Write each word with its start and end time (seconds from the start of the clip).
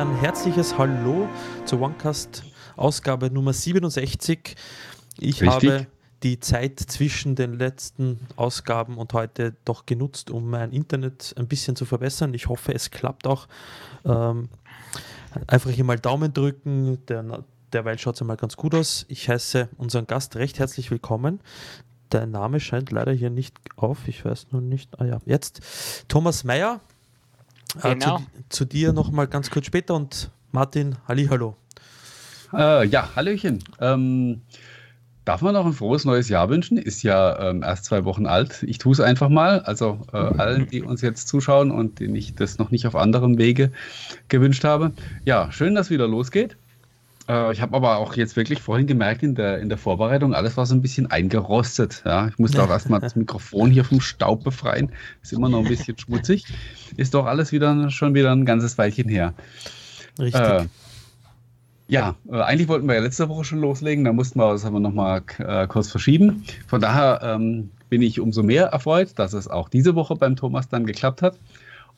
ein 0.00 0.16
herzliches 0.16 0.78
Hallo 0.78 1.28
zur 1.66 1.82
OneCast 1.82 2.42
Ausgabe 2.76 3.30
Nummer 3.30 3.52
67. 3.52 4.56
Ich 5.18 5.42
Richtig. 5.42 5.70
habe 5.70 5.86
die 6.22 6.40
Zeit 6.40 6.80
zwischen 6.80 7.34
den 7.34 7.52
letzten 7.52 8.18
Ausgaben 8.36 8.96
und 8.96 9.12
heute 9.12 9.56
doch 9.66 9.84
genutzt, 9.84 10.30
um 10.30 10.48
mein 10.48 10.72
Internet 10.72 11.34
ein 11.36 11.48
bisschen 11.48 11.76
zu 11.76 11.84
verbessern. 11.84 12.32
Ich 12.32 12.48
hoffe, 12.48 12.72
es 12.74 12.90
klappt 12.90 13.26
auch. 13.26 13.46
Ähm, 14.06 14.48
einfach 15.46 15.68
hier 15.68 15.84
mal 15.84 15.98
Daumen 15.98 16.32
drücken. 16.32 17.04
Der, 17.08 17.44
derweil 17.70 17.98
schaut 17.98 18.14
es 18.14 18.22
einmal 18.22 18.38
ganz 18.38 18.56
gut 18.56 18.74
aus. 18.74 19.04
Ich 19.08 19.28
heiße 19.28 19.68
unseren 19.76 20.06
Gast 20.06 20.34
recht 20.36 20.58
herzlich 20.58 20.90
willkommen. 20.90 21.40
Der 22.10 22.24
Name 22.24 22.58
scheint 22.58 22.90
leider 22.90 23.12
hier 23.12 23.28
nicht 23.28 23.54
auf. 23.76 24.08
Ich 24.08 24.24
weiß 24.24 24.46
nur 24.52 24.62
nicht. 24.62 24.98
Ah 24.98 25.04
ja, 25.04 25.18
jetzt. 25.26 25.60
Thomas 26.08 26.42
Meyer. 26.42 26.80
Genau. 27.74 27.88
Äh, 27.88 27.98
zu, 27.98 28.06
genau. 28.06 28.22
zu 28.48 28.64
dir 28.64 28.92
nochmal 28.92 29.26
ganz 29.26 29.50
kurz 29.50 29.66
später 29.66 29.94
und 29.94 30.30
Martin, 30.52 30.96
Hallihallo. 31.06 31.56
Äh, 32.52 32.86
ja, 32.86 33.14
Hallöchen. 33.14 33.62
Ähm, 33.80 34.42
darf 35.24 35.42
man 35.42 35.54
noch 35.54 35.66
ein 35.66 35.72
frohes 35.72 36.04
neues 36.04 36.28
Jahr 36.28 36.48
wünschen? 36.48 36.76
Ist 36.76 37.02
ja 37.02 37.50
ähm, 37.50 37.62
erst 37.62 37.84
zwei 37.84 38.04
Wochen 38.04 38.26
alt. 38.26 38.64
Ich 38.64 38.78
tue 38.78 38.92
es 38.92 39.00
einfach 39.00 39.28
mal. 39.28 39.60
Also 39.60 40.00
äh, 40.12 40.16
allen, 40.16 40.66
die 40.68 40.82
uns 40.82 41.02
jetzt 41.02 41.28
zuschauen 41.28 41.70
und 41.70 42.00
denen 42.00 42.16
ich 42.16 42.34
das 42.34 42.58
noch 42.58 42.70
nicht 42.70 42.86
auf 42.86 42.96
anderem 42.96 43.38
Wege 43.38 43.70
gewünscht 44.28 44.64
habe. 44.64 44.92
Ja, 45.24 45.52
schön, 45.52 45.74
dass 45.74 45.86
es 45.86 45.90
wieder 45.90 46.08
losgeht. 46.08 46.56
Äh, 47.30 47.52
ich 47.52 47.60
habe 47.60 47.76
aber 47.76 47.98
auch 47.98 48.14
jetzt 48.14 48.34
wirklich 48.36 48.60
vorhin 48.60 48.86
gemerkt 48.86 49.22
in 49.22 49.36
der, 49.36 49.60
in 49.60 49.68
der 49.68 49.78
Vorbereitung, 49.78 50.34
alles 50.34 50.56
war 50.56 50.66
so 50.66 50.74
ein 50.74 50.82
bisschen 50.82 51.10
eingerostet. 51.10 52.02
Ja? 52.04 52.26
Ich 52.28 52.38
musste 52.38 52.62
auch 52.62 52.70
erstmal 52.70 53.00
das 53.00 53.14
Mikrofon 53.16 53.70
hier 53.70 53.84
vom 53.84 54.00
Staub 54.00 54.42
befreien. 54.42 54.90
Ist 55.22 55.32
immer 55.32 55.48
noch 55.48 55.60
ein 55.60 55.68
bisschen 55.68 55.96
schmutzig. 55.96 56.44
Ist 56.96 57.14
doch 57.14 57.26
alles 57.26 57.52
wieder 57.52 57.90
schon 57.90 58.14
wieder 58.14 58.32
ein 58.32 58.44
ganzes 58.44 58.76
Weilchen 58.78 59.08
her. 59.08 59.34
Richtig. 60.18 60.40
Äh, 60.40 60.66
ja, 61.86 62.16
äh, 62.30 62.40
eigentlich 62.40 62.68
wollten 62.68 62.88
wir 62.88 62.96
ja 62.96 63.00
letzte 63.00 63.28
Woche 63.28 63.44
schon 63.44 63.60
loslegen, 63.60 64.04
da 64.04 64.12
mussten 64.12 64.38
wir 64.38 64.52
das 64.52 64.64
aber 64.64 64.80
nochmal 64.80 65.22
äh, 65.38 65.66
kurz 65.66 65.90
verschieben. 65.90 66.44
Von 66.66 66.80
daher 66.80 67.20
ähm, 67.22 67.70
bin 67.88 68.02
ich 68.02 68.20
umso 68.20 68.42
mehr 68.42 68.66
erfreut, 68.66 69.12
dass 69.16 69.32
es 69.32 69.48
auch 69.48 69.68
diese 69.68 69.94
Woche 69.94 70.16
beim 70.16 70.36
Thomas 70.36 70.68
dann 70.68 70.86
geklappt 70.86 71.22
hat. 71.22 71.38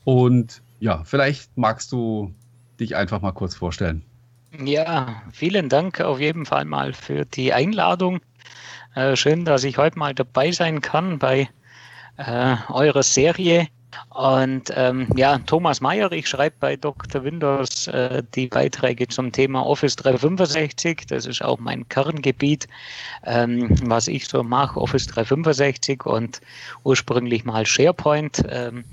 Und 0.04 0.62
ja, 0.80 1.02
vielleicht 1.04 1.56
magst 1.56 1.92
du 1.92 2.34
dich 2.80 2.96
einfach 2.96 3.20
mal 3.20 3.32
kurz 3.32 3.54
vorstellen. 3.54 4.02
Ja, 4.60 5.22
vielen 5.32 5.68
Dank 5.68 6.00
auf 6.00 6.20
jeden 6.20 6.44
Fall 6.46 6.64
mal 6.66 6.92
für 6.92 7.24
die 7.24 7.52
Einladung. 7.52 8.20
Äh, 8.94 9.16
schön, 9.16 9.44
dass 9.44 9.64
ich 9.64 9.78
heute 9.78 9.98
mal 9.98 10.14
dabei 10.14 10.52
sein 10.52 10.80
kann 10.82 11.18
bei 11.18 11.48
äh, 12.18 12.56
eurer 12.68 13.02
Serie 13.02 13.68
und 14.10 14.72
ähm, 14.74 15.08
ja, 15.16 15.38
Thomas 15.38 15.80
Mayer, 15.80 16.12
ich 16.12 16.28
schreibe 16.28 16.56
bei 16.60 16.76
Dr. 16.76 17.24
Windows 17.24 17.86
äh, 17.88 18.22
die 18.34 18.46
Beiträge 18.46 19.08
zum 19.08 19.32
Thema 19.32 19.64
Office 19.64 19.96
365. 19.96 21.06
Das 21.08 21.26
ist 21.26 21.42
auch 21.42 21.58
mein 21.58 21.88
Kerngebiet, 21.88 22.68
ähm, 23.24 23.74
was 23.84 24.08
ich 24.08 24.28
so 24.28 24.42
mache, 24.42 24.80
Office 24.80 25.06
365 25.06 26.04
und 26.04 26.40
ursprünglich 26.84 27.44
mal 27.44 27.64
SharePoint. 27.66 28.44
Ähm, 28.48 28.84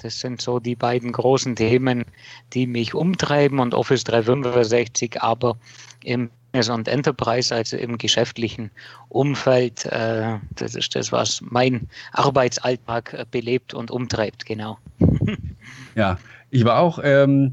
das 0.00 0.20
sind 0.20 0.40
so 0.40 0.60
die 0.60 0.76
beiden 0.76 1.12
großen 1.12 1.56
Themen, 1.56 2.04
die 2.52 2.66
mich 2.66 2.94
umtreiben 2.94 3.58
und 3.58 3.74
Office 3.74 4.04
365 4.04 5.20
aber 5.20 5.56
im 6.04 6.30
und 6.54 6.88
Enterprise, 6.88 7.54
also 7.54 7.76
im 7.76 7.98
geschäftlichen 7.98 8.70
Umfeld. 9.08 9.84
Äh, 9.86 10.38
das 10.56 10.74
ist 10.74 10.94
das, 10.94 11.12
was 11.12 11.40
mein 11.42 11.88
Arbeitsalltag 12.12 13.12
äh, 13.12 13.26
belebt 13.30 13.74
und 13.74 13.90
umtreibt, 13.90 14.46
genau. 14.46 14.78
Ja, 15.94 16.18
ich 16.50 16.64
war 16.64 16.78
auch, 16.78 16.98
ähm, 17.02 17.52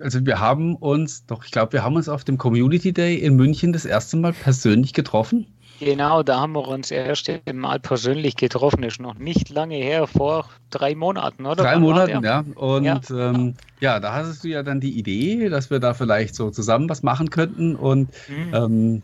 also 0.00 0.24
wir 0.26 0.38
haben 0.38 0.76
uns, 0.76 1.24
doch, 1.26 1.44
ich 1.44 1.50
glaube, 1.50 1.72
wir 1.72 1.82
haben 1.82 1.96
uns 1.96 2.08
auf 2.08 2.24
dem 2.24 2.38
Community 2.38 2.92
Day 2.92 3.16
in 3.16 3.36
München 3.36 3.72
das 3.72 3.84
erste 3.84 4.16
Mal 4.16 4.32
persönlich 4.32 4.92
getroffen. 4.92 5.46
Genau, 5.80 6.22
da 6.22 6.40
haben 6.40 6.54
wir 6.54 6.66
uns 6.66 6.90
erst 6.90 7.30
Mal 7.52 7.78
persönlich 7.78 8.36
getroffen. 8.36 8.82
Ist 8.82 9.00
noch 9.00 9.18
nicht 9.18 9.48
lange 9.50 9.76
her, 9.76 10.06
vor 10.06 10.48
drei 10.70 10.94
Monaten, 10.94 11.46
oder? 11.46 11.62
Drei 11.62 11.78
Monaten, 11.78 12.24
ja. 12.24 12.44
Und 12.56 12.84
ja. 12.84 13.00
Ähm, 13.10 13.54
ja. 13.80 14.00
da 14.00 14.12
hattest 14.12 14.44
du 14.44 14.48
ja 14.48 14.62
dann 14.62 14.80
die 14.80 14.98
Idee, 14.98 15.48
dass 15.48 15.70
wir 15.70 15.78
da 15.78 15.94
vielleicht 15.94 16.34
so 16.34 16.50
zusammen 16.50 16.88
was 16.88 17.02
machen 17.02 17.30
könnten. 17.30 17.76
Und 17.76 18.08
mhm. 18.28 18.54
ähm, 18.54 19.02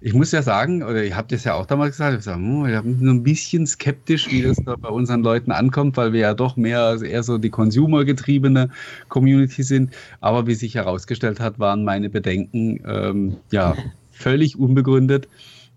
ich 0.00 0.12
muss 0.12 0.32
ja 0.32 0.42
sagen, 0.42 0.82
oder 0.82 1.02
ihr 1.02 1.16
habt 1.16 1.32
es 1.32 1.44
ja 1.44 1.54
auch 1.54 1.64
damals 1.64 1.92
gesagt, 1.92 2.12
ich 2.12 2.18
gesagt, 2.18 2.36
hm, 2.36 2.66
wir 2.66 2.82
sind 2.82 3.08
ein 3.08 3.22
bisschen 3.22 3.66
skeptisch, 3.66 4.30
wie 4.30 4.42
das 4.42 4.58
da 4.64 4.76
bei 4.76 4.90
unseren 4.90 5.22
Leuten 5.22 5.50
ankommt, 5.50 5.96
weil 5.96 6.12
wir 6.12 6.20
ja 6.20 6.34
doch 6.34 6.56
mehr 6.56 6.98
eher 7.02 7.22
so 7.22 7.38
die 7.38 7.48
Consumer-getriebene 7.48 8.68
Community 9.08 9.62
sind. 9.62 9.94
Aber 10.20 10.46
wie 10.46 10.54
sich 10.54 10.74
herausgestellt 10.74 11.40
hat, 11.40 11.58
waren 11.58 11.84
meine 11.84 12.10
Bedenken 12.10 12.80
ähm, 12.86 13.36
ja 13.50 13.74
völlig 14.12 14.58
unbegründet. 14.58 15.26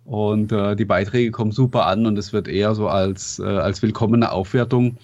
Und 0.08 0.54
äh, 0.54 0.78
die 0.78 0.86
Beiträge 0.86 1.32
kommen 1.32 1.52
super 1.52 1.86
an 1.86 2.06
und 2.06 2.18
es 2.18 2.32
wird 2.32 2.48
eher 2.48 2.74
so 2.76 2.88
als, 2.88 3.40
äh, 3.40 3.44
als 3.44 3.82
willkommene 3.82 4.32
Aufwertung 4.32 4.96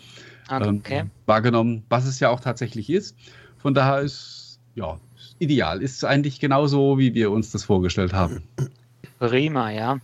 ähm, 0.50 0.78
okay. 0.78 1.03
wahrgenommen, 1.25 1.84
was 1.90 2.06
es 2.06 2.22
ja 2.22 2.30
auch 2.30 2.40
tatsächlich 2.40 2.90
ist. 2.90 3.18
Von 3.58 3.74
daher 3.74 4.00
ist 4.00 4.59
ja 4.75 4.97
ideal. 5.40 5.81
Ist 5.81 6.06
eigentlich 6.06 6.40
genauso, 6.40 6.97
wie 7.00 7.13
wir 7.13 7.31
uns 7.31 7.52
das 7.52 7.66
vorgestellt 7.66 8.13
haben. 8.13 8.44
Prima, 9.19 9.72
ja. 9.72 10.00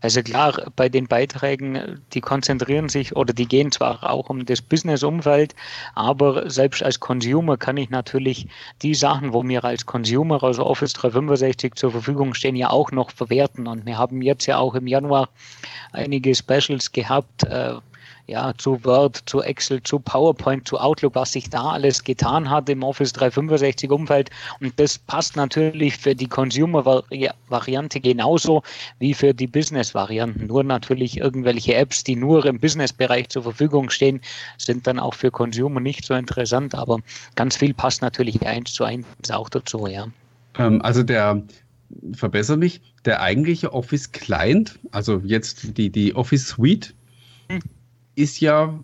Also 0.00 0.22
klar, 0.22 0.70
bei 0.76 0.88
den 0.88 1.08
Beiträgen, 1.08 2.00
die 2.12 2.20
konzentrieren 2.20 2.88
sich 2.88 3.16
oder 3.16 3.34
die 3.34 3.46
gehen 3.46 3.72
zwar 3.72 4.08
auch 4.08 4.30
um 4.30 4.46
das 4.46 4.62
Business-Umfeld, 4.62 5.56
aber 5.96 6.48
selbst 6.48 6.84
als 6.84 7.00
Consumer 7.00 7.56
kann 7.56 7.76
ich 7.76 7.90
natürlich 7.90 8.46
die 8.82 8.94
Sachen, 8.94 9.32
wo 9.32 9.42
mir 9.42 9.64
als 9.64 9.86
Consumer 9.86 10.42
also 10.42 10.64
Office 10.64 10.92
365 10.92 11.74
zur 11.74 11.90
Verfügung 11.90 12.34
stehen, 12.34 12.54
ja 12.54 12.70
auch 12.70 12.92
noch 12.92 13.10
verwerten. 13.10 13.66
Und 13.66 13.86
wir 13.86 13.98
haben 13.98 14.22
jetzt 14.22 14.46
ja 14.46 14.58
auch 14.58 14.76
im 14.76 14.86
Januar 14.86 15.28
einige 15.92 16.32
Specials 16.34 16.92
gehabt, 16.92 17.44
äh, 17.44 17.74
ja, 18.28 18.52
zu 18.58 18.84
Word, 18.84 19.22
zu 19.24 19.40
Excel, 19.40 19.82
zu 19.82 19.98
PowerPoint, 19.98 20.68
zu 20.68 20.78
Outlook, 20.78 21.14
was 21.14 21.32
sich 21.32 21.48
da 21.48 21.70
alles 21.70 22.04
getan 22.04 22.48
hat 22.50 22.68
im 22.68 22.82
Office 22.82 23.14
365 23.14 23.90
Umfeld. 23.90 24.30
Und 24.60 24.78
das 24.78 24.98
passt 24.98 25.34
natürlich 25.34 25.96
für 25.96 26.14
die 26.14 26.26
Consumer-Variante 26.26 28.00
genauso 28.00 28.62
wie 28.98 29.14
für 29.14 29.32
die 29.32 29.46
Business-Varianten. 29.46 30.46
Nur 30.46 30.62
natürlich 30.62 31.16
irgendwelche 31.16 31.74
Apps, 31.74 32.04
die 32.04 32.16
nur 32.16 32.44
im 32.44 32.60
Business-Bereich 32.60 33.30
zur 33.30 33.44
Verfügung 33.44 33.88
stehen, 33.88 34.20
sind 34.58 34.86
dann 34.86 34.98
auch 34.98 35.14
für 35.14 35.30
Consumer 35.30 35.80
nicht 35.80 36.04
so 36.04 36.12
interessant. 36.12 36.74
Aber 36.74 36.98
ganz 37.34 37.56
viel 37.56 37.72
passt 37.72 38.02
natürlich 38.02 38.46
eins 38.46 38.74
zu 38.74 38.84
eins 38.84 39.06
auch 39.32 39.48
dazu, 39.48 39.86
ja. 39.86 40.06
Ähm, 40.58 40.82
also 40.82 41.02
der 41.02 41.42
verbessere 42.12 42.58
mich, 42.58 42.82
der 43.06 43.22
eigentliche 43.22 43.72
Office 43.72 44.12
Client, 44.12 44.78
also 44.90 45.22
jetzt 45.24 45.78
die, 45.78 45.88
die 45.88 46.14
Office 46.14 46.48
Suite, 46.48 46.94
hm 47.48 47.62
ist 48.18 48.40
ja 48.40 48.78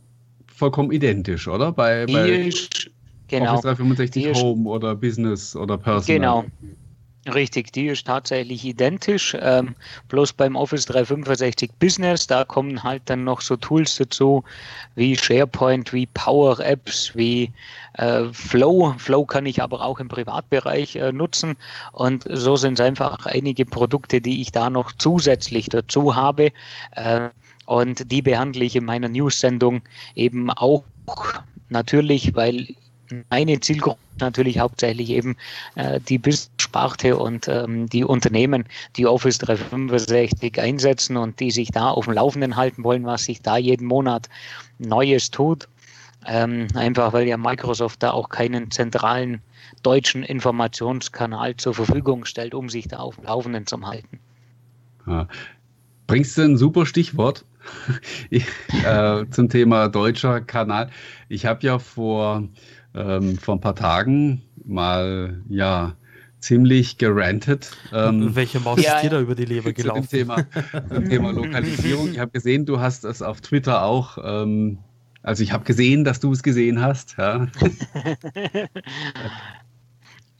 vollkommen 0.47 0.93
identisch, 0.93 1.49
oder? 1.49 1.73
Bei, 1.73 2.07
bei 2.07 2.29
ist, 2.29 2.91
genau. 3.29 3.53
Office 3.53 3.63
365 3.63 4.25
ist, 4.27 4.43
Home 4.43 4.69
oder 4.69 4.95
Business 4.95 5.57
oder 5.57 5.77
Personal. 5.77 6.19
Genau. 6.19 6.45
Richtig, 7.33 7.73
die 7.73 7.87
ist 7.87 8.07
tatsächlich 8.07 8.67
identisch. 8.67 9.35
Ähm, 9.41 9.75
bloß 10.09 10.35
beim 10.35 10.57
Office 10.57 10.85
365 10.85 11.73
Business, 11.79 12.27
da 12.27 12.45
kommen 12.45 12.83
halt 12.83 13.01
dann 13.07 13.25
noch 13.25 13.41
so 13.41 13.57
Tools 13.57 13.97
dazu 13.97 14.45
wie 14.95 15.17
SharePoint, 15.17 15.91
wie 15.95 16.05
Power 16.05 16.61
Apps, 16.61 17.13
wie 17.15 17.51
äh, 17.95 18.25
Flow. 18.31 18.95
Flow 18.99 19.25
kann 19.25 19.47
ich 19.47 19.63
aber 19.63 19.83
auch 19.83 20.01
im 20.01 20.09
Privatbereich 20.09 20.97
äh, 20.97 21.13
nutzen. 21.13 21.57
Und 21.93 22.27
so 22.29 22.57
sind 22.57 22.75
es 22.75 22.85
einfach 22.85 23.25
einige 23.25 23.65
Produkte, 23.65 24.21
die 24.21 24.43
ich 24.43 24.53
da 24.53 24.69
noch 24.69 24.93
zusätzlich 24.93 25.71
dazu 25.71 26.15
habe. 26.15 26.53
Äh, 26.95 27.31
und 27.67 28.11
die 28.11 28.23
behandle 28.23 28.65
ich 28.65 28.77
in 28.77 28.85
meiner 28.85 29.09
News-Sendung 29.09 29.83
eben 30.15 30.51
auch 30.51 30.85
natürlich, 31.69 32.35
weil 32.35 32.69
meine 33.31 33.61
Zielgruppe 33.61 33.99
natürlich 34.21 34.59
hauptsächlich 34.59 35.11
eben 35.11 35.37
äh, 35.75 36.01
die 36.01 36.19
Business-Sparte 36.19 37.17
und 37.17 37.49
ähm, 37.49 37.89
die 37.89 38.05
Unternehmen, 38.05 38.65
die 38.97 39.07
Office 39.07 39.39
365 39.39 40.61
einsetzen 40.61 41.17
und 41.17 41.41
die 41.41 41.51
sich 41.51 41.71
da 41.71 41.91
auf 41.91 42.05
dem 42.05 42.15
Laufenden 42.15 42.57
halten 42.57 42.85
wollen, 42.85 43.05
was 43.05 43.25
sich 43.25 43.43
da 43.43 43.57
jeden 43.57 43.87
Monat 43.87 44.29
Neues 44.79 45.31
tut. 45.31 45.69
Ähm, 46.27 46.69
einfach 46.75 47.13
weil 47.13 47.29
ja 47.29 47.37
Microsoft 47.37 48.03
da 48.03 48.13
auch 48.13 48.31
keinen 48.31 48.71
zentralen 48.71 49.43
deutschen 49.83 50.23
Informationskanal 50.23 51.57
zur 51.57 51.75
Verfügung 51.75 52.25
stellt, 52.25 52.55
um 52.55 52.71
sich 52.71 52.89
da 52.89 52.99
auf 52.99 53.17
dem 53.17 53.25
Laufenden 53.25 53.67
zu 53.67 53.81
halten. 53.87 54.19
Ja. 55.07 55.29
Bringst 56.07 56.39
du 56.39 56.43
ein 56.43 56.57
super 56.57 56.87
Stichwort? 56.87 57.45
äh, 58.31 59.25
zum 59.31 59.49
Thema 59.49 59.89
deutscher 59.89 60.41
Kanal. 60.41 60.91
Ich 61.29 61.47
habe 61.47 61.67
ja 61.67 61.79
vor, 61.79 62.49
ähm, 62.95 63.39
vor 63.39 63.57
ein 63.57 63.61
paar 63.61 63.77
Tagen 63.77 64.43
mal 64.65 65.43
ja 65.49 65.97
ziemlich 66.39 66.99
gerantet. 66.99 67.77
Ähm, 67.93 68.35
Welche 68.35 68.61
Maus 68.61 68.83
ja, 68.83 68.97
ist 68.97 69.05
dir 69.05 69.11
da 69.11 69.21
über 69.21 69.35
die 69.35 69.47
Leber 69.47 69.73
gelaufen? 69.75 70.09
Zum 70.09 70.19
Thema, 70.19 70.47
zum 70.93 71.09
Thema 71.09 71.33
Lokalisierung. 71.33 72.11
Ich 72.11 72.19
habe 72.19 72.31
gesehen, 72.31 72.67
du 72.67 72.81
hast 72.81 73.05
es 73.05 73.23
auf 73.23 73.41
Twitter 73.41 73.83
auch. 73.83 74.19
Ähm, 74.23 74.79
also 75.23 75.43
ich 75.43 75.53
habe 75.53 75.65
gesehen, 75.65 76.05
dass 76.05 76.21
du 76.21 76.33
es 76.33 76.43
gesehen 76.43 76.83
hast. 76.83 77.17
Ja. 77.17 77.47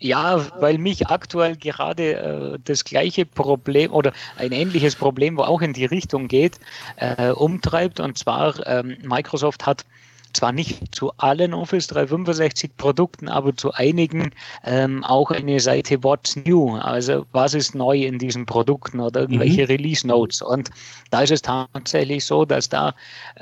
Ja, 0.05 0.45
weil 0.61 0.77
mich 0.77 1.07
aktuell 1.07 1.57
gerade 1.57 2.13
äh, 2.13 2.59
das 2.63 2.85
gleiche 2.85 3.25
Problem 3.25 3.91
oder 3.91 4.13
ein 4.37 4.53
ähnliches 4.53 4.97
Problem, 4.97 5.39
wo 5.39 5.45
auch 5.45 5.63
in 5.63 5.73
die 5.73 5.87
Richtung 5.87 6.29
geht, 6.29 6.61
äh, 6.97 7.31
umtreibt. 7.31 8.01
Und 8.01 8.19
zwar, 8.19 8.67
ähm, 8.67 8.99
Microsoft 9.03 9.65
hat 9.65 9.87
zwar 10.35 10.53
nicht 10.53 10.95
zu 10.95 11.11
allen 11.17 11.55
Office 11.55 11.87
365 11.87 12.77
Produkten, 12.77 13.29
aber 13.29 13.57
zu 13.57 13.73
einigen 13.73 14.33
ähm, 14.63 15.03
auch 15.05 15.31
eine 15.31 15.59
Seite 15.59 16.05
What's 16.05 16.37
New, 16.37 16.77
also 16.77 17.25
was 17.33 17.55
ist 17.55 17.75
neu 17.75 18.03
in 18.03 18.19
diesen 18.19 18.45
Produkten 18.45 19.01
oder 19.01 19.23
irgendwelche 19.23 19.63
mhm. 19.63 19.69
Release 19.69 20.07
Notes. 20.07 20.43
Und 20.43 20.69
da 21.13 21.23
ist 21.23 21.31
es 21.31 21.41
tatsächlich 21.41 22.27
so, 22.27 22.45
dass 22.45 22.69
da 22.69 22.95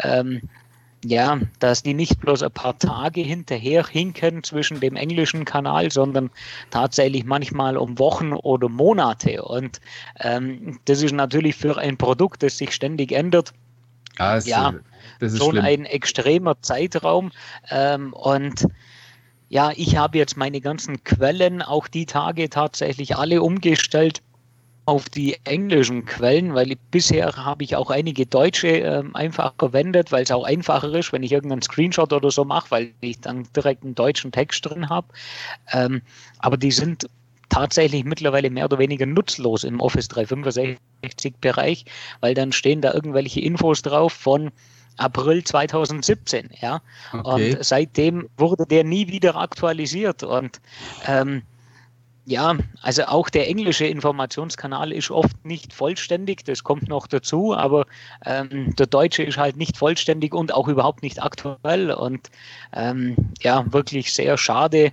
ähm, 0.04 0.42
ja, 1.04 1.40
dass 1.58 1.82
die 1.82 1.94
nicht 1.94 2.20
bloß 2.20 2.42
ein 2.42 2.52
paar 2.52 2.78
Tage 2.78 3.22
hinterher 3.22 3.86
hinken 3.86 4.44
zwischen 4.44 4.80
dem 4.80 4.96
englischen 4.96 5.44
Kanal, 5.44 5.90
sondern 5.90 6.30
tatsächlich 6.70 7.24
manchmal 7.24 7.76
um 7.76 7.98
Wochen 7.98 8.32
oder 8.32 8.68
Monate. 8.68 9.42
Und 9.42 9.80
ähm, 10.20 10.78
das 10.84 11.02
ist 11.02 11.12
natürlich 11.12 11.56
für 11.56 11.76
ein 11.76 11.96
Produkt, 11.96 12.42
das 12.42 12.58
sich 12.58 12.72
ständig 12.72 13.12
ändert, 13.12 13.52
ja, 14.46 14.74
das 15.20 15.32
ist 15.32 15.38
schon 15.38 15.52
schlimm. 15.52 15.64
ein 15.64 15.84
extremer 15.86 16.60
Zeitraum. 16.60 17.32
Ähm, 17.70 18.12
und 18.12 18.68
ja, 19.48 19.70
ich 19.74 19.96
habe 19.96 20.18
jetzt 20.18 20.36
meine 20.36 20.60
ganzen 20.60 21.02
Quellen 21.04 21.62
auch 21.62 21.88
die 21.88 22.06
Tage 22.06 22.48
tatsächlich 22.48 23.16
alle 23.16 23.42
umgestellt 23.42 24.22
auf 24.84 25.08
die 25.08 25.36
englischen 25.44 26.04
Quellen, 26.04 26.54
weil 26.54 26.72
ich, 26.72 26.78
bisher 26.90 27.32
habe 27.36 27.62
ich 27.62 27.76
auch 27.76 27.90
einige 27.90 28.26
deutsche 28.26 28.80
äh, 28.80 29.04
einfach 29.14 29.54
verwendet, 29.58 30.10
weil 30.10 30.24
es 30.24 30.30
auch 30.30 30.44
einfacher 30.44 30.92
ist, 30.94 31.12
wenn 31.12 31.22
ich 31.22 31.32
irgendeinen 31.32 31.62
Screenshot 31.62 32.12
oder 32.12 32.30
so 32.30 32.44
mache, 32.44 32.70
weil 32.70 32.92
ich 33.00 33.20
dann 33.20 33.46
direkt 33.54 33.84
einen 33.84 33.94
deutschen 33.94 34.32
Text 34.32 34.66
drin 34.66 34.88
habe. 34.88 35.06
Ähm, 35.72 36.02
aber 36.38 36.56
die 36.56 36.72
sind 36.72 37.06
tatsächlich 37.48 38.04
mittlerweile 38.04 38.50
mehr 38.50 38.64
oder 38.64 38.78
weniger 38.78 39.06
nutzlos 39.06 39.62
im 39.62 39.78
Office 39.80 40.08
365 40.08 41.34
Bereich, 41.40 41.84
weil 42.20 42.34
dann 42.34 42.50
stehen 42.50 42.80
da 42.80 42.92
irgendwelche 42.92 43.40
Infos 43.40 43.82
drauf 43.82 44.12
von 44.12 44.50
April 44.96 45.44
2017, 45.44 46.50
ja. 46.60 46.80
Okay. 47.12 47.54
Und 47.54 47.64
seitdem 47.64 48.28
wurde 48.36 48.66
der 48.66 48.84
nie 48.84 49.08
wieder 49.08 49.36
aktualisiert 49.36 50.22
und 50.22 50.60
ähm, 51.06 51.42
ja, 52.24 52.56
also 52.82 53.04
auch 53.04 53.30
der 53.30 53.48
englische 53.48 53.86
Informationskanal 53.86 54.92
ist 54.92 55.10
oft 55.10 55.44
nicht 55.44 55.72
vollständig, 55.72 56.44
das 56.44 56.62
kommt 56.62 56.88
noch 56.88 57.06
dazu, 57.06 57.54
aber 57.54 57.86
ähm, 58.24 58.74
der 58.76 58.86
deutsche 58.86 59.24
ist 59.24 59.38
halt 59.38 59.56
nicht 59.56 59.76
vollständig 59.76 60.32
und 60.32 60.54
auch 60.54 60.68
überhaupt 60.68 61.02
nicht 61.02 61.22
aktuell 61.22 61.90
und 61.90 62.30
ähm, 62.72 63.16
ja, 63.40 63.64
wirklich 63.72 64.12
sehr 64.12 64.38
schade, 64.38 64.92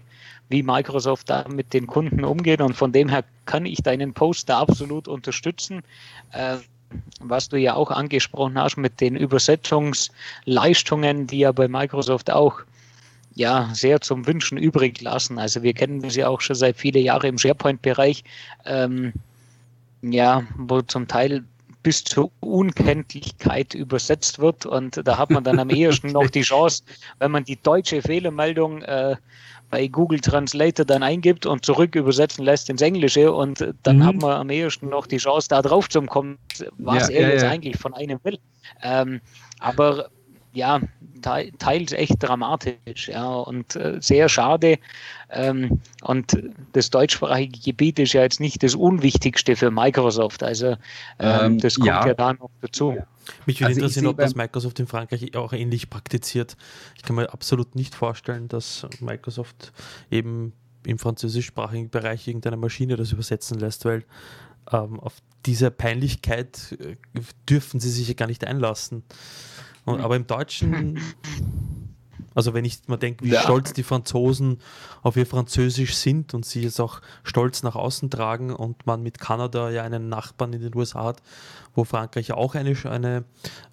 wie 0.49 0.63
Microsoft 0.63 1.29
da 1.29 1.45
mit 1.47 1.73
den 1.73 1.87
Kunden 1.87 2.25
umgeht. 2.25 2.61
Und 2.61 2.73
von 2.73 2.91
dem 2.91 3.07
her 3.07 3.23
kann 3.45 3.65
ich 3.65 3.81
deinen 3.83 4.13
Post 4.13 4.49
da 4.49 4.59
absolut 4.59 5.07
unterstützen. 5.07 5.83
Äh, 6.31 6.57
was 7.21 7.49
du 7.49 7.57
ja 7.57 7.75
auch 7.75 7.91
angesprochen 7.91 8.57
hast 8.57 8.77
mit 8.77 8.99
den 8.99 9.15
Übersetzungsleistungen, 9.15 11.27
die 11.27 11.37
ja 11.39 11.51
bei 11.51 11.67
Microsoft 11.67 12.31
auch 12.31 12.61
ja, 13.35 13.69
sehr 13.73 14.01
zum 14.01 14.27
Wünschen 14.27 14.57
übrig 14.57 15.01
lassen. 15.01 15.39
Also 15.39 15.63
wir 15.63 15.73
kennen 15.73 16.01
das 16.01 16.15
ja 16.15 16.27
auch 16.27 16.41
schon 16.41 16.55
seit 16.55 16.77
vielen 16.77 17.03
Jahren 17.03 17.29
im 17.29 17.37
SharePoint-Bereich, 17.37 18.23
ähm, 18.65 19.13
ja, 20.01 20.43
wo 20.57 20.81
zum 20.81 21.07
Teil 21.07 21.43
bis 21.81 22.03
zur 22.03 22.31
Unkenntlichkeit 22.41 23.73
übersetzt 23.73 24.39
wird. 24.39 24.65
Und 24.65 25.01
da 25.05 25.17
hat 25.17 25.29
man 25.29 25.43
dann 25.43 25.59
am 25.59 25.69
ehesten 25.69 26.11
noch 26.11 26.29
die 26.29 26.41
Chance, 26.41 26.83
wenn 27.19 27.31
man 27.31 27.45
die 27.45 27.55
deutsche 27.61 28.01
Fehlermeldung 28.01 28.81
äh, 28.81 29.15
bei 29.69 29.87
Google 29.87 30.19
Translator 30.19 30.85
dann 30.85 31.03
eingibt 31.03 31.45
und 31.45 31.63
zurück 31.63 31.95
übersetzen 31.95 32.43
lässt 32.43 32.69
ins 32.69 32.81
Englische 32.81 33.31
und 33.31 33.73
dann 33.83 33.97
mhm. 33.97 34.05
hat 34.05 34.15
man 34.15 34.31
am 34.31 34.49
ehesten 34.49 34.89
noch 34.89 35.05
die 35.05 35.17
Chance, 35.17 35.47
da 35.49 35.61
drauf 35.61 35.87
zu 35.89 36.01
kommen, 36.01 36.37
was 36.77 37.09
ja, 37.09 37.15
er 37.15 37.21
ja, 37.21 37.29
jetzt 37.29 37.43
ja. 37.43 37.49
eigentlich 37.49 37.77
von 37.77 37.93
einem 37.93 38.19
will. 38.23 38.39
Ähm, 38.81 39.21
aber 39.59 40.09
ja, 40.53 40.81
teils 41.21 41.91
echt 41.91 42.15
dramatisch, 42.19 43.09
ja, 43.09 43.27
und 43.27 43.75
äh, 43.75 43.97
sehr 44.01 44.29
schade. 44.29 44.79
Ähm, 45.29 45.81
und 46.01 46.37
das 46.73 46.89
deutschsprachige 46.89 47.59
Gebiet 47.59 47.99
ist 47.99 48.13
ja 48.13 48.21
jetzt 48.21 48.39
nicht 48.39 48.63
das 48.63 48.75
Unwichtigste 48.75 49.55
für 49.55 49.69
Microsoft. 49.69 50.43
Also 50.43 50.67
ähm, 50.67 50.77
ähm 51.19 51.59
das 51.59 51.75
kommt 51.75 51.87
ja. 51.87 52.07
ja 52.07 52.13
da 52.13 52.33
noch 52.33 52.49
dazu. 52.61 52.97
Mich 53.45 53.59
würde 53.59 53.67
also 53.67 53.81
interessieren, 53.81 54.07
ob 54.07 54.17
das 54.17 54.35
Microsoft 54.35 54.79
in 54.79 54.87
Frankreich 54.87 55.35
auch 55.35 55.53
ähnlich 55.53 55.89
praktiziert. 55.89 56.57
Ich 56.95 57.03
kann 57.03 57.15
mir 57.15 57.31
absolut 57.31 57.75
nicht 57.75 57.93
vorstellen, 57.93 58.47
dass 58.47 58.87
Microsoft 58.99 59.71
eben 60.09 60.53
im 60.85 60.97
französischsprachigen 60.97 61.89
Bereich 61.89 62.27
irgendeine 62.27 62.57
Maschine 62.57 62.95
das 62.95 63.11
übersetzen 63.11 63.59
lässt, 63.59 63.85
weil 63.85 64.03
ähm, 64.71 64.99
auf 64.99 65.15
diese 65.45 65.71
Peinlichkeit 65.71 66.77
äh, 66.79 66.95
dürfen 67.47 67.79
sie 67.79 67.89
sich 67.89 68.07
ja 68.07 68.13
gar 68.13 68.27
nicht 68.27 68.45
einlassen. 68.45 69.03
Und, 69.89 70.01
aber 70.01 70.15
im 70.15 70.27
Deutschen 70.27 70.99
Also 72.35 72.53
wenn 72.53 72.63
ich 72.63 72.87
mal 72.87 72.97
denke, 72.97 73.25
wie 73.25 73.31
ja. 73.31 73.41
stolz 73.41 73.73
die 73.73 73.83
Franzosen 73.83 74.59
auf 75.01 75.17
ihr 75.17 75.25
Französisch 75.25 75.95
sind 75.95 76.33
und 76.33 76.45
sie 76.45 76.63
es 76.63 76.79
auch 76.79 77.01
stolz 77.23 77.63
nach 77.63 77.75
außen 77.75 78.09
tragen 78.09 78.53
und 78.53 78.85
man 78.85 79.03
mit 79.03 79.19
Kanada 79.19 79.69
ja 79.69 79.83
einen 79.83 80.09
Nachbarn 80.09 80.53
in 80.53 80.61
den 80.61 80.75
USA 80.75 81.03
hat, 81.03 81.21
wo 81.75 81.83
Frankreich 81.83 82.31
auch 82.31 82.55
eine, 82.55 82.77
eine 82.85 83.25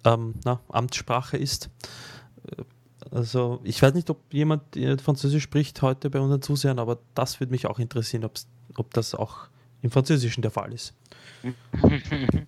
ähm, 0.03 0.33
na, 0.43 0.59
Amtssprache 0.69 1.37
ist. 1.37 1.69
Also 3.11 3.61
ich 3.63 3.81
weiß 3.81 3.93
nicht, 3.93 4.09
ob 4.09 4.33
jemand 4.33 4.63
Französisch 5.01 5.43
spricht 5.43 5.81
heute 5.81 6.09
bei 6.09 6.19
unseren 6.19 6.41
Zusehern, 6.41 6.79
aber 6.79 6.97
das 7.13 7.39
würde 7.39 7.51
mich 7.51 7.67
auch 7.67 7.79
interessieren, 7.79 8.25
ob 8.75 8.93
das 8.93 9.15
auch 9.15 9.47
im 9.81 9.91
Französischen 9.91 10.41
der 10.41 10.51
Fall 10.51 10.73
ist. 10.73 10.93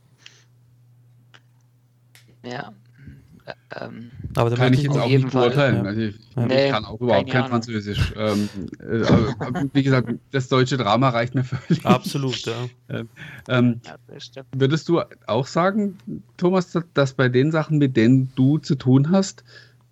Ja, 2.41 2.71
ähm, 3.79 4.11
aber 4.35 4.51
kann 4.55 4.73
ich 4.73 4.83
jetzt 4.83 4.97
auch 4.97 5.07
nicht 5.07 5.29
beurteilen. 5.31 5.77
Ja. 5.77 5.83
Also 5.83 6.01
ich, 6.01 6.15
nee, 6.35 6.65
ich, 6.65 6.71
kann 6.71 6.85
auch 6.85 6.99
überhaupt 6.99 7.29
kein 7.29 7.43
Ahnung. 7.43 7.51
Französisch. 7.51 8.13
Ähm, 8.17 8.49
äh, 8.79 9.03
wie 9.73 9.83
gesagt, 9.83 10.09
das 10.31 10.49
deutsche 10.49 10.77
Drama 10.77 11.09
reicht 11.09 11.35
mir 11.35 11.43
völlig. 11.43 11.85
Absolut, 11.85 12.45
ja. 12.45 12.53
Ähm, 12.89 13.07
ähm 13.47 13.81
ja 13.85 14.43
würdest 14.51 14.89
du 14.89 15.01
auch 15.27 15.45
sagen, 15.45 15.97
Thomas, 16.37 16.75
dass 16.95 17.13
bei 17.13 17.29
den 17.29 17.51
Sachen, 17.51 17.77
mit 17.77 17.95
denen 17.95 18.31
du 18.35 18.57
zu 18.57 18.75
tun 18.75 19.11
hast, 19.11 19.43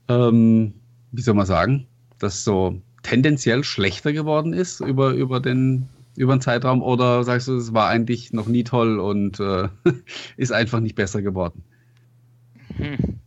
ähm, 0.08 0.74
wie 1.12 1.22
soll 1.22 1.36
man 1.36 1.46
sagen, 1.46 1.86
dass 2.18 2.44
so 2.44 2.82
tendenziell 3.04 3.64
schlechter 3.64 4.14
geworden 4.14 4.54
ist 4.54 4.80
über, 4.80 5.12
über 5.12 5.40
den 5.40 5.90
über 6.16 6.36
den 6.36 6.42
Zeitraum 6.42 6.82
oder 6.82 7.24
sagst 7.24 7.48
du, 7.48 7.56
es 7.56 7.76
war 7.76 7.88
eigentlich 7.88 8.34
noch 8.34 8.48
nie 8.48 8.64
toll 8.64 9.00
und 9.00 9.40
äh, 9.40 9.70
ist 10.38 10.52
einfach 10.52 10.80
nicht 10.80 10.96
besser 10.96 11.22
geworden? 11.22 11.64
Hm 12.78 13.20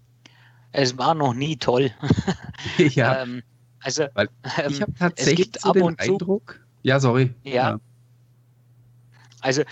es 0.73 0.99
war 0.99 1.15
noch 1.15 1.35
nie 1.35 1.57
toll. 1.57 1.91
ja. 2.79 3.23
ähm, 3.23 3.43
also, 3.83 4.07
Weil 4.15 4.29
ich 4.45 4.77
ähm, 4.77 4.81
habe 4.83 4.95
tatsächlich 4.99 5.41
es 5.41 5.53
gibt 5.53 5.61
so 5.61 5.73
den 5.73 5.99
Eindruck. 5.99 6.53
Zu, 6.53 6.89
ja, 6.89 7.01
sorry. 7.01 7.35
Ja. 7.45 7.53
ja. 7.53 7.81
Also, 9.41 9.63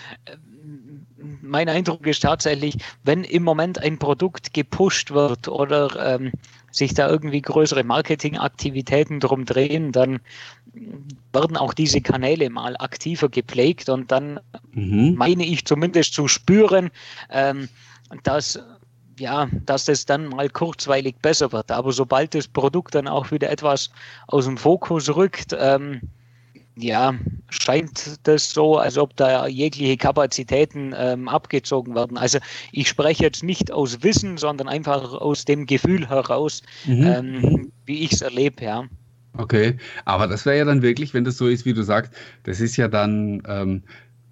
mein 1.42 1.68
Eindruck 1.68 2.06
ist 2.06 2.22
tatsächlich, 2.22 2.76
wenn 3.02 3.24
im 3.24 3.42
Moment 3.42 3.78
ein 3.78 3.98
Produkt 3.98 4.54
gepusht 4.54 5.10
wird 5.10 5.48
oder 5.48 6.14
ähm, 6.14 6.32
sich 6.70 6.94
da 6.94 7.08
irgendwie 7.08 7.42
größere 7.42 7.84
Marketingaktivitäten 7.84 9.20
drum 9.20 9.44
drehen, 9.44 9.92
dann 9.92 10.20
werden 11.32 11.56
auch 11.56 11.74
diese 11.74 12.00
Kanäle 12.00 12.50
mal 12.50 12.76
aktiver 12.78 13.28
gepflegt 13.28 13.88
und 13.88 14.12
dann 14.12 14.40
mhm. 14.72 15.14
meine 15.16 15.44
ich 15.44 15.64
zumindest 15.64 16.14
zu 16.14 16.28
spüren, 16.28 16.90
ähm, 17.30 17.68
dass 18.22 18.60
ja, 19.18 19.48
dass 19.66 19.84
das 19.84 20.06
dann 20.06 20.28
mal 20.28 20.48
kurzweilig 20.48 21.16
besser 21.22 21.52
wird. 21.52 21.70
Aber 21.70 21.92
sobald 21.92 22.34
das 22.34 22.48
Produkt 22.48 22.94
dann 22.94 23.08
auch 23.08 23.30
wieder 23.30 23.50
etwas 23.50 23.90
aus 24.26 24.44
dem 24.44 24.56
Fokus 24.56 25.14
rückt, 25.14 25.54
ähm, 25.58 26.00
ja, 26.80 27.14
scheint 27.50 28.20
das 28.22 28.52
so, 28.52 28.78
als 28.78 28.96
ob 28.96 29.16
da 29.16 29.46
jegliche 29.48 29.96
Kapazitäten 29.96 30.94
ähm, 30.96 31.28
abgezogen 31.28 31.94
werden. 31.94 32.16
Also 32.16 32.38
ich 32.72 32.88
spreche 32.88 33.24
jetzt 33.24 33.42
nicht 33.42 33.72
aus 33.72 34.02
Wissen, 34.02 34.38
sondern 34.38 34.68
einfach 34.68 35.12
aus 35.12 35.44
dem 35.44 35.66
Gefühl 35.66 36.08
heraus, 36.08 36.62
mhm. 36.86 37.06
ähm, 37.06 37.72
wie 37.84 38.04
ich 38.04 38.12
es 38.12 38.22
erlebe, 38.22 38.64
ja. 38.64 38.84
Okay, 39.36 39.76
aber 40.04 40.26
das 40.26 40.46
wäre 40.46 40.58
ja 40.58 40.64
dann 40.64 40.82
wirklich, 40.82 41.14
wenn 41.14 41.24
das 41.24 41.36
so 41.36 41.48
ist, 41.48 41.64
wie 41.64 41.74
du 41.74 41.82
sagst, 41.82 42.12
das 42.44 42.60
ist 42.60 42.76
ja 42.76 42.88
dann 42.88 43.42
ähm, 43.46 43.82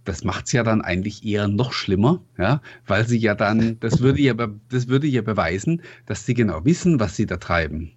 das 0.07 0.25
macht 0.25 0.47
es 0.47 0.53
ja 0.53 0.63
dann 0.63 0.81
eigentlich 0.81 1.25
eher 1.25 1.49
noch 1.49 1.73
schlimmer, 1.73 2.23
ja, 2.39 2.63
weil 2.87 3.07
sie 3.07 3.19
ja 3.19 3.35
dann, 3.35 3.79
das 3.81 4.01
würde 4.01 4.21
ja, 4.21 4.35
das 4.71 4.89
würde 4.89 5.07
ja 5.07 5.21
beweisen, 5.21 5.83
dass 6.07 6.25
sie 6.25 6.35
genau 6.35 6.65
wissen, 6.65 6.99
was 7.01 7.17
sie 7.17 7.27
da 7.27 7.37
treiben. 7.37 7.93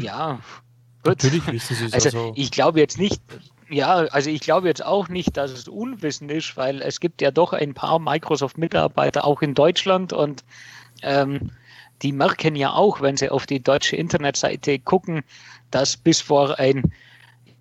Ja, 0.00 0.40
gut. 1.02 1.22
Natürlich 1.22 1.46
wissen 1.48 1.74
sie 1.74 1.84
es 1.86 1.92
also, 1.92 2.08
also. 2.08 2.32
Ich 2.36 2.50
glaube 2.50 2.78
jetzt 2.78 2.98
nicht, 2.98 3.20
ja, 3.68 3.96
also 3.96 4.30
ich 4.30 4.40
glaube 4.40 4.68
jetzt 4.68 4.84
auch 4.84 5.08
nicht, 5.08 5.36
dass 5.36 5.50
es 5.50 5.68
Unwissen 5.68 6.30
ist, 6.30 6.56
weil 6.56 6.80
es 6.80 7.00
gibt 7.00 7.20
ja 7.20 7.30
doch 7.30 7.52
ein 7.52 7.74
paar 7.74 7.98
Microsoft-Mitarbeiter 7.98 9.24
auch 9.24 9.42
in 9.42 9.54
Deutschland 9.54 10.12
und 10.12 10.44
ähm, 11.02 11.50
die 12.02 12.12
merken 12.12 12.56
ja 12.56 12.72
auch, 12.72 13.00
wenn 13.00 13.16
sie 13.16 13.30
auf 13.30 13.46
die 13.46 13.62
deutsche 13.62 13.96
Internetseite 13.96 14.78
gucken, 14.78 15.22
dass 15.70 15.96
bis 15.96 16.20
vor 16.20 16.58
ein 16.58 16.92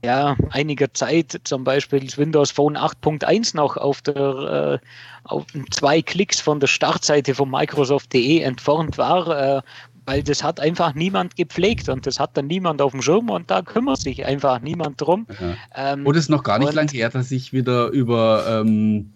ja, 0.05 0.37
einiger 0.51 0.93
Zeit 0.93 1.41
zum 1.43 1.63
Beispiel 1.63 1.99
das 2.01 2.17
Windows 2.17 2.51
Phone 2.51 2.77
8.1 2.77 3.55
noch 3.55 3.75
auf 3.75 4.01
der 4.01 4.79
äh, 4.81 4.87
auf 5.23 5.45
zwei 5.71 6.01
Klicks 6.01 6.39
von 6.39 6.59
der 6.59 6.67
Startseite 6.67 7.33
von 7.33 7.49
Microsoft.de 7.49 8.39
entfernt 8.41 8.97
war, 8.99 9.57
äh, 9.57 9.61
weil 10.05 10.21
das 10.21 10.43
hat 10.43 10.59
einfach 10.59 10.93
niemand 10.93 11.35
gepflegt 11.35 11.89
und 11.89 12.05
das 12.05 12.19
hat 12.19 12.37
dann 12.37 12.45
niemand 12.45 12.81
auf 12.81 12.91
dem 12.91 13.01
Schirm 13.01 13.31
und 13.31 13.49
da 13.49 13.63
kümmert 13.63 13.99
sich 13.99 14.23
einfach 14.23 14.61
niemand 14.61 15.01
drum. 15.01 15.25
Ja. 15.41 15.93
Ähm, 15.93 16.05
und 16.05 16.15
es 16.15 16.25
ist 16.25 16.29
noch 16.29 16.43
gar 16.43 16.59
nicht 16.59 16.73
lang 16.73 16.87
her, 16.89 17.09
dass 17.09 17.31
ich 17.31 17.51
wieder 17.53 17.87
über 17.87 18.45
ähm, 18.47 19.11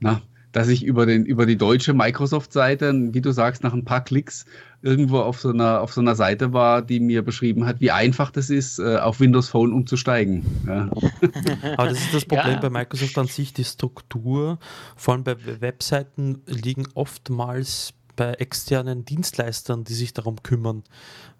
na, 0.00 0.20
dass 0.52 0.68
ich 0.68 0.84
über, 0.84 1.06
den, 1.06 1.24
über 1.24 1.46
die 1.46 1.56
deutsche 1.56 1.94
Microsoft-Seite, 1.94 2.92
wie 3.12 3.20
du 3.20 3.32
sagst, 3.32 3.62
nach 3.62 3.72
ein 3.72 3.84
paar 3.84 4.04
Klicks 4.04 4.44
irgendwo 4.82 5.20
auf 5.20 5.40
so, 5.40 5.50
einer, 5.50 5.80
auf 5.80 5.92
so 5.92 6.00
einer 6.00 6.14
Seite 6.14 6.52
war, 6.52 6.82
die 6.82 7.00
mir 7.00 7.22
beschrieben 7.22 7.66
hat, 7.66 7.80
wie 7.80 7.90
einfach 7.90 8.30
das 8.30 8.50
ist, 8.50 8.78
äh, 8.78 8.96
auf 8.96 9.20
Windows 9.20 9.48
Phone 9.48 9.72
umzusteigen. 9.72 10.44
Ja. 10.66 10.90
Aber 11.76 11.88
das 11.88 12.00
ist 12.00 12.14
das 12.14 12.24
Problem 12.24 12.54
ja. 12.54 12.60
bei 12.60 12.70
Microsoft 12.70 13.16
an 13.18 13.26
sich, 13.26 13.52
die 13.52 13.64
Struktur, 13.64 14.58
vor 14.96 15.14
allem 15.14 15.24
bei 15.24 15.36
Webseiten, 15.60 16.42
liegen 16.46 16.86
oftmals 16.94 17.94
bei 18.16 18.34
externen 18.34 19.04
Dienstleistern, 19.04 19.84
die 19.84 19.94
sich 19.94 20.12
darum 20.12 20.42
kümmern, 20.42 20.82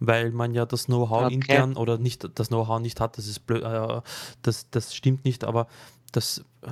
weil 0.00 0.30
man 0.30 0.54
ja 0.54 0.64
das 0.64 0.86
Know-how 0.86 1.24
okay. 1.24 1.34
intern 1.34 1.76
oder 1.76 1.98
nicht 1.98 2.26
das 2.38 2.48
Know-how 2.48 2.80
nicht 2.80 3.00
hat, 3.00 3.18
das 3.18 3.26
ist 3.26 3.40
blöd, 3.46 3.62
äh, 3.62 4.00
das, 4.40 4.70
das 4.70 4.94
stimmt 4.94 5.24
nicht, 5.24 5.44
aber 5.44 5.66
das 6.12 6.44
äh, 6.62 6.70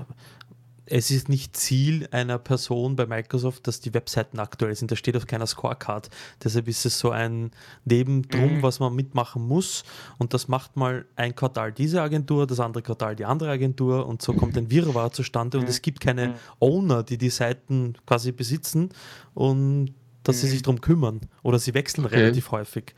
es 0.90 1.10
ist 1.12 1.28
nicht 1.28 1.56
Ziel 1.56 2.08
einer 2.10 2.38
Person 2.38 2.96
bei 2.96 3.06
Microsoft, 3.06 3.66
dass 3.68 3.80
die 3.80 3.94
Webseiten 3.94 4.40
aktuell 4.40 4.74
sind. 4.74 4.90
Da 4.90 4.96
steht 4.96 5.16
auf 5.16 5.26
keiner 5.26 5.46
Scorecard. 5.46 6.10
Deshalb 6.42 6.66
ist 6.66 6.84
es 6.84 6.98
so 6.98 7.10
ein 7.10 7.52
Nebendrum, 7.84 8.56
mhm. 8.56 8.62
was 8.62 8.80
man 8.80 8.94
mitmachen 8.94 9.46
muss. 9.46 9.84
Und 10.18 10.34
das 10.34 10.48
macht 10.48 10.76
mal 10.76 11.06
ein 11.14 11.34
Quartal 11.34 11.72
diese 11.72 12.02
Agentur, 12.02 12.46
das 12.46 12.58
andere 12.58 12.82
Quartal 12.82 13.14
die 13.14 13.24
andere 13.24 13.50
Agentur. 13.50 14.06
Und 14.06 14.20
so 14.20 14.32
kommt 14.32 14.58
ein 14.58 14.70
Wirrwarr 14.70 15.12
zustande. 15.12 15.58
Und 15.58 15.64
mhm. 15.64 15.70
es 15.70 15.80
gibt 15.80 16.00
keine 16.00 16.28
mhm. 16.28 16.34
Owner, 16.58 17.02
die 17.04 17.18
die 17.18 17.30
Seiten 17.30 17.94
quasi 18.04 18.32
besitzen 18.32 18.90
und 19.34 19.94
dass 20.24 20.40
sie 20.40 20.48
sich 20.48 20.60
mhm. 20.60 20.64
darum 20.64 20.80
kümmern. 20.80 21.20
Oder 21.44 21.60
sie 21.60 21.72
wechseln 21.72 22.04
okay. 22.04 22.16
relativ 22.16 22.50
häufig. 22.50 22.94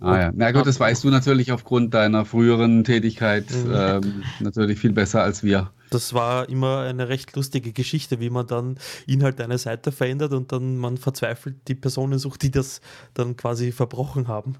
Ah 0.00 0.18
ja, 0.18 0.32
na 0.32 0.52
gut, 0.52 0.66
das 0.66 0.78
weißt 0.78 1.02
du 1.02 1.10
natürlich 1.10 1.50
aufgrund 1.50 1.92
deiner 1.92 2.24
früheren 2.24 2.84
Tätigkeit 2.84 3.50
mhm. 3.50 3.74
ähm, 3.74 4.24
natürlich 4.38 4.78
viel 4.78 4.92
besser 4.92 5.22
als 5.22 5.42
wir. 5.42 5.72
Das 5.90 6.14
war 6.14 6.48
immer 6.48 6.82
eine 6.82 7.08
recht 7.08 7.34
lustige 7.34 7.72
Geschichte, 7.72 8.20
wie 8.20 8.30
man 8.30 8.46
dann 8.46 8.78
Inhalt 9.06 9.40
einer 9.40 9.58
Seite 9.58 9.90
verändert 9.90 10.32
und 10.32 10.52
dann 10.52 10.76
man 10.76 10.98
verzweifelt 10.98 11.56
die 11.66 11.74
Personen 11.74 12.18
sucht, 12.18 12.42
die 12.42 12.50
das 12.50 12.80
dann 13.14 13.36
quasi 13.36 13.72
verbrochen 13.72 14.28
haben. 14.28 14.56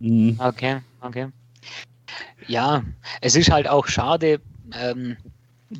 Mhm. 0.00 0.36
Okay, 0.38 0.80
okay. 1.00 1.28
Ja, 2.46 2.82
es 3.20 3.36
ist 3.36 3.50
halt 3.50 3.68
auch 3.68 3.86
schade, 3.86 4.40
ähm, 4.72 5.16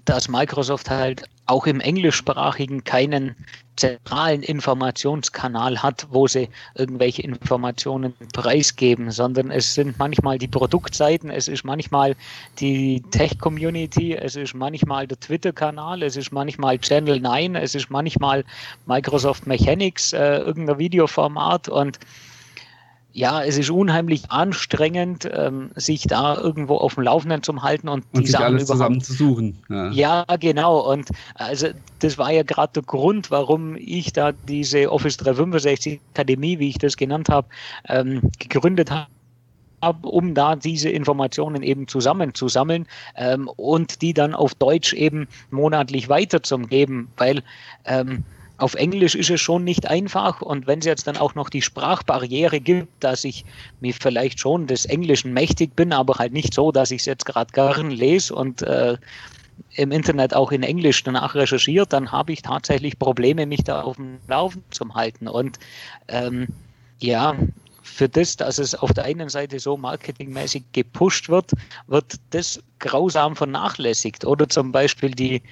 dass 0.04 0.28
Microsoft 0.28 0.88
halt 0.90 1.24
auch 1.46 1.66
im 1.66 1.80
englischsprachigen 1.80 2.84
keinen 2.84 3.34
zentralen 3.78 4.42
Informationskanal 4.42 5.82
hat, 5.82 6.06
wo 6.10 6.26
sie 6.26 6.48
irgendwelche 6.74 7.22
Informationen 7.22 8.14
preisgeben, 8.32 9.10
sondern 9.10 9.50
es 9.50 9.74
sind 9.74 9.98
manchmal 9.98 10.38
die 10.38 10.48
Produktseiten, 10.48 11.30
es 11.30 11.48
ist 11.48 11.64
manchmal 11.64 12.16
die 12.58 13.02
Tech-Community, 13.10 14.14
es 14.14 14.36
ist 14.36 14.54
manchmal 14.54 15.06
der 15.06 15.18
Twitter-Kanal, 15.20 16.02
es 16.02 16.16
ist 16.16 16.32
manchmal 16.32 16.78
Channel 16.78 17.20
9, 17.20 17.54
es 17.54 17.74
ist 17.74 17.90
manchmal 17.90 18.44
Microsoft 18.86 19.46
Mechanics, 19.46 20.12
äh, 20.12 20.38
irgendein 20.38 20.78
Videoformat 20.78 21.68
und 21.68 21.98
ja, 23.12 23.42
es 23.42 23.58
ist 23.58 23.70
unheimlich 23.70 24.30
anstrengend, 24.30 25.28
ähm, 25.32 25.70
sich 25.74 26.02
da 26.02 26.36
irgendwo 26.36 26.76
auf 26.76 26.94
dem 26.94 27.04
Laufenden 27.04 27.42
zu 27.42 27.62
halten 27.62 27.88
und, 27.88 28.04
und 28.12 28.26
die 28.26 28.30
Sachen 28.30 28.44
alles 28.44 28.66
zusammen 28.66 29.00
zu 29.00 29.12
suchen. 29.12 29.58
Ja. 29.68 29.90
ja. 29.90 30.24
genau. 30.38 30.78
Und 30.90 31.08
also 31.34 31.68
das 32.00 32.18
war 32.18 32.30
ja 32.30 32.42
gerade 32.42 32.74
der 32.74 32.82
Grund, 32.82 33.30
warum 33.30 33.76
ich 33.76 34.12
da 34.12 34.32
diese 34.32 34.92
Office 34.92 35.16
365 35.16 36.00
Akademie, 36.12 36.58
wie 36.58 36.68
ich 36.68 36.78
das 36.78 36.96
genannt 36.96 37.28
habe, 37.28 37.48
ähm, 37.88 38.30
gegründet 38.38 38.90
habe 38.90 39.08
um 40.02 40.34
da 40.34 40.56
diese 40.56 40.90
Informationen 40.90 41.62
eben 41.62 41.86
zusammenzusammeln 41.86 42.86
ähm, 43.14 43.48
und 43.56 44.02
die 44.02 44.12
dann 44.12 44.34
auf 44.34 44.56
Deutsch 44.56 44.92
eben 44.92 45.28
monatlich 45.50 46.08
weiterzugeben, 46.08 47.08
weil 47.16 47.44
ähm, 47.84 48.24
auf 48.58 48.74
Englisch 48.74 49.14
ist 49.14 49.30
es 49.30 49.40
schon 49.40 49.64
nicht 49.64 49.86
einfach 49.86 50.42
und 50.42 50.66
wenn 50.66 50.80
es 50.80 50.84
jetzt 50.84 51.06
dann 51.06 51.16
auch 51.16 51.34
noch 51.34 51.48
die 51.48 51.62
Sprachbarriere 51.62 52.60
gibt, 52.60 53.02
dass 53.02 53.24
ich 53.24 53.44
mir 53.80 53.94
vielleicht 53.94 54.40
schon 54.40 54.66
des 54.66 54.84
Englischen 54.84 55.32
mächtig 55.32 55.74
bin, 55.76 55.92
aber 55.92 56.16
halt 56.16 56.32
nicht 56.32 56.52
so, 56.52 56.72
dass 56.72 56.90
ich 56.90 57.00
es 57.00 57.06
jetzt 57.06 57.24
gerade 57.24 57.52
gern 57.52 57.90
lese 57.90 58.34
und 58.34 58.62
äh, 58.62 58.98
im 59.74 59.92
Internet 59.92 60.34
auch 60.34 60.52
in 60.52 60.62
Englisch 60.62 61.02
danach 61.04 61.34
recherchiert, 61.34 61.92
dann 61.92 62.12
habe 62.12 62.32
ich 62.32 62.42
tatsächlich 62.42 62.98
Probleme, 62.98 63.46
mich 63.46 63.64
da 63.64 63.82
auf 63.82 63.96
dem 63.96 64.18
Laufen 64.26 64.62
zu 64.70 64.92
halten. 64.94 65.28
Und 65.28 65.58
ähm, 66.08 66.48
ja, 66.98 67.34
für 67.88 68.08
das, 68.08 68.36
dass 68.36 68.58
es 68.58 68.74
auf 68.74 68.92
der 68.92 69.04
einen 69.04 69.28
Seite 69.28 69.58
so 69.58 69.76
marketingmäßig 69.76 70.64
gepusht 70.72 71.28
wird, 71.28 71.52
wird 71.86 72.14
das 72.30 72.62
grausam 72.78 73.34
vernachlässigt. 73.34 74.24
Oder 74.24 74.48
zum 74.48 74.72
Beispiel 74.72 75.10
die, 75.10 75.42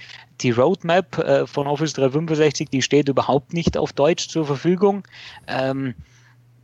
die 0.40 0.50
Roadmap 0.50 1.18
äh, 1.18 1.46
von 1.46 1.66
Office 1.66 1.94
365, 1.94 2.68
die 2.68 2.82
steht 2.82 3.08
überhaupt 3.08 3.52
nicht 3.52 3.76
auf 3.76 3.92
Deutsch 3.92 4.28
zur 4.28 4.46
Verfügung. 4.46 5.02
Ähm, 5.48 5.94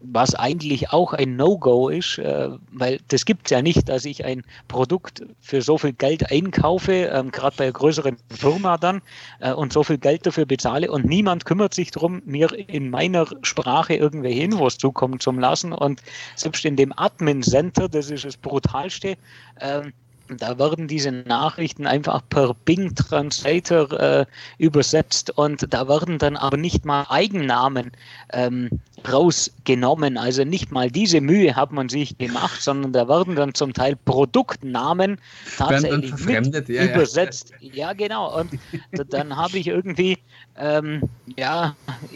was 0.02 0.34
eigentlich 0.34 0.90
auch 0.90 1.12
ein 1.12 1.36
No-Go 1.36 1.88
ist, 1.88 2.18
äh, 2.18 2.50
weil 2.72 3.00
das 3.08 3.24
gibt 3.24 3.46
es 3.46 3.50
ja 3.50 3.62
nicht, 3.62 3.88
dass 3.88 4.04
ich 4.04 4.24
ein 4.24 4.42
Produkt 4.68 5.22
für 5.40 5.62
so 5.62 5.78
viel 5.78 5.92
Geld 5.92 6.30
einkaufe, 6.30 6.92
ähm, 6.92 7.30
gerade 7.30 7.56
bei 7.56 7.64
einer 7.64 7.72
größeren 7.72 8.16
Firma 8.30 8.76
dann, 8.78 9.02
äh, 9.40 9.52
und 9.52 9.72
so 9.72 9.82
viel 9.82 9.98
Geld 9.98 10.26
dafür 10.26 10.46
bezahle 10.46 10.90
und 10.90 11.04
niemand 11.04 11.44
kümmert 11.44 11.74
sich 11.74 11.90
darum, 11.90 12.22
mir 12.24 12.52
in 12.68 12.90
meiner 12.90 13.26
Sprache 13.42 13.94
irgendwelche 13.94 14.42
Infos 14.42 14.78
zukommen 14.78 15.20
zu 15.20 15.30
lassen. 15.32 15.72
Und 15.72 16.02
selbst 16.34 16.64
in 16.64 16.76
dem 16.76 16.92
Admin 16.96 17.42
Center, 17.42 17.88
das 17.88 18.10
ist 18.10 18.24
das 18.24 18.36
Brutalste, 18.36 19.16
äh, 19.56 19.82
da 20.28 20.58
werden 20.58 20.88
diese 20.88 21.12
Nachrichten 21.12 21.86
einfach 21.86 22.22
per 22.28 22.54
Bing 22.54 22.94
Translator 22.94 23.92
äh, 23.92 24.26
übersetzt 24.58 25.30
und 25.36 25.72
da 25.72 25.88
werden 25.88 26.18
dann 26.18 26.36
aber 26.36 26.56
nicht 26.56 26.84
mal 26.84 27.06
Eigennamen 27.08 27.92
ähm, 28.32 28.70
rausgenommen. 29.10 30.18
Also 30.18 30.44
nicht 30.44 30.70
mal 30.70 30.90
diese 30.90 31.20
Mühe 31.20 31.54
hat 31.56 31.72
man 31.72 31.88
sich 31.88 32.18
gemacht, 32.18 32.60
sondern 32.60 32.92
da 32.92 33.08
werden 33.08 33.36
dann 33.36 33.54
zum 33.54 33.72
Teil 33.72 33.96
Produktnamen 33.96 35.18
tatsächlich 35.56 36.12
mit 36.24 36.68
ja, 36.68 36.84
übersetzt. 36.84 37.52
Ja. 37.60 37.74
ja. 37.74 37.92
genau. 37.92 38.38
Und 38.38 38.58
dann 39.08 39.36
habe 39.36 39.58
ich 39.58 39.68
irgendwie, 39.68 40.18
ähm, 40.56 41.02
ja, 41.36 41.74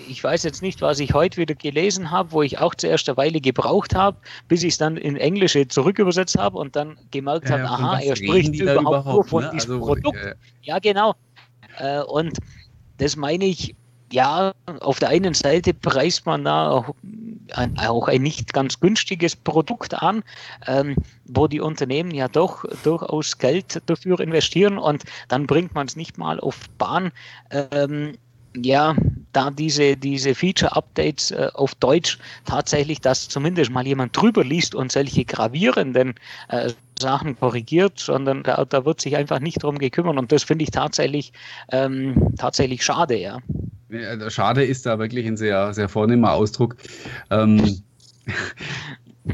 ich 0.09 0.23
weiß 0.23 0.43
jetzt 0.43 0.63
nicht, 0.63 0.83
was 0.83 0.99
ich 1.01 1.15
heute 1.15 1.39
wieder 1.39 1.55
gelesen 1.55 2.11
habe, 2.11 2.33
wo 2.33 2.43
ich 2.43 2.59
auch 2.59 2.75
zuerst 2.75 3.09
eine 3.09 3.17
Weile 3.17 3.41
gebraucht 3.41 3.95
habe, 3.95 4.17
bis 4.49 4.63
ich 4.63 4.75
es 4.75 4.79
dann 4.79 4.97
in 4.97 5.17
Englische 5.17 5.69
zurückübersetzt 5.69 6.39
habe 6.39 6.59
und 6.59 6.77
dann 6.77 6.99
gemerkt 7.11 7.49
ja, 7.49 7.59
habe, 7.59 7.65
aha, 7.65 8.01
er 8.01 8.17
spricht 8.17 8.55
überhaupt, 8.55 8.81
überhaupt, 8.81 9.07
nur 9.07 9.25
von 9.25 9.45
ne? 9.45 9.51
diesem 9.55 9.75
also, 9.75 9.87
Produkt. 9.87 10.19
Äh, 10.19 10.35
ja, 10.63 10.79
genau. 10.79 11.15
Äh, 11.79 12.03
und 12.03 12.39
das 12.99 13.17
meine 13.17 13.45
ich, 13.45 13.75
ja, 14.13 14.53
auf 14.81 14.99
der 14.99 15.09
einen 15.09 15.35
Seite 15.35 15.75
preist 15.75 16.27
man 16.27 16.45
da 16.45 16.71
auch 16.71 16.95
ein, 18.09 18.23
nicht 18.23 18.53
ganz 18.53 18.81
günstiges 18.81 19.37
Produkt 19.37 19.95
an, 19.95 20.23
ähm, 20.67 20.97
wo 21.25 21.47
die 21.47 21.61
Unternehmen 21.61 22.13
ja 22.13 22.29
doch 22.29 22.65
durchaus 22.83 23.39
Geld 23.39 23.83
dafür 23.87 24.21
investieren 24.21 24.79
und 24.79 25.05
dann 25.29 25.47
bringt 25.47 25.75
man 25.75 25.87
es 25.87 25.97
nicht 25.97 26.19
mal 26.19 26.41
auf 26.41 26.69
Bahn. 26.79 27.13
Ähm, 27.51 28.17
ja, 28.63 28.97
da 29.33 29.51
diese, 29.51 29.97
diese 29.97 30.35
Feature-Updates 30.35 31.31
äh, 31.31 31.51
auf 31.55 31.75
Deutsch 31.75 32.19
tatsächlich, 32.47 33.01
dass 33.01 33.29
zumindest 33.29 33.71
mal 33.71 33.87
jemand 33.87 34.17
drüber 34.17 34.45
liest 34.45 34.75
und 34.75 34.93
solche 34.93 35.25
gravierenden 35.25 36.15
äh, 36.49 36.73
Sachen 36.99 37.39
korrigiert, 37.39 37.99
sondern 37.99 38.43
da, 38.45 38.65
da 38.65 38.85
wird 38.85 39.01
sich 39.01 39.17
einfach 39.17 39.41
nicht 39.41 39.63
drum 39.63 39.79
gekümmert 39.79 40.17
und 40.17 40.33
das 40.33 40.45
finde 40.45 40.65
ich 40.65 40.71
tatsächlich, 40.71 41.33
ähm, 41.71 42.35
tatsächlich 42.39 42.83
schade, 42.83 43.19
ja. 43.19 43.39
Ja. 43.91 44.31
Schade 44.31 44.65
ist 44.65 44.87
da 44.87 44.99
wirklich 44.99 45.27
ein 45.27 45.37
sehr, 45.37 45.73
sehr 45.75 45.89
vornehmer 45.89 46.33
Ausdruck. 46.33 46.77
Ähm, 47.31 47.83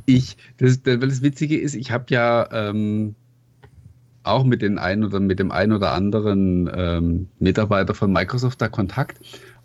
ich, 0.06 0.36
das, 0.58 0.82
das 0.82 1.22
Witzige 1.22 1.58
ist, 1.58 1.74
ich 1.74 1.90
habe 1.90 2.06
ja 2.08 2.48
ähm, 2.52 3.14
auch 4.22 4.44
mit 4.44 4.62
den 4.62 4.78
einen 4.78 5.04
oder 5.04 5.20
mit 5.20 5.38
dem 5.38 5.50
einen 5.50 5.72
oder 5.72 5.92
anderen 5.92 6.70
ähm, 6.74 7.28
Mitarbeiter 7.38 7.94
von 7.94 8.12
Microsoft 8.12 8.60
da 8.60 8.68
Kontakt. 8.68 9.20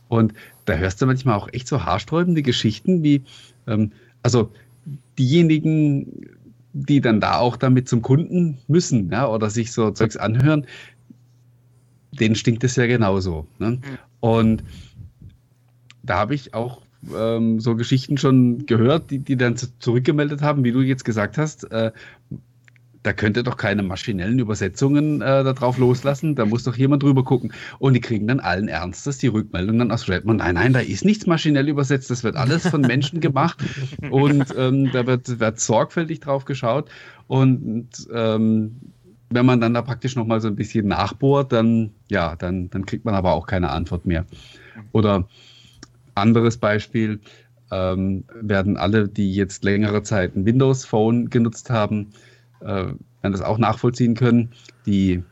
Und 0.08 0.34
da 0.66 0.74
hörst 0.74 1.02
du 1.02 1.06
manchmal 1.06 1.36
auch 1.36 1.50
echt 1.52 1.68
so 1.68 1.84
haarsträubende 1.86 2.42
Geschichten 2.42 3.04
wie, 3.04 3.24
ähm, 3.68 3.92
also 4.24 4.52
diejenigen, 5.20 6.26
die 6.74 7.02
dann 7.02 7.20
da 7.20 7.40
auch 7.40 7.58
damit 7.58 7.90
zum 7.90 8.02
Kunden 8.02 8.58
müssen, 8.68 9.12
ja, 9.12 9.28
oder 9.28 9.50
sich 9.50 9.72
so 9.72 9.92
Zeugs 9.92 10.16
anhören, 10.16 10.66
denen 12.12 12.36
stinkt 12.36 12.64
es 12.64 12.76
ja 12.76 12.88
genauso. 12.88 13.48
Ne? 13.60 13.80
Und 14.20 14.64
da 16.04 16.18
habe 16.18 16.36
ich 16.36 16.54
auch 16.54 16.82
ähm, 17.16 17.60
so 17.60 17.76
Geschichten 17.76 18.18
schon 18.18 18.66
gehört, 18.66 19.12
die, 19.12 19.20
die 19.20 19.38
dann 19.38 19.56
zurückgemeldet 19.80 20.42
haben, 20.42 20.64
wie 20.64 20.72
du 20.72 20.82
jetzt 20.82 21.06
gesagt 21.06 21.38
hast. 21.38 21.72
Äh, 21.72 21.92
da 23.04 23.14
könnte 23.14 23.44
doch 23.44 23.56
keine 23.56 23.84
maschinellen 23.84 24.38
Übersetzungen 24.38 25.22
äh, 25.22 25.44
darauf 25.44 25.78
loslassen, 25.78 26.36
da 26.36 26.46
muss 26.46 26.64
doch 26.64 26.76
jemand 26.76 27.04
drüber 27.04 27.24
gucken. 27.24 27.54
Und 27.80 27.94
die 27.94 28.02
kriegen 28.02 28.28
dann 28.28 28.42
allen 28.42 28.68
Ernstes 28.68 29.18
die 29.18 29.28
Rückmeldung 29.28 29.80
dann 29.80 29.92
aus 29.92 30.10
Redmond, 30.10 30.40
nein, 30.40 30.56
nein, 30.56 30.74
da 30.74 30.80
ist 30.80 31.06
nichts 31.06 31.26
maschinell 31.26 31.70
übersetzt, 31.70 32.12
das 32.12 32.26
wird 32.26 32.36
alles 32.36 32.68
von 32.68 32.82
Menschen 32.82 33.22
gemacht 33.22 33.64
und 34.10 34.54
ähm, 34.58 34.92
da 34.92 35.08
wird, 35.08 35.40
wird 35.40 35.60
sorgfältig 35.60 36.20
drauf 36.20 36.44
geschaut. 36.44 36.90
Und 37.28 37.88
ähm, 38.14 38.76
wenn 39.30 39.46
man 39.46 39.60
dann 39.60 39.74
da 39.74 39.82
praktisch 39.82 40.16
nochmal 40.16 40.42
so 40.42 40.48
ein 40.48 40.56
bisschen 40.56 40.88
nachbohrt, 40.88 41.52
dann, 41.52 41.92
ja, 42.10 42.36
dann, 42.36 42.70
dann 42.70 42.86
kriegt 42.86 43.06
man 43.06 43.16
aber 43.16 43.34
auch 43.34 43.48
keine 43.48 43.70
Antwort 43.70 44.06
mehr. 44.06 44.26
Oder 44.92 45.28
anderes 46.16 46.58
Beispiel, 46.58 47.20
ähm, 47.72 48.24
werden 48.34 48.78
alle, 48.78 49.08
die 49.08 49.34
jetzt 49.34 49.64
längere 49.64 50.04
Zeit 50.04 50.36
ein 50.36 50.46
Windows 50.46 50.86
Phone 50.86 51.30
genutzt 51.30 51.70
haben, 51.70 52.12
äh, 52.62 52.66
werden 52.66 52.98
das 53.22 53.42
auch 53.42 53.58
nachvollziehen 53.58 54.16
können. 54.16 54.52
Die, 54.86 55.24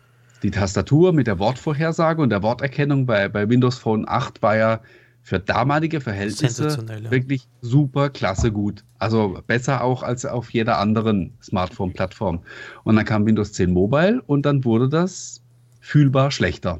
die 0.43 0.51
Tastatur 0.51 1.13
mit 1.13 1.27
der 1.27 1.39
Wortvorhersage 1.39 2.21
und 2.21 2.29
der 2.29 2.43
Worterkennung 2.43 3.05
bei, 3.05 3.29
bei 3.29 3.47
Windows 3.47 3.77
Phone 3.77 4.07
8 4.07 4.41
war 4.41 4.57
ja 4.57 4.81
für 5.25 5.39
damalige 5.39 6.01
Verhältnisse 6.01 6.85
ja. 6.87 7.09
wirklich 7.09 7.47
super 7.59 8.11
klasse 8.11 8.51
gut. 8.51 8.83
Also 8.99 9.41
besser 9.47 9.83
auch 9.83 10.03
als 10.03 10.23
auf 10.23 10.51
jeder 10.51 10.77
anderen 10.77 11.33
Smartphone-Plattform. 11.41 12.41
Und 12.83 12.95
dann 12.95 13.05
kam 13.05 13.25
Windows 13.25 13.51
10 13.53 13.73
Mobile 13.73 14.21
und 14.27 14.45
dann 14.45 14.63
wurde 14.63 14.87
das 14.87 15.41
fühlbar 15.79 16.29
schlechter. 16.29 16.79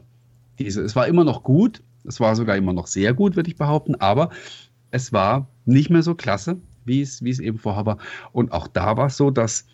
Diese, 0.59 0.83
es 0.83 0.95
war 0.95 1.07
immer 1.07 1.23
noch 1.23 1.41
gut, 1.41 1.81
es 2.03 2.19
war 2.19 2.35
sogar 2.35 2.55
immer 2.55 2.71
noch 2.71 2.85
sehr 2.85 3.15
gut, 3.15 3.35
würde 3.35 3.49
ich 3.49 3.55
behaupten, 3.55 3.95
aber 3.95 4.29
es 4.91 5.11
war 5.11 5.47
nicht 5.65 5.89
mehr 5.89 6.03
so 6.03 6.13
klasse, 6.13 6.57
wie 6.85 7.01
es, 7.01 7.23
wie 7.23 7.31
es 7.31 7.39
eben 7.39 7.57
vorher 7.57 7.87
war. 7.87 7.97
Und 8.31 8.51
auch 8.51 8.67
da 8.67 8.95
war 8.95 9.07
es 9.07 9.17
so, 9.17 9.31
dass 9.31 9.65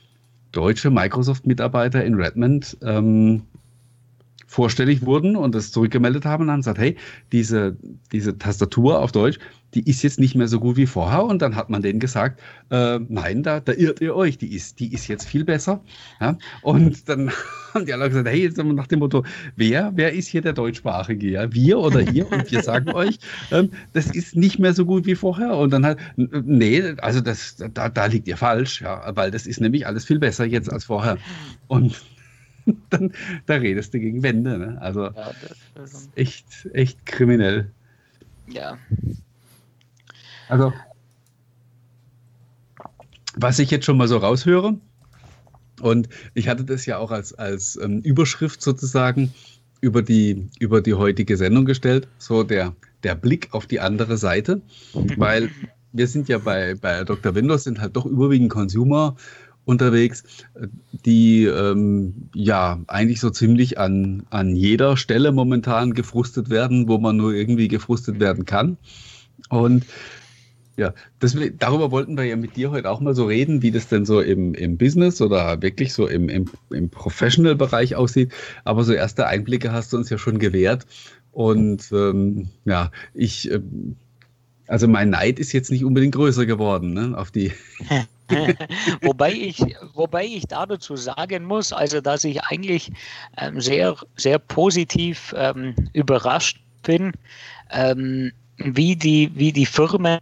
deutsche 0.53 0.91
Microsoft-Mitarbeiter 0.91 2.05
in 2.05 2.15
Redmond 2.15 2.77
ähm, 2.83 3.43
vorstellig 4.51 5.05
wurden 5.05 5.37
und 5.37 5.55
das 5.55 5.71
zurückgemeldet 5.71 6.25
haben 6.25 6.43
und 6.43 6.51
haben 6.51 6.59
gesagt, 6.59 6.77
hey, 6.77 6.97
diese, 7.31 7.77
diese 8.11 8.37
Tastatur 8.37 8.99
auf 8.99 9.13
Deutsch, 9.13 9.39
die 9.73 9.89
ist 9.89 10.03
jetzt 10.03 10.19
nicht 10.19 10.35
mehr 10.35 10.49
so 10.49 10.59
gut 10.59 10.75
wie 10.75 10.87
vorher. 10.87 11.23
Und 11.23 11.41
dann 11.41 11.55
hat 11.55 11.69
man 11.69 11.81
denen 11.81 12.01
gesagt, 12.01 12.41
äh, 12.69 12.99
nein, 13.07 13.43
da, 13.43 13.61
da 13.61 13.71
irrt 13.71 14.01
ihr 14.01 14.13
euch, 14.13 14.37
die 14.37 14.53
ist, 14.53 14.81
die 14.81 14.93
ist 14.93 15.07
jetzt 15.07 15.23
viel 15.23 15.45
besser. 15.45 15.81
Ja? 16.19 16.37
Und 16.63 17.07
dann 17.07 17.31
haben 17.73 17.85
die 17.85 17.93
alle 17.93 18.09
gesagt, 18.09 18.27
hey, 18.27 18.43
jetzt 18.43 18.57
nach 18.57 18.87
dem 18.87 18.99
Motto, 18.99 19.23
wer, 19.55 19.93
wer 19.95 20.11
ist 20.11 20.27
hier 20.27 20.41
der 20.41 20.51
Deutschsprachige? 20.51 21.29
Ja? 21.29 21.53
Wir 21.53 21.79
oder 21.79 22.01
ihr? 22.01 22.29
Und 22.29 22.51
wir 22.51 22.61
sagen 22.61 22.89
euch, 22.93 23.19
ähm, 23.51 23.69
das 23.93 24.07
ist 24.07 24.35
nicht 24.35 24.59
mehr 24.59 24.73
so 24.73 24.85
gut 24.85 25.05
wie 25.05 25.15
vorher. 25.15 25.55
Und 25.55 25.71
dann 25.71 25.85
halt, 25.85 25.99
nee, 26.17 26.93
also 26.97 27.21
das, 27.21 27.55
da, 27.73 27.87
da 27.87 28.05
liegt 28.07 28.27
ihr 28.27 28.35
falsch, 28.35 28.81
ja, 28.81 29.15
weil 29.15 29.31
das 29.31 29.47
ist 29.47 29.61
nämlich 29.61 29.87
alles 29.87 30.03
viel 30.03 30.19
besser 30.19 30.43
jetzt 30.43 30.69
als 30.69 30.83
vorher. 30.83 31.17
Und 31.69 32.01
dann 32.89 33.13
da 33.45 33.55
redest 33.55 33.93
du 33.93 33.99
gegen 33.99 34.23
Wände. 34.23 34.57
Ne? 34.57 34.77
Also 34.81 35.05
ja, 35.05 35.31
das 35.75 35.93
ist 35.93 36.09
echt, 36.15 36.45
echt 36.73 37.05
kriminell. 37.05 37.71
Ja. 38.47 38.77
Also, 40.49 40.73
was 43.35 43.59
ich 43.59 43.71
jetzt 43.71 43.85
schon 43.85 43.97
mal 43.97 44.07
so 44.07 44.17
raushöre, 44.17 44.77
und 45.81 46.09
ich 46.33 46.47
hatte 46.47 46.63
das 46.63 46.85
ja 46.85 46.97
auch 46.97 47.11
als, 47.11 47.33
als 47.33 47.77
ähm, 47.81 48.01
Überschrift 48.01 48.61
sozusagen 48.61 49.33
über 49.81 50.01
die, 50.03 50.47
über 50.59 50.81
die 50.81 50.93
heutige 50.93 51.37
Sendung 51.37 51.65
gestellt, 51.65 52.07
so 52.19 52.43
der, 52.43 52.75
der 53.03 53.15
Blick 53.15 53.49
auf 53.51 53.65
die 53.65 53.79
andere 53.79 54.17
Seite, 54.17 54.61
weil 55.17 55.49
wir 55.93 56.07
sind 56.07 56.29
ja 56.29 56.37
bei, 56.37 56.75
bei 56.75 57.03
Dr. 57.03 57.35
Windows, 57.35 57.63
sind 57.63 57.81
halt 57.81 57.95
doch 57.95 58.05
überwiegend 58.05 58.49
Consumer 58.49 59.15
unterwegs, 59.65 60.23
die 61.05 61.45
ähm, 61.45 62.29
ja 62.33 62.79
eigentlich 62.87 63.19
so 63.19 63.29
ziemlich 63.29 63.77
an, 63.79 64.23
an 64.29 64.55
jeder 64.55 64.97
Stelle 64.97 65.31
momentan 65.31 65.93
gefrustet 65.93 66.49
werden, 66.49 66.87
wo 66.87 66.97
man 66.97 67.17
nur 67.17 67.33
irgendwie 67.33 67.67
gefrustet 67.67 68.19
werden 68.19 68.45
kann. 68.45 68.77
Und 69.49 69.85
ja, 70.77 70.93
das, 71.19 71.37
darüber 71.59 71.91
wollten 71.91 72.17
wir 72.17 72.23
ja 72.23 72.35
mit 72.35 72.55
dir 72.55 72.71
heute 72.71 72.89
auch 72.89 73.01
mal 73.01 73.13
so 73.13 73.25
reden, 73.25 73.61
wie 73.61 73.71
das 73.71 73.87
denn 73.87 74.05
so 74.05 74.21
im, 74.21 74.53
im 74.53 74.77
Business 74.77 75.21
oder 75.21 75.61
wirklich 75.61 75.93
so 75.93 76.07
im, 76.07 76.29
im, 76.29 76.49
im 76.71 76.89
Professional-Bereich 76.89 77.95
aussieht. 77.95 78.33
Aber 78.63 78.83
so 78.83 78.93
erste 78.93 79.27
Einblicke 79.27 79.71
hast 79.71 79.93
du 79.93 79.97
uns 79.97 80.09
ja 80.09 80.17
schon 80.17 80.39
gewährt. 80.39 80.87
Und 81.31 81.91
ähm, 81.91 82.49
ja, 82.65 82.91
ich, 83.13 83.51
äh, 83.51 83.61
also 84.71 84.87
mein 84.87 85.09
Neid 85.09 85.37
ist 85.37 85.51
jetzt 85.51 85.69
nicht 85.69 85.83
unbedingt 85.83 86.15
größer 86.15 86.45
geworden 86.45 86.93
ne, 86.93 87.17
auf 87.17 87.29
die. 87.29 87.51
wobei, 89.01 89.33
ich, 89.33 89.59
wobei 89.93 90.23
ich 90.23 90.47
da 90.47 90.65
dazu 90.65 90.95
sagen 90.95 91.43
muss, 91.43 91.73
also 91.73 91.99
dass 91.99 92.23
ich 92.23 92.41
eigentlich 92.43 92.89
ähm, 93.37 93.59
sehr, 93.59 93.97
sehr 94.15 94.39
positiv 94.39 95.35
ähm, 95.37 95.75
überrascht 95.91 96.61
bin, 96.83 97.11
ähm, 97.69 98.31
wie, 98.55 98.95
die, 98.95 99.29
wie 99.35 99.51
die 99.51 99.65
Firmen 99.65 100.19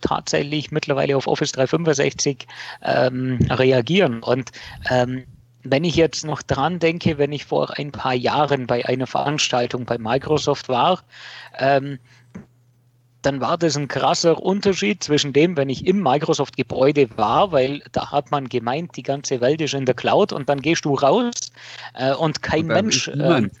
tatsächlich 0.00 0.70
mittlerweile 0.70 1.14
auf 1.14 1.26
Office 1.26 1.52
365 1.52 2.46
ähm, 2.84 3.38
reagieren. 3.50 4.22
Und 4.22 4.50
ähm, 4.88 5.24
wenn 5.62 5.84
ich 5.84 5.96
jetzt 5.96 6.24
noch 6.24 6.40
dran 6.40 6.78
denke, 6.78 7.18
wenn 7.18 7.32
ich 7.32 7.44
vor 7.44 7.76
ein 7.78 7.92
paar 7.92 8.14
Jahren 8.14 8.66
bei 8.66 8.86
einer 8.86 9.06
Veranstaltung 9.06 9.84
bei 9.84 9.98
Microsoft 9.98 10.70
war, 10.70 11.02
ähm, 11.58 11.98
dann 13.26 13.40
war 13.40 13.58
das 13.58 13.76
ein 13.76 13.88
krasser 13.88 14.40
Unterschied 14.40 15.02
zwischen 15.02 15.32
dem, 15.32 15.56
wenn 15.56 15.68
ich 15.68 15.84
im 15.84 16.00
Microsoft-Gebäude 16.00 17.08
war, 17.16 17.50
weil 17.50 17.82
da 17.90 18.12
hat 18.12 18.30
man 18.30 18.48
gemeint, 18.48 18.96
die 18.96 19.02
ganze 19.02 19.40
Welt 19.40 19.60
ist 19.60 19.74
in 19.74 19.84
der 19.84 19.96
Cloud 19.96 20.32
und 20.32 20.48
dann 20.48 20.62
gehst 20.62 20.84
du 20.84 20.94
raus 20.94 21.50
äh, 21.94 22.14
und 22.14 22.42
kein 22.42 22.66
und 22.66 22.68
Mensch 22.68 23.08
äh, 23.08 23.16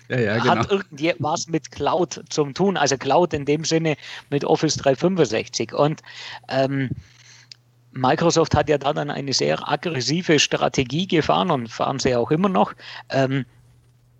ja, 0.08 0.18
ja, 0.18 0.38
genau. 0.38 0.54
hat 0.54 0.70
irgendwas 0.70 1.48
mit 1.48 1.72
Cloud 1.72 2.22
zu 2.28 2.44
tun, 2.52 2.76
also 2.76 2.96
Cloud 2.96 3.34
in 3.34 3.44
dem 3.44 3.64
Sinne 3.64 3.96
mit 4.30 4.44
Office 4.44 4.76
365. 4.76 5.74
Und 5.74 6.00
ähm, 6.48 6.90
Microsoft 7.90 8.54
hat 8.54 8.68
ja 8.68 8.78
da 8.78 8.92
dann 8.92 9.10
eine 9.10 9.32
sehr 9.32 9.68
aggressive 9.68 10.38
Strategie 10.38 11.08
gefahren 11.08 11.50
und 11.50 11.68
fahren 11.68 11.98
sie 11.98 12.14
auch 12.14 12.30
immer 12.30 12.48
noch. 12.48 12.72
Ähm, 13.10 13.44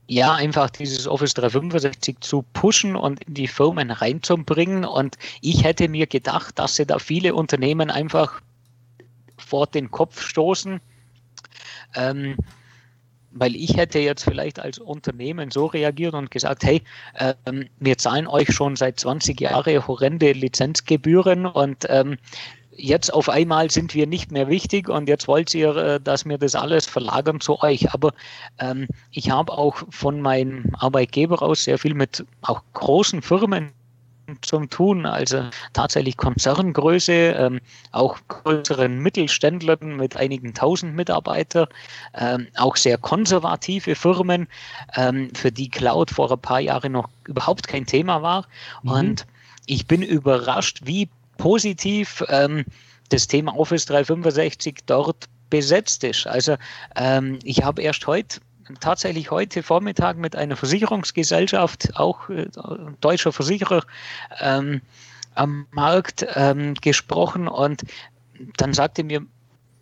ja, 0.09 0.35
einfach 0.35 0.71
dieses 0.71 1.09
Office 1.09 1.35
365 1.35 2.21
zu 2.21 2.43
pushen 2.53 2.95
und 2.95 3.25
in 3.25 3.35
die 3.35 3.49
Firmen 3.49 3.91
reinzubringen. 3.91 4.85
Und 4.85 5.17
ich 5.41 5.65
hätte 5.65 5.89
mir 5.89 6.07
gedacht, 6.07 6.59
dass 6.59 6.77
sie 6.77 6.87
da 6.87 6.99
viele 6.99 7.35
Unternehmen 7.35 7.91
einfach 7.91 8.41
vor 9.37 9.67
den 9.67 9.91
Kopf 9.91 10.23
stoßen. 10.23 10.81
Ähm, 11.95 12.37
weil 13.39 13.55
ich 13.55 13.77
hätte 13.77 13.99
jetzt 13.99 14.25
vielleicht 14.25 14.59
als 14.61 14.79
Unternehmen 14.79 15.51
so 15.51 15.67
reagiert 15.67 16.15
und 16.15 16.31
gesagt, 16.31 16.65
hey, 16.65 16.83
ähm, 17.45 17.69
wir 17.79 17.99
zahlen 17.99 18.27
euch 18.27 18.53
schon 18.53 18.77
seit 18.77 18.99
20 18.99 19.41
Jahren 19.41 19.87
horrende 19.87 20.33
Lizenzgebühren 20.33 21.45
und 21.45 21.87
ähm, 21.91 22.17
jetzt 22.77 23.13
auf 23.13 23.29
einmal 23.29 23.71
sind 23.71 23.95
wir 23.95 24.07
nicht 24.07 24.33
mehr 24.33 24.49
wichtig 24.49 24.89
und 24.89 25.09
jetzt 25.09 25.29
wollt 25.29 25.55
ihr, 25.55 25.77
äh, 25.77 26.01
dass 26.01 26.25
wir 26.25 26.39
das 26.39 26.55
alles 26.55 26.87
verlagern 26.87 27.41
zu 27.41 27.61
euch. 27.63 27.93
Aber 27.93 28.13
ähm, 28.59 28.89
ich 29.11 29.31
habe 29.31 29.53
auch 29.53 29.83
von 29.91 30.21
meinem 30.21 30.65
Arbeitgeber 30.79 31.43
aus 31.43 31.65
sehr 31.65 31.79
viel 31.79 31.95
mit 31.95 32.25
auch 32.43 32.63
großen 32.75 33.23
Firmen 33.23 33.73
zum 34.43 34.69
tun, 34.69 35.07
also 35.07 35.45
tatsächlich 35.73 36.17
Konzerngröße, 36.17 37.13
ähm, 37.13 37.61
auch 37.93 38.19
größeren 38.29 38.99
Mittelständlern 38.99 39.97
mit 39.97 40.17
einigen 40.17 40.53
tausend 40.53 40.97
Mitarbeitern, 40.97 41.69
ähm, 42.15 42.49
auch 42.57 42.77
sehr 42.77 42.99
konservative 42.99 43.95
Firmen, 43.95 44.49
ähm, 44.97 45.31
für 45.35 45.53
die 45.53 45.71
Cloud 45.71 46.11
vor 46.11 46.33
ein 46.33 46.41
paar 46.41 46.61
Jahren 46.61 46.93
noch 46.93 47.09
überhaupt 47.27 47.69
kein 47.69 47.87
Thema 47.87 48.23
war. 48.23 48.47
Mhm. 48.83 48.91
Und 48.91 49.27
ich 49.67 49.87
bin 49.87 50.03
überrascht, 50.03 50.81
wie 50.85 51.09
positiv 51.39 52.25
ähm, 52.29 52.65
das 53.09 53.27
Thema 53.27 53.57
Office 53.57 53.87
365 53.87 54.81
dort 54.87 55.29
besetzt 55.51 56.05
ist. 56.05 56.27
Also 56.27 56.57
ähm, 56.97 57.39
ich 57.45 57.63
habe 57.63 57.83
erst 57.83 58.07
heute 58.07 58.41
tatsächlich 58.81 59.31
heute 59.31 59.63
Vormittag 59.63 60.17
mit 60.17 60.35
einer 60.35 60.57
Versicherungsgesellschaft, 60.57 61.97
auch 61.97 62.29
äh, 62.29 62.49
deutscher 63.01 63.33
Versicherer, 63.33 63.85
ähm, 64.41 64.83
am 65.35 65.67
Markt 65.71 66.27
ähm, 66.35 66.75
gesprochen 66.75 67.47
und 67.47 67.85
dann 68.57 68.73
sagte 68.73 69.05
mir 69.05 69.25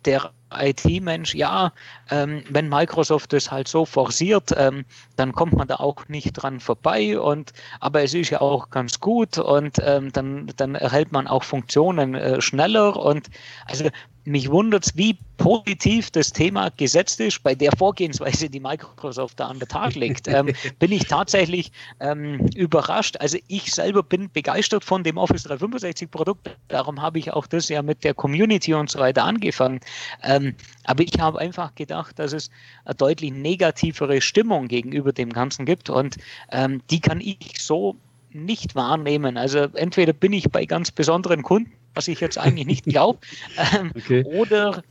der 0.03 0.31
IT-Mensch, 0.53 1.35
ja, 1.35 1.71
ähm, 2.09 2.43
wenn 2.49 2.69
Microsoft 2.69 3.33
das 3.33 3.51
halt 3.51 3.67
so 3.67 3.85
forciert, 3.85 4.53
ähm, 4.57 4.85
dann 5.15 5.33
kommt 5.33 5.53
man 5.53 5.67
da 5.67 5.75
auch 5.75 6.07
nicht 6.07 6.33
dran 6.33 6.59
vorbei. 6.59 7.19
Und 7.19 7.53
aber 7.79 8.03
es 8.03 8.13
ist 8.13 8.29
ja 8.29 8.41
auch 8.41 8.69
ganz 8.69 8.99
gut 8.99 9.37
und 9.37 9.77
ähm, 9.81 10.11
dann, 10.11 10.51
dann 10.57 10.75
erhält 10.75 11.11
man 11.11 11.27
auch 11.27 11.43
Funktionen 11.43 12.15
äh, 12.15 12.41
schneller. 12.41 12.95
Und 12.97 13.27
also 13.65 13.89
mich 14.25 14.49
wundert 14.49 14.87
es, 14.87 14.97
wie 14.97 15.17
positiv 15.37 16.09
das 16.11 16.31
Thema 16.31 16.69
gesetzt 16.77 17.19
ist, 17.19 17.43
bei 17.43 17.53
der 17.53 17.71
Vorgehensweise, 17.77 18.49
die 18.49 18.59
Microsoft 18.59 19.39
da 19.39 19.47
an 19.47 19.59
den 19.59 19.67
Tag 19.67 19.95
legt, 19.95 20.27
ähm, 20.27 20.53
bin 20.79 20.91
ich 20.91 21.05
tatsächlich 21.05 21.71
ähm, 21.99 22.47
überrascht. 22.55 23.17
Also 23.19 23.37
ich 23.47 23.71
selber 23.73 24.01
bin 24.01 24.29
begeistert 24.31 24.83
von 24.83 25.03
dem 25.03 25.17
Office 25.17 25.43
365 25.43 26.09
Produkt. 26.09 26.49
Darum 26.69 27.01
habe 27.01 27.19
ich 27.19 27.31
auch 27.31 27.45
das 27.45 27.69
ja 27.69 27.81
mit 27.81 28.03
der 28.03 28.13
Community 28.13 28.73
und 28.73 28.89
so 28.89 28.99
weiter 28.99 29.23
angefangen. 29.23 29.79
Ähm, 30.23 30.34
Ähm, 30.35 30.55
aber 30.83 31.03
ich 31.03 31.19
habe 31.19 31.39
einfach 31.39 31.75
gedacht, 31.75 32.19
dass 32.19 32.33
es 32.33 32.49
eine 32.85 32.95
deutlich 32.95 33.31
negativere 33.31 34.21
Stimmung 34.21 34.67
gegenüber 34.67 35.13
dem 35.13 35.31
Ganzen 35.31 35.65
gibt 35.65 35.89
und 35.89 36.17
ähm, 36.51 36.81
die 36.89 36.99
kann 36.99 37.21
ich 37.21 37.55
so 37.59 37.95
nicht 38.31 38.75
wahrnehmen. 38.75 39.37
Also 39.37 39.59
entweder 39.73 40.13
bin 40.13 40.33
ich 40.33 40.49
bei 40.49 40.65
ganz 40.65 40.91
besonderen 40.91 41.41
Kunden, 41.41 41.71
was 41.93 42.07
ich 42.07 42.19
jetzt 42.19 42.37
eigentlich 42.37 42.65
nicht 42.65 42.85
glaube, 42.85 43.19
ähm, 43.77 43.91
okay. 43.95 44.23
oder, 44.25 44.83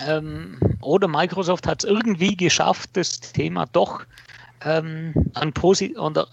ähm, 0.00 0.58
oder 0.80 1.08
Microsoft 1.08 1.66
hat 1.66 1.84
es 1.84 1.90
irgendwie 1.90 2.36
geschafft, 2.36 2.90
das 2.94 3.20
Thema 3.20 3.66
doch 3.72 4.04
ähm, 4.64 5.14
einen, 5.34 5.52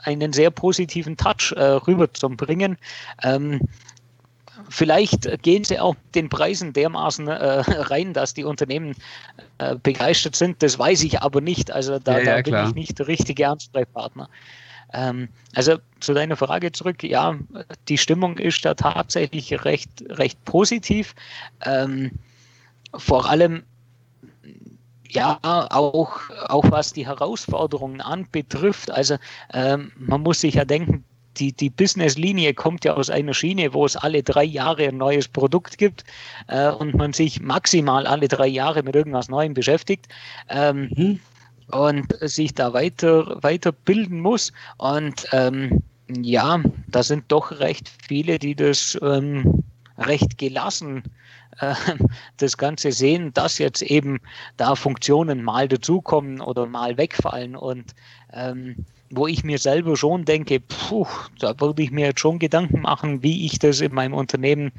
einen, 0.04 0.34
sehr 0.34 0.52
positiven 0.52 1.18
Touch 1.18 1.54
äh, 1.56 1.64
rüberzubringen. 1.64 2.78
Ähm, 3.24 3.62
vielleicht 4.70 5.42
gehen 5.42 5.64
sie 5.64 5.80
auch 5.80 5.96
den 6.16 6.30
Preisen 6.30 6.74
dermaßen 6.74 7.28
äh, 7.28 7.34
rein, 7.34 8.14
dass 8.14 8.34
die 8.34 8.44
Unternehmen 8.44 8.96
äh, 9.58 9.76
begeistert 9.76 10.36
sind. 10.36 10.62
Das 10.64 10.80
weiß 10.80 11.04
ich 11.04 11.22
aber 11.22 11.42
nicht. 11.42 11.72
Also 11.72 12.00
da, 12.00 12.20
ja, 12.20 12.24
ja, 12.24 12.42
da 12.42 12.42
bin 12.42 12.68
ich 12.68 12.76
nicht 12.76 13.00
der 13.00 13.08
richtige 13.08 13.48
Ansprechpartner. 13.48 14.30
Ähm, 14.94 15.30
also 15.54 15.78
zu 16.00 16.14
deiner 16.14 16.36
Frage 16.36 16.72
zurück, 16.72 17.04
ja, 17.04 17.38
die 17.88 17.98
Stimmung 17.98 18.38
ist 18.38 18.64
da 18.66 18.74
tatsächlich 18.74 19.66
recht, 19.66 19.90
recht 20.10 20.44
positiv. 20.46 21.16
Ähm, 21.66 22.12
vor 22.96 23.30
allem 23.30 23.64
ja, 25.12 25.40
auch, 25.42 26.20
auch 26.50 26.72
was 26.72 26.94
die 26.94 27.08
Herausforderungen 27.08 28.02
anbetrifft. 28.02 28.92
Also 28.92 29.18
ähm, 29.54 29.92
man 29.98 30.22
muss 30.22 30.42
sich 30.42 30.56
ja 30.56 30.66
denken, 30.66 31.04
die, 31.40 31.54
die 31.54 31.70
Business-Linie 31.70 32.54
kommt 32.54 32.86
ja 32.86 32.94
aus 32.94 33.10
einer 33.10 33.34
Schiene, 33.34 33.74
wo 33.74 33.86
es 33.86 33.96
alle 33.96 34.24
drei 34.24 34.44
Jahre 34.44 34.88
ein 34.88 34.98
neues 34.98 35.28
Produkt 35.28 35.78
gibt 35.78 36.04
äh, 36.48 36.70
und 36.70 36.96
man 36.96 37.14
sich 37.14 37.42
maximal 37.42 38.06
alle 38.06 38.28
drei 38.28 38.48
Jahre 38.48 38.84
mit 38.84 38.96
irgendwas 38.96 39.30
Neuem 39.30 39.54
beschäftigt. 39.54 40.08
Ähm, 40.50 40.90
mhm 40.96 41.20
und 41.72 42.16
sich 42.22 42.56
da 42.56 42.74
weiter, 42.74 43.38
weiterbilden 43.44 44.20
muss. 44.20 44.52
Und 44.78 45.28
ähm, 45.32 45.84
ja, 46.08 46.60
da 46.88 47.04
sind 47.04 47.26
doch 47.28 47.52
recht 47.60 47.92
viele, 48.08 48.40
die 48.40 48.56
das 48.56 48.98
ähm, 49.04 49.64
recht 49.98 50.38
gelassen 50.38 51.04
äh, 51.06 51.10
das 52.38 52.58
Ganze 52.58 52.92
sehen, 52.92 53.34
dass 53.34 53.58
jetzt 53.58 53.82
eben 53.82 54.20
da 54.58 54.76
Funktionen 54.76 55.44
mal 55.44 55.68
dazukommen 55.68 56.42
oder 56.42 56.66
mal 56.66 56.98
wegfallen 56.98 57.56
und 57.56 57.96
ähm, 58.34 58.86
wo 59.12 59.28
ich 59.28 59.44
mir 59.44 59.58
selber 59.58 59.98
schon 59.98 60.26
denke, 60.26 60.60
puh, 60.60 61.08
da 61.40 61.60
würde 61.60 61.82
ich 61.82 61.92
mir 61.92 62.08
jetzt 62.08 62.20
schon 62.20 62.40
Gedanken 62.40 62.82
machen, 62.82 63.24
wie 63.24 63.46
ich 63.46 63.58
das 63.60 63.82
in 63.82 63.94
meinem 63.94 64.14
Unternehmen, 64.14 64.72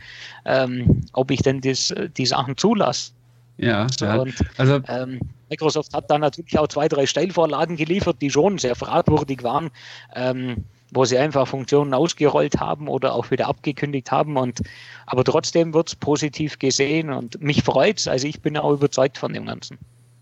ähm, 0.45 1.03
ob 1.13 1.31
ich 1.31 1.43
denn 1.43 1.61
das, 1.61 1.93
die 2.17 2.27
Sachen 2.27 2.57
zulasse. 2.57 3.13
Ja, 3.59 3.89
ja. 4.01 4.17
Und, 4.17 4.35
also 4.57 4.81
ähm, 4.89 5.21
Microsoft 5.51 5.93
hat 5.93 6.11
da 6.11 6.19
natürlich 6.19 6.59
auch 6.59 6.69
zwei, 6.69 6.89
drei 6.89 7.07
Steilvorlagen 7.07 7.77
geliefert, 7.77 8.17
die 8.23 8.31
schon 8.31 8.59
sehr 8.59 8.77
fragwürdig 8.77 9.43
waren, 9.43 9.71
ähm, 10.15 10.65
wo 10.93 11.05
sie 11.05 11.19
einfach 11.19 11.47
Funktionen 11.47 11.95
ausgerollt 11.95 12.59
haben 12.59 12.89
oder 12.89 13.15
auch 13.15 13.31
wieder 13.31 13.49
abgekündigt 13.49 14.11
haben. 14.11 14.37
Und 14.37 14.61
aber 15.07 15.25
trotzdem 15.25 15.75
wird 15.75 15.89
es 15.89 15.97
positiv 15.97 16.59
gesehen 16.59 17.11
und 17.11 17.41
mich 17.41 17.63
freut 17.63 17.99
es. 17.99 18.09
Also 18.09 18.27
ich 18.27 18.41
bin 18.41 18.57
auch 18.57 18.73
überzeugt 18.73 19.19
von 19.19 19.33
dem 19.33 19.47
Ganzen. 19.47 19.79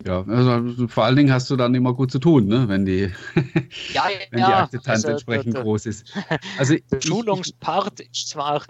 Ja, 0.07 0.25
also 0.29 0.87
vor 0.87 1.05
allen 1.05 1.17
Dingen 1.17 1.33
hast 1.33 1.51
du 1.51 1.57
dann 1.57 1.75
immer 1.75 1.93
gut 1.93 2.13
zu 2.13 2.21
tun, 2.21 2.47
ne? 2.47 2.69
wenn 2.69 2.87
die, 2.87 3.11
ja, 3.93 4.05
wenn 4.31 4.41
ja, 4.41 4.47
die 4.47 4.53
Akzeptanz 4.55 5.05
also, 5.05 5.09
entsprechend 5.09 5.55
der, 5.55 5.63
groß 5.63 5.87
ist. 5.87 6.13
Also 6.57 6.77
der 6.93 7.01
Schulungspart 7.01 8.01
ist 8.01 8.29
zwar 8.29 8.63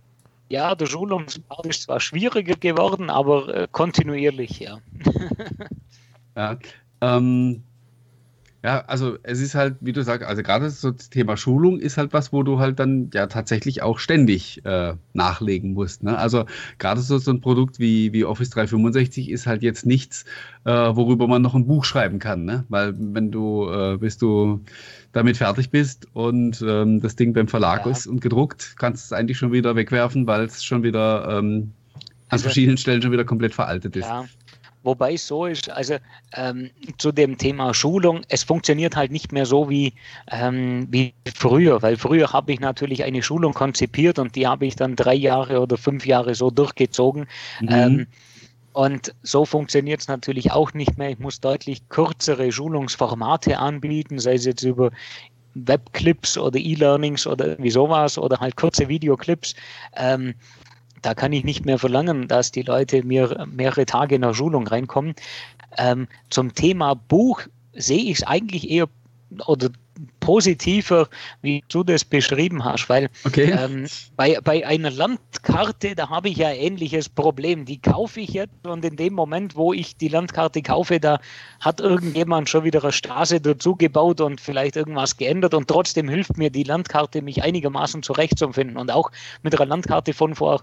ja, 0.49 0.75
der 0.75 0.87
Schulungspart 0.87 1.67
ist 1.67 1.83
zwar 1.83 2.01
schwieriger 2.01 2.57
geworden, 2.57 3.11
aber 3.11 3.55
äh, 3.55 3.69
kontinuierlich, 3.71 4.61
ja. 4.61 4.79
ja, 6.37 6.59
ähm, 7.01 7.63
ja, 8.65 8.81
also 8.87 9.17
es 9.23 9.41
ist 9.41 9.55
halt, 9.55 9.77
wie 9.81 9.93
du 9.93 10.03
sagst, 10.03 10.27
also 10.27 10.43
gerade 10.43 10.69
so 10.71 10.91
das 10.91 11.11
Thema 11.11 11.37
Schulung 11.37 11.79
ist 11.79 11.97
halt 11.97 12.13
was, 12.13 12.33
wo 12.33 12.43
du 12.43 12.59
halt 12.59 12.81
dann 12.81 13.09
ja 13.15 13.29
tatsächlich 13.29 13.83
auch 13.83 14.01
ständig 14.01 14.65
äh, 14.65 14.95
nachlegen 15.13 15.75
musst. 15.75 16.03
Ne? 16.03 16.19
Also 16.19 16.45
gerade 16.79 17.01
so, 17.01 17.19
so 17.19 17.31
ein 17.31 17.41
Produkt 17.41 17.79
wie, 17.79 18.13
wie 18.13 18.25
Office 18.25 18.51
365 18.51 19.31
ist 19.31 19.47
halt 19.47 19.63
jetzt 19.63 19.87
nichts, 19.87 20.25
äh, 20.65 20.71
worüber 20.73 21.29
man 21.29 21.41
noch 21.41 21.55
ein 21.55 21.69
Buch 21.69 21.85
schreiben 21.85 22.19
kann. 22.19 22.45
Ne? 22.45 22.65
Weil 22.69 22.95
wenn 22.99 23.31
du, 23.31 23.71
äh, 23.71 23.97
bis 23.97 24.19
du 24.19 24.65
damit 25.13 25.37
fertig 25.37 25.71
bist 25.71 26.09
und 26.13 26.61
ähm, 26.67 27.01
das 27.01 27.15
Ding 27.15 27.33
beim 27.35 27.47
Verlag 27.47 27.87
ja. 27.87 27.93
ist 27.93 28.09
und 28.09 28.21
gedruckt, 28.21 28.75
kannst 28.77 29.05
du 29.05 29.15
es 29.15 29.19
eigentlich 29.19 29.39
schon 29.39 29.53
wieder 29.53 29.77
wegwerfen, 29.77 30.27
weil 30.27 30.43
es 30.47 30.65
schon 30.65 30.83
wieder 30.83 31.39
ähm, 31.39 31.75
an 32.29 32.39
verschiedenen 32.41 32.77
Stellen 32.77 33.03
schon 33.03 33.13
wieder 33.13 33.25
komplett 33.25 33.55
veraltet 33.55 33.95
ist. 33.95 34.07
Ja. 34.07 34.27
Wobei 34.83 35.15
es 35.15 35.27
so 35.27 35.47
ist, 35.47 35.71
also 35.71 35.97
ähm, 36.35 36.71
zu 36.99 37.13
dem 37.13 37.37
Thema 37.37 37.75
Schulung, 37.75 38.23
es 38.29 38.45
funktioniert 38.45 38.97
halt 38.97 39.11
nicht 39.11 39.33
mehr 39.33 39.45
so 39.45 39.69
wie, 39.69 39.95
ähm, 40.31 40.87
wie 40.91 41.15
früher, 41.35 41.83
weil 41.83 41.97
früher 41.97 42.33
habe 42.33 42.53
ich 42.53 42.61
natürlich 42.61 43.03
eine 43.05 43.23
Schulung 43.23 43.55
konzipiert 43.55 44.19
und 44.19 44.37
die 44.37 44.47
habe 44.47 44.67
ich 44.67 44.77
dann 44.77 44.95
drei 44.97 45.15
Jahre 45.15 45.61
oder 45.61 45.77
fünf 45.77 46.07
Jahre 46.07 46.35
so 46.35 46.51
durchgezogen. 46.51 47.27
Mhm. 47.61 47.69
Ähm, 47.71 48.07
und 48.73 49.13
so 49.23 49.45
funktioniert 49.45 50.01
es 50.01 50.09
natürlich 50.09 50.53
auch 50.53 50.73
nicht 50.73 50.99
mehr. 50.99 51.11
Ich 51.11 51.19
muss 51.19 51.41
deutlich 51.41 51.89
kürzere 51.89 52.53
Schulungsformate 52.53 53.59
anbieten, 53.59 54.21
sei 54.21 54.35
es 54.35 54.45
jetzt 54.45 54.63
über 54.63 54.93
Webclips 55.55 56.39
oder 56.39 56.59
E-Learnings 56.59 57.27
oder 57.27 57.49
irgendwie 57.49 57.71
sowas 57.71 58.19
oder 58.19 58.39
halt 58.39 58.57
kurze 58.57 58.89
Videoclips. 58.89 59.55
Ähm, 59.97 60.35
da 61.03 61.15
kann 61.15 61.33
ich 61.33 61.45
nicht 61.45 61.65
mehr 61.65 61.79
verlangen, 61.79 62.29
dass 62.29 62.51
die 62.51 62.63
Leute 62.63 63.03
mir 63.03 63.47
mehrere 63.51 63.87
Tage 63.87 64.17
in 64.17 64.23
der 64.23 64.35
Schulung 64.35 64.67
reinkommen. 64.67 65.15
Ähm, 65.77 66.09
zum 66.31 66.55
Thema 66.55 66.95
Buch 66.95 67.43
sehe 67.73 68.03
ich 68.03 68.19
es 68.19 68.27
eigentlich 68.27 68.71
eher 68.71 68.89
oder 69.47 69.71
positiver, 70.21 71.09
wie 71.43 71.63
du 71.69 71.83
das 71.83 72.05
beschrieben 72.05 72.65
hast, 72.65 72.89
weil 72.89 73.09
okay. 73.25 73.51
ähm, 73.51 73.87
bei, 74.17 74.39
bei 74.43 74.67
einer 74.67 74.91
Landkarte, 74.91 75.95
da 75.95 76.09
habe 76.09 76.29
ich 76.29 76.37
ja 76.39 76.49
ein 76.49 76.57
ähnliches 76.57 77.09
Problem. 77.09 77.65
Die 77.65 77.81
kaufe 77.81 78.21
ich 78.21 78.31
jetzt 78.31 78.67
und 78.67 78.85
in 78.85 78.97
dem 78.97 79.15
Moment, 79.15 79.57
wo 79.57 79.73
ich 79.73 79.97
die 79.97 80.09
Landkarte 80.09 80.63
kaufe, 80.63 81.01
da 81.01 81.21
hat 81.61 81.81
irgendjemand 81.81 82.49
schon 82.49 82.65
wieder 82.65 82.83
eine 82.83 82.93
Straße 82.93 83.41
dazu 83.41 83.75
gebaut 83.75 84.21
und 84.21 84.41
vielleicht 84.41 84.77
irgendwas 84.77 85.17
geändert 85.17 85.55
und 85.55 85.69
trotzdem 85.69 86.09
hilft 86.09 86.37
mir 86.37 86.51
die 86.51 86.65
Landkarte, 86.65 87.23
mich 87.23 87.43
einigermaßen 87.43 88.03
zurechtzufinden. 88.03 88.77
Und 88.77 88.91
auch 88.91 89.11
mit 89.43 89.59
einer 89.59 89.67
Landkarte 89.67 90.13
von 90.13 90.35
vor 90.35 90.63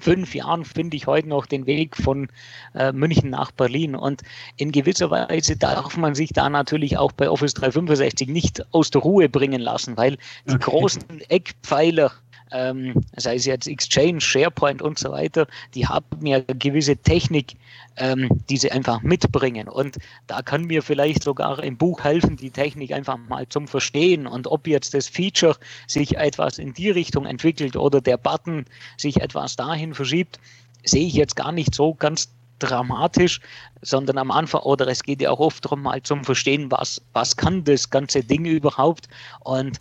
fünf 0.00 0.34
Jahren 0.34 0.64
finde 0.64 0.96
ich 0.96 1.06
heute 1.06 1.28
noch 1.28 1.46
den 1.46 1.66
Weg 1.66 1.96
von 1.96 2.28
äh, 2.74 2.92
München 2.92 3.30
nach 3.30 3.50
Berlin. 3.52 3.94
Und 3.94 4.22
in 4.56 4.72
gewisser 4.72 5.10
Weise 5.10 5.56
darf 5.56 5.96
man 5.96 6.14
sich 6.14 6.32
da 6.32 6.48
natürlich 6.48 6.98
auch 6.98 7.12
bei 7.12 7.30
Office 7.30 7.54
365 7.54 8.28
nicht 8.28 8.64
aus 8.72 8.90
der 8.90 9.02
Ruhe 9.02 9.28
bringen 9.28 9.60
lassen, 9.60 9.96
weil 9.96 10.16
die 10.46 10.54
okay. 10.54 10.70
großen 10.70 11.20
Eckpfeiler 11.28 12.12
ähm, 12.52 13.04
sei 13.16 13.36
es 13.36 13.46
jetzt 13.46 13.66
Exchange, 13.66 14.20
SharePoint 14.20 14.82
und 14.82 14.98
so 14.98 15.10
weiter, 15.10 15.46
die 15.74 15.86
haben 15.86 16.26
ja 16.26 16.40
gewisse 16.40 16.96
Technik, 16.96 17.56
ähm, 17.96 18.28
die 18.48 18.56
sie 18.56 18.70
einfach 18.72 19.02
mitbringen. 19.02 19.68
Und 19.68 19.98
da 20.26 20.42
kann 20.42 20.64
mir 20.64 20.82
vielleicht 20.82 21.22
sogar 21.22 21.58
ein 21.58 21.76
Buch 21.76 22.02
helfen, 22.02 22.36
die 22.36 22.50
Technik 22.50 22.92
einfach 22.92 23.18
mal 23.28 23.48
zum 23.48 23.68
Verstehen. 23.68 24.26
Und 24.26 24.46
ob 24.46 24.66
jetzt 24.66 24.94
das 24.94 25.08
Feature 25.08 25.56
sich 25.86 26.16
etwas 26.16 26.58
in 26.58 26.74
die 26.74 26.90
Richtung 26.90 27.26
entwickelt 27.26 27.76
oder 27.76 28.00
der 28.00 28.16
Button 28.16 28.64
sich 28.96 29.20
etwas 29.20 29.56
dahin 29.56 29.94
verschiebt, 29.94 30.40
sehe 30.84 31.06
ich 31.06 31.14
jetzt 31.14 31.36
gar 31.36 31.52
nicht 31.52 31.74
so 31.74 31.94
ganz 31.94 32.30
dramatisch, 32.58 33.40
sondern 33.82 34.18
am 34.18 34.30
Anfang, 34.30 34.62
oder 34.62 34.86
es 34.88 35.02
geht 35.02 35.22
ja 35.22 35.30
auch 35.30 35.40
oft 35.40 35.64
darum, 35.64 35.82
mal 35.82 36.02
zum 36.02 36.24
Verstehen, 36.24 36.70
was, 36.70 37.00
was 37.12 37.36
kann 37.36 37.64
das 37.64 37.90
ganze 37.90 38.22
Ding 38.22 38.44
überhaupt. 38.44 39.08
Und 39.40 39.80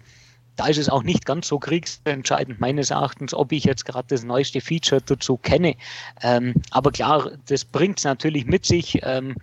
da 0.59 0.67
ist 0.67 0.77
es 0.77 0.89
auch 0.89 1.03
nicht 1.03 1.25
ganz 1.25 1.47
so 1.47 1.57
kriegsentscheidend 1.57 2.59
meines 2.59 2.89
Erachtens, 2.89 3.33
ob 3.33 3.53
ich 3.53 3.63
jetzt 3.63 3.85
gerade 3.85 4.07
das 4.09 4.23
neueste 4.25 4.59
Feature 4.59 5.01
dazu 5.01 5.37
kenne. 5.37 5.75
Ähm, 6.21 6.53
aber 6.71 6.91
klar, 6.91 7.31
das 7.47 7.63
bringt 7.63 7.99
es 7.99 8.03
natürlich 8.03 8.45
mit 8.45 8.65
sich. 8.65 8.99
Ähm, 9.03 9.35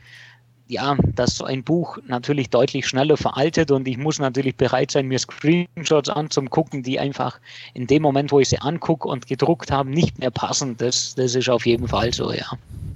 ja, 0.68 0.96
dass 1.14 1.36
so 1.36 1.44
ein 1.44 1.62
Buch 1.62 1.96
natürlich 2.08 2.50
deutlich 2.50 2.88
schneller 2.88 3.16
veraltet 3.16 3.70
und 3.70 3.86
ich 3.86 3.98
muss 3.98 4.18
natürlich 4.18 4.56
bereit 4.56 4.90
sein, 4.90 5.06
mir 5.06 5.18
Screenshots 5.20 6.08
anzugucken, 6.08 6.82
die 6.82 6.98
einfach 6.98 7.38
in 7.72 7.86
dem 7.86 8.02
Moment, 8.02 8.32
wo 8.32 8.40
ich 8.40 8.48
sie 8.48 8.58
angucke 8.58 9.06
und 9.06 9.28
gedruckt 9.28 9.70
habe, 9.70 9.88
nicht 9.88 10.18
mehr 10.18 10.32
passen. 10.32 10.76
Das, 10.76 11.14
das 11.14 11.36
ist 11.36 11.48
auf 11.48 11.66
jeden 11.66 11.86
Fall 11.86 12.12
so, 12.12 12.32
ja. 12.32 12.46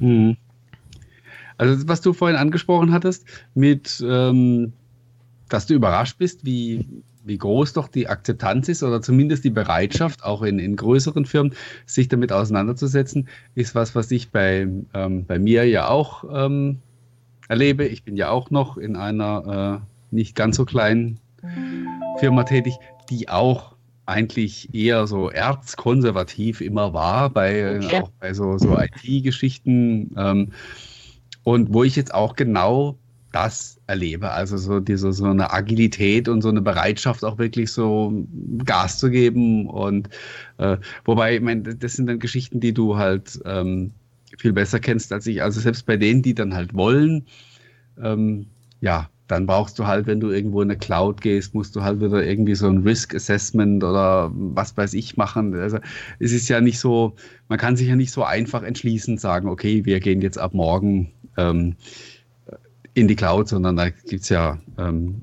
Mhm. 0.01 0.37
Also 1.59 1.87
was 1.87 2.01
du 2.01 2.13
vorhin 2.13 2.37
angesprochen 2.37 2.93
hattest, 2.93 3.25
mit 3.55 4.03
ähm, 4.05 4.73
dass 5.49 5.67
du 5.67 5.75
überrascht 5.75 6.19
bist, 6.19 6.45
wie, 6.45 6.85
wie 7.31 7.39
groß 7.39 7.75
doch 7.75 7.87
die 7.87 8.09
Akzeptanz 8.09 8.69
ist 8.69 8.83
oder 8.83 9.01
zumindest 9.01 9.45
die 9.45 9.51
Bereitschaft, 9.51 10.25
auch 10.25 10.43
in, 10.43 10.59
in 10.59 10.75
größeren 10.75 11.25
Firmen, 11.25 11.55
sich 11.87 12.09
damit 12.09 12.33
auseinanderzusetzen, 12.33 13.29
ist 13.55 13.77
was, 13.77 13.95
was 13.95 14.11
ich 14.11 14.31
bei, 14.31 14.67
ähm, 14.95 15.25
bei 15.27 15.39
mir 15.39 15.65
ja 15.69 15.89
auch 15.89 16.25
ähm, 16.29 16.79
erlebe. 17.49 17.87
Ich 17.87 18.03
bin 18.03 18.17
ja 18.17 18.31
auch 18.31 18.51
noch 18.51 18.77
in 18.79 18.97
einer 18.97 19.81
äh, 19.81 20.15
nicht 20.15 20.35
ganz 20.35 20.57
so 20.57 20.65
kleinen 20.65 21.21
Firma 22.19 22.43
tätig, 22.43 22.75
die 23.11 23.29
auch 23.29 23.77
eigentlich 24.07 24.75
eher 24.75 25.07
so 25.07 25.31
erzkonservativ 25.31 26.61
immer 26.61 26.93
war, 26.93 27.31
bei, 27.31 27.77
okay. 27.77 28.03
auch 28.03 28.11
bei 28.19 28.35
so, 28.35 28.59
so 28.59 28.77
IT-Geschichten. 28.77 30.17
Ähm, 30.17 30.49
und 31.45 31.73
wo 31.73 31.85
ich 31.85 31.95
jetzt 31.95 32.13
auch 32.13 32.35
genau 32.35 32.99
das 33.33 33.81
erlebe. 33.87 34.31
Also 34.31 34.57
so 34.57 34.81
diese 34.81 35.13
so 35.13 35.25
eine 35.25 35.53
Agilität 35.53 36.29
und 36.29 36.43
so 36.43 36.49
eine 36.49 36.61
Bereitschaft 36.61 37.25
auch 37.25 37.39
wirklich 37.39 37.71
so 37.71 38.13
Gas 38.65 38.99
zu 38.99 39.11
geben. 39.11 39.69
Und 39.69 40.09
äh, 40.59 40.77
wobei, 41.05 41.37
ich 41.37 41.41
meine, 41.41 41.63
das 41.63 41.95
sind 41.95 42.07
dann 42.07 42.19
Geschichten, 42.19 42.61
die 42.61 42.73
du 42.73 42.97
halt 42.97 43.41
ähm, 43.45 43.93
viel 44.39 44.53
besser 44.53 44.81
kennst 44.81 45.13
als 45.13 45.27
ich. 45.27 45.43
Also 45.43 45.61
selbst 45.61 45.87
bei 45.87 45.97
denen, 45.97 46.23
die 46.23 46.35
dann 46.35 46.55
halt 46.55 46.75
wollen, 46.75 47.27
ähm, 48.03 48.47
ja, 48.81 49.09
dann 49.31 49.47
brauchst 49.47 49.79
du 49.79 49.87
halt, 49.87 50.07
wenn 50.07 50.19
du 50.19 50.31
irgendwo 50.31 50.61
in 50.61 50.71
eine 50.71 50.79
Cloud 50.79 51.21
gehst, 51.21 51.55
musst 51.55 51.77
du 51.77 51.83
halt 51.83 52.01
wieder 52.01 52.25
irgendwie 52.25 52.57
so 52.57 52.67
ein 52.67 52.79
Risk 52.79 53.15
Assessment 53.15 53.85
oder 53.85 54.31
was 54.35 54.77
weiß 54.77 54.95
ich 54.95 55.17
machen. 55.17 55.55
Also 55.55 55.79
es 56.19 56.33
ist 56.33 56.49
ja 56.49 56.61
nicht 56.61 56.81
so, 56.81 57.15
man 57.49 57.59
kann 57.59 57.77
sich 57.77 57.89
ja 57.89 57.95
nicht 57.95 58.11
so 58.11 58.25
einfach 58.25 58.65
entschließen, 58.65 59.19
sagen, 59.19 59.49
okay, 59.49 59.85
wir 59.85 60.01
gehen 60.01 60.21
jetzt 60.21 60.39
ab 60.39 60.53
morgen 60.53 61.13
ähm, 61.37 61.77
in 62.95 63.09
die 63.09 63.17
Cloud, 63.17 63.49
sondern 63.49 63.77
da 63.77 63.91
gibt 63.91 64.23
es 64.23 64.29
ja 64.29 64.59
ähm, 64.79 65.21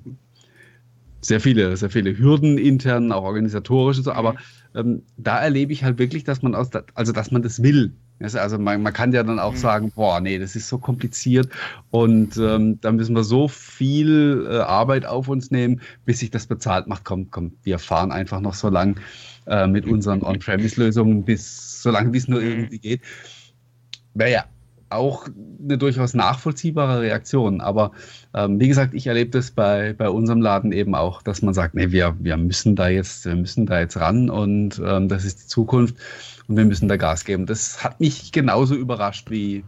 sehr 1.21 1.41
viele, 1.41 1.75
sehr 1.75 1.89
viele 1.89 2.17
Hürden 2.17 2.58
intern, 2.58 3.12
auch 3.12 3.23
organisatorisch 3.23 3.97
und 3.97 4.03
so. 4.03 4.12
Aber 4.12 4.36
ähm, 4.75 5.03
da 5.17 5.39
erlebe 5.39 5.73
ich 5.73 5.84
halt 5.84 5.97
wirklich, 5.99 6.23
dass 6.23 6.41
man 6.41 6.56
aus, 6.56 6.69
also 6.93 7.12
dass 7.12 7.32
man 7.32 7.41
das 7.41 7.62
will. 7.62 7.93
Also 8.19 8.58
man, 8.58 8.82
man 8.82 8.93
kann 8.93 9.12
ja 9.12 9.21
dann 9.21 9.38
auch 9.38 9.53
mhm. 9.53 9.58
sagen, 9.58 9.91
boah, 9.95 10.19
nee, 10.19 10.39
das 10.39 10.56
ist 10.56 10.69
so 10.69 10.80
kompliziert 10.80 11.49
und 11.91 12.36
ähm, 12.38 12.82
da 12.82 12.91
müssen 12.91 13.15
wir 13.15 13.23
so 13.23 13.47
viel 13.47 14.47
äh, 14.49 14.58
Arbeit 14.58 15.06
auf 15.06 15.27
uns 15.27 15.51
nehmen, 15.51 15.82
bis 16.06 16.19
sich 16.19 16.32
das 16.32 16.47
bezahlt 16.47 16.88
macht. 16.88 17.03
Komm, 17.03 17.30
komm, 17.30 17.53
wir 17.62 17.77
fahren 17.77 18.12
einfach 18.12 18.39
noch 18.41 18.56
so 18.56 18.69
lang 18.69 18.99
äh, 19.45 19.67
mit 19.67 19.86
unseren 19.86 20.23
On-Premise-Lösungen, 20.23 21.25
bis 21.25 21.84
so 21.84 21.91
lange, 21.91 22.12
wie 22.12 22.17
es 22.17 22.27
nur 22.27 22.41
mhm. 22.41 22.47
irgendwie 22.47 22.80
geht. 22.80 23.01
Naja, 24.15 24.45
auch 24.89 25.28
eine 25.63 25.78
durchaus 25.78 26.13
nachvollziehbare 26.13 27.02
Reaktion. 27.02 27.62
Aber 27.62 27.91
ähm, 28.34 28.60
wie 28.60 28.67
gesagt, 28.67 28.93
ich 28.93 29.08
erlebe 29.08 29.32
das 29.32 29.52
bei, 29.52 29.93
bei 29.93 30.10
unserem 30.10 30.41
Laden 30.41 30.71
eben 30.71 30.95
auch, 30.95 31.21
dass 31.21 31.41
man 31.41 31.54
sagt, 31.54 31.76
nee, 31.76 31.91
wir, 31.91 32.15
wir 32.19 32.38
müssen 32.38 32.76
da 32.76 32.88
jetzt, 32.88 33.26
wir 33.26 33.36
müssen 33.36 33.65
da 33.65 33.80
jetzt 33.80 33.97
ran 33.97 34.30
und 34.30 34.82
ähm, 34.84 35.10
das 35.10 35.26
ist 35.26 35.43
die 35.43 35.47
Zukunft 35.47 35.95
und 36.47 36.58
wir 36.58 36.65
müssen 36.65 36.88
da 36.88 36.97
Gas 36.97 37.26
geben. 37.26 37.45
Das 37.45 37.84
hat 37.84 38.00
mich 38.00 38.32
genauso 38.32 38.76
überrascht, 38.76 39.30
wie, 39.30 39.63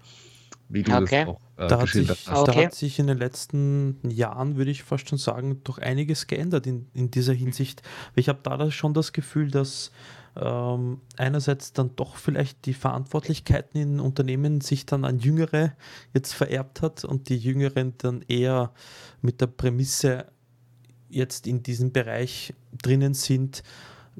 wie 0.69 0.83
du 0.83 0.93
okay. 0.93 1.25
das 1.25 1.27
auch 1.27 1.39
äh, 1.57 1.67
da 1.67 1.75
geschildert 1.77 2.17
sich, 2.17 2.27
hast. 2.29 2.39
Okay. 2.39 2.51
Da 2.55 2.65
hat 2.65 2.75
sich 2.75 2.99
in 2.99 3.07
den 3.07 3.17
letzten 3.17 3.97
Jahren, 4.09 4.55
würde 4.55 4.71
ich 4.71 4.83
fast 4.83 5.09
schon 5.09 5.17
sagen, 5.17 5.61
doch 5.63 5.77
einiges 5.77 6.27
geändert 6.27 6.65
in, 6.67 6.87
in 6.93 7.11
dieser 7.11 7.33
Hinsicht. 7.33 7.81
Ich 8.15 8.29
habe 8.29 8.39
da 8.43 8.71
schon 8.71 8.93
das 8.93 9.11
Gefühl, 9.11 9.51
dass 9.51 9.91
ähm, 10.41 11.01
einerseits 11.17 11.73
dann 11.73 11.95
doch 11.95 12.15
vielleicht 12.15 12.65
die 12.65 12.73
Verantwortlichkeiten 12.73 13.81
in 13.81 13.99
Unternehmen 13.99 14.61
sich 14.61 14.85
dann 14.85 15.05
an 15.05 15.19
Jüngere 15.19 15.73
jetzt 16.13 16.33
vererbt 16.33 16.81
hat 16.81 17.03
und 17.03 17.29
die 17.29 17.37
Jüngeren 17.37 17.93
dann 17.97 18.21
eher 18.27 18.71
mit 19.21 19.41
der 19.41 19.47
Prämisse 19.47 20.27
jetzt 21.09 21.47
in 21.47 21.63
diesem 21.63 21.91
Bereich 21.91 22.53
drinnen 22.81 23.13
sind, 23.13 23.63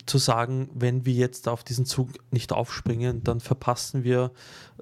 zu 0.06 0.18
sagen, 0.18 0.70
wenn 0.74 1.06
wir 1.06 1.14
jetzt 1.14 1.48
auf 1.48 1.64
diesen 1.64 1.86
Zug 1.86 2.10
nicht 2.32 2.54
aufspringen, 2.54 3.24
dann 3.24 3.40
verpassen 3.40 4.04
wir 4.04 4.32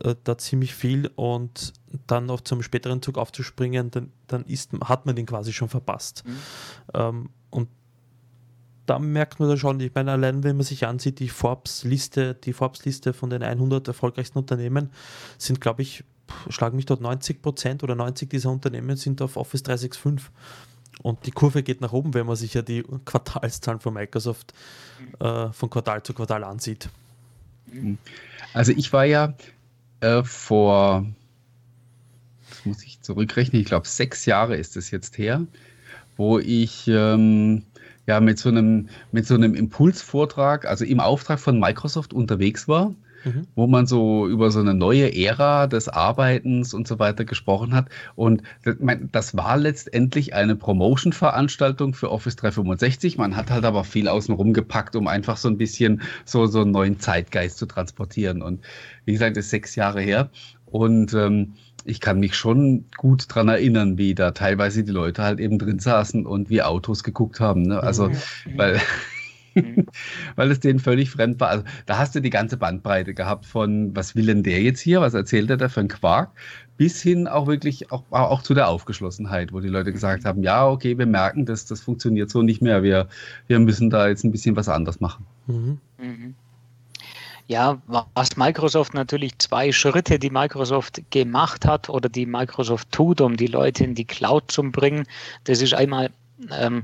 äh, 0.03 0.15
da 0.23 0.37
ziemlich 0.37 0.75
viel 0.75 1.09
und 1.15 1.73
dann 2.05 2.27
noch 2.27 2.41
zum 2.41 2.61
späteren 2.61 3.01
Zug 3.01 3.17
aufzuspringen, 3.17 3.89
dann, 3.91 4.11
dann 4.27 4.45
ist, 4.45 4.71
hat 4.83 5.05
man 5.05 5.15
den 5.15 5.25
quasi 5.25 5.53
schon 5.53 5.69
verpasst. 5.69 6.23
Mhm. 6.25 6.37
Ähm, 6.93 7.29
und 7.49 7.69
da 8.87 8.99
merkt 8.99 9.39
man 9.39 9.49
da 9.49 9.57
schon, 9.57 9.79
ich 9.81 9.93
meine, 9.93 10.13
allein 10.13 10.43
wenn 10.43 10.55
man 10.55 10.65
sich 10.65 10.87
ansieht, 10.87 11.19
die 11.19 11.29
Forbes-Liste, 11.29 12.33
die 12.35 12.53
Forbes-Liste 12.53 13.13
von 13.13 13.29
den 13.29 13.43
100 13.43 13.87
erfolgreichsten 13.87 14.39
Unternehmen 14.39 14.89
sind, 15.37 15.61
glaube 15.61 15.81
ich, 15.81 16.03
schlagen 16.49 16.77
mich 16.77 16.85
dort 16.85 17.01
90 17.01 17.41
Prozent 17.41 17.83
oder 17.83 17.95
90 17.95 18.29
dieser 18.29 18.49
Unternehmen 18.49 18.97
sind 18.97 19.21
auf 19.21 19.37
Office 19.37 19.63
365. 19.63 20.31
Und 21.03 21.25
die 21.25 21.31
Kurve 21.31 21.63
geht 21.63 21.81
nach 21.81 21.93
oben, 21.93 22.13
wenn 22.13 22.25
man 22.25 22.35
sich 22.35 22.53
ja 22.53 22.61
die 22.61 22.83
Quartalszahlen 23.05 23.79
von 23.79 23.93
Microsoft 23.93 24.53
äh, 25.19 25.49
von 25.51 25.69
Quartal 25.69 26.01
zu 26.03 26.13
Quartal 26.13 26.43
ansieht. 26.43 26.89
Also 28.53 28.71
ich 28.71 28.91
war 28.93 29.05
ja 29.05 29.33
äh, 29.99 30.23
vor, 30.23 31.05
das 32.49 32.65
muss 32.65 32.83
ich 32.83 33.01
zurückrechnen, 33.01 33.61
ich 33.61 33.67
glaube 33.67 33.87
sechs 33.87 34.25
Jahre 34.25 34.55
ist 34.55 34.77
es 34.77 34.91
jetzt 34.91 35.17
her, 35.17 35.45
wo 36.15 36.39
ich 36.39 36.87
ähm, 36.87 37.63
ja 38.07 38.19
mit 38.21 38.39
so 38.39 38.49
einem, 38.49 38.87
mit 39.11 39.27
so 39.27 39.35
einem 39.35 39.53
Impulsvortrag, 39.53 40.65
also 40.65 40.85
im 40.85 40.99
Auftrag 40.99 41.39
von 41.39 41.59
Microsoft 41.59 42.13
unterwegs 42.13 42.67
war, 42.67 42.95
mhm. 43.25 43.47
wo 43.53 43.67
man 43.67 43.85
so 43.85 44.27
über 44.27 44.49
so 44.49 44.59
eine 44.61 44.73
neue 44.73 45.13
Ära 45.13 45.67
des 45.67 45.89
Arbeitens 45.89 46.73
und 46.73 46.87
so 46.87 46.99
weiter 46.99 47.25
gesprochen 47.25 47.75
hat. 47.75 47.89
Und 48.15 48.43
das 49.11 49.35
war 49.35 49.57
letztendlich 49.57 50.33
eine 50.33 50.55
Promotion-Veranstaltung 50.55 51.93
für 51.93 52.09
Office 52.09 52.37
365. 52.37 53.17
Man 53.17 53.35
hat 53.35 53.51
halt 53.51 53.65
aber 53.65 53.83
viel 53.83 54.07
außenrum 54.07 54.53
gepackt, 54.53 54.95
um 54.95 55.07
einfach 55.07 55.35
so 55.35 55.49
ein 55.49 55.57
bisschen 55.57 56.01
so, 56.23 56.45
so 56.45 56.61
einen 56.61 56.71
neuen 56.71 56.99
Zeitgeist 56.99 57.57
zu 57.57 57.65
transportieren. 57.65 58.41
Und 58.41 58.63
wie 59.03 59.11
gesagt, 59.11 59.35
das 59.35 59.45
ist 59.45 59.51
sechs 59.51 59.75
Jahre 59.75 60.01
her. 60.01 60.29
Und 60.69 61.13
ähm, 61.13 61.53
ich 61.87 62.01
kann 62.01 62.19
mich 62.19 62.35
schon 62.35 62.85
gut 62.97 63.29
daran 63.29 63.47
erinnern, 63.47 63.97
wie 63.97 64.13
da 64.13 64.31
teilweise 64.31 64.83
die 64.83 64.91
Leute 64.91 65.23
halt 65.23 65.39
eben 65.39 65.57
drin 65.57 65.79
saßen 65.79 66.25
und 66.25 66.49
wie 66.49 66.61
Autos 66.61 67.03
geguckt 67.03 67.39
haben. 67.39 67.61
Ne? 67.63 67.81
Also, 67.81 68.09
mhm. 68.09 68.17
weil, 68.55 68.81
mhm. 69.55 69.85
weil 70.35 70.51
es 70.51 70.59
denen 70.59 70.79
völlig 70.79 71.09
fremd 71.09 71.39
war. 71.39 71.49
Also, 71.49 71.63
da 71.85 71.97
hast 71.97 72.13
du 72.13 72.19
die 72.19 72.29
ganze 72.29 72.57
Bandbreite 72.57 73.13
gehabt 73.13 73.45
von, 73.45 73.95
was 73.95 74.15
will 74.15 74.25
denn 74.25 74.43
der 74.43 74.61
jetzt 74.61 74.81
hier? 74.81 74.99
Was 74.99 75.13
erzählt 75.13 75.49
er 75.49 75.57
da 75.57 75.69
für 75.69 75.79
ein 75.79 75.87
Quark? 75.87 76.31
Bis 76.75 77.01
hin 77.01 77.27
auch 77.27 77.47
wirklich 77.47 77.89
auch, 77.91 78.03
auch 78.11 78.43
zu 78.43 78.53
der 78.53 78.67
Aufgeschlossenheit, 78.67 79.53
wo 79.53 79.61
die 79.61 79.69
Leute 79.69 79.93
gesagt 79.93 80.25
haben, 80.25 80.43
ja, 80.43 80.67
okay, 80.67 80.97
wir 80.97 81.07
merken, 81.07 81.45
dass 81.45 81.65
das 81.65 81.79
funktioniert 81.79 82.29
so 82.29 82.41
nicht 82.41 82.61
mehr. 82.61 82.83
Wir, 82.83 83.07
wir 83.47 83.59
müssen 83.59 83.89
da 83.89 84.09
jetzt 84.09 84.25
ein 84.25 84.31
bisschen 84.31 84.57
was 84.57 84.67
anders 84.67 84.99
machen. 84.99 85.25
Mhm. 85.47 85.79
Mhm. 85.97 86.35
Ja, 87.47 87.81
was 88.13 88.35
Microsoft 88.35 88.93
natürlich 88.93 89.39
zwei 89.39 89.71
Schritte, 89.71 90.19
die 90.19 90.29
Microsoft 90.29 91.01
gemacht 91.11 91.65
hat 91.65 91.89
oder 91.89 92.09
die 92.09 92.25
Microsoft 92.25 92.91
tut, 92.91 93.21
um 93.21 93.37
die 93.37 93.47
Leute 93.47 93.85
in 93.85 93.95
die 93.95 94.03
Cloud 94.03 94.51
zu 94.51 94.63
bringen. 94.69 95.05
Das 95.45 95.61
ist 95.61 95.73
einmal, 95.73 96.09
ähm, 96.51 96.83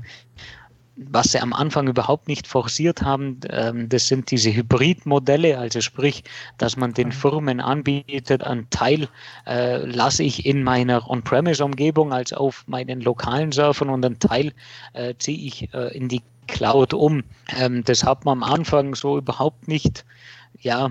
was 0.96 1.32
sie 1.32 1.40
am 1.40 1.52
Anfang 1.52 1.86
überhaupt 1.86 2.28
nicht 2.28 2.46
forciert 2.46 3.02
haben, 3.02 3.40
ähm, 3.50 3.90
das 3.90 4.08
sind 4.08 4.30
diese 4.30 4.54
Hybridmodelle, 4.54 5.58
also 5.58 5.82
sprich, 5.82 6.24
dass 6.56 6.78
man 6.78 6.94
den 6.94 7.12
Firmen 7.12 7.60
anbietet, 7.60 8.42
einen 8.42 8.70
Teil 8.70 9.08
äh, 9.46 9.84
lasse 9.84 10.22
ich 10.22 10.46
in 10.46 10.62
meiner 10.62 11.10
On-Premise-Umgebung 11.10 12.12
als 12.14 12.32
auf 12.32 12.64
meinen 12.68 13.02
lokalen 13.02 13.52
Surfern 13.52 13.90
und 13.90 14.02
einen 14.02 14.18
Teil 14.18 14.54
äh, 14.94 15.14
ziehe 15.18 15.46
ich 15.46 15.74
äh, 15.74 15.94
in 15.94 16.08
die 16.08 16.22
Cloud 16.46 16.94
um. 16.94 17.22
Ähm, 17.58 17.84
das 17.84 18.04
hat 18.04 18.24
man 18.24 18.42
am 18.42 18.50
Anfang 18.50 18.94
so 18.94 19.18
überhaupt 19.18 19.68
nicht 19.68 20.04
ja, 20.60 20.90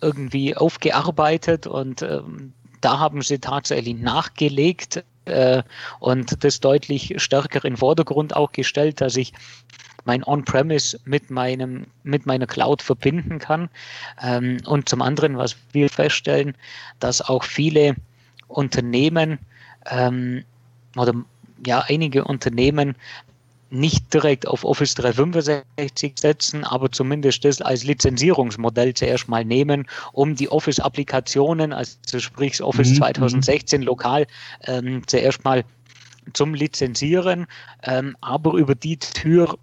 irgendwie 0.00 0.56
aufgearbeitet 0.56 1.66
und 1.66 2.02
ähm, 2.02 2.52
da 2.80 2.98
haben 2.98 3.22
sie 3.22 3.38
tatsächlich 3.38 3.96
nachgelegt 3.96 5.02
äh, 5.24 5.62
und 6.00 6.44
das 6.44 6.60
deutlich 6.60 7.14
stärker 7.16 7.64
in 7.64 7.76
Vordergrund 7.76 8.36
auch 8.36 8.52
gestellt, 8.52 9.00
dass 9.00 9.16
ich 9.16 9.32
mein 10.04 10.22
On-Premise 10.24 11.00
mit 11.04 11.30
meinem, 11.30 11.86
mit 12.04 12.26
meiner 12.26 12.46
Cloud 12.46 12.80
verbinden 12.80 13.38
kann. 13.38 13.68
Ähm, 14.22 14.58
und 14.66 14.88
zum 14.88 15.02
anderen, 15.02 15.36
was 15.36 15.56
wir 15.72 15.90
feststellen, 15.90 16.54
dass 17.00 17.20
auch 17.20 17.42
viele 17.42 17.96
Unternehmen 18.46 19.38
ähm, 19.86 20.44
oder 20.96 21.12
ja, 21.66 21.84
einige 21.88 22.24
Unternehmen 22.24 22.94
nicht 23.70 24.12
direkt 24.14 24.46
auf 24.46 24.64
Office 24.64 24.94
365 24.94 26.14
setzen, 26.18 26.64
aber 26.64 26.90
zumindest 26.92 27.44
das 27.44 27.60
als 27.60 27.84
Lizenzierungsmodell 27.84 28.94
zuerst 28.94 29.28
mal 29.28 29.44
nehmen, 29.44 29.86
um 30.12 30.36
die 30.36 30.48
Office-Applikationen, 30.48 31.72
also 31.72 32.18
sprich 32.18 32.62
Office 32.62 32.90
mhm. 32.90 32.96
2016 32.96 33.80
mhm. 33.80 33.86
lokal, 33.86 34.26
ähm, 34.66 35.02
zuerst 35.06 35.44
mal 35.44 35.64
zum 36.32 36.54
Lizenzieren, 36.54 37.46
ähm, 37.82 38.16
aber 38.20 38.54
über 38.54 38.74
die 38.74 38.98
Tür 38.98 39.58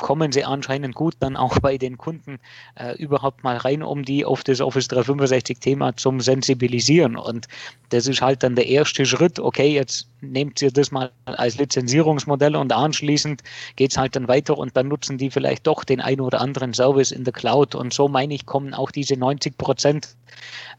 kommen 0.00 0.32
sie 0.32 0.44
anscheinend 0.44 0.94
gut 0.94 1.14
dann 1.20 1.36
auch 1.36 1.58
bei 1.58 1.76
den 1.78 1.98
Kunden 1.98 2.38
äh, 2.76 2.96
überhaupt 2.96 3.42
mal 3.42 3.56
rein, 3.56 3.82
um 3.82 4.04
die 4.04 4.24
auf 4.24 4.44
das 4.44 4.60
Office 4.60 4.88
365 4.88 5.58
Thema 5.58 5.96
zum 5.96 6.20
Sensibilisieren. 6.20 7.16
Und 7.16 7.48
das 7.90 8.06
ist 8.06 8.22
halt 8.22 8.42
dann 8.42 8.54
der 8.54 8.66
erste 8.66 9.04
Schritt. 9.04 9.38
Okay, 9.38 9.74
jetzt 9.74 10.08
nehmt 10.20 10.62
ihr 10.62 10.70
das 10.70 10.90
mal 10.90 11.10
als 11.24 11.58
Lizenzierungsmodell 11.58 12.56
und 12.56 12.72
anschließend 12.72 13.42
geht 13.76 13.90
es 13.90 13.98
halt 13.98 14.16
dann 14.16 14.28
weiter 14.28 14.56
und 14.56 14.76
dann 14.76 14.88
nutzen 14.88 15.18
die 15.18 15.30
vielleicht 15.30 15.66
doch 15.66 15.84
den 15.84 16.00
einen 16.00 16.20
oder 16.20 16.40
anderen 16.40 16.74
Service 16.74 17.10
in 17.10 17.24
der 17.24 17.32
Cloud. 17.32 17.74
Und 17.74 17.92
so 17.92 18.08
meine 18.08 18.34
ich, 18.34 18.46
kommen 18.46 18.74
auch 18.74 18.90
diese 18.90 19.16
90 19.16 19.58
Prozent 19.58 20.16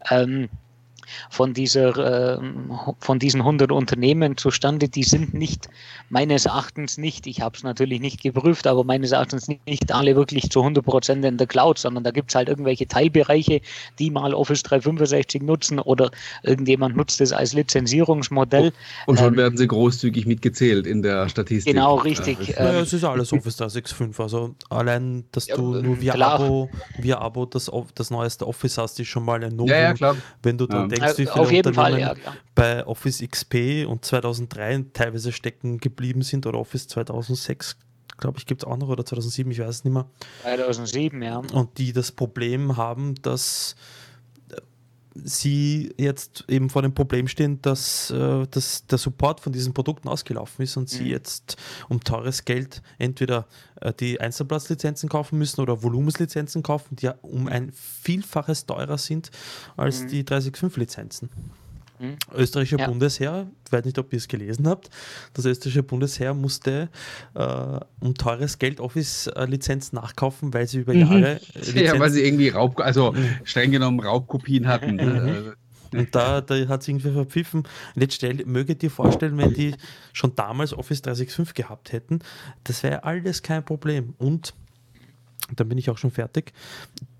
ähm, 0.10 0.50
von 1.30 1.54
dieser, 1.54 2.36
äh, 2.36 2.40
von 3.00 3.20
diesen 3.20 3.42
100 3.42 3.72
Unternehmen 3.72 4.38
zustande. 4.38 4.90
Die 4.90 5.04
sind 5.04 5.34
nicht, 5.34 5.70
meines 6.10 6.46
Erachtens 6.46 6.98
nicht, 6.98 7.28
ich 7.28 7.42
habe 7.42 7.56
es 7.56 7.64
natürlich 7.64 8.00
nicht 8.00 8.22
geprüft, 8.22 8.68
aber 8.68 8.84
meines 8.84 9.12
Erachtens 9.12 9.48
nicht 9.48 9.92
alle 9.92 10.16
wirklich 10.16 10.50
zu 10.50 10.60
100 10.60 10.84
Prozent 10.84 11.26
in 11.26 11.38
der 11.38 11.48
Cloud, 11.48 11.78
sondern 11.78 12.04
da 12.04 12.12
gibt 12.12 12.32
es 12.32 12.36
halt 12.36 12.50
irgendwelche 12.50 12.88
Teilbereiche, 12.88 13.62
die 14.00 14.12
mal 14.12 14.34
Office 14.34 14.64
365 14.64 15.42
nutzen 15.42 15.80
oder 15.80 16.12
irgendjemand 16.44 16.96
nutzt 16.96 17.22
es 17.22 17.32
als 17.32 17.54
Lizenzierungsmodell. 17.54 18.72
Und 19.06 19.20
schon 19.20 19.34
ähm, 19.34 19.38
werden 19.38 19.58
sie 19.58 19.68
großzügig 19.68 20.26
mitgezählt 20.26 20.88
in 20.88 21.02
der 21.02 21.30
Statistik. 21.30 21.74
Genau, 21.74 21.96
richtig. 21.96 22.48
Ja, 22.50 22.72
ähm, 22.72 22.84
es 22.84 22.94
ist 22.94 23.04
alles 23.04 23.32
Office 23.34 23.58
365. 23.58 24.20
Also 24.20 24.56
allein, 24.70 25.26
dass 25.32 25.48
ja, 25.48 25.56
du 25.56 25.82
nur 25.82 26.00
via 26.02 26.16
Abo, 26.16 26.70
via 26.98 27.20
Abo 27.20 27.46
das, 27.46 27.72
das 27.96 28.12
neueste 28.12 28.48
Office 28.48 28.78
hast, 28.78 29.00
ist 29.00 29.08
schon 29.08 29.26
mal 29.26 29.44
ein 29.44 29.56
Novum. 29.56 29.70
Ja, 29.70 29.80
ja, 29.80 29.94
klar. 29.94 30.16
Wenn 30.42 30.58
du 30.58 30.68
dann 30.68 30.90
denkst, 30.90 31.03
wie 31.12 31.26
viele 31.26 31.36
Auf 31.36 31.52
jeden 31.52 31.74
Fall, 31.74 32.00
ja, 32.00 32.16
bei 32.56 32.86
Office 32.86 33.24
XP 33.26 33.86
und 33.88 34.06
2003 34.06 34.86
teilweise 34.94 35.32
stecken 35.32 35.78
geblieben 35.80 36.22
sind 36.22 36.46
oder 36.46 36.60
Office 36.60 36.88
2006 36.88 37.78
glaube 38.18 38.38
ich, 38.38 38.46
gibt 38.46 38.62
es 38.64 38.68
auch 38.68 38.78
noch, 38.78 38.90
oder 38.90 39.06
2007, 39.06 39.52
ich 39.52 39.60
weiß 39.60 39.70
es 39.70 39.84
nicht 39.84 39.94
mehr. 39.94 40.06
2007, 40.44 41.22
ja. 41.22 41.38
Und 41.38 41.78
die 41.78 41.94
das 41.94 42.12
Problem 42.12 42.78
haben, 42.78 43.16
dass 43.22 43.76
sie 45.16 45.94
jetzt 45.98 46.46
eben 46.48 46.70
vor 46.70 46.82
dem 46.82 46.94
Problem 46.94 47.28
stehen, 47.28 47.62
dass, 47.62 48.10
äh, 48.12 48.48
dass 48.50 48.88
der 48.88 48.98
Support 48.98 49.40
von 49.40 49.54
diesen 49.54 49.74
Produkten 49.74 50.08
ausgelaufen 50.08 50.64
ist 50.64 50.78
und 50.78 50.92
mhm. 50.92 50.98
sie 50.98 51.10
jetzt 51.10 51.58
um 51.90 52.04
teures 52.04 52.46
Geld 52.46 52.82
entweder 52.98 53.48
äh, 53.82 53.94
die 53.94 54.20
Einzelplatzlizenzen 54.20 55.10
kaufen 55.10 55.38
müssen 55.38 55.62
oder 55.62 55.84
Volumenslizenzen 55.84 56.64
kaufen, 56.64 56.96
die 56.96 57.06
ja 57.06 57.16
um 57.22 57.48
ein 57.48 57.72
Vielfaches 57.72 58.66
teurer 58.66 58.98
sind 58.98 59.32
als 59.78 60.04
mhm. 60.04 60.08
die 60.08 60.24
365-Lizenzen. 60.24 61.30
Mhm. 62.04 62.18
Österreichische 62.36 62.78
ja. 62.78 62.88
Bundesheer, 62.88 63.48
ich 63.66 63.72
weiß 63.72 63.86
nicht, 63.86 63.98
ob 63.98 64.12
ihr 64.12 64.18
es 64.18 64.28
gelesen 64.28 64.68
habt, 64.68 64.90
das 65.34 65.46
österreichische 65.46 65.84
Bundesheer 65.84 66.34
musste 66.34 66.90
äh, 67.34 67.80
um 68.02 68.14
teures 68.16 68.60
Geld 68.60 68.82
Office-Lizenz 68.82 69.94
nachkaufen, 69.94 70.54
weil 70.54 70.68
sie 70.68 70.80
über 70.80 70.94
mhm. 70.94 71.00
Jahre. 71.00 71.40
Lizenzen 71.56 71.78
ja, 71.78 72.00
weil 72.00 72.10
sie 72.10 72.26
irgendwie 72.26 72.50
Raub, 72.50 72.80
also 72.82 73.14
mhm. 73.14 73.38
streng 73.46 73.72
genommen 73.72 74.02
Raubkopien 74.02 74.68
hatten. 74.68 74.96
Mhm. 74.96 75.54
Und 75.94 76.14
da, 76.16 76.42
da 76.42 76.56
hat 76.68 76.82
es 76.82 76.88
irgendwie 76.88 77.12
verpfiffen. 77.12 77.62
Und 77.96 78.02
jetzt 78.02 78.16
stell, 78.16 78.44
möge 78.46 78.76
dir 78.76 78.90
vorstellen, 78.90 79.38
wenn 79.38 79.54
die 79.54 79.76
schon 80.12 80.36
damals 80.36 80.74
Office 80.74 81.04
365 81.04 81.54
gehabt 81.54 81.92
hätten, 81.92 82.20
das 82.64 82.84
wäre 82.84 83.04
alles 83.04 83.44
kein 83.44 83.64
Problem. 83.64 84.16
Und 84.18 84.54
dann 85.56 85.70
bin 85.70 85.78
ich 85.78 85.90
auch 85.90 85.98
schon 85.98 86.12
fertig. 86.12 86.52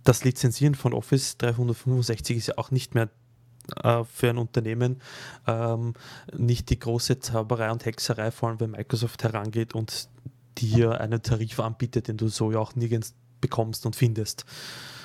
Das 0.04 0.24
Lizenzieren 0.24 0.76
von 0.76 0.94
Office 0.94 1.38
365 1.38 2.38
ist 2.38 2.48
ja 2.48 2.58
auch 2.58 2.72
nicht 2.72 2.96
mehr 2.96 3.10
äh, 3.84 4.04
für 4.04 4.30
ein 4.30 4.38
Unternehmen 4.38 5.02
ähm, 5.48 5.94
nicht 6.36 6.70
die 6.70 6.80
große 6.80 7.20
Zauberei 7.20 7.72
und 7.72 7.86
Hexerei, 7.86 8.32
vor 8.32 8.50
allem 8.50 8.60
wenn 8.60 8.72
Microsoft 8.72 9.24
herangeht 9.24 9.74
und 9.74 10.10
dir 10.58 11.00
einen 11.02 11.22
Tarif 11.22 11.60
anbietet, 11.60 12.08
den 12.08 12.18
du 12.18 12.28
so 12.28 12.52
ja 12.52 12.60
auch 12.60 12.76
nirgends 12.76 13.16
bekommst 13.42 13.86
und 13.86 13.96
findest. 13.96 14.46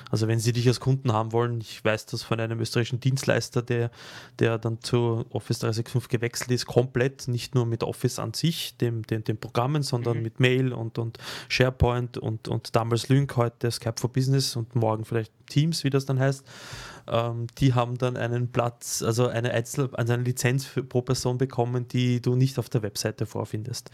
Also 0.09 0.27
wenn 0.27 0.39
sie 0.39 0.53
dich 0.53 0.67
als 0.67 0.79
Kunden 0.79 1.13
haben 1.13 1.31
wollen, 1.33 1.61
ich 1.61 1.83
weiß 1.85 2.07
das 2.07 2.23
von 2.23 2.39
einem 2.39 2.59
österreichischen 2.59 2.99
Dienstleister, 2.99 3.61
der, 3.61 3.91
der 4.39 4.57
dann 4.57 4.81
zu 4.81 5.25
Office 5.29 5.59
365 5.59 6.09
gewechselt 6.09 6.51
ist, 6.51 6.65
komplett, 6.65 7.27
nicht 7.27 7.53
nur 7.53 7.65
mit 7.65 7.83
Office 7.83 8.17
an 8.17 8.33
sich, 8.33 8.75
dem, 8.77 9.03
dem, 9.03 9.23
dem 9.23 9.37
Programmen, 9.37 9.83
sondern 9.83 10.17
mhm. 10.17 10.23
mit 10.23 10.39
Mail 10.39 10.73
und, 10.73 10.97
und 10.97 11.19
SharePoint 11.47 12.17
und, 12.17 12.47
und 12.47 12.75
damals 12.75 13.09
Lync, 13.09 13.35
heute 13.35 13.69
Skype 13.69 13.99
for 13.99 14.11
Business 14.11 14.55
und 14.55 14.75
morgen 14.75 15.05
vielleicht 15.05 15.31
Teams, 15.47 15.83
wie 15.83 15.91
das 15.91 16.05
dann 16.05 16.19
heißt. 16.19 16.43
Ähm, 17.09 17.47
die 17.57 17.73
haben 17.73 17.97
dann 17.97 18.17
einen 18.17 18.51
Platz, 18.51 19.01
also 19.01 19.27
eine, 19.27 19.51
Einzel 19.51 19.89
also 19.93 20.13
eine 20.13 20.23
Lizenz 20.23 20.65
für, 20.65 20.83
pro 20.83 21.01
Person 21.01 21.37
bekommen, 21.37 21.87
die 21.87 22.21
du 22.21 22.35
nicht 22.35 22.59
auf 22.59 22.69
der 22.69 22.83
Webseite 22.83 23.25
vorfindest. 23.25 23.91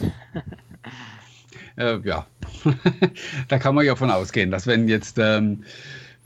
äh, 1.76 1.98
ja, 2.00 2.26
da 3.48 3.58
kann 3.58 3.74
man 3.74 3.86
ja 3.86 3.96
von 3.96 4.10
ausgehen, 4.10 4.50
dass 4.50 4.66
wenn 4.66 4.88
jetzt, 4.88 5.18
ähm, 5.18 5.64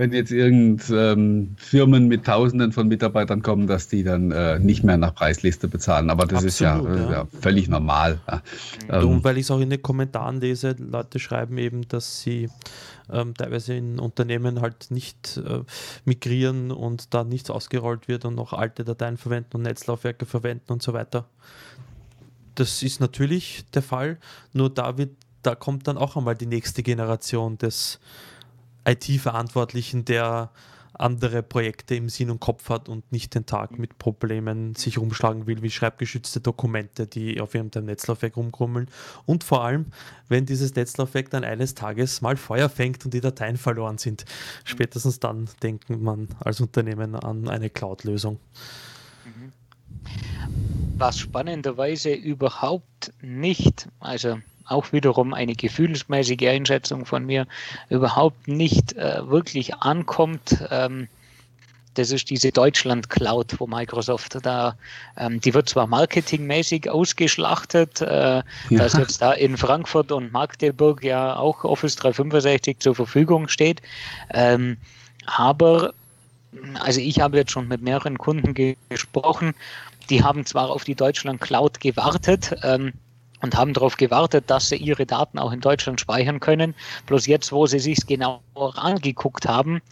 wenn 0.03 0.13
jetzt 0.13 0.33
irgend 0.33 0.91
ähm, 0.91 1.55
Firmen 1.57 2.09
mit 2.09 2.25
Tausenden 2.25 2.73
von 2.73 2.89
Mitarbeitern 2.89 3.41
kommen, 3.41 3.69
dass 3.69 3.87
die 3.87 4.03
dann 4.03 4.33
äh, 4.33 4.59
nicht 4.59 4.83
mehr 4.83 4.97
nach 4.97 5.15
Preisliste 5.15 5.69
bezahlen. 5.69 6.11
Aber 6.11 6.27
das 6.27 6.45
Absolut, 6.45 6.49
ist 6.49 6.59
ja, 6.59 6.83
ja. 6.83 7.13
ja, 7.13 7.29
völlig 7.41 7.69
normal. 7.69 8.19
Ähm, 8.89 9.23
weil 9.23 9.39
ich 9.39 9.45
es 9.45 9.53
auch 9.53 9.61
in 9.61 9.71
den 9.71 9.81
Kommentaren 9.81 10.41
lese, 10.41 10.75
Leute 10.77 11.21
schreiben 11.21 11.57
eben, 11.57 11.87
dass 11.87 12.21
sie 12.21 12.49
ähm, 13.13 13.35
teilweise 13.35 13.75
in 13.75 14.01
Unternehmen 14.01 14.61
halt 14.61 14.91
nicht 14.91 15.37
äh, 15.37 15.61
migrieren 16.05 16.73
und 16.73 17.15
da 17.15 17.23
nichts 17.23 17.49
ausgerollt 17.49 18.09
wird 18.09 18.25
und 18.25 18.35
noch 18.35 18.53
alte 18.53 18.83
Dateien 18.83 19.17
verwenden 19.17 19.51
und 19.55 19.63
Netzlaufwerke 19.63 20.27
verwenden 20.27 20.73
und 20.73 20.83
so 20.83 20.95
weiter. 20.95 21.27
Das 22.57 22.83
ist 22.83 22.99
natürlich 22.99 23.65
der 23.73 23.83
Fall, 23.83 24.19
nur 24.53 24.69
da 24.69 24.99
wird, 24.99 25.11
da 25.45 25.55
kommt 25.55 25.87
dann 25.87 25.97
auch 25.97 26.17
einmal 26.17 26.35
die 26.35 26.47
nächste 26.47 26.83
Generation 26.83 27.57
des 27.57 28.01
IT-Verantwortlichen, 28.85 30.05
der 30.05 30.51
andere 30.95 31.43
Projekte 31.43 31.95
im 31.95 32.09
Sinn 32.09 32.31
und 32.31 32.41
Kopf 32.41 32.69
hat 32.69 32.89
und 32.89 33.11
nicht 33.13 33.35
den 33.35 33.47
Tag 33.47 33.79
mit 33.79 33.99
Problemen 33.99 34.75
sich 34.75 34.99
rumschlagen 34.99 35.47
will, 35.47 35.63
wie 35.63 35.71
schreibgeschützte 35.71 36.41
Dokumente, 36.41 37.07
die 37.07 37.41
auf 37.41 37.55
irgendeinem 37.55 37.87
Netzlaufwerk 37.87 38.37
rumkrummeln. 38.37 38.89
Und 39.27 39.45
vor 39.45 39.65
allem, 39.65 39.87
wenn 40.29 40.47
dieses 40.47 40.75
Netzlaufwerk 40.75 41.31
dann 41.31 41.45
eines 41.45 41.75
Tages 41.75 42.21
mal 42.21 42.37
Feuer 42.37 42.69
fängt 42.69 43.05
und 43.05 43.15
die 43.15 43.21
Dateien 43.21 43.57
verloren 43.57 43.99
sind. 43.99 44.25
Spätestens 44.65 45.19
dann 45.19 45.49
denkt 45.63 45.89
man 45.91 46.29
als 46.41 46.61
Unternehmen 46.61 47.15
an 47.15 47.49
eine 47.49 47.71
Cloud-Lösung. 47.71 48.39
Was 50.97 51.19
spannenderweise 51.19 52.13
überhaupt 52.13 53.13
nicht, 53.23 53.89
also 53.99 54.39
auch 54.67 54.93
wiederum 54.93 55.35
eine 55.35 55.55
gefühlsmäßige 55.55 56.49
Einschätzung 56.49 57.07
von 57.07 57.25
mir, 57.25 57.47
überhaupt 57.89 58.49
nicht 58.49 58.95
äh, 58.95 59.29
wirklich 59.29 59.75
ankommt. 59.77 60.65
Ähm, 60.71 61.09
das 61.95 62.11
ist 62.11 62.31
diese 62.31 62.53
Deutschland 62.53 63.11
Cloud, 63.11 63.55
wo 63.59 63.67
Microsoft 63.67 64.39
da, 64.43 64.77
ähm, 65.17 65.41
die 65.41 65.53
wird 65.53 65.69
zwar 65.69 65.87
marketingmäßig 65.87 66.89
ausgeschlachtet, 66.89 68.01
äh, 68.01 68.07
ja. 68.07 68.43
dass 68.71 68.95
jetzt 68.95 69.21
da 69.21 69.33
in 69.33 69.57
Frankfurt 69.57 70.11
und 70.11 70.33
Magdeburg 70.33 71.05
ja 71.05 71.37
auch 71.37 71.65
Office 71.65 71.97
365 71.97 72.79
zur 72.79 72.95
Verfügung 72.95 73.49
steht, 73.49 73.83
ähm, 74.33 74.79
aber 75.27 75.93
also 76.81 77.01
ich 77.01 77.21
habe 77.21 77.39
jetzt 77.39 77.51
schon 77.51 77.69
mit 77.69 77.83
mehreren 77.83 78.19
Kunden 78.19 78.55
gesprochen, 78.89 79.55
die 80.11 80.23
haben 80.23 80.45
zwar 80.45 80.71
auf 80.71 80.85
die 80.85 80.95
Deutschland 80.95 81.41
Cloud 81.41 81.81
gewartet, 81.81 82.55
ähm, 82.63 82.93
und 83.43 83.57
haben 83.57 83.75
darauf 83.75 83.97
gewartet, 83.97 84.45
dass 84.47 84.69
sie 84.69 84.77
ihre 84.77 85.05
Daten 85.05 85.39
auch 85.39 85.53
in 85.53 85.61
Deutschland 85.61 86.01
speichern 86.01 86.41
können. 86.41 86.75
Bloß 87.07 87.27
jetzt, 87.27 87.53
wo 87.53 87.67
sie 87.67 87.81
sich 87.81 88.07
genauer 88.07 88.41
angeguckt 88.77 89.47
haben 89.47 89.83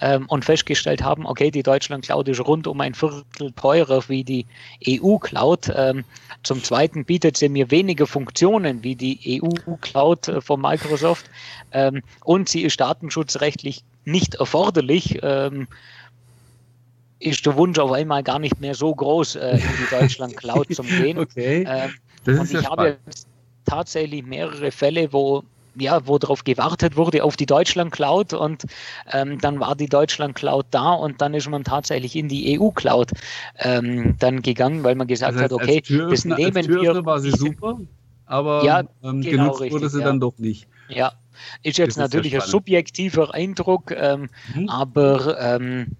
ähm, 0.00 0.26
und 0.28 0.44
festgestellt 0.44 1.02
haben, 1.02 1.26
okay, 1.26 1.50
die 1.50 1.62
Deutschland 1.62 2.04
Cloud 2.04 2.28
ist 2.28 2.40
rund 2.40 2.66
um 2.66 2.80
ein 2.80 2.94
Viertel 2.94 3.52
teurer 3.56 4.02
wie 4.08 4.24
die 4.24 4.46
EU 4.88 5.18
Cloud. 5.18 5.72
Ähm, 5.74 6.04
zum 6.44 6.62
Zweiten 6.62 7.04
bietet 7.04 7.36
sie 7.36 7.48
mir 7.48 7.70
weniger 7.70 8.06
Funktionen 8.06 8.82
wie 8.82 8.94
die 8.94 9.42
EU 9.42 9.74
Cloud 9.80 10.28
äh, 10.28 10.40
von 10.40 10.60
Microsoft 10.60 11.28
ähm, 11.72 12.02
und 12.24 12.48
sie 12.48 12.62
ist 12.62 12.80
datenschutzrechtlich 12.80 13.82
nicht 14.04 14.36
erforderlich. 14.36 15.18
Ähm, 15.22 15.66
ist 17.18 17.44
der 17.44 17.54
Wunsch 17.56 17.78
auf 17.78 17.92
einmal 17.92 18.22
gar 18.22 18.38
nicht 18.38 18.60
mehr 18.60 18.74
so 18.74 18.94
groß, 18.94 19.36
äh, 19.36 19.50
in 19.56 19.58
die 19.58 19.90
Deutschland 19.98 20.36
Cloud 20.36 20.74
zu 20.74 20.82
gehen. 20.82 21.18
Okay. 21.18 21.66
Ähm, 21.68 21.92
das 22.24 22.38
und 22.38 22.46
ich 22.46 22.62
ja 22.62 22.70
habe 22.70 22.98
jetzt 23.06 23.26
tatsächlich 23.64 24.24
mehrere 24.24 24.70
Fälle, 24.70 25.12
wo 25.12 25.44
ja, 25.76 26.06
wo 26.06 26.18
darauf 26.18 26.44
gewartet 26.44 26.96
wurde 26.96 27.22
auf 27.22 27.36
die 27.36 27.46
Deutschland 27.46 27.92
Cloud 27.92 28.32
und 28.32 28.64
ähm, 29.12 29.40
dann 29.40 29.60
war 29.60 29.76
die 29.76 29.88
Deutschland 29.88 30.34
Cloud 30.34 30.66
da 30.70 30.92
und 30.92 31.20
dann 31.20 31.32
ist 31.32 31.48
man 31.48 31.64
tatsächlich 31.64 32.16
in 32.16 32.28
die 32.28 32.58
EU 32.58 32.70
Cloud 32.70 33.12
ähm, 33.58 34.16
dann 34.18 34.42
gegangen, 34.42 34.82
weil 34.82 34.96
man 34.96 35.06
gesagt 35.06 35.34
das 35.34 35.42
heißt, 35.42 35.52
hat, 35.52 35.62
okay, 35.62 35.80
das 35.80 36.24
nehmen 36.24 36.56
als 36.56 36.68
wir. 36.68 37.04
war 37.04 37.20
sie 37.20 37.30
super, 37.30 37.78
aber 38.26 38.64
ja, 38.64 38.80
ähm, 39.02 39.20
genau 39.20 39.44
genutzt 39.44 39.60
richtig, 39.60 39.72
wurde 39.72 39.90
sie 39.90 40.00
ja. 40.00 40.04
dann 40.04 40.20
doch 40.20 40.36
nicht. 40.38 40.66
Ja, 40.88 41.12
ist 41.62 41.78
jetzt 41.78 41.96
das 41.96 42.10
natürlich 42.10 42.34
ist 42.34 42.44
ein 42.44 42.50
subjektiver 42.50 43.32
Eindruck, 43.32 43.92
ähm, 43.92 44.28
mhm. 44.54 44.68
aber 44.68 45.38
ähm, 45.40 45.96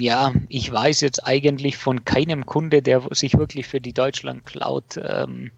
ja, 0.00 0.32
ich 0.48 0.72
weiß 0.72 1.00
jetzt 1.00 1.26
eigentlich 1.26 1.76
von 1.76 2.04
keinem 2.04 2.46
Kunde, 2.46 2.82
der 2.82 3.02
sich 3.10 3.36
wirklich 3.36 3.66
für 3.66 3.80
die 3.80 3.92
Deutschland 3.92 4.44
Cloud 4.46 5.00
ähm, 5.02 5.50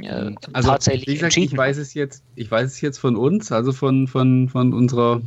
äh, 0.00 0.34
also, 0.52 0.70
tatsächlich 0.70 1.06
gesagt, 1.06 1.22
entschieden 1.22 1.54
ich 1.54 1.58
weiß 1.58 1.76
es 1.78 1.94
jetzt, 1.94 2.22
ich 2.36 2.50
weiß 2.50 2.66
es 2.66 2.80
jetzt 2.80 2.98
von 2.98 3.16
uns, 3.16 3.52
also 3.52 3.72
von, 3.72 4.06
von, 4.06 4.48
von 4.48 4.72
unserer 4.72 5.22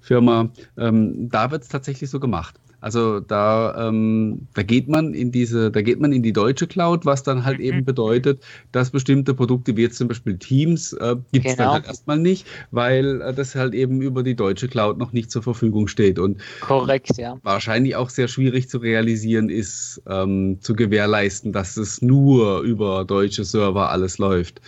Firma. 0.00 0.50
Ähm, 0.76 1.28
da 1.30 1.50
wird 1.50 1.62
es 1.62 1.68
tatsächlich 1.68 2.10
so 2.10 2.20
gemacht. 2.20 2.56
Also 2.86 3.18
da, 3.18 3.88
ähm, 3.88 4.46
da 4.54 4.62
geht 4.62 4.86
man 4.86 5.12
in 5.12 5.32
diese, 5.32 5.72
da 5.72 5.82
geht 5.82 5.98
man 5.98 6.12
in 6.12 6.22
die 6.22 6.32
deutsche 6.32 6.68
Cloud, 6.68 7.04
was 7.04 7.24
dann 7.24 7.44
halt 7.44 7.58
mhm. 7.58 7.64
eben 7.64 7.84
bedeutet, 7.84 8.40
dass 8.70 8.92
bestimmte 8.92 9.34
Produkte 9.34 9.76
wie 9.76 9.82
jetzt 9.82 9.98
zum 9.98 10.06
Beispiel 10.06 10.38
Teams 10.38 10.92
äh, 10.92 11.16
gibt 11.32 11.46
es 11.46 11.56
genau. 11.56 11.64
dann 11.64 11.72
halt 11.72 11.86
erstmal 11.88 12.20
nicht, 12.20 12.46
weil 12.70 13.22
äh, 13.22 13.34
das 13.34 13.56
halt 13.56 13.74
eben 13.74 14.02
über 14.02 14.22
die 14.22 14.36
deutsche 14.36 14.68
Cloud 14.68 14.98
noch 14.98 15.12
nicht 15.12 15.32
zur 15.32 15.42
Verfügung 15.42 15.88
steht 15.88 16.20
und 16.20 16.40
korrekt, 16.60 17.10
ja. 17.16 17.36
Wahrscheinlich 17.42 17.96
auch 17.96 18.08
sehr 18.08 18.28
schwierig 18.28 18.68
zu 18.68 18.78
realisieren 18.78 19.48
ist, 19.48 20.00
ähm, 20.08 20.58
zu 20.60 20.76
gewährleisten, 20.76 21.52
dass 21.52 21.76
es 21.76 22.02
nur 22.02 22.60
über 22.60 23.04
deutsche 23.04 23.44
Server 23.44 23.90
alles 23.90 24.18
läuft. 24.18 24.60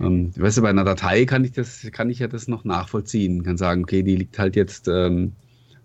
Ähm, 0.00 0.32
weißt 0.34 0.56
du, 0.56 0.62
bei 0.62 0.70
einer 0.70 0.84
Datei 0.84 1.26
kann 1.26 1.44
ich 1.44 1.52
das, 1.52 1.86
kann 1.92 2.08
ich 2.08 2.20
ja 2.20 2.26
das 2.26 2.48
noch 2.48 2.64
nachvollziehen, 2.64 3.42
kann 3.42 3.58
sagen, 3.58 3.82
okay, 3.82 4.02
die 4.02 4.16
liegt 4.16 4.38
halt 4.38 4.56
jetzt 4.56 4.88
ähm, 4.88 5.32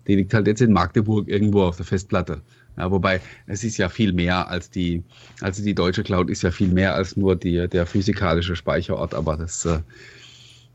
die 0.06 0.16
liegt 0.16 0.34
halt 0.34 0.46
jetzt 0.46 0.60
in 0.60 0.72
Magdeburg 0.72 1.28
irgendwo 1.28 1.62
auf 1.62 1.76
der 1.76 1.86
Festplatte. 1.86 2.42
Ja, 2.76 2.90
wobei 2.90 3.20
es 3.46 3.64
ist 3.64 3.76
ja 3.76 3.88
viel 3.88 4.12
mehr 4.12 4.48
als 4.48 4.70
die, 4.70 5.02
also 5.40 5.62
die 5.62 5.74
deutsche 5.74 6.02
Cloud 6.02 6.30
ist 6.30 6.42
ja 6.42 6.50
viel 6.50 6.68
mehr 6.68 6.94
als 6.94 7.16
nur 7.16 7.36
die, 7.36 7.68
der 7.68 7.86
physikalische 7.86 8.56
Speicherort, 8.56 9.14
aber 9.14 9.36
das 9.36 9.64
äh, 9.66 9.80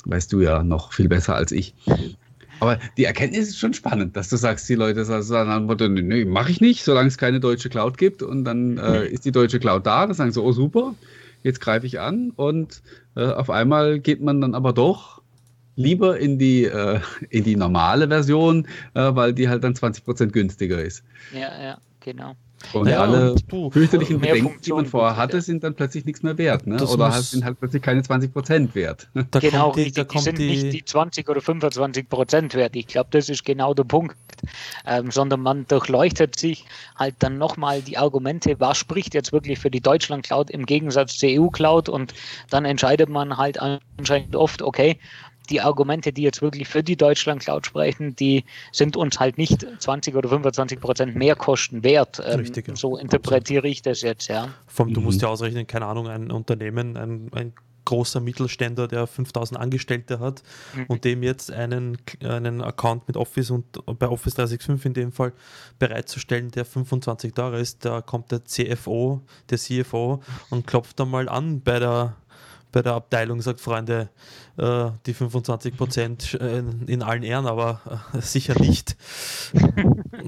weißt 0.05 0.31
du 0.31 0.41
ja 0.41 0.63
noch 0.63 0.93
viel 0.93 1.07
besser 1.07 1.35
als 1.35 1.51
ich. 1.51 1.73
Aber 2.59 2.79
die 2.97 3.05
Erkenntnis 3.05 3.49
ist 3.49 3.59
schon 3.59 3.73
spannend, 3.73 4.15
dass 4.15 4.29
du 4.29 4.37
sagst, 4.37 4.69
die 4.69 4.75
Leute 4.75 5.03
sagen 5.03 6.07
nee, 6.07 6.25
mache 6.25 6.51
ich 6.51 6.61
nicht, 6.61 6.83
solange 6.83 7.07
es 7.07 7.17
keine 7.17 7.39
deutsche 7.39 7.69
Cloud 7.69 7.97
gibt. 7.97 8.23
Und 8.23 8.45
dann 8.45 8.77
äh, 8.77 9.07
ist 9.07 9.25
die 9.25 9.31
deutsche 9.31 9.59
Cloud 9.59 9.85
da, 9.85 10.05
dann 10.05 10.15
sagen 10.15 10.31
sie, 10.31 10.41
oh 10.41 10.51
super, 10.51 10.95
jetzt 11.43 11.59
greife 11.59 11.85
ich 11.85 11.99
an. 11.99 12.31
Und 12.35 12.81
äh, 13.15 13.25
auf 13.25 13.49
einmal 13.49 13.99
geht 13.99 14.21
man 14.21 14.41
dann 14.41 14.55
aber 14.55 14.73
doch 14.73 15.14
lieber 15.75 16.19
in 16.19 16.39
die, 16.39 16.65
äh, 16.65 16.99
in 17.29 17.43
die 17.43 17.55
normale 17.55 18.07
Version, 18.07 18.67
äh, 18.93 19.15
weil 19.15 19.33
die 19.33 19.49
halt 19.49 19.63
dann 19.63 19.73
20% 19.73 20.31
günstiger 20.31 20.81
ist. 20.81 21.03
Ja, 21.33 21.61
ja, 21.61 21.77
genau. 21.99 22.35
Und 22.73 22.87
ja, 22.87 23.01
alle 23.01 23.33
und 23.33 23.51
du, 23.51 23.69
fürchterlichen 23.69 24.19
Bedenken, 24.19 24.59
die 24.61 24.71
man 24.71 24.85
vorher 24.85 25.17
hatte, 25.17 25.41
sind 25.41 25.63
dann 25.63 25.75
plötzlich 25.75 26.05
nichts 26.05 26.23
mehr 26.23 26.37
wert. 26.37 26.65
Ne? 26.65 26.83
Oder 26.83 27.13
halt, 27.13 27.23
sind 27.23 27.43
halt 27.45 27.59
plötzlich 27.59 27.81
keine 27.81 28.01
20% 28.01 28.73
wert. 28.73 29.07
Da 29.31 29.39
genau, 29.39 29.71
die, 29.71 29.91
die, 29.91 30.07
die 30.07 30.19
sind 30.19 30.37
die 30.37 30.47
nicht 30.47 30.73
die 30.73 30.85
20 30.85 31.27
oder 31.29 31.41
25% 31.41 32.53
wert. 32.53 32.75
Ich 32.75 32.87
glaube, 32.87 33.09
das 33.11 33.29
ist 33.29 33.43
genau 33.43 33.73
der 33.73 33.83
Punkt. 33.83 34.15
Ähm, 34.85 35.11
sondern 35.11 35.41
man 35.41 35.65
durchleuchtet 35.67 36.37
sich 36.37 36.65
halt 36.95 37.15
dann 37.19 37.37
nochmal 37.37 37.81
die 37.81 37.97
Argumente, 37.97 38.59
was 38.59 38.77
spricht 38.77 39.13
jetzt 39.13 39.31
wirklich 39.31 39.59
für 39.59 39.71
die 39.71 39.81
Deutschland-Cloud 39.81 40.49
im 40.51 40.65
Gegensatz 40.65 41.17
zur 41.17 41.29
EU-Cloud 41.29 41.89
und 41.89 42.13
dann 42.49 42.65
entscheidet 42.65 43.09
man 43.09 43.37
halt 43.37 43.59
anscheinend 43.59 44.35
oft, 44.35 44.61
okay, 44.61 44.99
die 45.45 45.61
Argumente, 45.61 46.13
die 46.13 46.23
jetzt 46.23 46.41
wirklich 46.41 46.67
für 46.67 46.83
die 46.83 46.95
Deutschland 46.95 47.41
Cloud 47.41 47.65
sprechen, 47.65 48.15
die 48.15 48.43
sind 48.71 48.97
uns 48.97 49.19
halt 49.19 49.37
nicht 49.37 49.65
20 49.79 50.15
oder 50.15 50.29
25 50.29 50.79
Prozent 50.79 51.15
mehr 51.15 51.35
Kosten 51.35 51.83
wert. 51.83 52.21
Ähm, 52.25 52.39
Richtig, 52.39 52.67
ja. 52.67 52.75
So 52.75 52.97
interpretiere 52.97 53.67
ich 53.67 53.81
das 53.81 54.01
jetzt, 54.01 54.27
ja. 54.27 54.49
Vom, 54.67 54.93
du 54.93 55.01
musst 55.01 55.19
mhm. 55.19 55.27
ja 55.27 55.29
ausrechnen, 55.29 55.67
keine 55.67 55.85
Ahnung, 55.85 56.07
ein 56.07 56.31
Unternehmen, 56.31 56.97
ein, 56.97 57.29
ein 57.33 57.53
großer 57.85 58.19
Mittelständler, 58.19 58.87
der 58.87 59.07
5000 59.07 59.59
Angestellte 59.59 60.19
hat 60.19 60.43
mhm. 60.75 60.85
und 60.87 61.05
dem 61.05 61.23
jetzt 61.23 61.51
einen, 61.51 61.97
einen 62.21 62.61
Account 62.61 63.07
mit 63.07 63.15
Office 63.15 63.51
und 63.51 63.85
bei 63.85 64.07
Office 64.07 64.33
365 64.33 64.85
in 64.85 64.93
dem 64.93 65.11
Fall 65.11 65.31
bereitzustellen, 65.79 66.51
der 66.51 66.65
25 66.65 67.33
Dollar 67.33 67.59
ist, 67.59 67.85
da 67.85 68.01
kommt 68.01 68.31
der 68.31 68.43
CFO, 68.43 69.21
der 69.49 69.57
CFO 69.57 70.21
und 70.49 70.67
klopft 70.67 70.99
dann 70.99 71.09
mal 71.09 71.29
an 71.29 71.61
bei 71.61 71.79
der 71.79 72.15
bei 72.75 72.81
der 72.81 72.93
Abteilung 72.93 73.41
sagt, 73.41 73.61
Freunde, 73.61 74.09
äh, 74.57 74.89
die 75.05 75.13
25 75.13 75.77
Prozent 75.77 76.37
äh, 76.41 76.61
in 76.87 77.01
allen 77.01 77.23
Ehren, 77.23 77.45
aber 77.45 78.03
äh, 78.13 78.19
sicher 78.19 78.59
nicht. 78.59 78.97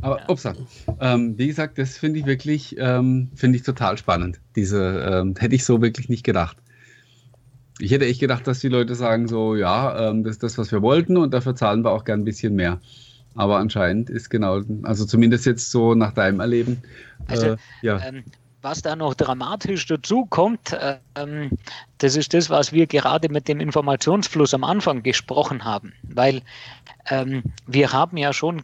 aber 0.00 0.28
upsa, 0.28 0.54
ähm, 0.98 1.38
wie 1.38 1.46
gesagt, 1.46 1.78
das 1.78 1.96
finde 1.96 2.18
ich 2.18 2.26
wirklich, 2.26 2.74
ähm, 2.76 3.30
finde 3.36 3.56
ich 3.56 3.62
total 3.62 3.96
spannend. 3.98 4.40
Diese 4.56 4.82
ähm, 5.08 5.36
hätte 5.38 5.54
ich 5.54 5.64
so 5.64 5.80
wirklich 5.80 6.08
nicht 6.08 6.24
gedacht. 6.24 6.56
Ich 7.78 7.92
hätte 7.92 8.04
echt 8.04 8.18
gedacht, 8.18 8.48
dass 8.48 8.58
die 8.58 8.68
Leute 8.68 8.96
sagen 8.96 9.28
so, 9.28 9.54
ja, 9.54 10.10
ähm, 10.10 10.24
das 10.24 10.32
ist 10.32 10.42
das, 10.42 10.58
was 10.58 10.72
wir 10.72 10.82
wollten 10.82 11.16
und 11.16 11.32
dafür 11.32 11.54
zahlen 11.54 11.84
wir 11.84 11.92
auch 11.92 12.04
gern 12.04 12.22
ein 12.22 12.24
bisschen 12.24 12.56
mehr. 12.56 12.80
Aber 13.36 13.58
anscheinend 13.58 14.10
ist 14.10 14.28
genau, 14.28 14.60
also 14.82 15.04
zumindest 15.04 15.46
jetzt 15.46 15.70
so 15.70 15.94
nach 15.94 16.14
deinem 16.14 16.40
Erleben. 16.40 16.82
Also, 17.28 17.46
äh, 17.46 17.56
ja. 17.82 18.00
Ähm, 18.04 18.24
was 18.62 18.82
da 18.82 18.94
noch 18.96 19.14
dramatisch 19.14 19.86
dazu 19.86 20.26
kommt, 20.26 20.76
ähm, 21.16 21.50
das 21.98 22.16
ist 22.16 22.34
das, 22.34 22.50
was 22.50 22.72
wir 22.72 22.86
gerade 22.86 23.28
mit 23.28 23.48
dem 23.48 23.60
Informationsfluss 23.60 24.54
am 24.54 24.64
Anfang 24.64 25.02
gesprochen 25.02 25.64
haben. 25.64 25.92
Weil 26.02 26.42
ähm, 27.08 27.42
wir 27.66 27.92
haben 27.92 28.16
ja 28.16 28.32
schon 28.32 28.62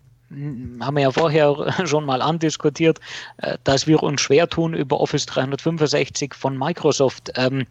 haben 0.81 0.97
wir 0.97 1.03
ja 1.03 1.13
vorher 1.13 1.55
schon 1.87 2.05
mal 2.05 2.21
andiskutiert, 2.21 2.99
äh, 3.39 3.59
dass 3.65 3.87
wir 3.87 4.03
uns 4.03 4.21
schwer 4.21 4.49
tun, 4.49 4.75
über 4.75 5.01
Office 5.01 5.27
365 5.27 6.35
von 6.35 6.59
Microsoft 6.59 7.33
ähm, 7.37 7.67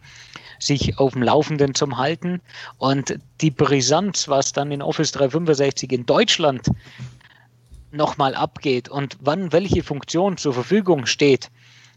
sich 0.58 0.98
auf 0.98 1.12
dem 1.12 1.22
Laufenden 1.22 1.74
zu 1.74 1.86
halten. 1.98 2.40
Und 2.78 3.18
die 3.42 3.50
Brisanz, 3.50 4.28
was 4.28 4.52
dann 4.52 4.72
in 4.72 4.80
Office 4.80 5.12
365 5.12 5.92
in 5.92 6.06
Deutschland 6.06 6.70
nochmal 7.92 8.34
abgeht 8.34 8.88
und 8.88 9.18
wann 9.20 9.52
welche 9.52 9.82
Funktion 9.82 10.38
zur 10.38 10.54
Verfügung 10.54 11.04
steht, 11.04 11.50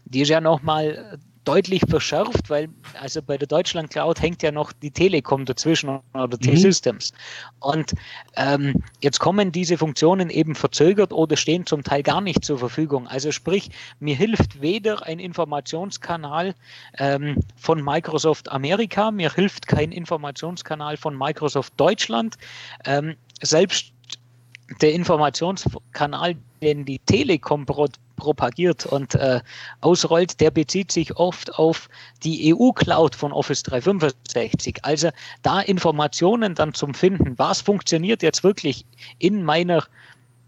die 0.04 0.22
ist 0.22 0.28
ja 0.28 0.40
nochmal 0.40 1.18
deutlich 1.44 1.82
verschärft, 1.88 2.50
weil 2.50 2.68
also 3.00 3.22
bei 3.22 3.38
der 3.38 3.48
Deutschland 3.48 3.90
Cloud 3.90 4.20
hängt 4.20 4.42
ja 4.42 4.52
noch 4.52 4.72
die 4.72 4.90
Telekom 4.90 5.46
dazwischen 5.46 6.00
oder 6.12 6.38
T-Systems. 6.38 7.12
Mhm. 7.12 7.16
Und 7.60 7.94
ähm, 8.36 8.82
jetzt 9.00 9.20
kommen 9.20 9.50
diese 9.50 9.78
Funktionen 9.78 10.28
eben 10.28 10.54
verzögert 10.54 11.12
oder 11.12 11.36
stehen 11.36 11.66
zum 11.66 11.82
Teil 11.82 12.02
gar 12.02 12.20
nicht 12.20 12.44
zur 12.44 12.58
Verfügung. 12.58 13.06
Also 13.08 13.32
sprich, 13.32 13.70
mir 14.00 14.14
hilft 14.14 14.60
weder 14.60 15.06
ein 15.06 15.18
Informationskanal 15.18 16.54
ähm, 16.98 17.42
von 17.56 17.82
Microsoft 17.82 18.50
Amerika, 18.50 19.10
mir 19.10 19.32
hilft 19.32 19.66
kein 19.66 19.92
Informationskanal 19.92 20.96
von 20.98 21.16
Microsoft 21.16 21.72
Deutschland. 21.78 22.36
Ähm, 22.84 23.16
selbst 23.42 23.92
der 24.80 24.92
Informationskanal, 24.92 26.36
den 26.62 26.84
die 26.84 26.98
Telekom 27.00 27.66
propagiert 28.16 28.86
und 28.86 29.14
äh, 29.14 29.40
ausrollt, 29.80 30.40
der 30.40 30.50
bezieht 30.50 30.92
sich 30.92 31.16
oft 31.16 31.54
auf 31.58 31.88
die 32.22 32.54
EU-Cloud 32.54 33.14
von 33.14 33.32
Office 33.32 33.62
365. 33.64 34.78
Also 34.82 35.10
da 35.42 35.60
Informationen 35.60 36.54
dann 36.54 36.74
zum 36.74 36.94
Finden, 36.94 37.38
was 37.38 37.60
funktioniert 37.60 38.22
jetzt 38.22 38.44
wirklich 38.44 38.84
in 39.18 39.42
meiner 39.42 39.84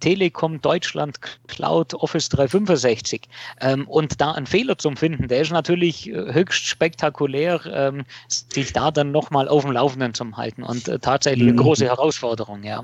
Telekom 0.00 0.60
Deutschland 0.60 1.18
Cloud 1.46 1.94
Office 1.94 2.28
365 2.28 3.22
ähm, 3.60 3.86
und 3.86 4.20
da 4.20 4.32
einen 4.32 4.46
Fehler 4.46 4.76
zum 4.76 4.96
Finden, 4.96 5.28
der 5.28 5.42
ist 5.42 5.52
natürlich 5.52 6.10
äh, 6.10 6.34
höchst 6.34 6.66
spektakulär, 6.66 7.60
ähm, 7.72 8.04
sich 8.28 8.72
da 8.72 8.90
dann 8.90 9.12
nochmal 9.12 9.48
auf 9.48 9.62
dem 9.62 9.70
Laufenden 9.70 10.12
zu 10.12 10.36
halten 10.36 10.64
und 10.64 10.88
äh, 10.88 10.98
tatsächlich 10.98 11.44
eine 11.44 11.52
mhm. 11.52 11.64
große 11.64 11.86
Herausforderung, 11.86 12.64
ja. 12.64 12.82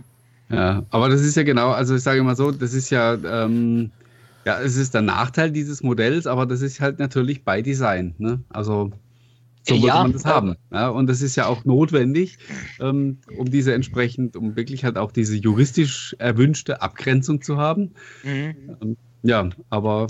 Ja, 0.51 0.84
aber 0.90 1.09
das 1.09 1.20
ist 1.20 1.36
ja 1.36 1.42
genau, 1.42 1.70
also 1.70 1.94
ich 1.94 2.03
sage 2.03 2.22
mal 2.22 2.36
so, 2.36 2.51
das 2.51 2.72
ist 2.72 2.90
ja, 2.90 3.14
ähm, 3.14 3.90
ja, 4.44 4.61
es 4.61 4.76
ist 4.76 4.94
der 4.94 5.03
Nachteil 5.03 5.51
dieses 5.51 5.82
Modells, 5.82 6.26
aber 6.26 6.46
das 6.46 6.62
ist 6.62 6.80
halt 6.80 6.99
natürlich 6.99 7.44
bei 7.44 7.61
Design. 7.61 8.14
Ne? 8.18 8.40
Also 8.49 8.90
so 9.68 9.76
muss 9.76 9.86
ja, 9.86 10.03
man 10.03 10.12
das 10.12 10.24
haben. 10.24 10.57
Ja, 10.72 10.88
und 10.88 11.09
das 11.09 11.20
ist 11.20 11.36
ja 11.36 11.46
auch 11.46 11.64
notwendig, 11.64 12.38
ähm, 12.80 13.18
um 13.36 13.51
diese 13.51 13.74
entsprechend, 13.74 14.36
um 14.36 14.57
wirklich 14.57 14.84
halt 14.84 14.96
auch 14.96 15.12
diese 15.12 15.36
juristisch 15.36 16.16
erwünschte 16.18 16.80
Abgrenzung 16.80 17.42
zu 17.42 17.59
haben. 17.59 17.92
Mhm. 18.22 18.76
Ähm, 18.80 18.96
ja, 19.22 19.51
aber 19.68 20.07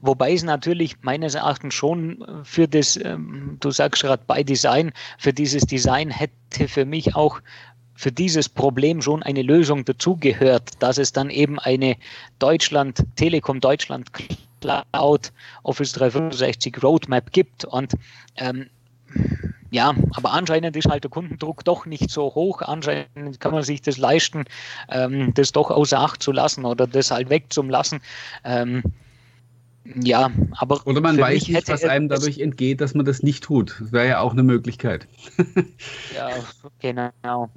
Wobei 0.00 0.32
es 0.32 0.42
natürlich 0.42 0.96
meines 1.02 1.36
Erachtens 1.36 1.74
schon 1.74 2.24
für 2.42 2.66
das, 2.66 2.96
ähm, 2.96 3.58
du 3.60 3.70
sagst 3.70 4.02
gerade 4.02 4.24
bei 4.26 4.42
Design, 4.42 4.92
für 5.18 5.32
dieses 5.32 5.66
Design 5.66 6.10
hätte 6.10 6.66
für 6.66 6.84
mich 6.84 7.14
auch 7.14 7.40
für 7.94 8.12
dieses 8.12 8.48
Problem 8.48 9.02
schon 9.02 9.22
eine 9.22 9.42
Lösung 9.42 9.84
dazugehört, 9.84 10.70
dass 10.80 10.98
es 10.98 11.12
dann 11.12 11.30
eben 11.30 11.58
eine 11.58 11.96
Deutschland, 12.38 13.04
Telekom 13.16 13.60
Deutschland 13.60 14.10
Cloud 14.60 15.32
Office 15.62 15.92
365 15.92 16.82
Roadmap 16.82 17.32
gibt. 17.32 17.64
Und 17.64 17.94
ähm, 18.36 18.70
ja, 19.70 19.94
aber 20.14 20.32
anscheinend 20.32 20.76
ist 20.76 20.88
halt 20.88 21.04
der 21.04 21.10
Kundendruck 21.10 21.64
doch 21.64 21.86
nicht 21.86 22.10
so 22.10 22.34
hoch. 22.34 22.62
Anscheinend 22.62 23.40
kann 23.40 23.52
man 23.52 23.62
sich 23.62 23.82
das 23.82 23.96
leisten, 23.96 24.44
ähm, 24.90 25.32
das 25.34 25.52
doch 25.52 25.70
außer 25.70 25.98
Acht 25.98 26.22
zu 26.22 26.32
lassen 26.32 26.64
oder 26.64 26.86
das 26.86 27.10
halt 27.10 27.30
wegzulassen. 27.30 28.00
Ähm, 28.44 28.82
ja, 29.84 30.30
aber. 30.52 30.86
Oder 30.86 31.00
man 31.00 31.18
weiß 31.18 31.48
nicht, 31.48 31.68
was 31.68 31.84
einem 31.84 32.08
dadurch 32.08 32.38
entgeht, 32.38 32.80
dass 32.80 32.94
man 32.94 33.04
das 33.04 33.22
nicht 33.22 33.42
tut. 33.42 33.76
Das 33.80 33.92
wäre 33.92 34.08
ja 34.08 34.20
auch 34.20 34.32
eine 34.32 34.42
Möglichkeit. 34.42 35.08
ja, 36.14 36.30
genau. 36.78 37.50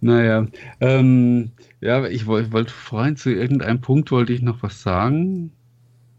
naja. 0.00 0.46
Ähm, 0.80 1.52
ja, 1.80 2.04
ich 2.06 2.26
wollte 2.26 2.52
wollt 2.52 2.70
vorhin 2.70 3.16
zu 3.16 3.30
irgendeinem 3.30 3.80
Punkt 3.80 4.10
wollte 4.10 4.32
ich 4.32 4.42
noch 4.42 4.62
was 4.62 4.82
sagen. 4.82 5.52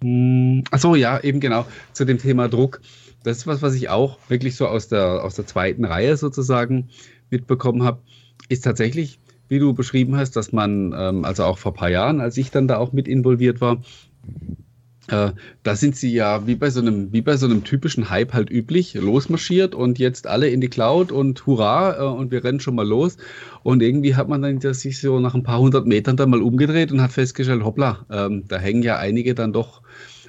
Hm, 0.01 0.63
achso, 0.71 0.95
ja, 0.95 1.19
eben 1.19 1.39
genau, 1.39 1.65
zu 1.91 2.05
dem 2.05 2.17
Thema 2.17 2.47
Druck. 2.47 2.82
Das 3.23 3.38
ist 3.38 3.47
was, 3.47 3.61
was 3.61 3.73
ich 3.73 3.89
auch 3.89 4.19
wirklich 4.30 4.55
so 4.55 4.67
aus 4.67 4.88
der, 4.88 5.23
aus 5.23 5.36
der 5.36 5.47
zweiten 5.47 5.84
Reihe 5.84 6.15
sozusagen 6.15 6.89
mitbekommen 7.32 7.84
habe, 7.84 8.01
ist 8.49 8.63
tatsächlich 8.63 9.19
wie 9.47 9.59
du 9.59 9.73
beschrieben 9.73 10.15
hast, 10.15 10.35
dass 10.35 10.51
man, 10.51 10.93
ähm, 10.97 11.25
also 11.25 11.43
auch 11.43 11.57
vor 11.57 11.71
ein 11.73 11.75
paar 11.75 11.89
Jahren, 11.89 12.21
als 12.21 12.37
ich 12.37 12.51
dann 12.51 12.67
da 12.67 12.77
auch 12.77 12.93
mit 12.93 13.07
involviert 13.07 13.61
war, 13.61 13.81
äh, 15.07 15.31
da 15.61 15.75
sind 15.75 15.95
sie 15.95 16.11
ja 16.13 16.47
wie 16.47 16.55
bei 16.55 16.71
so 16.71 16.81
einem, 16.81 17.13
wie 17.13 17.21
bei 17.21 17.37
so 17.37 17.45
einem 17.45 17.63
typischen 17.63 18.09
Hype 18.09 18.33
halt 18.33 18.49
üblich, 18.49 18.95
losmarschiert 18.95 19.75
und 19.75 19.99
jetzt 19.99 20.25
alle 20.25 20.49
in 20.49 20.61
die 20.61 20.67
Cloud 20.67 21.11
und 21.11 21.45
hurra, 21.45 21.99
äh, 21.99 22.17
und 22.17 22.31
wir 22.31 22.43
rennen 22.43 22.59
schon 22.59 22.75
mal 22.75 22.87
los. 22.87 23.17
Und 23.61 23.83
irgendwie 23.83 24.15
hat 24.15 24.29
man 24.29 24.41
dann 24.41 24.59
sich 24.59 24.99
so 24.99 25.19
nach 25.19 25.35
ein 25.35 25.43
paar 25.43 25.59
hundert 25.59 25.85
Metern 25.85 26.17
dann 26.17 26.31
mal 26.31 26.41
umgedreht 26.41 26.91
und 26.91 27.01
hat 27.01 27.11
festgestellt, 27.11 27.63
hoppla, 27.63 28.05
ähm, 28.09 28.45
da 28.47 28.57
hängen 28.57 28.81
ja 28.81 28.97
einige 28.97 29.35
dann 29.35 29.53
doch 29.53 29.83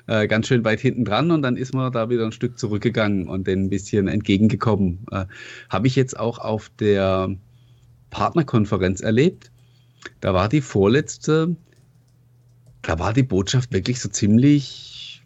äh, 0.06 0.26
ganz 0.28 0.46
schön 0.46 0.64
weit 0.64 0.80
hinten 0.80 1.04
dran 1.04 1.30
und 1.30 1.42
dann 1.42 1.56
ist 1.56 1.74
man 1.74 1.90
da 1.92 2.10
wieder 2.10 2.24
ein 2.24 2.32
Stück 2.32 2.58
zurückgegangen 2.58 3.28
und 3.28 3.46
denen 3.46 3.64
ein 3.64 3.70
bisschen 3.70 4.08
entgegengekommen. 4.08 5.06
Äh, 5.10 5.24
Habe 5.70 5.86
ich 5.86 5.96
jetzt 5.96 6.18
auch 6.18 6.38
auf 6.38 6.70
der 6.78 7.34
Partnerkonferenz 8.16 9.02
erlebt. 9.02 9.50
Da 10.20 10.32
war 10.32 10.48
die 10.48 10.62
vorletzte, 10.62 11.54
da 12.80 12.98
war 12.98 13.12
die 13.12 13.22
Botschaft 13.22 13.74
wirklich 13.74 14.00
so 14.00 14.08
ziemlich, 14.08 15.22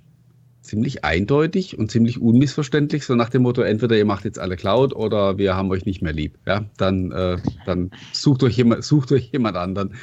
ziemlich 0.60 1.04
eindeutig 1.04 1.78
und 1.78 1.92
ziemlich 1.92 2.20
unmissverständlich, 2.20 3.06
so 3.06 3.14
nach 3.14 3.28
dem 3.28 3.42
Motto, 3.42 3.62
entweder 3.62 3.96
ihr 3.96 4.04
macht 4.04 4.24
jetzt 4.24 4.40
alle 4.40 4.56
Cloud 4.56 4.92
oder 4.92 5.38
wir 5.38 5.54
haben 5.54 5.70
euch 5.70 5.86
nicht 5.86 6.02
mehr 6.02 6.12
lieb. 6.12 6.36
Ja, 6.48 6.64
dann, 6.78 7.12
äh, 7.12 7.36
dann 7.64 7.92
sucht, 8.12 8.42
euch 8.42 8.56
jemand, 8.56 8.82
sucht 8.92 9.12
euch 9.12 9.30
jemand 9.30 9.56
anderen. 9.56 9.94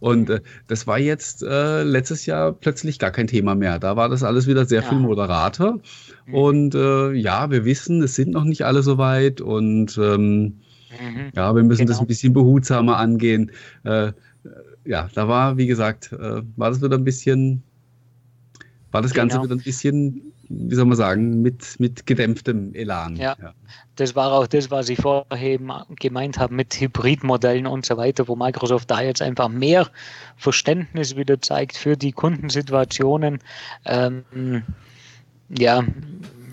Und 0.00 0.28
äh, 0.28 0.40
das 0.66 0.88
war 0.88 0.98
jetzt 0.98 1.44
äh, 1.44 1.84
letztes 1.84 2.26
Jahr 2.26 2.52
plötzlich 2.52 2.98
gar 2.98 3.12
kein 3.12 3.28
Thema 3.28 3.54
mehr. 3.54 3.78
Da 3.78 3.94
war 3.94 4.08
das 4.08 4.24
alles 4.24 4.48
wieder 4.48 4.64
sehr 4.64 4.82
ja. 4.82 4.88
viel 4.88 4.98
moderater. 4.98 5.78
Mhm. 6.26 6.34
Und 6.34 6.74
äh, 6.74 7.12
ja, 7.12 7.52
wir 7.52 7.64
wissen, 7.64 8.02
es 8.02 8.16
sind 8.16 8.32
noch 8.32 8.42
nicht 8.42 8.64
alle 8.64 8.82
so 8.82 8.98
weit 8.98 9.40
und 9.40 9.96
ähm, 9.96 10.58
mhm. 11.00 11.30
ja, 11.34 11.54
wir 11.54 11.62
müssen 11.62 11.86
genau. 11.86 11.92
das 11.92 12.00
ein 12.00 12.06
bisschen 12.06 12.32
behutsamer 12.32 12.96
angehen. 12.96 13.50
Äh, 13.84 14.12
ja, 14.84 15.08
da 15.14 15.28
war, 15.28 15.56
wie 15.56 15.66
gesagt, 15.66 16.12
äh, 16.12 16.42
war 16.56 16.70
das 16.70 16.82
wieder 16.82 16.96
ein 16.96 17.04
bisschen, 17.04 17.62
war 18.90 19.02
das 19.02 19.14
Ganze 19.14 19.36
genau. 19.36 19.44
wieder 19.44 19.56
ein 19.56 19.64
bisschen 19.64 20.32
wie 20.54 20.74
soll 20.74 20.84
man 20.84 20.96
sagen, 20.96 21.42
mit, 21.42 21.78
mit 21.78 22.06
gedämpftem 22.06 22.74
Elan. 22.74 23.16
Ja, 23.16 23.36
ja, 23.40 23.54
das 23.96 24.14
war 24.14 24.32
auch 24.32 24.46
das, 24.46 24.70
was 24.70 24.88
ich 24.88 24.98
vorher 25.00 25.58
gemeint 25.98 26.38
habe 26.38 26.54
mit 26.54 26.78
Hybridmodellen 26.78 27.66
und 27.66 27.86
so 27.86 27.96
weiter, 27.96 28.28
wo 28.28 28.36
Microsoft 28.36 28.90
da 28.90 29.00
jetzt 29.00 29.22
einfach 29.22 29.48
mehr 29.48 29.88
Verständnis 30.36 31.16
wieder 31.16 31.40
zeigt 31.40 31.76
für 31.76 31.96
die 31.96 32.12
Kundensituationen. 32.12 33.38
Ähm, 33.86 34.62
ja, 35.48 35.84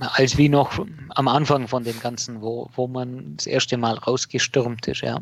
als 0.02 0.38
wie 0.38 0.50
noch 0.50 0.86
am 1.10 1.28
Anfang 1.28 1.68
von 1.68 1.84
dem 1.84 2.00
Ganzen, 2.00 2.42
wo, 2.42 2.70
wo 2.76 2.88
man 2.88 3.36
das 3.38 3.48
erste 3.48 3.78
Mal 3.78 3.96
rausgestürmt 3.96 4.88
ist, 4.88 5.02
ja. 5.02 5.22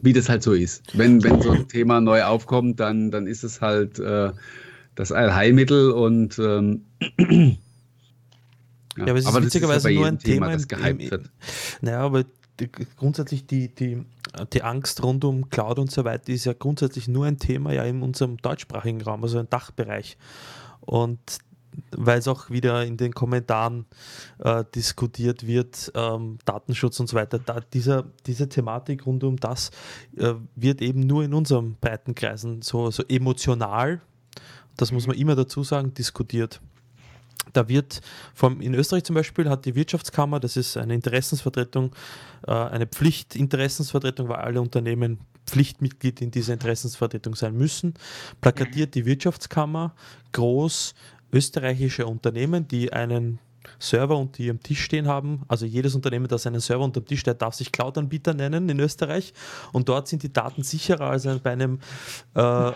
Wie 0.00 0.12
das 0.12 0.28
halt 0.28 0.42
so 0.42 0.52
ist. 0.52 0.96
Wenn, 0.96 1.22
wenn 1.24 1.42
so 1.42 1.50
ein 1.50 1.68
Thema 1.68 2.00
neu 2.00 2.22
aufkommt, 2.22 2.78
dann, 2.78 3.10
dann 3.10 3.26
ist 3.26 3.42
es 3.42 3.60
halt 3.60 3.98
äh, 3.98 4.30
das 4.94 5.12
Allheilmittel 5.12 5.90
und 5.90 6.38
ähm, 6.38 6.84
ja, 8.96 9.02
aber 9.02 9.14
es 9.14 9.20
ist 9.20 9.26
aber 9.26 9.42
witzigerweise 9.42 9.90
nur 9.90 10.06
ein 10.06 10.18
Thema, 10.18 10.46
Thema 10.46 10.52
das 10.52 10.68
gehypt 10.68 11.10
wird. 11.10 11.30
Naja, 11.80 12.00
aber 12.00 12.24
die, 12.60 12.68
grundsätzlich 12.96 13.46
die, 13.46 13.74
die, 13.74 14.04
die 14.52 14.62
Angst 14.62 15.02
rund 15.02 15.24
um 15.24 15.50
Cloud 15.50 15.78
und 15.78 15.90
so 15.90 16.04
weiter 16.04 16.32
ist 16.32 16.44
ja 16.44 16.52
grundsätzlich 16.52 17.08
nur 17.08 17.26
ein 17.26 17.38
Thema 17.38 17.72
ja 17.72 17.84
in 17.84 18.02
unserem 18.02 18.36
deutschsprachigen 18.38 19.00
Raum, 19.02 19.22
also 19.22 19.38
im 19.38 19.48
Dachbereich. 19.48 20.16
Und 20.80 21.18
weil 21.90 22.18
es 22.18 22.28
auch 22.28 22.50
wieder 22.50 22.84
in 22.84 22.96
den 22.96 23.12
Kommentaren 23.12 23.86
äh, 24.38 24.64
diskutiert 24.74 25.46
wird, 25.46 25.92
ähm, 25.94 26.38
Datenschutz 26.44 27.00
und 27.00 27.08
so 27.08 27.16
weiter. 27.16 27.38
Da, 27.38 27.60
dieser, 27.60 28.04
diese 28.26 28.48
Thematik 28.48 29.06
rund 29.06 29.24
um 29.24 29.36
das 29.36 29.70
äh, 30.16 30.34
wird 30.54 30.82
eben 30.82 31.00
nur 31.00 31.24
in 31.24 31.34
unseren 31.34 31.76
breiten 31.80 32.14
Kreisen 32.14 32.62
so, 32.62 32.90
so 32.90 33.02
emotional, 33.08 34.00
das 34.76 34.92
muss 34.92 35.06
man 35.06 35.16
immer 35.16 35.34
dazu 35.34 35.62
sagen, 35.64 35.92
diskutiert. 35.94 36.60
Da 37.52 37.68
wird 37.68 38.00
vom, 38.34 38.60
in 38.60 38.74
Österreich 38.74 39.04
zum 39.04 39.14
Beispiel 39.14 39.48
hat 39.48 39.64
die 39.64 39.74
Wirtschaftskammer, 39.74 40.38
das 40.38 40.56
ist 40.56 40.76
eine 40.76 40.94
Interessensvertretung, 40.94 41.94
äh, 42.46 42.52
eine 42.52 42.86
Pflichtinteressensvertretung, 42.86 44.28
weil 44.28 44.36
alle 44.36 44.60
Unternehmen 44.60 45.18
Pflichtmitglied 45.46 46.20
in 46.20 46.30
dieser 46.30 46.52
Interessensvertretung 46.52 47.34
sein 47.34 47.56
müssen, 47.56 47.94
plakatiert 48.40 48.94
die 48.94 49.06
Wirtschaftskammer 49.06 49.94
groß 50.32 50.94
österreichische 51.32 52.06
Unternehmen, 52.06 52.68
die 52.68 52.92
einen 52.92 53.38
Server 53.78 54.16
unter 54.16 54.40
ihrem 54.40 54.62
Tisch 54.62 54.82
stehen 54.82 55.06
haben. 55.08 55.42
Also 55.48 55.66
jedes 55.66 55.94
Unternehmen, 55.94 56.28
das 56.28 56.46
einen 56.46 56.60
Server 56.60 56.84
unter 56.84 57.00
dem 57.00 57.06
Tisch 57.06 57.20
steht, 57.20 57.42
darf 57.42 57.54
sich 57.54 57.72
Cloud-Anbieter 57.72 58.34
nennen 58.34 58.68
in 58.68 58.80
Österreich. 58.80 59.32
Und 59.72 59.88
dort 59.88 60.08
sind 60.08 60.22
die 60.22 60.32
Daten 60.32 60.62
sicherer 60.62 61.10
als 61.10 61.24
bei 61.24 61.52
einem 61.52 61.80
äh, 62.34 62.72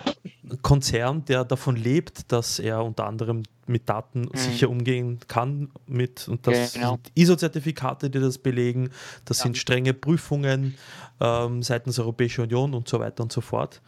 Konzern, 0.63 1.25
der 1.25 1.45
davon 1.45 1.77
lebt, 1.77 2.31
dass 2.31 2.59
er 2.59 2.85
unter 2.85 3.07
anderem 3.07 3.43
mit 3.67 3.89
Daten 3.89 4.23
mhm. 4.23 4.37
sicher 4.37 4.69
umgehen 4.69 5.19
kann. 5.29 5.71
Mit, 5.87 6.29
und 6.29 6.47
das 6.47 6.75
genau. 6.75 6.93
sind 6.97 7.13
ISO-Zertifikate, 7.15 8.11
die 8.11 8.21
das 8.21 8.39
belegen. 8.39 8.91
Das 9.25 9.39
ja. 9.39 9.45
sind 9.45 9.59
strenge 9.59 9.95
Prüfungen 9.95 10.75
ähm, 11.21 11.63
seitens 11.63 11.97
der 11.97 12.05
Europäischen 12.05 12.43
Union 12.43 12.75
und 12.75 12.89
so 12.89 13.01
weiter 13.01 13.23
und 13.23 13.33
so 13.33 13.41
fort. 13.41 13.81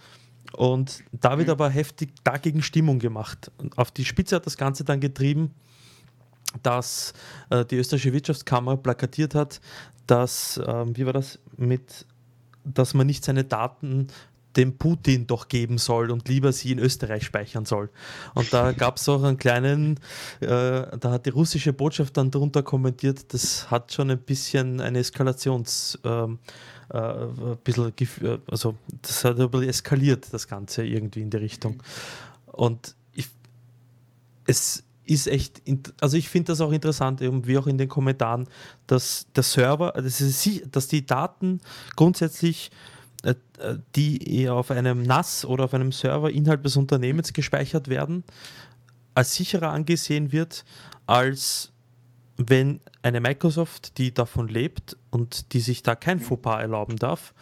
Und 0.56 1.02
da 1.12 1.36
wird 1.38 1.48
mhm. 1.48 1.52
aber 1.52 1.70
heftig 1.70 2.12
dagegen 2.22 2.62
Stimmung 2.62 2.98
gemacht. 2.98 3.50
Auf 3.76 3.90
die 3.90 4.04
Spitze 4.04 4.36
hat 4.36 4.46
das 4.46 4.56
Ganze 4.56 4.84
dann 4.84 5.00
getrieben, 5.00 5.50
dass 6.62 7.12
äh, 7.50 7.64
die 7.64 7.76
österreichische 7.76 8.12
Wirtschaftskammer 8.12 8.76
plakatiert 8.76 9.34
hat, 9.34 9.60
dass, 10.06 10.58
äh, 10.58 10.84
wie 10.96 11.06
war 11.06 11.12
das, 11.12 11.38
mit, 11.56 12.06
dass 12.64 12.94
man 12.94 13.06
nicht 13.06 13.24
seine 13.24 13.44
Daten 13.44 14.08
dem 14.56 14.76
Putin 14.76 15.26
doch 15.26 15.48
geben 15.48 15.78
soll 15.78 16.10
und 16.10 16.28
lieber 16.28 16.52
sie 16.52 16.72
in 16.72 16.78
Österreich 16.78 17.24
speichern 17.24 17.64
soll. 17.64 17.90
Und 18.34 18.52
da 18.52 18.72
gab 18.84 18.96
es 18.96 19.08
auch 19.08 19.22
einen 19.22 19.36
kleinen, 19.36 19.98
äh, 20.40 20.46
da 20.46 21.10
hat 21.10 21.26
die 21.26 21.30
russische 21.30 21.72
Botschaft 21.72 22.16
dann 22.16 22.30
darunter 22.30 22.62
kommentiert, 22.62 23.32
das 23.32 23.70
hat 23.70 23.92
schon 23.92 24.10
ein 24.10 24.18
bisschen 24.18 24.80
eine 24.80 24.98
Eskalations, 24.98 25.98
ähm, 26.04 26.38
äh, 26.90 26.98
ein 26.98 27.58
bisschen, 27.64 27.92
äh, 28.22 28.38
also 28.50 28.76
das 29.02 29.24
hat 29.24 29.38
ein 29.38 29.50
bisschen 29.50 29.68
eskaliert, 29.68 30.32
das 30.32 30.48
Ganze 30.48 30.84
irgendwie 30.84 31.22
in 31.22 31.30
die 31.30 31.38
Richtung. 31.38 31.82
Und 32.46 32.94
ich, 33.14 33.28
es 34.46 34.84
ist 35.06 35.26
echt, 35.26 35.62
also 36.00 36.16
ich 36.16 36.28
finde 36.28 36.52
das 36.52 36.60
auch 36.60 36.72
interessant, 36.72 37.20
wie 37.20 37.58
auch 37.58 37.66
in 37.66 37.78
den 37.78 37.88
Kommentaren, 37.88 38.48
dass 38.86 39.26
der 39.34 39.42
Server, 39.42 39.92
dass, 39.92 40.48
dass 40.70 40.88
die 40.88 41.04
Daten 41.04 41.60
grundsätzlich, 41.96 42.70
äh, 43.24 43.34
die 43.96 44.48
auf 44.48 44.70
einem 44.70 45.02
NAS 45.02 45.44
oder 45.44 45.64
auf 45.64 45.74
einem 45.74 45.92
Server 45.92 46.30
innerhalb 46.30 46.62
des 46.62 46.76
Unternehmens 46.76 47.32
gespeichert 47.32 47.88
werden, 47.88 48.24
als 49.14 49.34
sicherer 49.34 49.70
angesehen 49.70 50.32
wird, 50.32 50.64
als 51.06 51.72
wenn 52.36 52.80
eine 53.02 53.20
Microsoft, 53.20 53.98
die 53.98 54.12
davon 54.12 54.48
lebt 54.48 54.96
und 55.10 55.52
die 55.52 55.60
sich 55.60 55.82
da 55.82 55.94
kein 55.94 56.20
Fauxpas 56.20 56.60
erlauben 56.60 56.96
darf, 56.96 57.32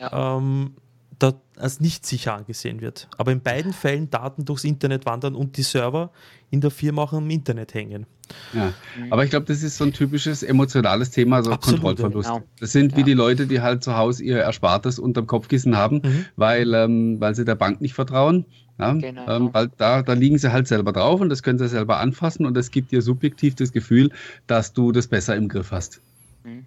ja. 0.00 0.36
ähm, 0.38 0.74
da 1.18 1.34
als 1.56 1.80
nicht 1.80 2.06
sicher 2.06 2.34
angesehen 2.34 2.80
wird. 2.80 3.08
Aber 3.16 3.32
in 3.32 3.40
beiden 3.40 3.72
Fällen 3.72 4.10
Daten 4.10 4.44
durchs 4.44 4.64
Internet 4.64 5.06
wandern 5.06 5.34
und 5.34 5.56
die 5.56 5.62
Server 5.62 6.10
in 6.50 6.60
der 6.60 6.70
Firma 6.70 7.02
auch 7.02 7.12
im 7.12 7.28
Internet 7.30 7.74
hängen. 7.74 8.06
Ja, 8.52 8.72
aber 9.10 9.24
ich 9.24 9.30
glaube, 9.30 9.46
das 9.46 9.62
ist 9.62 9.78
so 9.78 9.84
ein 9.84 9.92
typisches 9.92 10.42
emotionales 10.42 11.10
Thema, 11.10 11.42
so 11.42 11.50
Absolut, 11.50 11.80
Kontrollverlust. 11.82 12.28
Genau. 12.28 12.42
Das 12.60 12.72
sind 12.72 12.94
wie 12.94 13.00
ja. 13.00 13.06
die 13.06 13.14
Leute, 13.14 13.46
die 13.46 13.60
halt 13.60 13.82
zu 13.82 13.96
Hause 13.96 14.22
ihr 14.22 14.38
Erspartes 14.38 14.98
unterm 14.98 15.26
Kopfkissen 15.26 15.76
haben, 15.76 16.02
mhm. 16.04 16.24
weil, 16.36 16.74
ähm, 16.74 17.20
weil 17.20 17.34
sie 17.34 17.44
der 17.44 17.54
Bank 17.54 17.80
nicht 17.80 17.94
vertrauen. 17.94 18.44
Ja, 18.78 18.92
genau. 18.92 19.28
ähm, 19.28 19.50
weil 19.52 19.70
da, 19.76 20.02
da 20.02 20.12
liegen 20.12 20.38
sie 20.38 20.52
halt 20.52 20.68
selber 20.68 20.92
drauf 20.92 21.20
und 21.20 21.30
das 21.30 21.42
können 21.42 21.58
sie 21.58 21.66
selber 21.66 21.98
anfassen 21.98 22.46
und 22.46 22.56
es 22.56 22.70
gibt 22.70 22.92
dir 22.92 23.02
subjektiv 23.02 23.56
das 23.56 23.72
Gefühl, 23.72 24.12
dass 24.46 24.72
du 24.72 24.92
das 24.92 25.08
besser 25.08 25.34
im 25.34 25.48
Griff 25.48 25.72
hast. 25.72 26.00
Mhm. 26.44 26.64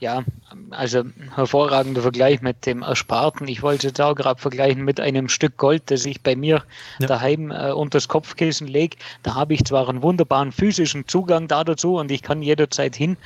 Ja, 0.00 0.22
also 0.70 1.02
hervorragender 1.34 2.02
Vergleich 2.02 2.40
mit 2.40 2.66
dem 2.66 2.82
Ersparten. 2.82 3.48
Ich 3.48 3.62
wollte 3.62 3.88
es 3.88 3.98
auch 3.98 4.14
gerade 4.14 4.40
vergleichen 4.40 4.84
mit 4.84 5.00
einem 5.00 5.28
Stück 5.28 5.56
Gold, 5.56 5.90
das 5.90 6.06
ich 6.06 6.22
bei 6.22 6.36
mir 6.36 6.62
ja. 7.00 7.08
daheim 7.08 7.50
äh, 7.50 7.72
unter 7.72 7.96
das 7.96 8.06
Kopfkissen 8.06 8.68
lege. 8.68 8.96
Da 9.24 9.34
habe 9.34 9.54
ich 9.54 9.64
zwar 9.64 9.88
einen 9.88 10.02
wunderbaren 10.02 10.52
physischen 10.52 11.08
Zugang 11.08 11.48
da 11.48 11.64
dazu 11.64 11.96
und 11.96 12.12
ich 12.12 12.22
kann 12.22 12.42
jederzeit 12.42 12.94
hin. 12.94 13.16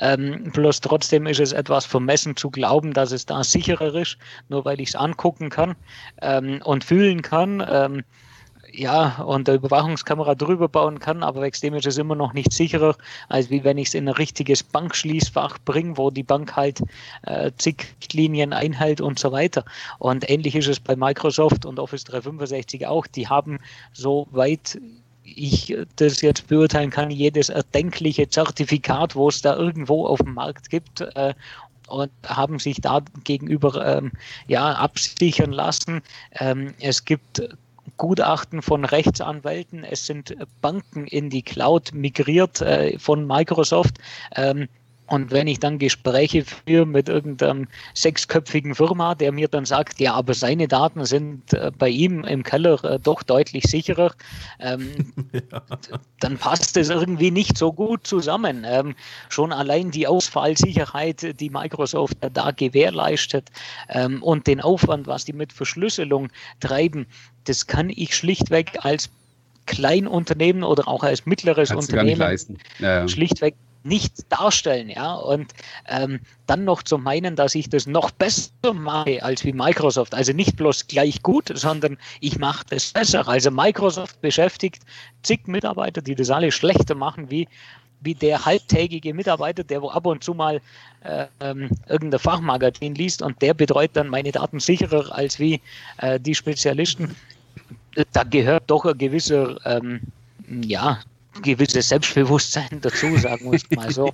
Ähm, 0.00 0.50
bloß 0.52 0.80
trotzdem 0.80 1.26
ist 1.26 1.38
es 1.38 1.52
etwas 1.52 1.84
vermessen 1.84 2.36
zu 2.36 2.50
glauben, 2.50 2.92
dass 2.92 3.12
es 3.12 3.26
da 3.26 3.44
sicherer 3.44 3.94
ist, 3.94 4.18
nur 4.48 4.64
weil 4.64 4.80
ich 4.80 4.88
es 4.88 4.96
angucken 4.96 5.48
kann 5.48 5.76
ähm, 6.22 6.60
und 6.64 6.82
fühlen 6.82 7.22
kann. 7.22 7.64
Ähm, 7.68 8.02
ja, 8.76 9.22
und 9.22 9.48
der 9.48 9.56
Überwachungskamera 9.56 10.34
drüber 10.34 10.68
bauen 10.68 10.98
kann, 10.98 11.22
aber 11.22 11.42
extrem 11.42 11.74
ist 11.74 11.98
immer 11.98 12.14
noch 12.14 12.32
nicht 12.32 12.52
sicherer, 12.52 12.96
als 13.28 13.50
wie 13.50 13.64
wenn 13.64 13.78
ich 13.78 13.88
es 13.88 13.94
in 13.94 14.08
ein 14.08 14.14
richtiges 14.14 14.62
Bankschließfach 14.62 15.58
bringe, 15.64 15.96
wo 15.96 16.10
die 16.10 16.22
Bank 16.22 16.56
halt 16.56 16.82
äh, 17.22 17.50
zig 17.56 17.94
Linien 18.12 18.52
einhält 18.52 19.00
und 19.00 19.18
so 19.18 19.32
weiter. 19.32 19.64
Und 19.98 20.28
ähnlich 20.30 20.54
ist 20.54 20.68
es 20.68 20.80
bei 20.80 20.94
Microsoft 20.94 21.64
und 21.64 21.78
Office 21.78 22.04
365 22.04 22.86
auch. 22.86 23.06
Die 23.06 23.28
haben 23.28 23.58
so 23.92 24.28
weit 24.30 24.78
ich 25.28 25.76
das 25.96 26.20
jetzt 26.20 26.46
beurteilen 26.46 26.90
kann, 26.90 27.10
jedes 27.10 27.48
erdenkliche 27.48 28.28
Zertifikat, 28.28 29.16
wo 29.16 29.28
es 29.28 29.42
da 29.42 29.56
irgendwo 29.56 30.06
auf 30.06 30.20
dem 30.20 30.34
Markt 30.34 30.70
gibt, 30.70 31.00
äh, 31.00 31.34
und 31.88 32.10
haben 32.24 32.58
sich 32.58 32.80
da 32.80 33.00
gegenüber 33.24 33.84
ähm, 33.84 34.12
ja, 34.46 34.72
absichern 34.72 35.52
lassen. 35.52 36.02
Ähm, 36.32 36.74
es 36.80 37.04
gibt 37.04 37.42
Gutachten 37.96 38.62
von 38.62 38.84
Rechtsanwälten, 38.84 39.84
es 39.84 40.06
sind 40.06 40.36
Banken 40.60 41.06
in 41.06 41.30
die 41.30 41.42
Cloud 41.42 41.92
migriert 41.92 42.60
äh, 42.60 42.98
von 42.98 43.26
Microsoft. 43.26 43.98
Ähm, 44.34 44.68
und 45.06 45.30
wenn 45.30 45.46
ich 45.46 45.60
dann 45.60 45.78
Gespräche 45.78 46.44
führe 46.44 46.86
mit 46.86 47.08
irgendeinem 47.08 47.68
sechsköpfigen 47.94 48.74
Firma, 48.74 49.14
der 49.14 49.32
mir 49.32 49.48
dann 49.48 49.64
sagt, 49.64 50.00
ja, 50.00 50.14
aber 50.14 50.34
seine 50.34 50.66
Daten 50.68 51.04
sind 51.04 51.52
äh, 51.52 51.70
bei 51.76 51.88
ihm 51.88 52.24
im 52.24 52.42
Keller 52.42 52.82
äh, 52.84 52.98
doch 52.98 53.22
deutlich 53.22 53.64
sicherer, 53.64 54.12
ähm, 54.58 55.12
ja. 55.32 55.62
dann 56.20 56.38
passt 56.38 56.76
es 56.76 56.90
irgendwie 56.90 57.30
nicht 57.30 57.56
so 57.56 57.72
gut 57.72 58.06
zusammen. 58.06 58.64
Ähm, 58.66 58.96
schon 59.28 59.52
allein 59.52 59.90
die 59.90 60.06
Ausfallsicherheit, 60.06 61.40
die 61.40 61.50
Microsoft 61.50 62.16
da 62.32 62.50
gewährleistet 62.50 63.50
ähm, 63.88 64.22
und 64.22 64.46
den 64.46 64.60
Aufwand, 64.60 65.06
was 65.06 65.24
die 65.24 65.32
mit 65.32 65.52
Verschlüsselung 65.52 66.30
treiben, 66.60 67.06
das 67.44 67.66
kann 67.66 67.90
ich 67.90 68.16
schlichtweg 68.16 68.84
als 68.84 69.08
Kleinunternehmen 69.66 70.62
oder 70.62 70.88
auch 70.88 71.02
als 71.02 71.26
mittleres 71.26 71.70
Kannst 71.70 71.92
Unternehmen 71.92 72.48
ja, 72.78 73.06
schlichtweg 73.08 73.56
nicht 73.86 74.30
darstellen, 74.30 74.90
ja. 74.90 75.14
Und 75.14 75.52
ähm, 75.88 76.20
dann 76.46 76.64
noch 76.64 76.82
zu 76.82 76.98
meinen, 76.98 77.36
dass 77.36 77.54
ich 77.54 77.68
das 77.68 77.86
noch 77.86 78.10
besser 78.10 78.50
mache 78.74 79.22
als 79.22 79.44
wie 79.44 79.52
Microsoft. 79.52 80.14
Also 80.14 80.32
nicht 80.32 80.56
bloß 80.56 80.88
gleich 80.88 81.22
gut, 81.22 81.50
sondern 81.54 81.96
ich 82.20 82.38
mache 82.38 82.64
das 82.68 82.92
besser. 82.92 83.26
Also 83.28 83.50
Microsoft 83.50 84.20
beschäftigt 84.20 84.82
zig 85.22 85.46
Mitarbeiter, 85.46 86.02
die 86.02 86.14
das 86.14 86.30
alle 86.30 86.52
schlechter 86.52 86.94
machen 86.94 87.30
wie 87.30 87.48
wie 88.00 88.14
der 88.14 88.44
halbtägige 88.44 89.14
Mitarbeiter, 89.14 89.64
der 89.64 89.80
wo 89.82 89.88
ab 89.88 90.06
und 90.06 90.22
zu 90.22 90.34
mal 90.34 90.60
äh, 91.02 91.26
ähm, 91.40 91.70
irgendein 91.88 92.20
Fachmagazin 92.20 92.94
liest 92.94 93.22
und 93.22 93.40
der 93.40 93.54
betreut 93.54 93.90
dann 93.94 94.08
meine 94.08 94.32
Daten 94.32 94.60
sicherer 94.60 95.14
als 95.14 95.38
wie 95.38 95.60
äh, 95.98 96.20
die 96.20 96.34
Spezialisten. 96.34 97.16
Da 98.12 98.22
gehört 98.24 98.64
doch 98.66 98.84
ein 98.84 98.98
gewisser 98.98 99.56
ähm, 99.64 100.00
ja, 100.46 101.00
gewisses 101.42 101.88
Selbstbewusstsein 101.88 102.68
dazu, 102.80 103.16
sagen 103.16 103.50
wir 103.50 103.54
es 103.54 103.70
mal 103.76 103.90
so. 103.90 104.12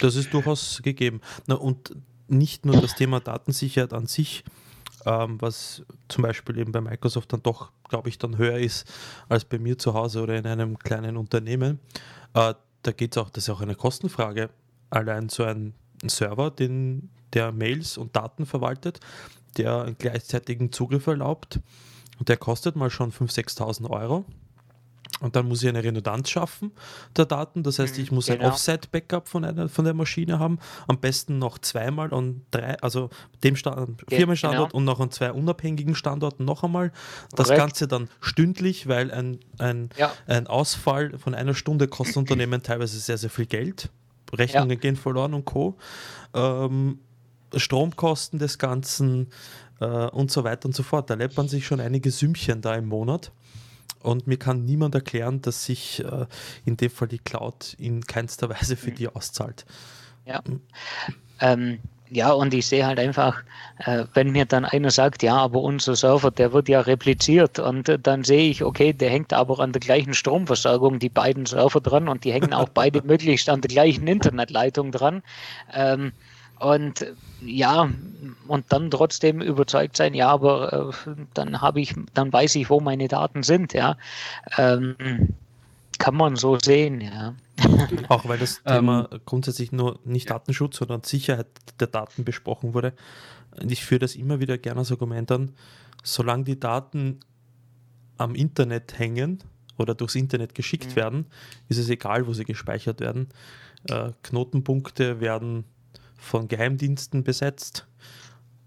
Das 0.00 0.16
ist 0.16 0.32
durchaus 0.32 0.80
gegeben. 0.82 1.20
Na, 1.46 1.56
und 1.56 1.94
nicht 2.28 2.64
nur 2.64 2.80
das 2.80 2.94
Thema 2.94 3.20
Datensicherheit 3.20 3.92
an 3.92 4.06
sich, 4.06 4.44
ähm, 5.04 5.40
was 5.40 5.82
zum 6.08 6.22
Beispiel 6.22 6.58
eben 6.58 6.72
bei 6.72 6.80
Microsoft 6.80 7.32
dann 7.32 7.42
doch, 7.42 7.70
glaube 7.88 8.08
ich, 8.08 8.18
dann 8.18 8.38
höher 8.38 8.58
ist 8.58 8.86
als 9.28 9.44
bei 9.44 9.58
mir 9.58 9.78
zu 9.78 9.94
Hause 9.94 10.22
oder 10.22 10.36
in 10.36 10.46
einem 10.46 10.78
kleinen 10.78 11.16
Unternehmen. 11.16 11.78
Äh, 12.34 12.54
da 12.82 12.92
geht 12.92 13.16
es 13.16 13.22
auch, 13.22 13.30
das 13.30 13.44
ist 13.44 13.50
auch 13.50 13.60
eine 13.60 13.74
Kostenfrage. 13.74 14.50
Allein 14.90 15.28
so 15.28 15.44
ein 15.44 15.74
Server, 16.04 16.50
den, 16.50 17.10
der 17.32 17.52
Mails 17.52 17.96
und 17.98 18.14
Daten 18.16 18.46
verwaltet, 18.46 19.00
der 19.56 19.82
einen 19.82 19.98
gleichzeitigen 19.98 20.72
Zugriff 20.72 21.06
erlaubt, 21.06 21.60
der 22.20 22.36
kostet 22.36 22.76
mal 22.76 22.90
schon 22.90 23.12
5.000, 23.12 23.56
6.000 23.58 23.90
Euro. 23.90 24.24
Und 25.20 25.34
dann 25.34 25.48
muss 25.48 25.62
ich 25.62 25.68
eine 25.68 25.82
Redundanz 25.82 26.28
schaffen 26.28 26.72
der 27.16 27.24
Daten. 27.24 27.62
Das 27.62 27.78
heißt, 27.78 27.98
ich 27.98 28.12
muss 28.12 28.26
genau. 28.26 28.44
ein 28.44 28.50
Offsite-Backup 28.50 29.28
von, 29.28 29.68
von 29.68 29.84
der 29.84 29.94
Maschine 29.94 30.38
haben. 30.38 30.58
Am 30.88 30.98
besten 30.98 31.38
noch 31.38 31.58
zweimal 31.58 32.12
und 32.12 32.42
drei, 32.50 32.78
also 32.80 33.08
dem 33.42 33.56
Stand, 33.56 34.02
Firmenstandort 34.08 34.72
genau. 34.72 34.78
und 34.78 34.84
noch 34.84 35.00
an 35.00 35.10
zwei 35.10 35.32
unabhängigen 35.32 35.94
Standorten 35.94 36.44
noch 36.44 36.64
einmal. 36.64 36.92
Das 37.34 37.48
Korrekt. 37.48 37.60
Ganze 37.60 37.88
dann 37.88 38.08
stündlich, 38.20 38.88
weil 38.88 39.10
ein, 39.10 39.38
ein, 39.58 39.88
ja. 39.96 40.12
ein 40.26 40.46
Ausfall 40.46 41.18
von 41.18 41.34
einer 41.34 41.54
Stunde 41.54 41.88
kostet 41.88 42.18
Unternehmen 42.18 42.62
teilweise 42.62 42.98
sehr, 42.98 43.16
sehr 43.16 43.30
viel 43.30 43.46
Geld. 43.46 43.90
Rechnungen 44.34 44.70
ja. 44.70 44.76
gehen 44.76 44.96
verloren 44.96 45.32
und 45.32 45.44
Co. 45.44 45.76
Ähm, 46.34 46.98
Stromkosten 47.54 48.38
des 48.38 48.58
Ganzen 48.58 49.28
äh, 49.80 49.86
und 49.86 50.30
so 50.30 50.44
weiter 50.44 50.66
und 50.66 50.74
so 50.74 50.82
fort. 50.82 51.08
Da 51.08 51.14
läppern 51.14 51.48
sich 51.48 51.66
schon 51.66 51.80
einige 51.80 52.10
Sümmchen 52.10 52.60
da 52.60 52.74
im 52.74 52.86
Monat. 52.86 53.32
Und 54.02 54.26
mir 54.26 54.38
kann 54.38 54.64
niemand 54.64 54.94
erklären, 54.94 55.42
dass 55.42 55.64
sich 55.64 56.04
äh, 56.04 56.26
in 56.64 56.76
dem 56.76 56.90
Fall 56.90 57.08
die 57.08 57.18
Cloud 57.18 57.74
in 57.78 58.06
keinster 58.06 58.48
Weise 58.48 58.76
für 58.76 58.90
mhm. 58.90 58.94
die 58.94 59.08
auszahlt. 59.08 59.66
Ja. 60.24 60.42
Mhm. 60.46 60.60
Ähm, 61.40 61.78
ja, 62.08 62.32
und 62.32 62.54
ich 62.54 62.66
sehe 62.66 62.86
halt 62.86 63.00
einfach, 63.00 63.42
äh, 63.78 64.04
wenn 64.14 64.30
mir 64.30 64.44
dann 64.44 64.64
einer 64.64 64.90
sagt, 64.90 65.22
ja, 65.22 65.36
aber 65.36 65.60
unser 65.60 65.96
Server, 65.96 66.30
der 66.30 66.52
wird 66.52 66.68
ja 66.68 66.80
repliziert 66.80 67.58
und 67.58 67.88
äh, 67.88 67.98
dann 67.98 68.22
sehe 68.22 68.48
ich, 68.48 68.62
okay, 68.62 68.92
der 68.92 69.10
hängt 69.10 69.32
aber 69.32 69.58
an 69.58 69.72
der 69.72 69.80
gleichen 69.80 70.14
Stromversorgung, 70.14 71.00
die 71.00 71.08
beiden 71.08 71.46
Server 71.46 71.80
dran 71.80 72.08
und 72.08 72.24
die 72.24 72.32
hängen 72.32 72.52
auch 72.52 72.68
beide 72.68 73.02
möglichst 73.04 73.48
an 73.48 73.60
der 73.60 73.70
gleichen 73.70 74.06
Internetleitung 74.06 74.92
dran. 74.92 75.22
Ähm, 75.74 76.12
und 76.58 77.06
ja, 77.42 77.90
und 78.48 78.64
dann 78.70 78.90
trotzdem 78.90 79.40
überzeugt 79.40 79.96
sein, 79.96 80.14
ja, 80.14 80.28
aber 80.28 80.92
äh, 81.06 81.10
dann 81.34 81.60
habe 81.60 81.80
ich, 81.80 81.94
dann 82.14 82.32
weiß 82.32 82.54
ich, 82.56 82.70
wo 82.70 82.80
meine 82.80 83.08
Daten 83.08 83.42
sind, 83.42 83.74
ja. 83.74 83.96
Ähm, 84.56 84.96
kann 85.98 86.14
man 86.14 86.36
so 86.36 86.58
sehen, 86.58 87.00
ja. 87.00 87.34
Auch 88.08 88.28
weil 88.28 88.38
das 88.38 88.62
Thema 88.62 89.08
ähm, 89.10 89.20
grundsätzlich 89.24 89.72
nur 89.72 89.98
nicht 90.04 90.30
Datenschutz, 90.30 90.76
sondern 90.76 91.02
Sicherheit 91.02 91.46
der 91.80 91.86
Daten 91.86 92.24
besprochen 92.24 92.74
wurde. 92.74 92.92
Und 93.60 93.72
ich 93.72 93.84
führe 93.84 94.00
das 94.00 94.14
immer 94.14 94.40
wieder 94.40 94.58
gerne 94.58 94.80
als 94.80 94.92
Argument 94.92 95.30
an, 95.32 95.52
solange 96.02 96.44
die 96.44 96.60
Daten 96.60 97.20
am 98.18 98.34
Internet 98.34 98.98
hängen 98.98 99.42
oder 99.78 99.94
durchs 99.94 100.14
Internet 100.14 100.54
geschickt 100.54 100.90
mhm. 100.90 100.96
werden, 100.96 101.26
ist 101.68 101.78
es 101.78 101.88
egal, 101.88 102.26
wo 102.26 102.32
sie 102.32 102.44
gespeichert 102.44 103.00
werden. 103.00 103.28
Äh, 103.88 104.10
Knotenpunkte 104.22 105.20
werden 105.20 105.64
von 106.16 106.48
Geheimdiensten 106.48 107.24
besetzt. 107.24 107.86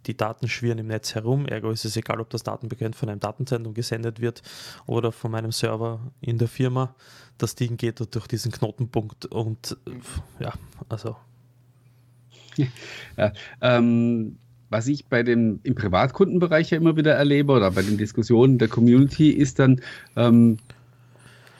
Die 0.05 0.15
Daten 0.15 0.47
schwirren 0.47 0.79
im 0.79 0.87
Netz 0.87 1.13
herum, 1.13 1.45
ergo 1.45 1.71
ist 1.71 1.85
es 1.85 1.97
egal, 1.97 2.21
ob 2.21 2.29
das 2.29 2.43
Datenbekennt 2.43 2.95
von 2.95 3.09
einem 3.09 3.19
Datenzentrum 3.19 3.73
gesendet 3.73 4.19
wird 4.21 4.41
oder 4.85 5.11
von 5.11 5.29
meinem 5.29 5.51
Server 5.51 5.99
in 6.21 6.37
der 6.37 6.47
Firma. 6.47 6.95
Das 7.37 7.55
Ding 7.55 7.77
geht 7.77 7.99
durch 7.99 8.27
diesen 8.27 8.51
Knotenpunkt 8.51 9.25
und 9.25 9.77
ja, 10.39 10.53
also. 10.87 11.15
Ja, 13.17 13.31
ähm, 13.61 14.37
was 14.69 14.87
ich 14.87 15.05
bei 15.05 15.23
dem 15.23 15.59
im 15.63 15.75
Privatkundenbereich 15.75 16.71
ja 16.71 16.77
immer 16.77 16.95
wieder 16.95 17.13
erlebe 17.13 17.53
oder 17.53 17.71
bei 17.71 17.81
den 17.81 17.97
Diskussionen 17.97 18.57
der 18.57 18.67
Community 18.67 19.29
ist 19.31 19.59
dann 19.59 19.81
ähm, 20.15 20.57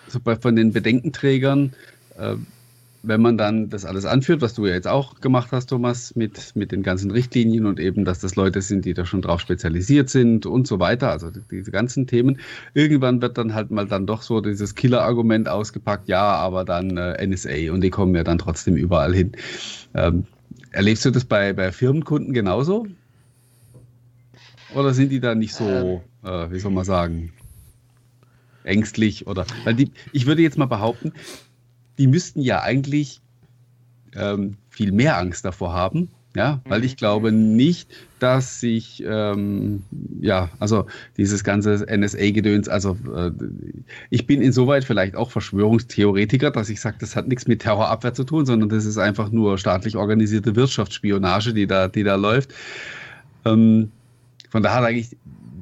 so 0.07 0.19
bei, 0.19 0.35
von 0.35 0.55
den 0.55 0.71
Bedenkenträgern, 0.71 1.73
äh, 2.17 2.35
wenn 3.01 3.21
man 3.21 3.37
dann 3.37 3.69
das 3.69 3.85
alles 3.85 4.05
anführt, 4.05 4.41
was 4.41 4.53
du 4.53 4.65
ja 4.65 4.73
jetzt 4.73 4.87
auch 4.87 5.21
gemacht 5.21 5.49
hast, 5.51 5.67
Thomas, 5.67 6.15
mit, 6.15 6.55
mit 6.55 6.71
den 6.71 6.83
ganzen 6.83 7.11
Richtlinien 7.11 7.65
und 7.65 7.79
eben, 7.79 8.03
dass 8.03 8.19
das 8.19 8.35
Leute 8.35 8.61
sind, 8.61 8.85
die 8.85 8.93
da 8.93 9.05
schon 9.05 9.21
drauf 9.21 9.39
spezialisiert 9.39 10.09
sind 10.09 10.45
und 10.45 10.67
so 10.67 10.79
weiter, 10.79 11.09
also 11.09 11.31
diese 11.49 11.71
ganzen 11.71 12.07
Themen, 12.07 12.39
irgendwann 12.73 13.21
wird 13.21 13.37
dann 13.37 13.53
halt 13.53 13.71
mal 13.71 13.87
dann 13.87 14.05
doch 14.05 14.21
so 14.21 14.41
dieses 14.41 14.75
Killer-Argument 14.75 15.47
ausgepackt, 15.47 16.09
ja, 16.09 16.23
aber 16.23 16.65
dann 16.65 16.97
äh, 16.97 17.25
NSA 17.25 17.71
und 17.71 17.81
die 17.81 17.89
kommen 17.89 18.15
ja 18.15 18.23
dann 18.23 18.37
trotzdem 18.37 18.75
überall 18.75 19.13
hin. 19.13 19.31
Ähm, 19.93 20.25
erlebst 20.71 21.05
du 21.05 21.11
das 21.11 21.25
bei, 21.25 21.53
bei 21.53 21.71
Firmenkunden 21.71 22.33
genauso? 22.33 22.87
Oder 24.75 24.93
sind 24.93 25.11
die 25.11 25.19
da 25.19 25.35
nicht 25.35 25.53
so, 25.53 25.63
ähm. 25.63 26.01
äh, 26.23 26.51
wie 26.51 26.59
soll 26.59 26.71
man 26.71 26.85
sagen, 26.85 27.31
ängstlich 28.63 29.25
oder, 29.25 29.45
weil 29.63 29.73
die, 29.73 29.91
ich 30.11 30.25
würde 30.25 30.41
jetzt 30.41 30.57
mal 30.57 30.65
behaupten, 30.65 31.13
die 31.99 32.07
müssten 32.07 32.41
ja 32.41 32.61
eigentlich 32.61 33.21
ähm, 34.15 34.55
viel 34.69 34.91
mehr 34.91 35.17
Angst 35.17 35.45
davor 35.45 35.73
haben. 35.73 36.09
Ja, 36.35 36.61
weil 36.65 36.85
ich 36.85 36.93
mhm. 36.93 36.97
glaube 36.97 37.31
nicht, 37.31 37.89
dass 38.19 38.59
sich, 38.59 39.03
ähm, 39.05 39.81
ja, 40.21 40.49
also 40.59 40.85
dieses 41.17 41.43
ganze 41.43 41.87
NSA-Gedöns, 41.89 42.69
also 42.69 42.95
äh, 43.15 43.31
ich 44.11 44.27
bin 44.27 44.39
insoweit 44.39 44.85
vielleicht 44.85 45.15
auch 45.15 45.31
Verschwörungstheoretiker, 45.31 46.51
dass 46.51 46.69
ich 46.69 46.81
sage, 46.81 46.97
das 46.99 47.15
hat 47.15 47.27
nichts 47.27 47.47
mit 47.47 47.63
Terrorabwehr 47.63 48.13
zu 48.13 48.25
tun, 48.25 48.45
sondern 48.45 48.69
das 48.69 48.85
ist 48.85 48.99
einfach 48.99 49.31
nur 49.31 49.57
staatlich 49.57 49.97
organisierte 49.97 50.55
Wirtschaftsspionage, 50.55 51.53
die 51.55 51.65
da, 51.65 51.87
die 51.87 52.03
da 52.03 52.13
läuft. 52.13 52.53
Ähm, 53.43 53.91
von 54.51 54.61
daher 54.61 54.83
eigentlich 54.83 55.17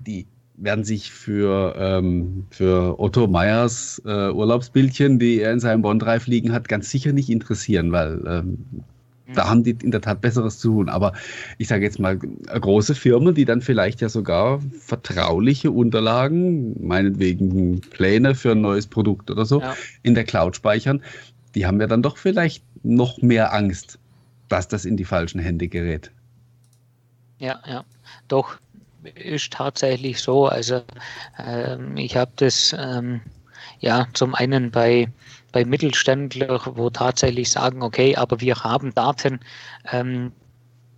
die 0.05 0.25
werden 0.57 0.83
sich 0.83 1.11
für, 1.11 1.75
ähm, 1.77 2.47
für 2.49 2.99
Otto 2.99 3.27
Meyers 3.27 4.01
äh, 4.05 4.31
Urlaubsbildchen, 4.31 5.19
die 5.19 5.39
er 5.39 5.53
in 5.53 5.59
seinem 5.59 5.83
Bond-Drive 5.83 6.27
liegen 6.27 6.51
hat, 6.51 6.67
ganz 6.67 6.89
sicher 6.89 7.13
nicht 7.13 7.29
interessieren, 7.29 7.91
weil 7.91 8.23
ähm, 8.27 8.65
da 9.33 9.49
haben 9.49 9.63
die 9.63 9.71
in 9.83 9.91
der 9.91 10.01
Tat 10.01 10.21
Besseres 10.21 10.59
zu 10.59 10.69
tun. 10.69 10.89
Aber 10.89 11.13
ich 11.57 11.67
sage 11.67 11.83
jetzt 11.83 11.99
mal, 11.99 12.17
große 12.17 12.95
Firmen, 12.95 13.35
die 13.35 13.45
dann 13.45 13.61
vielleicht 13.61 14.01
ja 14.01 14.09
sogar 14.09 14.61
vertrauliche 14.79 15.71
Unterlagen, 15.71 16.75
meinetwegen 16.85 17.81
Pläne 17.81 18.35
für 18.35 18.51
ein 18.51 18.61
neues 18.61 18.87
Produkt 18.87 19.29
oder 19.29 19.45
so, 19.45 19.61
ja. 19.61 19.75
in 20.03 20.15
der 20.15 20.23
Cloud 20.23 20.55
speichern, 20.55 21.01
die 21.55 21.65
haben 21.65 21.79
ja 21.81 21.87
dann 21.87 22.01
doch 22.01 22.17
vielleicht 22.17 22.63
noch 22.83 23.21
mehr 23.21 23.53
Angst, 23.53 23.99
dass 24.47 24.67
das 24.67 24.85
in 24.85 24.95
die 24.95 25.05
falschen 25.05 25.39
Hände 25.39 25.67
gerät. 25.67 26.11
Ja, 27.39 27.59
ja, 27.67 27.85
doch 28.27 28.57
ist 29.15 29.53
tatsächlich 29.53 30.21
so. 30.21 30.47
Also 30.47 30.81
ähm, 31.37 31.97
ich 31.97 32.15
habe 32.15 32.31
das 32.37 32.75
ähm, 32.77 33.21
ja 33.79 34.07
zum 34.13 34.35
einen 34.35 34.71
bei 34.71 35.07
bei 35.51 35.65
Mittelständlern, 35.65 36.59
wo 36.75 36.89
tatsächlich 36.89 37.49
sagen, 37.49 37.81
okay, 37.81 38.15
aber 38.15 38.39
wir 38.41 38.55
haben 38.63 38.93
Daten, 38.93 39.39
ähm, 39.91 40.31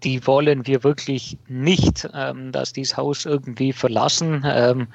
die 0.03 0.26
wollen 0.26 0.66
wir 0.66 0.84
wirklich 0.84 1.38
nicht, 1.47 2.07
ähm, 2.14 2.51
dass 2.51 2.74
dieses 2.74 2.97
Haus 2.97 3.26
irgendwie 3.26 3.74
verlassen. 3.74 4.43
Ähm, 4.45 4.88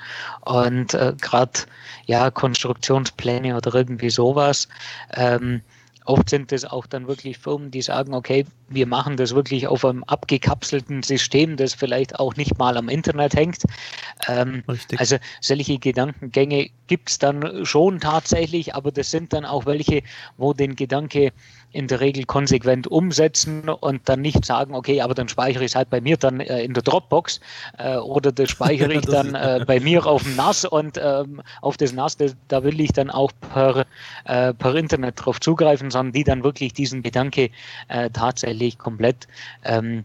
und 0.43 0.95
äh, 0.95 1.15
gerade 1.21 1.61
ja, 2.07 2.31
Konstruktionspläne 2.31 3.57
oder 3.57 3.75
irgendwie 3.75 4.11
sowas. 4.11 4.69
Ähm, 5.15 5.63
Oft 6.05 6.29
sind 6.29 6.53
es 6.53 6.67
auch 6.67 6.87
dann 6.87 7.09
wirklich 7.09 7.39
Firmen, 7.39 7.71
die 7.71 7.81
sagen, 7.81 8.13
okay, 8.13 8.45
wir 8.69 8.87
machen 8.87 9.17
das 9.17 9.35
wirklich 9.35 9.67
auf 9.67 9.85
einem 9.85 10.05
abgekapselten 10.05 11.03
System, 11.03 11.57
das 11.57 11.73
vielleicht 11.73 12.19
auch 12.21 12.37
nicht 12.37 12.59
mal 12.59 12.77
am 12.77 12.91
Internet 12.91 13.35
hängt. 13.35 13.63
Ähm, 14.29 14.63
also 14.97 15.17
solche 15.41 15.79
Gedankengänge 15.79 16.71
gibt 16.87 17.11
es 17.11 17.19
dann 17.19 17.65
schon 17.65 18.01
tatsächlich, 18.01 18.75
aber 18.75 18.93
das 18.93 19.11
sind 19.11 19.33
dann 19.33 19.45
auch 19.45 19.67
welche, 19.67 20.03
wo 20.37 20.53
den 20.53 20.77
Gedanke 20.77 21.33
in 21.75 21.89
der 21.89 22.01
Regel 22.01 22.25
konsequent 22.25 22.87
umsetzen 22.87 23.69
und 23.69 24.09
dann 24.09 24.21
nicht 24.21 24.45
sagen, 24.45 24.75
okay, 24.75 25.01
aber 25.01 25.15
dann 25.15 25.29
speichere 25.29 25.65
ich 25.65 25.73
es 25.73 25.75
halt 25.75 25.91
bei 25.91 26.01
mir 26.01 26.17
dann 26.17 26.41
äh, 26.41 26.63
in 26.63 26.73
der 26.73 26.85
Dropbox 26.85 27.41
äh, 27.79 27.97
oder 27.97 28.31
das 28.31 28.51
speichere 28.51 28.93
ich 28.95 29.07
dann 29.07 29.35
äh, 29.35 29.65
bei 29.67 29.81
mir 29.81 30.07
auf 30.07 30.23
dem 30.23 30.37
NAS 30.37 30.65
und 30.65 30.99
ähm, 31.03 31.43
auf 31.63 31.77
das 31.77 31.93
NAS, 31.93 32.17
das, 32.17 32.37
da 32.49 32.63
will 32.63 32.81
ich 32.81 32.93
dann 32.93 33.11
auch 33.11 33.33
per, 33.53 33.87
äh, 34.25 34.55
per 34.55 34.75
Internet 34.77 35.25
drauf 35.25 35.41
zugreifen, 35.41 35.91
sondern 35.91 36.13
die 36.13 36.25
dann 36.25 36.45
wirklich 36.45 36.73
diesen 36.73 37.03
Gedanke 37.03 37.51
äh, 37.89 38.09
tatsächlich 38.11 38.79
komplett 38.79 39.27
ähm, 39.65 40.05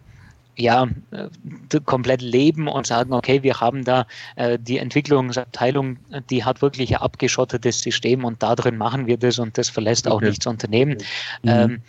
ja, 0.60 0.88
äh, 1.12 1.80
komplett 1.86 2.22
leben 2.22 2.68
und 2.68 2.86
sagen, 2.86 3.14
okay, 3.14 3.44
wir 3.44 3.60
haben 3.60 3.86
da 3.86 4.06
äh, 4.36 4.60
die 4.60 4.78
Entwicklungsabteilung, 4.78 5.98
die 6.30 6.44
hat 6.44 6.62
wirklich 6.62 6.96
ein 6.96 7.02
abgeschottetes 7.02 7.82
System 7.82 8.26
und 8.26 8.44
da 8.44 8.56
drin 8.56 8.78
machen 8.78 9.08
wir 9.08 9.18
das 9.18 9.40
und 9.40 9.58
das 9.58 9.70
verlässt 9.70 10.08
auch 10.08 10.16
okay. 10.16 10.30
nichts 10.30 10.46
Unternehmen. 10.46 10.98
Mhm. 11.44 11.50
Ähm, 11.50 11.82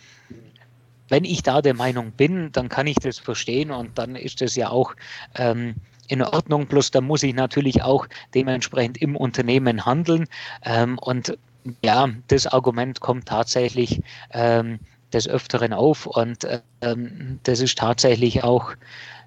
wenn 1.09 1.25
ich 1.25 1.43
da 1.43 1.61
der 1.61 1.73
Meinung 1.73 2.11
bin, 2.11 2.53
dann 2.53 2.69
kann 2.69 2.87
ich 2.87 2.95
das 2.95 3.19
verstehen 3.19 3.71
und 3.71 3.97
dann 3.97 4.15
ist 4.15 4.41
es 4.41 4.55
ja 4.55 4.69
auch 4.69 4.95
ähm, 5.35 5.75
in 6.07 6.21
Ordnung. 6.21 6.67
Plus 6.67 6.91
da 6.91 7.01
muss 7.01 7.23
ich 7.23 7.33
natürlich 7.35 7.83
auch 7.83 8.07
dementsprechend 8.33 9.01
im 9.01 9.17
Unternehmen 9.17 9.85
handeln. 9.85 10.27
Ähm, 10.63 10.97
und 10.99 11.37
ja, 11.83 12.07
das 12.27 12.47
Argument 12.47 13.01
kommt 13.01 13.27
tatsächlich 13.27 14.01
ähm, 14.31 14.79
des 15.13 15.27
Öfteren 15.27 15.73
auf 15.73 16.05
und 16.05 16.47
ähm, 16.81 17.39
das 17.43 17.59
ist 17.59 17.77
tatsächlich 17.77 18.43
auch 18.43 18.73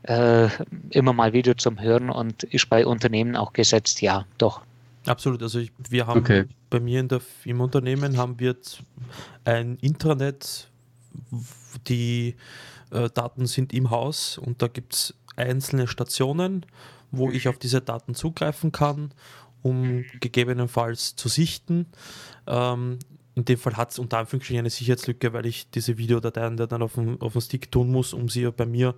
äh, 0.05 0.49
immer 0.91 1.13
mal 1.13 1.33
wieder 1.33 1.57
zum 1.57 1.81
Hören 1.81 2.11
und 2.11 2.43
ist 2.45 2.69
bei 2.69 2.87
Unternehmen 2.87 3.37
auch 3.37 3.53
gesetzt, 3.53 4.03
ja, 4.03 4.27
doch. 4.39 4.63
Absolut, 5.07 5.43
also 5.43 5.59
ich, 5.59 5.73
wir 5.91 6.07
haben 6.07 6.21
okay. 6.21 6.45
bei 6.71 6.81
mir 6.81 7.01
in 7.01 7.09
der, 7.09 7.21
im 7.45 7.61
Unternehmen 7.61 8.17
haben 8.17 8.39
wir 8.39 8.57
ein 9.45 9.77
Intranet, 9.77 10.69
die 11.89 12.37
äh, 12.91 13.11
Daten 13.11 13.47
sind 13.47 13.73
im 13.73 13.91
Haus 13.91 14.39
und 14.39 14.63
da 14.63 14.69
gibt 14.69 14.95
es 14.95 15.15
einzelne 15.37 15.89
Stationen, 15.89 16.65
wo 17.11 17.31
ich 17.31 17.49
auf 17.49 17.59
diese 17.59 17.81
Daten 17.81 18.15
zugreifen 18.15 18.73
kann, 18.73 19.13
um 19.63 20.05
gegebenenfalls 20.21 21.17
zu 21.17 21.29
sichten. 21.29 21.87
Ähm, 22.47 22.99
in 23.37 23.45
dem 23.45 23.59
Fall 23.59 23.77
hat 23.77 23.91
es 23.91 23.99
unter 23.99 24.19
Anführungsstrichen 24.19 24.61
eine 24.61 24.71
Sicherheitslücke, 24.71 25.33
weil 25.33 25.47
ich 25.47 25.69
diese 25.71 25.99
Videodateien 25.99 26.57
dann 26.57 26.83
auf 26.83 26.95
dem, 26.95 27.21
auf 27.21 27.33
dem 27.33 27.41
Stick 27.41 27.71
tun 27.73 27.91
muss, 27.91 28.13
um 28.13 28.29
sie 28.29 28.49
bei 28.53 28.65
mir 28.65 28.95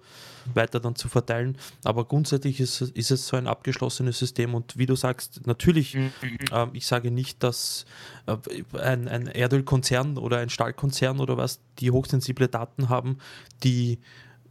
weiter 0.53 0.79
dann 0.79 0.95
zu 0.95 1.09
verteilen. 1.09 1.57
Aber 1.85 2.05
grundsätzlich 2.05 2.61
ist, 2.61 2.83
ist 2.83 3.11
es 3.11 3.27
so 3.27 3.37
ein 3.37 3.47
abgeschlossenes 3.47 4.19
System 4.19 4.55
und 4.55 4.77
wie 4.77 4.87
du 4.87 4.95
sagst, 4.95 5.47
natürlich, 5.47 5.95
mhm. 5.95 6.13
äh, 6.53 6.67
ich 6.75 6.87
sage 6.87 7.11
nicht, 7.11 7.43
dass 7.43 7.87
äh, 8.27 8.37
ein, 8.79 9.09
ein 9.09 9.27
Erdölkonzern 9.27 10.19
oder 10.19 10.39
ein 10.39 10.51
Stahlkonzern 10.51 11.21
oder 11.21 11.39
was, 11.39 11.61
die 11.79 11.91
hochsensible 11.91 12.49
Daten 12.49 12.91
haben, 12.91 13.19
die 13.63 13.99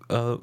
äh, 0.10 0.38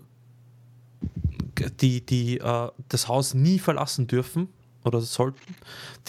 die, 1.80 2.05
die 2.05 2.38
äh, 2.38 2.68
das 2.88 3.09
Haus 3.09 3.34
nie 3.34 3.59
verlassen 3.59 4.07
dürfen 4.07 4.49
oder 4.84 5.01
sollten, 5.01 5.55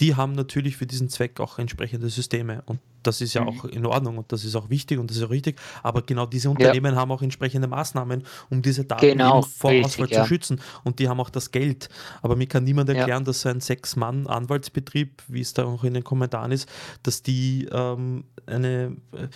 die 0.00 0.14
haben 0.14 0.32
natürlich 0.32 0.76
für 0.76 0.86
diesen 0.86 1.08
Zweck 1.08 1.40
auch 1.40 1.58
entsprechende 1.58 2.08
Systeme. 2.08 2.62
Und 2.66 2.80
das 3.06 3.20
ist 3.20 3.34
ja 3.34 3.42
mhm. 3.42 3.48
auch 3.48 3.64
in 3.64 3.86
Ordnung 3.86 4.18
und 4.18 4.32
das 4.32 4.44
ist 4.44 4.54
auch 4.56 4.70
wichtig 4.70 4.98
und 4.98 5.10
das 5.10 5.18
ist 5.18 5.22
auch 5.22 5.30
richtig. 5.30 5.60
Aber 5.82 6.02
genau 6.02 6.26
diese 6.26 6.50
Unternehmen 6.50 6.94
ja. 6.94 7.00
haben 7.00 7.12
auch 7.12 7.22
entsprechende 7.22 7.68
Maßnahmen, 7.68 8.24
um 8.50 8.62
diese 8.62 8.84
Daten 8.84 9.06
genau, 9.06 9.42
vor 9.42 9.70
richtig, 9.70 9.86
Ausfall 9.86 10.08
ja. 10.10 10.22
zu 10.22 10.28
schützen. 10.28 10.60
Und 10.82 10.98
die 10.98 11.08
haben 11.08 11.20
auch 11.20 11.30
das 11.30 11.50
Geld. 11.50 11.88
Aber 12.22 12.36
mir 12.36 12.46
kann 12.46 12.64
niemand 12.64 12.88
erklären, 12.88 13.22
ja. 13.22 13.26
dass 13.26 13.42
so 13.42 13.48
ein 13.48 13.60
Sechs-Mann-Anwaltsbetrieb, 13.60 15.22
wie 15.28 15.40
es 15.40 15.54
da 15.54 15.64
auch 15.64 15.84
in 15.84 15.94
den 15.94 16.04
Kommentaren 16.04 16.52
ist, 16.52 16.68
dass 17.02 17.22
die 17.22 17.68
ähm, 17.70 18.24
eine 18.46 18.96
äh, 19.12 19.28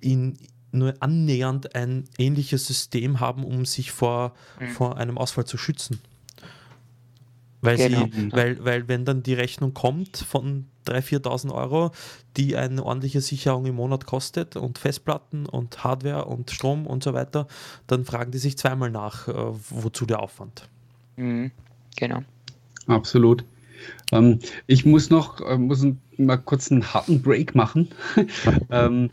in, 0.00 0.36
nur 0.72 0.94
annähernd 1.00 1.74
ein 1.74 2.04
ähnliches 2.18 2.66
System 2.66 3.20
haben, 3.20 3.44
um 3.44 3.64
sich 3.64 3.92
vor, 3.92 4.34
mhm. 4.58 4.68
vor 4.68 4.96
einem 4.96 5.18
Ausfall 5.18 5.44
zu 5.44 5.58
schützen. 5.58 6.00
Weil, 7.62 7.76
genau. 7.76 8.06
sie, 8.12 8.32
weil, 8.32 8.64
weil 8.64 8.88
wenn 8.88 9.04
dann 9.04 9.22
die 9.22 9.34
Rechnung 9.34 9.72
kommt 9.72 10.16
von 10.18 10.66
3.000, 10.86 11.22
4.000 11.24 11.54
Euro, 11.54 11.92
die 12.36 12.56
eine 12.56 12.84
ordentliche 12.84 13.20
Sicherung 13.20 13.66
im 13.66 13.76
Monat 13.76 14.04
kostet 14.04 14.56
und 14.56 14.78
Festplatten 14.78 15.46
und 15.46 15.84
Hardware 15.84 16.24
und 16.24 16.50
Strom 16.50 16.86
und 16.88 17.04
so 17.04 17.14
weiter, 17.14 17.46
dann 17.86 18.04
fragen 18.04 18.32
die 18.32 18.38
sich 18.38 18.58
zweimal 18.58 18.90
nach, 18.90 19.28
äh, 19.28 19.34
wozu 19.70 20.06
der 20.06 20.20
Aufwand. 20.20 20.68
Mhm. 21.16 21.52
Genau. 21.96 22.22
Absolut. 22.88 23.44
Ähm, 24.10 24.40
ich 24.66 24.84
muss 24.84 25.10
noch 25.10 25.40
äh, 25.40 25.56
muss 25.56 25.86
mal 26.16 26.36
kurz 26.36 26.70
einen 26.70 26.92
harten 26.92 27.22
Break 27.22 27.54
machen, 27.54 27.88
ähm, 28.70 29.10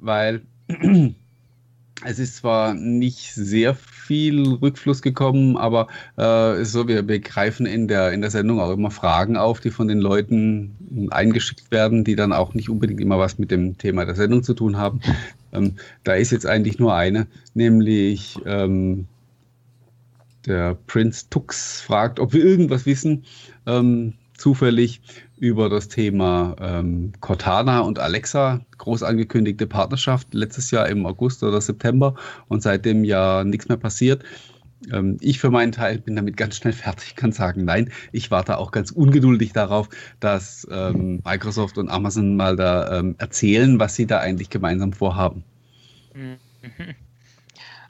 weil 0.00 0.42
es 2.04 2.18
ist 2.18 2.36
zwar 2.36 2.74
nicht 2.74 3.34
sehr 3.34 3.74
viel 4.12 4.46
Rückfluss 4.46 5.00
gekommen, 5.00 5.56
aber 5.56 5.86
äh, 6.18 6.66
so, 6.66 6.86
wir, 6.86 7.08
wir 7.08 7.18
greifen 7.20 7.64
in 7.64 7.88
der, 7.88 8.12
in 8.12 8.20
der 8.20 8.28
Sendung 8.28 8.60
auch 8.60 8.70
immer 8.70 8.90
Fragen 8.90 9.38
auf, 9.38 9.60
die 9.60 9.70
von 9.70 9.88
den 9.88 10.00
Leuten 10.00 11.08
eingeschickt 11.10 11.70
werden, 11.70 12.04
die 12.04 12.14
dann 12.14 12.34
auch 12.34 12.52
nicht 12.52 12.68
unbedingt 12.68 13.00
immer 13.00 13.18
was 13.18 13.38
mit 13.38 13.50
dem 13.50 13.78
Thema 13.78 14.04
der 14.04 14.14
Sendung 14.14 14.42
zu 14.42 14.54
tun 14.54 14.76
haben. 14.76 15.00
Ähm, 15.54 15.74
da 16.02 16.14
ist 16.14 16.32
jetzt 16.32 16.46
eigentlich 16.46 16.78
nur 16.78 16.94
eine, 16.94 17.26
nämlich 17.52 18.38
ähm, 18.46 19.06
der 20.46 20.78
Prinz 20.86 21.28
Tux 21.28 21.82
fragt, 21.82 22.20
ob 22.20 22.32
wir 22.32 22.42
irgendwas 22.42 22.86
wissen, 22.86 23.24
ähm, 23.66 24.14
zufällig 24.34 25.02
über 25.42 25.68
das 25.68 25.88
Thema 25.88 26.54
ähm, 26.60 27.14
Cortana 27.18 27.80
und 27.80 27.98
Alexa, 27.98 28.60
groß 28.78 29.02
angekündigte 29.02 29.66
Partnerschaft 29.66 30.32
letztes 30.34 30.70
Jahr 30.70 30.88
im 30.88 31.04
August 31.04 31.42
oder 31.42 31.60
September 31.60 32.14
und 32.46 32.62
seitdem 32.62 33.02
ja 33.02 33.42
nichts 33.42 33.68
mehr 33.68 33.76
passiert. 33.76 34.22
Ähm, 34.92 35.16
ich 35.20 35.40
für 35.40 35.50
meinen 35.50 35.72
Teil 35.72 35.98
bin 35.98 36.14
damit 36.14 36.36
ganz 36.36 36.58
schnell 36.58 36.72
fertig, 36.72 37.16
kann 37.16 37.32
sagen, 37.32 37.64
nein, 37.64 37.90
ich 38.12 38.30
warte 38.30 38.56
auch 38.56 38.70
ganz 38.70 38.92
ungeduldig 38.92 39.52
darauf, 39.52 39.88
dass 40.20 40.64
ähm, 40.70 41.20
Microsoft 41.24 41.76
und 41.76 41.88
Amazon 41.88 42.36
mal 42.36 42.54
da 42.54 43.00
ähm, 43.00 43.16
erzählen, 43.18 43.80
was 43.80 43.96
sie 43.96 44.06
da 44.06 44.20
eigentlich 44.20 44.48
gemeinsam 44.48 44.92
vorhaben. 44.92 45.42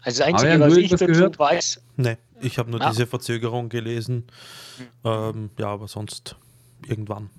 Also 0.05 0.25
das 0.25 0.35
Einzige, 0.35 0.59
was 0.59 0.77
ich 0.79 0.91
dazu 0.91 1.07
gehört? 1.07 1.39
weiß. 1.39 1.81
Nee, 1.97 2.17
ich 2.41 2.59
habe 2.59 2.73
nur 2.73 2.81
ah. 2.81 2.91
diese 2.91 3.07
Verzögerung 3.07 3.69
gelesen. 3.69 4.25
Ähm, 5.05 5.51
ja, 5.57 5.69
aber 5.69 5.87
sonst 5.87 6.35
irgendwann. 6.89 7.31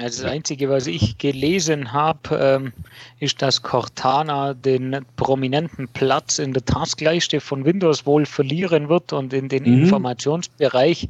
Also 0.00 0.22
das 0.22 0.32
Einzige, 0.32 0.68
was 0.68 0.86
ich 0.86 1.18
gelesen 1.18 1.92
habe, 1.92 2.36
ähm, 2.36 2.72
ist, 3.18 3.42
dass 3.42 3.62
Cortana 3.62 4.54
den 4.54 5.04
prominenten 5.16 5.88
Platz 5.88 6.38
in 6.38 6.52
der 6.52 6.64
Taskleiste 6.64 7.40
von 7.40 7.64
Windows 7.64 8.06
wohl 8.06 8.26
verlieren 8.26 8.88
wird 8.88 9.12
und 9.12 9.32
in 9.32 9.48
den 9.48 9.64
mhm. 9.64 9.82
Informationsbereich 9.82 11.08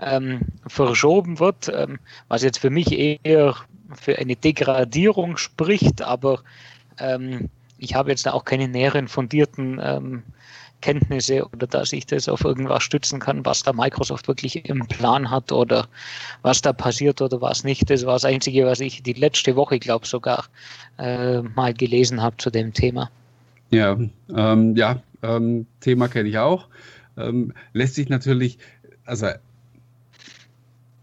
ähm, 0.00 0.40
verschoben 0.66 1.38
wird, 1.38 1.70
ähm, 1.74 1.98
was 2.28 2.42
jetzt 2.42 2.58
für 2.58 2.70
mich 2.70 2.92
eher 2.92 3.54
für 3.94 4.18
eine 4.18 4.36
Degradierung 4.36 5.36
spricht, 5.36 6.02
aber 6.02 6.40
ähm, 6.98 7.48
ich 7.78 7.94
habe 7.94 8.10
jetzt 8.10 8.26
auch 8.26 8.44
keine 8.44 8.68
näheren 8.68 9.08
fundierten 9.08 9.80
ähm, 9.82 10.22
Kenntnisse 10.84 11.46
oder 11.46 11.66
dass 11.66 11.94
ich 11.94 12.04
das 12.04 12.28
auf 12.28 12.44
irgendwas 12.44 12.82
stützen 12.82 13.18
kann, 13.18 13.46
was 13.46 13.62
da 13.62 13.72
Microsoft 13.72 14.28
wirklich 14.28 14.68
im 14.68 14.86
Plan 14.86 15.30
hat 15.30 15.50
oder 15.50 15.88
was 16.42 16.60
da 16.60 16.74
passiert 16.74 17.22
oder 17.22 17.40
was 17.40 17.64
nicht. 17.64 17.88
Das 17.88 18.04
war 18.04 18.12
das 18.12 18.26
Einzige, 18.26 18.66
was 18.66 18.80
ich 18.80 19.02
die 19.02 19.14
letzte 19.14 19.56
Woche, 19.56 19.78
glaube 19.78 20.06
sogar 20.06 20.44
äh, 20.98 21.40
mal 21.40 21.72
gelesen 21.72 22.20
habe 22.20 22.36
zu 22.36 22.50
dem 22.50 22.74
Thema. 22.74 23.10
Ja, 23.70 23.98
ähm, 24.36 24.76
ja, 24.76 25.00
ähm, 25.22 25.64
Thema 25.80 26.08
kenne 26.08 26.28
ich 26.28 26.36
auch. 26.36 26.68
Ähm, 27.16 27.54
lässt 27.72 27.94
sich 27.94 28.10
natürlich, 28.10 28.58
also 29.06 29.28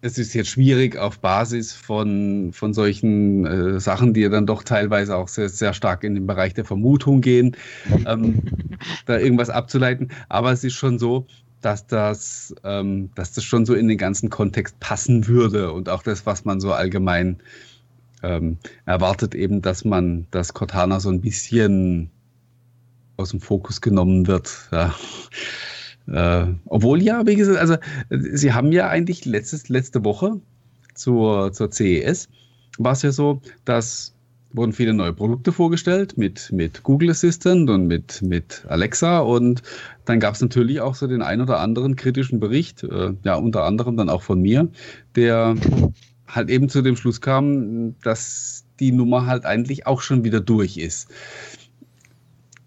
es 0.01 0.17
ist 0.17 0.33
jetzt 0.33 0.49
schwierig 0.49 0.97
auf 0.97 1.19
Basis 1.19 1.73
von, 1.73 2.51
von 2.53 2.73
solchen 2.73 3.45
äh, 3.45 3.79
Sachen, 3.79 4.13
die 4.13 4.21
ja 4.21 4.29
dann 4.29 4.47
doch 4.47 4.63
teilweise 4.63 5.15
auch 5.15 5.27
sehr, 5.27 5.49
sehr 5.49 5.73
stark 5.73 6.03
in 6.03 6.15
den 6.15 6.25
Bereich 6.25 6.53
der 6.53 6.65
Vermutung 6.65 7.21
gehen, 7.21 7.55
ähm, 8.05 8.41
da 9.05 9.19
irgendwas 9.19 9.51
abzuleiten. 9.51 10.11
Aber 10.27 10.51
es 10.51 10.63
ist 10.63 10.73
schon 10.73 10.97
so, 10.97 11.27
dass 11.61 11.85
das, 11.85 12.55
ähm, 12.63 13.11
dass 13.13 13.33
das 13.33 13.43
schon 13.43 13.67
so 13.67 13.75
in 13.75 13.87
den 13.87 13.99
ganzen 13.99 14.31
Kontext 14.31 14.79
passen 14.79 15.27
würde 15.27 15.71
und 15.71 15.87
auch 15.87 16.01
das, 16.01 16.25
was 16.25 16.45
man 16.45 16.59
so 16.59 16.73
allgemein 16.73 17.37
ähm, 18.23 18.57
erwartet, 18.85 19.35
eben, 19.35 19.61
dass 19.61 19.85
man 19.85 20.25
das 20.31 20.53
Cortana 20.55 20.99
so 20.99 21.09
ein 21.09 21.21
bisschen 21.21 22.09
aus 23.17 23.29
dem 23.29 23.39
Fokus 23.39 23.81
genommen 23.81 24.25
wird. 24.25 24.67
Ja. 24.71 24.95
Äh, 26.07 26.47
obwohl 26.65 27.01
ja, 27.01 27.25
wie 27.27 27.35
gesagt, 27.35 27.59
also 27.59 27.77
sie 28.09 28.53
haben 28.53 28.71
ja 28.71 28.87
eigentlich 28.89 29.25
letztes, 29.25 29.69
letzte 29.69 30.03
Woche 30.03 30.39
zur, 30.93 31.53
zur 31.53 31.71
CES 31.71 32.27
war 32.77 32.93
es 32.93 33.01
ja 33.01 33.11
so, 33.11 33.41
dass 33.65 34.13
wurden 34.53 34.73
viele 34.73 34.93
neue 34.93 35.13
Produkte 35.13 35.51
vorgestellt 35.51 36.17
mit, 36.17 36.51
mit 36.51 36.83
Google 36.83 37.11
Assistant 37.11 37.69
und 37.69 37.87
mit, 37.87 38.21
mit 38.21 38.65
Alexa 38.67 39.19
und 39.19 39.61
dann 40.05 40.19
gab 40.19 40.35
es 40.35 40.41
natürlich 40.41 40.81
auch 40.81 40.95
so 40.95 41.07
den 41.07 41.21
ein 41.21 41.41
oder 41.41 41.59
anderen 41.59 41.95
kritischen 41.95 42.39
Bericht, 42.39 42.83
äh, 42.83 43.13
ja 43.23 43.35
unter 43.35 43.63
anderem 43.63 43.97
dann 43.97 44.09
auch 44.09 44.21
von 44.21 44.41
mir, 44.41 44.67
der 45.15 45.55
halt 46.27 46.49
eben 46.49 46.69
zu 46.69 46.81
dem 46.81 46.95
Schluss 46.95 47.21
kam, 47.21 47.95
dass 48.01 48.65
die 48.79 48.91
Nummer 48.91 49.25
halt 49.25 49.45
eigentlich 49.45 49.87
auch 49.87 50.01
schon 50.01 50.23
wieder 50.23 50.41
durch 50.41 50.77
ist. 50.77 51.09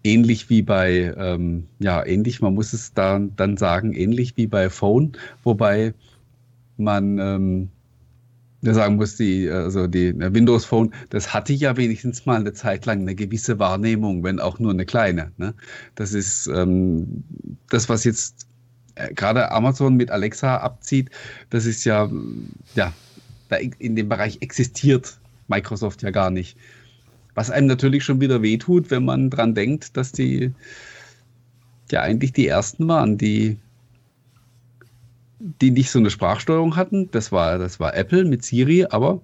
Ähnlich 0.05 0.51
wie 0.51 0.61
bei, 0.61 1.15
ähm, 1.17 1.65
ja, 1.79 2.05
ähnlich, 2.05 2.39
man 2.39 2.53
muss 2.53 2.73
es 2.73 2.93
da 2.93 3.19
dann 3.35 3.57
sagen, 3.57 3.93
ähnlich 3.93 4.37
wie 4.37 4.45
bei 4.45 4.69
Phone, 4.69 5.13
wobei 5.43 5.95
man 6.77 7.17
ähm, 7.17 7.69
sagen 8.61 8.97
muss, 8.97 9.17
die, 9.17 9.49
also 9.49 9.87
die 9.87 10.13
Windows 10.15 10.65
Phone, 10.65 10.93
das 11.09 11.33
hatte 11.33 11.53
ja 11.53 11.75
wenigstens 11.75 12.27
mal 12.27 12.39
eine 12.39 12.53
Zeit 12.53 12.85
lang 12.85 13.01
eine 13.01 13.15
gewisse 13.15 13.57
Wahrnehmung, 13.57 14.23
wenn 14.23 14.39
auch 14.39 14.59
nur 14.59 14.71
eine 14.71 14.85
kleine. 14.85 15.31
Ne? 15.37 15.55
Das 15.95 16.13
ist 16.13 16.45
ähm, 16.47 17.23
das, 17.69 17.89
was 17.89 18.03
jetzt 18.03 18.45
äh, 18.93 19.11
gerade 19.11 19.51
Amazon 19.51 19.95
mit 19.95 20.11
Alexa 20.11 20.57
abzieht, 20.57 21.09
das 21.49 21.65
ist 21.65 21.83
ja, 21.83 22.09
ja, 22.75 22.93
in 23.79 23.95
dem 23.95 24.07
Bereich 24.07 24.37
existiert 24.41 25.19
Microsoft 25.47 26.01
ja 26.01 26.11
gar 26.11 26.29
nicht. 26.29 26.57
Was 27.35 27.51
einem 27.51 27.67
natürlich 27.67 28.03
schon 28.03 28.21
wieder 28.21 28.41
wehtut, 28.41 28.89
wenn 28.91 29.05
man 29.05 29.29
dran 29.29 29.53
denkt, 29.53 29.95
dass 29.95 30.11
die 30.11 30.51
ja 31.91 32.01
eigentlich 32.01 32.33
die 32.33 32.47
ersten 32.47 32.87
waren, 32.87 33.17
die 33.17 33.57
die 35.61 35.71
nicht 35.71 35.91
so 35.91 35.99
eine 35.99 36.09
Sprachsteuerung 36.09 36.75
hatten. 36.75 37.09
Das 37.11 37.31
war, 37.31 37.57
das 37.57 37.79
war 37.79 37.95
Apple 37.95 38.25
mit 38.25 38.43
Siri, 38.43 38.85
aber 38.89 39.21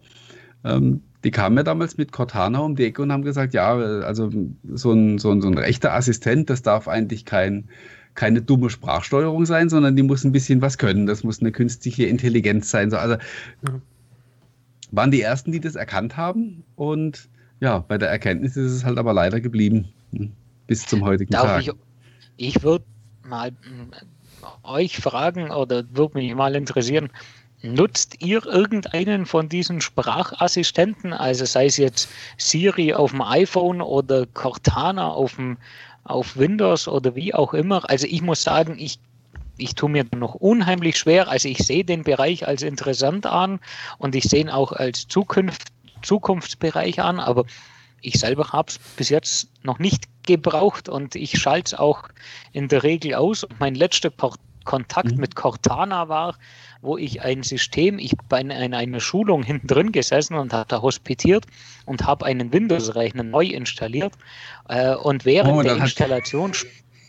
ähm, 0.64 1.01
die 1.24 1.32
kamen 1.32 1.57
ja 1.57 1.64
damals 1.64 1.97
mit 1.97 2.12
Cortana 2.12 2.59
um 2.59 2.76
die 2.76 2.86
Ecke 2.86 3.01
und 3.01 3.12
haben 3.12 3.24
gesagt, 3.24 3.53
ja, 3.53 3.74
also 3.74 4.32
so 4.74 4.91
ein, 4.91 5.18
so 5.20 5.32
ein, 5.32 5.41
so 5.41 5.47
ein 5.47 5.57
rechter 5.57 5.93
Assistent, 5.93 6.49
das 6.49 6.62
darf 6.62 6.88
eigentlich 6.88 7.26
kein, 7.26 7.66
keine 8.16 8.41
dumme 8.41 8.70
Sprachsteuerung 8.70 9.45
sein, 9.45 9.70
sondern 9.70 9.95
die 9.95 10.03
muss 10.03 10.24
ein 10.24 10.32
bisschen 10.32 10.62
was 10.62 10.78
können. 10.78 11.05
Das 11.05 11.24
muss 11.24 11.41
eine 11.41 11.51
künstliche 11.51 12.05
Intelligenz 12.05 12.70
sein. 12.72 12.93
Also 12.93 13.16
mhm. 13.62 13.82
waren 14.91 15.12
die 15.12 15.22
ersten, 15.22 15.51
die 15.51 15.59
das 15.59 15.76
erkannt 15.76 16.18
haben 16.18 16.64
und 16.76 17.30
ja, 17.62 17.80
bei 17.80 17.97
der 17.97 18.09
Erkenntnis 18.09 18.57
ist 18.57 18.72
es 18.72 18.84
halt 18.84 18.97
aber 18.97 19.14
leider 19.14 19.39
geblieben 19.39 19.88
hm, 20.12 20.32
bis 20.68 20.86
zum 20.86 21.05
heutigen 21.05 21.32
Darf 21.32 21.64
Tag. 21.64 21.76
Ich, 22.38 22.55
ich 22.55 22.64
würde 22.64 22.84
mal 23.24 23.51
euch 24.64 24.97
fragen 24.97 25.51
oder 25.51 25.84
würde 25.93 26.18
mich 26.18 26.34
mal 26.34 26.55
interessieren, 26.55 27.09
nutzt 27.62 28.16
ihr 28.24 28.43
irgendeinen 28.45 29.28
von 29.28 29.47
diesen 29.47 29.80
Sprachassistenten, 29.80 31.14
also 31.14 31.45
sei 31.45 31.68
es 31.68 31.78
jetzt 31.78 32.09
Siri 32.38 32.95
auf 32.95 33.12
dem 33.12 33.22
iPhone 33.22 33.82
oder 33.82 34.26
Cortana 34.26 35.09
auf, 35.09 35.36
dem, 35.36 35.57
auf 36.03 36.36
Windows 36.38 36.88
oder 36.88 37.16
wie 37.16 37.36
auch 37.36 37.53
immer? 37.53 37.88
Also 37.88 38.07
ich 38.09 38.24
muss 38.24 38.41
sagen, 38.41 38.76
ich 38.80 38.99
ich 39.57 39.76
tue 39.76 39.89
mir 39.89 40.05
noch 40.16 40.34
unheimlich 40.34 40.97
schwer. 40.97 41.28
Also 41.28 41.47
ich 41.47 41.59
sehe 41.59 41.84
den 41.84 42.03
Bereich 42.03 42.47
als 42.47 42.64
interessant 42.64 43.28
an 43.28 43.59
und 43.99 44.16
ich 44.16 44.24
sehe 44.24 44.41
ihn 44.41 44.49
auch 44.49 44.72
als 44.72 45.07
Zukunft, 45.07 45.72
Zukunftsbereich 46.02 47.02
an, 47.02 47.20
aber 47.20 47.45
ich 48.02 48.20
selber 48.20 48.49
habe 48.52 48.70
es 48.70 48.80
bis 48.80 49.10
jetzt 49.10 49.49
noch 49.64 49.80
nicht 49.80 50.06
gebraucht 50.24 50.89
und 50.89 51.16
ich 51.16 51.39
schalte 51.39 51.76
es 51.76 51.80
auch 51.80 52.10
in 52.52 52.68
der 52.68 52.84
Regel 52.84 53.16
aus. 53.16 53.43
Und 53.43 53.60
mein 53.60 53.76
letzter 53.76 54.10
Port 54.10 54.39
Kontakt 54.64 55.14
mhm. 55.14 55.22
mit 55.22 55.36
Cortana 55.36 56.08
war, 56.08 56.36
wo 56.82 56.97
ich 56.97 57.22
ein 57.22 57.43
System, 57.43 57.99
ich 57.99 58.14
bin 58.30 58.52
in 58.52 58.74
einer 58.74 58.99
Schulung 58.99 59.43
hinten 59.43 59.68
drin 59.68 59.91
gesessen 59.91 60.36
und 60.36 60.54
habe 60.54 60.68
da 60.68 60.82
hospitiert 60.82 61.45
und 61.86 62.06
habe 62.06 62.26
einen 62.26 62.54
Windows-Rechner 62.54 63.24
neu 63.24 63.45
installiert. 63.45 64.14
Äh, 64.68 64.95
und 64.95 65.26
während 65.26 65.54
oh, 65.54 65.62
der 65.64 65.78
Installation 65.78 66.54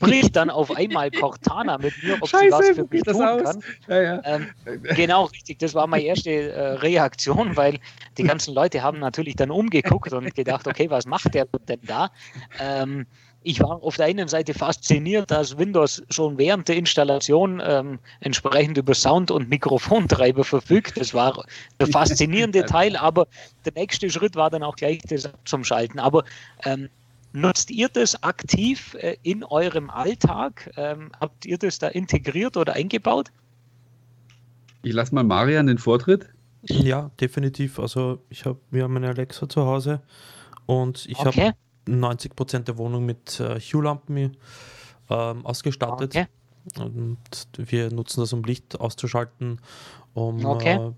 spricht 0.02 0.36
dann 0.36 0.50
auf 0.50 0.74
einmal 0.76 1.10
Cortana 1.10 1.78
mit 1.78 1.94
mir, 2.02 2.16
ob 2.20 2.28
Scheiße, 2.28 2.44
sie 2.44 2.50
was 2.52 2.68
für 2.70 2.86
mich 2.90 3.02
tun 3.02 3.22
aus? 3.22 3.42
kann. 3.42 3.62
Ja, 3.88 4.02
ja. 4.02 4.22
Ähm, 4.24 4.48
genau, 4.94 5.24
richtig. 5.24 5.58
Das 5.58 5.74
war 5.74 5.86
meine 5.86 6.04
erste 6.04 6.30
äh, 6.30 6.72
Reaktion, 6.74 7.56
weil 7.56 7.78
die 8.18 8.24
ganzen 8.24 8.54
Leute 8.54 8.82
haben 8.82 8.98
natürlich 8.98 9.36
dann 9.36 9.50
umgeguckt 9.50 10.12
und 10.12 10.34
gedacht, 10.34 10.66
okay, 10.66 10.90
was 10.90 11.06
macht 11.06 11.34
der 11.34 11.46
denn 11.68 11.80
da? 11.82 12.10
Ähm, 12.58 13.06
ich 13.44 13.60
war 13.60 13.82
auf 13.82 13.96
der 13.96 14.06
einen 14.06 14.28
Seite 14.28 14.54
fasziniert, 14.54 15.30
dass 15.30 15.58
Windows 15.58 16.02
schon 16.10 16.38
während 16.38 16.68
der 16.68 16.76
Installation 16.76 17.60
ähm, 17.64 17.98
entsprechend 18.20 18.78
über 18.78 18.94
Sound- 18.94 19.30
und 19.30 19.48
Mikrofontreiber 19.48 20.44
verfügt. 20.44 20.98
Das 20.98 21.12
war 21.12 21.44
der 21.80 21.88
faszinierende 21.88 22.64
Teil, 22.66 22.96
aber 22.96 23.26
der 23.64 23.72
nächste 23.74 24.08
Schritt 24.10 24.36
war 24.36 24.50
dann 24.50 24.62
auch 24.62 24.76
gleich 24.76 25.00
das 25.08 25.28
zum 25.44 25.64
Schalten. 25.64 25.98
Aber 25.98 26.24
ähm, 26.64 26.88
nutzt 27.32 27.70
ihr 27.70 27.88
das 27.88 28.22
aktiv 28.22 28.94
äh, 28.94 29.16
in 29.22 29.44
eurem 29.44 29.90
Alltag? 29.90 30.70
Ähm, 30.76 31.12
habt 31.18 31.46
ihr 31.46 31.58
das 31.58 31.78
da 31.78 31.88
integriert 31.88 32.56
oder 32.56 32.74
eingebaut? 32.74 33.30
Ich 34.82 34.92
lasse 34.92 35.14
mal 35.14 35.24
Marian 35.24 35.66
den 35.66 35.78
Vortritt. 35.78 36.28
Ja, 36.62 37.10
definitiv. 37.20 37.78
Also 37.78 38.20
ich 38.28 38.44
habe 38.44 38.58
wir 38.70 38.84
haben 38.84 38.96
eine 38.96 39.08
Alexa 39.08 39.48
zu 39.48 39.64
Hause 39.64 40.00
und 40.66 41.06
ich 41.06 41.18
okay. 41.18 41.46
habe 41.48 41.56
90 41.86 42.36
Prozent 42.36 42.68
der 42.68 42.78
Wohnung 42.78 43.04
mit 43.04 43.40
äh, 43.40 43.58
Hue-Lampen 43.58 44.36
ähm, 45.10 45.46
ausgestattet. 45.46 46.14
Okay. 46.14 46.26
Und 46.78 47.18
wir 47.56 47.92
nutzen 47.92 48.20
das, 48.20 48.32
um 48.32 48.44
Licht 48.44 48.78
auszuschalten, 48.78 49.60
um 50.14 50.44
okay. 50.44 50.92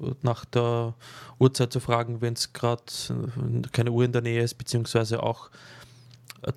äh, 0.00 0.14
nach 0.22 0.46
der 0.46 0.94
Uhrzeit 1.38 1.72
zu 1.72 1.80
fragen, 1.80 2.22
wenn 2.22 2.32
es 2.32 2.54
gerade 2.54 2.82
äh, 3.10 3.68
keine 3.72 3.92
Uhr 3.92 4.04
in 4.04 4.12
der 4.12 4.22
Nähe 4.22 4.42
ist, 4.42 4.54
beziehungsweise 4.54 5.22
auch 5.22 5.50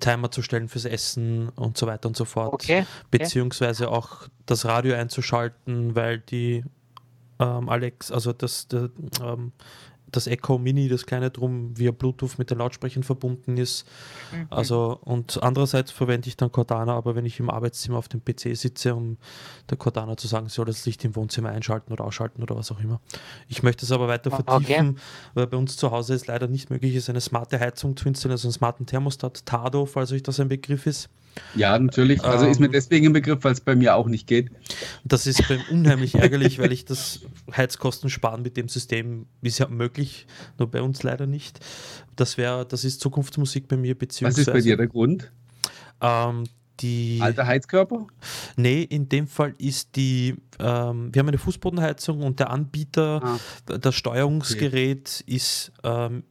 Timer 0.00 0.30
zu 0.30 0.42
stellen 0.42 0.68
fürs 0.68 0.84
Essen 0.84 1.48
und 1.50 1.76
so 1.76 1.86
weiter 1.86 2.08
und 2.08 2.16
so 2.16 2.24
fort. 2.24 2.52
Okay. 2.52 2.86
Beziehungsweise 3.10 3.90
auch 3.90 4.28
das 4.46 4.64
Radio 4.64 4.94
einzuschalten, 4.94 5.94
weil 5.94 6.18
die 6.18 6.64
ähm, 7.38 7.68
Alex, 7.68 8.10
also 8.10 8.32
das, 8.32 8.68
der, 8.68 8.90
ähm, 9.22 9.52
das 10.16 10.26
Echo 10.26 10.58
Mini, 10.58 10.88
das 10.88 11.06
kleine 11.06 11.30
Drum, 11.30 11.76
via 11.76 11.90
Bluetooth 11.90 12.38
mit 12.38 12.50
den 12.50 12.58
Lautsprechern 12.58 13.02
verbunden 13.02 13.56
ist. 13.56 13.86
Mhm. 14.32 14.46
Also, 14.50 14.98
und 15.02 15.42
andererseits 15.42 15.90
verwende 15.90 16.28
ich 16.28 16.36
dann 16.36 16.52
Cortana, 16.52 16.94
aber 16.94 17.14
wenn 17.14 17.24
ich 17.24 17.40
im 17.40 17.50
Arbeitszimmer 17.50 17.98
auf 17.98 18.08
dem 18.08 18.22
PC 18.24 18.56
sitze, 18.56 18.94
um 18.94 19.16
der 19.70 19.78
Cortana 19.78 20.16
zu 20.16 20.26
sagen, 20.26 20.48
soll 20.48 20.66
das 20.66 20.86
Licht 20.86 21.04
im 21.04 21.16
Wohnzimmer 21.16 21.50
einschalten 21.50 21.92
oder 21.92 22.04
ausschalten 22.04 22.42
oder 22.42 22.56
was 22.56 22.70
auch 22.70 22.80
immer. 22.80 23.00
Ich 23.48 23.62
möchte 23.62 23.84
es 23.84 23.92
aber 23.92 24.08
weiter 24.08 24.32
ah, 24.32 24.42
vertiefen, 24.42 24.90
okay. 24.90 25.00
weil 25.34 25.46
bei 25.46 25.56
uns 25.56 25.76
zu 25.76 25.90
Hause 25.90 26.14
es 26.14 26.26
leider 26.26 26.46
nicht 26.46 26.70
möglich 26.70 26.94
ist, 26.94 27.10
eine 27.10 27.20
smarte 27.20 27.58
Heizung 27.60 27.96
zu 27.96 28.08
installieren, 28.08 28.34
also 28.34 28.48
einen 28.48 28.52
smarten 28.52 28.86
Thermostat, 28.86 29.46
Tado, 29.46 29.86
falls 29.86 30.12
euch 30.12 30.22
das 30.22 30.40
ein 30.40 30.48
Begriff 30.48 30.86
ist. 30.86 31.08
Ja, 31.54 31.78
natürlich. 31.78 32.22
Also 32.24 32.44
ähm, 32.44 32.50
ist 32.50 32.60
mir 32.60 32.66
ähm, 32.66 32.72
deswegen 32.72 33.06
ein 33.06 33.12
Begriff, 33.12 33.42
weil 33.42 33.52
es 33.52 33.60
bei 33.60 33.74
mir 33.74 33.94
auch 33.94 34.06
nicht 34.06 34.26
geht. 34.26 34.50
Das 35.04 35.26
ist 35.26 35.42
unheimlich 35.70 36.14
ärgerlich, 36.14 36.58
weil 36.58 36.72
ich 36.72 36.84
das 36.84 37.20
Heizkosten 37.54 38.10
sparen 38.10 38.42
mit 38.42 38.56
dem 38.56 38.68
System 38.68 39.26
ist 39.42 39.58
ja 39.58 39.68
möglich, 39.68 40.26
nur 40.58 40.70
bei 40.70 40.82
uns 40.82 41.02
leider 41.02 41.26
nicht. 41.26 41.60
Das 42.16 42.38
wäre, 42.38 42.66
das 42.66 42.84
ist 42.84 43.00
Zukunftsmusik 43.00 43.68
bei 43.68 43.76
mir 43.76 43.96
beziehungsweise. 43.96 44.42
Was 44.42 44.48
ist 44.48 44.52
bei 44.52 44.60
dir 44.60 44.76
der 44.76 44.88
Grund? 44.88 45.32
Ähm, 46.00 46.44
die. 46.80 47.18
Alter 47.20 47.46
Heizkörper? 47.46 48.06
Nee, 48.56 48.82
in 48.82 49.08
dem 49.08 49.26
Fall 49.26 49.54
ist 49.58 49.96
die, 49.96 50.36
ähm, 50.58 51.10
wir 51.12 51.20
haben 51.20 51.28
eine 51.28 51.38
Fußbodenheizung 51.38 52.22
und 52.22 52.40
der 52.40 52.50
Anbieter, 52.50 53.22
ah. 53.22 53.78
das 53.78 53.94
Steuerungsgerät 53.94 55.22
okay. 55.22 55.34
ist 55.34 55.72
ähm, 55.82 56.24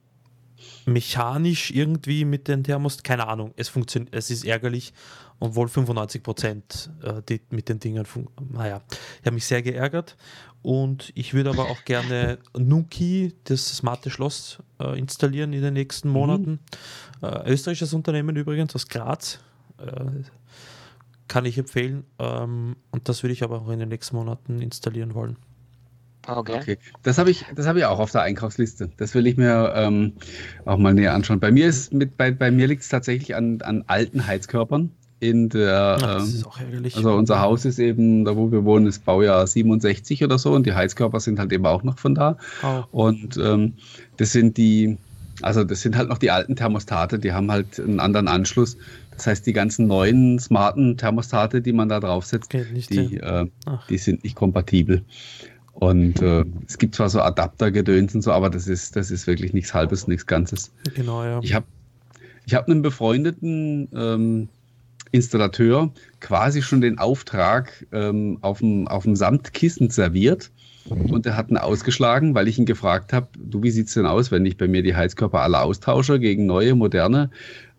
mechanisch 0.86 1.71
irgendwie 1.71 2.25
mit 2.25 2.47
den 2.47 2.63
Thermos, 2.63 3.03
keine 3.03 3.27
Ahnung, 3.27 3.53
es 3.57 3.69
funktioniert, 3.69 4.13
es 4.13 4.29
ist 4.29 4.45
ärgerlich 4.45 4.93
und 5.39 5.55
wohl 5.55 5.67
95 5.67 6.23
Prozent 6.23 6.89
äh, 7.03 7.39
mit 7.49 7.69
den 7.69 7.79
Dingen, 7.79 8.05
naja, 8.51 8.81
ich 9.19 9.25
habe 9.25 9.36
mich 9.36 9.45
sehr 9.45 9.61
geärgert 9.61 10.15
und 10.61 11.11
ich 11.15 11.34
würde 11.34 11.49
aber 11.49 11.69
auch 11.69 11.84
gerne 11.84 12.39
Nuki, 12.57 13.34
das 13.43 13.67
smarte 13.67 14.09
Schloss, 14.09 14.59
äh, 14.79 14.97
installieren 14.97 15.51
in 15.53 15.61
den 15.61 15.73
nächsten 15.73 16.07
mhm. 16.07 16.13
Monaten. 16.13 16.59
Mhm. 17.21 17.27
Äh, 17.27 17.51
österreichisches 17.51 17.93
Unternehmen 17.93 18.36
übrigens 18.36 18.73
aus 18.73 18.88
Graz. 18.88 19.39
Äh, 19.77 20.23
kann 21.27 21.45
ich 21.45 21.57
empfehlen. 21.57 22.05
Ähm, 22.19 22.77
und 22.91 23.09
das 23.09 23.23
würde 23.23 23.34
ich 23.34 23.43
aber 23.43 23.61
auch 23.61 23.69
in 23.69 23.79
den 23.79 23.89
nächsten 23.89 24.15
Monaten 24.15 24.61
installieren 24.61 25.13
wollen. 25.13 25.38
Okay. 26.28 26.55
okay. 26.55 26.78
Das 27.03 27.17
habe 27.17 27.32
ich, 27.32 27.45
hab 27.57 27.76
ich 27.76 27.86
auch 27.86 27.99
auf 27.99 28.11
der 28.11 28.21
Einkaufsliste. 28.21 28.89
Das 28.97 29.13
will 29.13 29.28
ich 29.28 29.38
mir 29.38 29.74
ähm, 29.76 30.13
auch 30.65 30.78
mal 30.78 30.93
näher 30.93 31.13
anschauen. 31.13 31.39
Bei 31.39 31.51
mir 31.51 31.67
ist 31.67 31.93
mit, 31.93 32.17
bei, 32.17 32.32
bei 32.32 32.51
mir 32.51 32.67
liegt 32.67 32.84
es 32.84 32.89
tatsächlich 32.89 33.36
an, 33.36 33.61
an 33.61 33.84
alten 33.88 34.26
Heizkörpern. 34.26 34.91
In 35.19 35.47
der, 35.47 35.97
Ach, 35.97 36.01
das 36.01 36.30
ähm, 36.30 36.36
ist 36.36 36.45
auch 36.45 36.59
ärgerlich. 36.59 36.97
Also 36.97 37.13
unser 37.13 37.39
Haus 37.39 37.63
ist 37.63 37.80
eben, 37.80 38.26
da 38.26 38.36
wo 38.36 38.51
wir 38.51 38.65
wohnen, 38.65 38.88
ist 38.88 39.05
Baujahr 39.05 39.47
67 39.47 40.24
oder 40.24 40.38
so 40.38 40.51
und 40.51 40.65
die 40.65 40.74
Heizkörper 40.74 41.19
sind 41.21 41.39
halt 41.39 41.53
eben 41.53 41.65
auch 41.65 41.84
noch 41.84 41.97
von 41.97 42.13
da. 42.13 42.38
Oh. 42.61 42.84
Und 42.91 43.38
ähm, 43.38 43.74
das 44.17 44.34
sind 44.34 44.57
die, 44.57 44.97
Also 45.41 45.63
das 45.63 45.82
sind 45.82 45.95
halt 45.95 46.09
noch 46.09 46.17
die 46.17 46.32
alten 46.32 46.57
Thermostate, 46.57 47.19
die 47.19 47.32
haben 47.32 47.51
halt 47.51 47.80
einen 47.80 48.01
anderen 48.01 48.28
Anschluss. 48.28 48.78
Das 49.11 49.28
heißt, 49.28 49.45
die 49.45 49.53
ganzen 49.53 49.88
neuen 49.88 50.39
smarten 50.39 50.97
Thermostate, 50.97 51.61
die 51.61 51.71
man 51.71 51.88
da 51.88 51.99
draufsetzt, 51.99 52.51
die, 52.51 53.17
äh, 53.17 53.47
die 53.89 53.97
sind 53.97 54.24
nicht 54.24 54.36
kompatibel. 54.36 55.03
Und 55.74 56.21
äh, 56.21 56.45
es 56.67 56.78
gibt 56.78 56.95
zwar 56.95 57.09
so 57.09 57.21
Adaptergedöns 57.21 58.13
und 58.15 58.21
so, 58.21 58.32
aber 58.32 58.49
das 58.49 58.67
ist, 58.67 58.95
das 58.95 59.11
ist 59.11 59.28
wirklich 59.28 59.53
nichts 59.53 59.74
Halbes, 59.74 60.07
nichts 60.07 60.26
Ganzes. 60.26 60.71
Genau, 60.95 61.24
ja. 61.24 61.39
Ich 61.41 61.53
habe 61.53 61.65
ich 62.45 62.53
hab 62.53 62.67
einen 62.67 62.82
befreundeten 62.82 63.88
ähm, 63.93 64.49
Installateur 65.11 65.91
quasi 66.19 66.61
schon 66.61 66.82
den 66.82 66.99
Auftrag 66.99 67.86
ähm, 67.91 68.38
auf, 68.41 68.59
dem, 68.59 68.88
auf 68.88 69.03
dem 69.03 69.15
Samtkissen 69.15 69.89
serviert. 69.89 70.51
Und 70.89 71.25
er 71.25 71.38
hat 71.38 71.49
ihn 71.49 71.57
ausgeschlagen, 71.57 72.36
weil 72.36 72.47
ich 72.47 72.59
ihn 72.59 72.65
gefragt 72.65 73.13
habe, 73.13 73.27
du, 73.38 73.63
wie 73.63 73.71
sieht 73.71 73.88
es 73.88 73.93
denn 73.93 74.05
aus, 74.05 74.31
wenn 74.31 74.45
ich 74.45 74.57
bei 74.57 74.67
mir 74.67 74.84
die 74.84 74.95
Heizkörper 74.95 75.41
alle 75.41 75.61
austausche 75.61 76.19
gegen 76.19 76.45
neue, 76.45 76.75
moderne? 76.75 77.29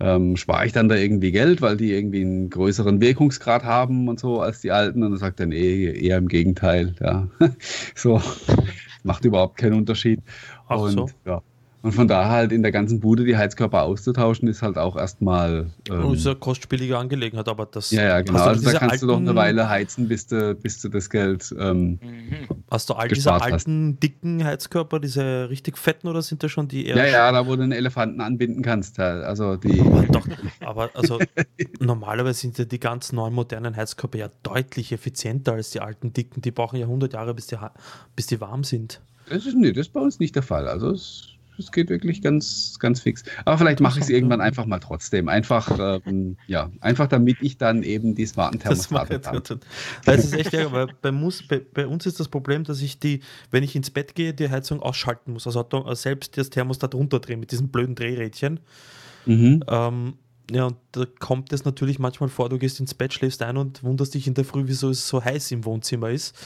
Ähm, 0.00 0.36
spare 0.36 0.66
ich 0.66 0.72
dann 0.72 0.88
da 0.88 0.94
irgendwie 0.94 1.30
Geld, 1.30 1.60
weil 1.60 1.76
die 1.76 1.92
irgendwie 1.92 2.22
einen 2.22 2.50
größeren 2.50 3.00
Wirkungsgrad 3.00 3.64
haben 3.64 4.08
und 4.08 4.18
so 4.20 4.40
als 4.40 4.60
die 4.60 4.70
alten? 4.70 5.02
Und 5.02 5.10
dann 5.10 5.18
sagt 5.18 5.40
er, 5.40 5.46
nee, 5.46 5.84
eher 5.84 6.18
im 6.18 6.28
Gegenteil. 6.28 6.94
Ja. 7.00 7.28
so, 7.94 8.22
macht 9.02 9.24
überhaupt 9.24 9.58
keinen 9.58 9.74
Unterschied. 9.74 10.20
Ach 10.66 10.78
und 10.78 10.92
so. 10.92 11.10
ja, 11.26 11.42
und 11.84 11.92
von 11.92 12.08
daher 12.08 12.30
halt 12.30 12.50
in 12.50 12.62
der 12.62 12.72
ganzen 12.72 12.98
Bude 12.98 13.26
die 13.26 13.36
Heizkörper 13.36 13.82
auszutauschen, 13.82 14.48
ist 14.48 14.62
halt 14.62 14.78
auch 14.78 14.96
erstmal. 14.96 15.66
Ähm, 15.90 16.02
oh, 16.02 16.12
ist 16.14 16.26
eine 16.26 16.36
kostspielige 16.36 16.96
Angelegenheit, 16.96 17.46
aber 17.46 17.66
das. 17.66 17.90
Ja, 17.90 18.04
ja, 18.04 18.22
genau. 18.22 18.42
Also 18.42 18.64
da 18.64 18.78
kannst 18.78 19.02
du 19.02 19.06
doch 19.06 19.18
eine 19.18 19.34
Weile 19.34 19.68
heizen, 19.68 20.08
bis 20.08 20.26
du, 20.26 20.54
bis 20.54 20.80
du 20.80 20.88
das 20.88 21.10
Geld. 21.10 21.54
Ähm, 21.58 21.98
mhm. 22.00 22.48
hast 22.70 22.88
du 22.88 22.94
all 22.94 23.08
diese 23.08 23.30
alten, 23.34 23.92
hast. 23.92 24.02
dicken 24.02 24.42
Heizkörper, 24.42 24.98
diese 24.98 25.50
richtig 25.50 25.76
fetten 25.76 26.08
oder 26.08 26.22
sind 26.22 26.42
das 26.42 26.50
schon 26.50 26.68
die 26.68 26.86
eher. 26.86 26.96
Ja, 26.96 27.04
ja, 27.04 27.32
da 27.32 27.46
wo 27.46 27.54
du 27.54 27.62
einen 27.62 27.72
Elefanten 27.72 28.22
anbinden 28.22 28.62
kannst. 28.62 28.98
Also 28.98 29.56
die. 29.56 29.78
Aber, 29.78 30.02
doch, 30.04 30.26
aber 30.60 30.90
also 30.94 31.18
normalerweise 31.80 32.40
sind 32.40 32.56
ja 32.56 32.64
die 32.64 32.80
ganz 32.80 33.12
neuen 33.12 33.34
modernen 33.34 33.76
Heizkörper 33.76 34.16
ja 34.16 34.30
deutlich 34.42 34.90
effizienter 34.90 35.52
als 35.52 35.72
die 35.72 35.80
alten 35.80 36.14
dicken. 36.14 36.40
Die 36.40 36.50
brauchen 36.50 36.78
ja 36.78 36.86
100 36.86 37.12
Jahre, 37.12 37.34
bis 37.34 37.46
die, 37.46 37.56
bis 38.16 38.26
die 38.26 38.40
warm 38.40 38.64
sind. 38.64 39.02
Das 39.28 39.44
ist, 39.44 39.54
nee, 39.54 39.72
das 39.72 39.88
ist 39.88 39.92
bei 39.92 40.00
uns 40.00 40.18
nicht 40.18 40.34
der 40.34 40.42
Fall. 40.42 40.66
Also 40.66 40.90
es 40.90 41.33
das 41.56 41.72
geht 41.72 41.88
wirklich 41.88 42.22
ganz, 42.22 42.78
ganz 42.78 43.00
fix. 43.00 43.22
Aber 43.44 43.58
vielleicht 43.58 43.80
mache 43.80 43.98
ich 43.98 44.04
es 44.04 44.10
irgendwann 44.10 44.40
einfach 44.40 44.66
mal 44.66 44.80
trotzdem. 44.80 45.28
Einfach, 45.28 46.00
ähm, 46.06 46.36
ja, 46.46 46.70
einfach 46.80 47.06
damit 47.06 47.38
ich 47.40 47.58
dann 47.58 47.82
eben 47.82 48.14
die 48.14 48.26
smarten 48.26 48.60
Thermostate 48.60 49.20
habe. 49.24 49.60
Das 50.04 50.24
ist 50.24 50.34
echt 50.34 50.52
ärger, 50.54 50.72
weil 50.72 50.88
bei, 51.00 51.12
muss, 51.12 51.46
bei, 51.46 51.60
bei, 51.60 51.86
uns 51.86 52.06
ist 52.06 52.20
das 52.20 52.28
Problem, 52.28 52.64
dass 52.64 52.80
ich 52.82 52.98
die, 52.98 53.20
wenn 53.50 53.62
ich 53.62 53.76
ins 53.76 53.90
Bett 53.90 54.14
gehe, 54.14 54.34
die 54.34 54.50
Heizung 54.50 54.80
ausschalten 54.80 55.32
muss. 55.32 55.46
Also 55.46 55.64
selbst 55.92 56.36
das 56.36 56.50
Thermostat 56.50 56.94
runterdrehen 56.94 57.40
mit 57.40 57.52
diesem 57.52 57.68
blöden 57.68 57.94
Drehrädchen. 57.94 58.60
Mhm. 59.26 59.62
Ähm, 59.68 60.14
ja, 60.50 60.66
und 60.66 60.76
da 60.92 61.06
kommt 61.20 61.52
es 61.52 61.64
natürlich 61.64 61.98
manchmal 61.98 62.28
vor, 62.28 62.48
du 62.48 62.58
gehst 62.58 62.78
ins 62.78 62.94
Bett, 62.94 63.14
schläfst 63.14 63.42
ein 63.42 63.56
und 63.56 63.82
wunderst 63.82 64.14
dich 64.14 64.26
in 64.26 64.34
der 64.34 64.44
Früh, 64.44 64.64
wieso 64.66 64.90
es 64.90 65.08
so 65.08 65.24
heiß 65.24 65.50
im 65.52 65.64
Wohnzimmer 65.64 66.10
ist. 66.10 66.36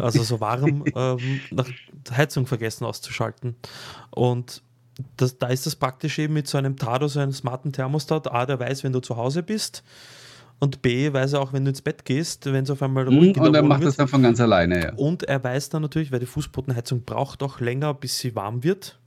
Also 0.00 0.22
so 0.22 0.40
warm, 0.40 0.84
ähm, 0.94 1.40
nach 1.50 1.68
Heizung 2.12 2.46
vergessen 2.46 2.84
auszuschalten. 2.84 3.56
Und 4.10 4.62
das, 5.16 5.38
da 5.38 5.48
ist 5.48 5.66
das 5.66 5.74
praktisch 5.76 6.18
eben 6.18 6.34
mit 6.34 6.46
so 6.46 6.56
einem 6.56 6.76
Tado, 6.76 7.08
so 7.08 7.18
einem 7.18 7.32
smarten 7.32 7.72
Thermostat. 7.72 8.30
A, 8.30 8.46
der 8.46 8.60
weiß, 8.60 8.84
wenn 8.84 8.92
du 8.92 9.00
zu 9.00 9.16
Hause 9.16 9.42
bist. 9.42 9.82
Und 10.58 10.80
B, 10.80 11.12
weiß 11.12 11.34
er 11.34 11.40
auch, 11.40 11.52
wenn 11.52 11.64
du 11.64 11.70
ins 11.70 11.82
Bett 11.82 12.04
gehst, 12.04 12.46
wenn 12.46 12.64
es 12.64 12.70
auf 12.70 12.80
einmal 12.80 13.06
ruhig 13.08 13.36
mhm, 13.36 13.42
Und 13.42 13.54
er 13.54 13.62
macht 13.62 13.80
wird. 13.80 13.88
das 13.88 13.96
dann 13.96 14.08
von 14.08 14.22
ganz 14.22 14.40
alleine, 14.40 14.82
ja. 14.82 14.94
Und 14.94 15.24
er 15.24 15.42
weiß 15.42 15.68
dann 15.68 15.82
natürlich, 15.82 16.12
weil 16.12 16.20
die 16.20 16.26
Fußbodenheizung 16.26 17.02
braucht 17.02 17.42
auch 17.42 17.60
länger, 17.60 17.92
bis 17.92 18.18
sie 18.18 18.34
warm 18.34 18.62
wird 18.64 18.98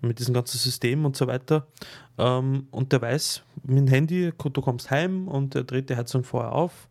mit 0.00 0.18
diesem 0.18 0.34
ganzen 0.34 0.58
System 0.58 1.04
und 1.04 1.16
so 1.16 1.26
weiter. 1.26 1.66
Ähm, 2.18 2.68
und 2.70 2.92
der 2.92 3.02
weiß 3.02 3.42
mit 3.64 3.78
dem 3.78 3.88
Handy, 3.88 4.32
du 4.36 4.60
kommst 4.60 4.90
heim 4.90 5.28
und 5.28 5.54
er 5.54 5.64
dreht 5.64 5.90
die 5.90 5.96
Heizung 5.96 6.24
vorher 6.24 6.52
auf 6.52 6.88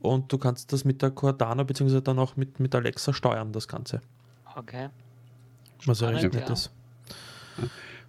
und 0.00 0.32
du 0.32 0.38
kannst 0.38 0.72
das 0.72 0.84
mit 0.84 1.02
der 1.02 1.10
Cordana 1.10 1.62
bzw. 1.62 2.00
dann 2.00 2.18
auch 2.18 2.36
mit, 2.36 2.60
mit 2.60 2.74
Alexa 2.74 3.12
steuern, 3.12 3.52
das 3.52 3.68
Ganze. 3.68 4.00
Okay. 4.56 4.88
Also 5.86 6.06
recht 6.06 6.32
nettes. 6.32 6.70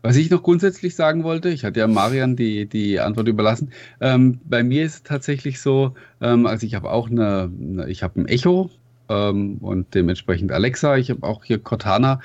Was 0.02 0.18
ich 0.18 0.30
noch 0.30 0.44
grundsätzlich 0.44 0.96
sagen 0.96 1.24
wollte, 1.24 1.50
ich 1.50 1.64
hatte 1.64 1.80
ja 1.80 1.88
Marian 1.88 2.36
die, 2.36 2.68
die 2.68 3.00
Antwort 3.00 3.28
überlassen. 3.28 3.72
Ähm, 4.00 4.40
bei 4.44 4.62
mir 4.62 4.86
ist 4.86 4.94
es 4.94 5.04
tatsächlich 5.04 5.60
so, 5.60 5.96
ähm, 6.22 6.46
also 6.46 6.68
ich 6.68 6.76
habe 6.76 6.92
auch 6.92 7.10
eine, 7.10 7.52
eine 7.60 7.90
ich 7.90 8.04
habe 8.04 8.22
ein 8.22 8.28
Echo 8.28 8.70
ähm, 9.10 9.58
und 9.58 9.96
dementsprechend 9.96 10.52
Alexa, 10.52 10.98
ich 10.98 11.10
habe 11.10 11.24
auch 11.24 11.44
hier 11.44 11.58
Cortana, 11.58 12.22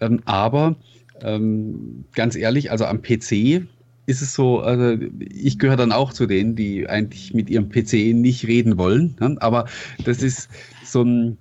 ähm, 0.00 0.20
aber 0.26 0.76
ähm, 1.20 2.04
ganz 2.14 2.36
ehrlich, 2.36 2.70
also 2.70 2.84
am 2.86 3.02
PC 3.02 3.66
ist 4.06 4.20
es 4.20 4.34
so, 4.34 4.60
also 4.60 5.02
ich 5.18 5.58
gehöre 5.58 5.76
dann 5.76 5.92
auch 5.92 6.12
zu 6.12 6.26
denen, 6.26 6.56
die 6.56 6.88
eigentlich 6.88 7.32
mit 7.32 7.48
ihrem 7.48 7.68
PC 7.70 8.14
nicht 8.14 8.46
reden 8.46 8.76
wollen. 8.76 9.16
Ne? 9.20 9.36
Aber 9.40 9.66
das 10.04 10.22
ist 10.22 10.50
so 10.84 11.02
ein, 11.02 11.38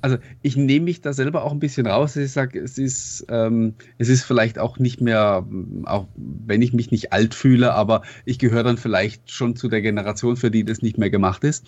also 0.00 0.16
ich 0.42 0.56
nehme 0.56 0.86
mich 0.86 1.00
da 1.00 1.12
selber 1.12 1.44
auch 1.44 1.52
ein 1.52 1.60
bisschen 1.60 1.86
raus. 1.86 2.16
Ich 2.16 2.32
sage, 2.32 2.58
es 2.58 2.76
ist, 2.76 3.24
ähm, 3.28 3.74
es 3.98 4.08
ist 4.08 4.24
vielleicht 4.24 4.58
auch 4.58 4.78
nicht 4.78 5.00
mehr, 5.00 5.46
auch 5.84 6.08
wenn 6.16 6.60
ich 6.60 6.72
mich 6.72 6.90
nicht 6.90 7.12
alt 7.12 7.34
fühle, 7.34 7.72
aber 7.74 8.02
ich 8.24 8.40
gehöre 8.40 8.64
dann 8.64 8.78
vielleicht 8.78 9.30
schon 9.30 9.54
zu 9.54 9.68
der 9.68 9.80
Generation, 9.80 10.36
für 10.36 10.50
die 10.50 10.64
das 10.64 10.82
nicht 10.82 10.98
mehr 10.98 11.10
gemacht 11.10 11.44
ist. 11.44 11.64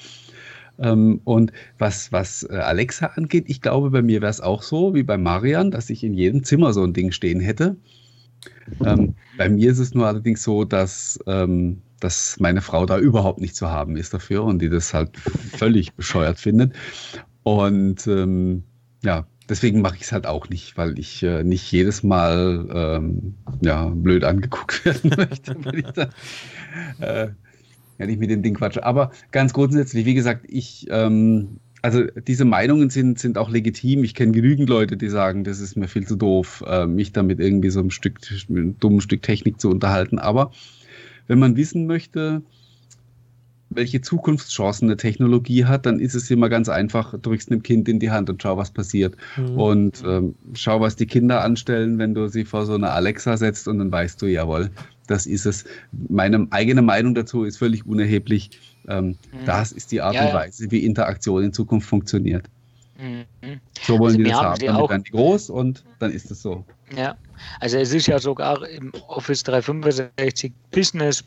Ähm, 0.79 1.20
und 1.25 1.53
was, 1.79 2.12
was 2.12 2.43
äh, 2.45 2.57
Alexa 2.57 3.07
angeht, 3.07 3.45
ich 3.49 3.61
glaube, 3.61 3.91
bei 3.91 4.03
mir 4.03 4.20
wäre 4.20 4.31
es 4.31 4.41
auch 4.41 4.62
so 4.62 4.95
wie 4.95 5.03
bei 5.03 5.16
Marian, 5.16 5.70
dass 5.70 5.91
ich 5.91 6.03
in 6.03 6.14
jedem 6.14 6.45
Zimmer 6.45 6.72
so 6.72 6.83
ein 6.83 6.93
Ding 6.93 7.12
stehen 7.12 7.41
hätte. 7.41 7.77
Ähm, 8.85 9.14
bei 9.39 9.49
mir 9.49 9.70
ist 9.70 9.79
es 9.79 9.95
nur 9.95 10.07
allerdings 10.07 10.43
so, 10.43 10.64
dass, 10.64 11.18
ähm, 11.27 11.83
dass 12.01 12.39
meine 12.41 12.61
Frau 12.61 12.87
da 12.87 12.99
überhaupt 12.99 13.41
nicht 13.41 13.57
zu 13.57 13.70
haben 13.70 13.97
ist 13.97 14.14
dafür 14.14 14.45
und 14.45 14.61
die 14.61 14.68
das 14.68 14.95
halt 14.95 15.16
völlig 15.16 15.95
bescheuert 15.95 16.39
findet. 16.39 16.75
Und 17.43 18.07
ähm, 18.07 18.64
ja, 19.03 19.27
deswegen 19.49 19.81
mache 19.81 19.97
ich 19.97 20.03
es 20.03 20.12
halt 20.12 20.27
auch 20.27 20.49
nicht, 20.49 20.77
weil 20.77 20.99
ich 20.99 21.22
äh, 21.22 21.45
nicht 21.45 21.70
jedes 21.70 22.03
Mal 22.03 22.66
ähm, 22.72 23.35
ja, 23.61 23.89
blöd 23.89 24.25
angeguckt 24.25 24.85
werden 24.85 25.12
möchte, 25.16 25.57
wenn 25.64 25.79
ich 25.79 25.93
da 25.93 26.09
äh, 27.01 27.29
ja, 27.99 28.07
nicht 28.07 28.20
mit 28.20 28.30
dem 28.30 28.42
Ding 28.42 28.55
quatsche. 28.55 28.84
Aber 28.84 29.11
ganz 29.30 29.53
grundsätzlich, 29.53 30.05
wie 30.05 30.14
gesagt, 30.14 30.47
ich, 30.49 30.86
ähm, 30.90 31.61
also 31.82 32.05
diese 32.26 32.45
Meinungen 32.45 32.90
sind, 32.90 33.18
sind 33.18 33.36
auch 33.36 33.51
legitim. 33.51 34.05
Ich 34.05 34.14
kenne 34.14 34.32
genügend 34.32 34.68
Leute, 34.68 34.97
die 34.97 35.09
sagen, 35.09 35.45
das 35.45 35.61
ist 35.61 35.76
mir 35.76 35.88
viel 35.88 36.07
zu 36.07 36.16
doof, 36.16 36.64
äh, 36.66 36.86
mich 36.86 37.12
damit 37.12 37.40
irgendwie 37.40 37.70
so 37.70 37.80
ein 37.80 37.90
Stück, 37.90 38.20
ein 38.49 38.78
dummes 38.78 39.05
Stück 39.05 39.22
Technik 39.22 39.61
zu 39.61 39.70
unterhalten. 39.70 40.18
Aber 40.18 40.51
wenn 41.26 41.38
man 41.38 41.57
wissen 41.57 41.86
möchte, 41.86 42.42
welche 43.70 44.01
Zukunftschancen 44.01 44.88
eine 44.88 44.97
Technologie 44.97 45.64
hat, 45.64 45.86
dann 45.86 45.99
ist 45.99 46.14
es 46.14 46.30
immer 46.30 46.49
ganz 46.49 46.68
einfach, 46.68 47.18
drückst 47.18 47.51
einem 47.51 47.62
Kind 47.62 47.88
in 47.88 47.99
die 47.99 48.11
Hand 48.11 48.30
und 48.30 48.42
schau, 48.42 48.57
was 48.57 48.70
passiert. 48.70 49.16
Mhm. 49.36 49.59
Und 49.59 50.03
ähm, 50.07 50.34
schau, 50.55 50.80
was 50.80 50.97
die 50.97 51.07
Kinder 51.07 51.42
anstellen, 51.42 51.99
wenn 51.99 52.14
du 52.14 52.28
sie 52.28 52.45
vor 52.45 52.66
so 52.66 52.74
eine 52.74 52.90
Alexa 52.90 53.36
setzt 53.36 53.68
und 53.68 53.78
dann 53.78 53.90
weißt 53.90 54.20
du, 54.22 54.26
jawohl, 54.26 54.70
das 55.07 55.26
ist 55.26 55.46
es. 55.46 55.64
Meine 56.09 56.46
eigene 56.50 56.82
Meinung 56.82 57.14
dazu 57.14 57.44
ist 57.44 57.59
völlig 57.59 57.86
unerheblich. 57.86 58.50
Ähm, 58.88 59.07
mhm. 59.09 59.16
Das 59.46 59.72
ist 59.72 59.92
die 59.92 60.00
Art 60.00 60.14
ja, 60.14 60.26
und 60.26 60.34
Weise, 60.34 60.70
wie 60.70 60.84
Interaktion 60.84 61.44
in 61.44 61.52
Zukunft 61.52 61.88
funktioniert. 61.88 62.46
Mhm. 62.98 63.24
So 63.82 63.98
wollen 63.98 64.14
also 64.14 64.18
die 64.18 64.24
das 64.24 64.34
haben, 64.34 64.66
dann 64.66 64.88
werden 64.88 65.05
die 65.05 65.11
groß 65.11 65.50
und 65.50 65.84
dann 65.98 66.12
ist 66.12 66.30
es 66.30 66.42
so. 66.42 66.64
Ja, 66.96 67.16
also 67.61 67.78
es 67.78 67.92
ist 67.92 68.07
ja 68.07 68.18
sogar 68.18 68.68
im 68.68 68.92
Office 69.09 69.42
365 69.42 70.52
Business 70.70 71.24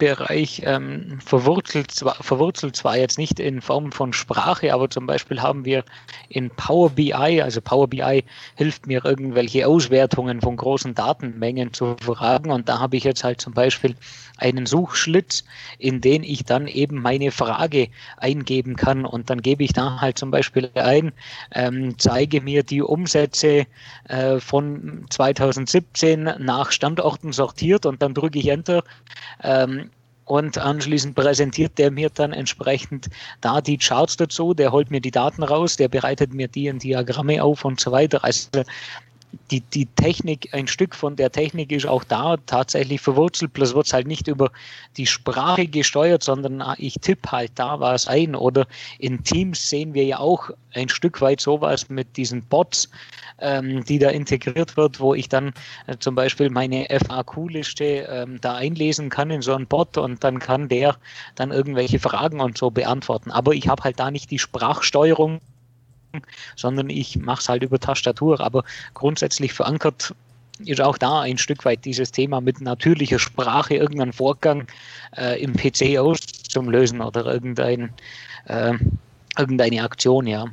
Bereich 0.00 0.62
ähm, 0.64 1.20
verwurzelt, 1.24 1.90
zwar, 1.90 2.14
verwurzelt 2.14 2.74
zwar 2.74 2.96
jetzt 2.96 3.18
nicht 3.18 3.38
in 3.38 3.60
Form 3.60 3.92
von 3.92 4.14
Sprache, 4.14 4.72
aber 4.72 4.88
zum 4.88 5.06
Beispiel 5.06 5.42
haben 5.42 5.66
wir 5.66 5.84
in 6.30 6.50
Power 6.50 6.88
BI, 6.88 7.12
also 7.12 7.60
Power 7.60 7.86
BI 7.86 8.24
hilft 8.56 8.86
mir 8.86 9.04
irgendwelche 9.04 9.68
Auswertungen 9.68 10.40
von 10.40 10.56
großen 10.56 10.94
Datenmengen 10.94 11.74
zu 11.74 11.96
fragen 12.02 12.50
und 12.50 12.68
da 12.68 12.78
habe 12.78 12.96
ich 12.96 13.04
jetzt 13.04 13.22
halt 13.22 13.42
zum 13.42 13.52
Beispiel 13.52 13.94
einen 14.38 14.64
Suchschlitz, 14.64 15.44
in 15.78 16.00
den 16.00 16.22
ich 16.22 16.44
dann 16.44 16.66
eben 16.66 16.96
meine 17.02 17.30
Frage 17.30 17.88
eingeben 18.16 18.76
kann 18.76 19.04
und 19.04 19.28
dann 19.28 19.42
gebe 19.42 19.62
ich 19.64 19.74
da 19.74 20.00
halt 20.00 20.18
zum 20.18 20.30
Beispiel 20.30 20.70
ein, 20.74 21.12
ähm, 21.54 21.98
zeige 21.98 22.40
mir 22.40 22.62
die 22.62 22.80
Umsätze 22.80 23.66
äh, 24.08 24.40
von 24.40 25.04
2017 25.10 26.22
nach 26.38 26.72
Standorten 26.72 27.32
sortiert 27.32 27.84
und 27.84 28.00
dann 28.00 28.14
drücke 28.14 28.38
ich 28.38 28.48
Enter. 28.48 28.82
Ähm, 29.42 29.89
und 30.30 30.58
anschließend 30.58 31.16
präsentiert 31.16 31.76
der 31.76 31.90
mir 31.90 32.08
dann 32.08 32.32
entsprechend 32.32 33.08
da 33.40 33.60
die 33.60 33.78
Charts 33.78 34.16
dazu, 34.16 34.54
der 34.54 34.70
holt 34.70 34.92
mir 34.92 35.00
die 35.00 35.10
Daten 35.10 35.42
raus, 35.42 35.76
der 35.76 35.88
bereitet 35.88 36.32
mir 36.32 36.46
die 36.46 36.68
in 36.68 36.78
Diagramme 36.78 37.42
auf 37.42 37.64
und 37.64 37.80
so 37.80 37.90
weiter. 37.90 38.22
Also 38.22 38.48
die, 39.50 39.60
die 39.60 39.86
Technik, 39.86 40.48
ein 40.52 40.66
Stück 40.66 40.94
von 40.94 41.16
der 41.16 41.30
Technik 41.30 41.72
ist 41.72 41.86
auch 41.86 42.04
da 42.04 42.36
tatsächlich 42.46 43.00
verwurzelt, 43.00 43.52
bloß 43.52 43.74
wird 43.74 43.86
es 43.86 43.92
halt 43.92 44.06
nicht 44.06 44.28
über 44.28 44.50
die 44.96 45.06
Sprache 45.06 45.66
gesteuert, 45.66 46.22
sondern 46.22 46.60
ah, 46.62 46.74
ich 46.78 46.94
tippe 46.94 47.30
halt 47.30 47.52
da 47.54 47.80
was 47.80 48.06
ein. 48.06 48.34
Oder 48.34 48.66
in 48.98 49.22
Teams 49.24 49.68
sehen 49.68 49.94
wir 49.94 50.04
ja 50.04 50.18
auch 50.18 50.50
ein 50.74 50.88
Stück 50.88 51.20
weit 51.20 51.40
sowas 51.40 51.88
mit 51.88 52.16
diesen 52.16 52.42
Bots, 52.42 52.88
ähm, 53.38 53.84
die 53.84 53.98
da 53.98 54.10
integriert 54.10 54.76
wird, 54.76 55.00
wo 55.00 55.14
ich 55.14 55.28
dann 55.28 55.52
äh, 55.86 55.96
zum 55.98 56.14
Beispiel 56.14 56.50
meine 56.50 56.86
FAQ-Liste 56.88 57.84
ähm, 57.84 58.40
da 58.40 58.54
einlesen 58.54 59.10
kann 59.10 59.30
in 59.30 59.42
so 59.42 59.54
einen 59.54 59.66
Bot 59.66 59.96
und 59.98 60.22
dann 60.22 60.38
kann 60.38 60.68
der 60.68 60.96
dann 61.34 61.50
irgendwelche 61.50 61.98
Fragen 61.98 62.40
und 62.40 62.58
so 62.58 62.70
beantworten. 62.70 63.30
Aber 63.30 63.54
ich 63.54 63.68
habe 63.68 63.84
halt 63.84 63.98
da 63.98 64.10
nicht 64.10 64.30
die 64.30 64.38
Sprachsteuerung 64.38 65.40
sondern 66.56 66.90
ich 66.90 67.18
mache 67.18 67.40
es 67.40 67.48
halt 67.48 67.62
über 67.62 67.78
Tastatur. 67.78 68.40
Aber 68.40 68.64
grundsätzlich 68.94 69.52
verankert 69.52 70.14
ist 70.64 70.80
auch 70.80 70.98
da 70.98 71.20
ein 71.20 71.38
Stück 71.38 71.64
weit 71.64 71.84
dieses 71.84 72.12
Thema 72.12 72.40
mit 72.40 72.60
natürlicher 72.60 73.18
Sprache 73.18 73.76
irgendeinen 73.76 74.12
Vorgang 74.12 74.66
äh, 75.16 75.42
im 75.42 75.54
PC 75.54 75.98
auszulösen 75.98 77.00
oder 77.00 77.24
irgendein, 77.24 77.90
äh, 78.46 78.74
irgendeine 79.38 79.82
Aktion, 79.82 80.26
ja. 80.26 80.46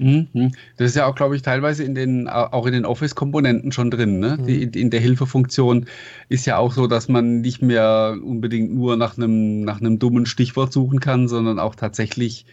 Mhm. 0.00 0.52
Das 0.78 0.88
ist 0.88 0.96
ja 0.96 1.06
auch, 1.06 1.14
glaube 1.14 1.36
ich, 1.36 1.42
teilweise 1.42 1.84
in 1.84 1.94
den, 1.94 2.26
auch 2.26 2.64
in 2.64 2.72
den 2.72 2.86
Office-Komponenten 2.86 3.70
schon 3.70 3.90
drin. 3.90 4.18
Ne? 4.18 4.38
Mhm. 4.40 4.46
Die, 4.46 4.80
in 4.80 4.88
der 4.88 5.00
Hilfefunktion 5.00 5.86
ist 6.30 6.46
ja 6.46 6.56
auch 6.56 6.72
so, 6.72 6.86
dass 6.86 7.08
man 7.08 7.42
nicht 7.42 7.60
mehr 7.60 8.16
unbedingt 8.22 8.74
nur 8.74 8.96
nach 8.96 9.18
einem, 9.18 9.60
nach 9.60 9.80
einem 9.80 9.98
dummen 9.98 10.24
Stichwort 10.24 10.72
suchen 10.72 11.00
kann, 11.00 11.28
sondern 11.28 11.58
auch 11.58 11.74
tatsächlich 11.74 12.46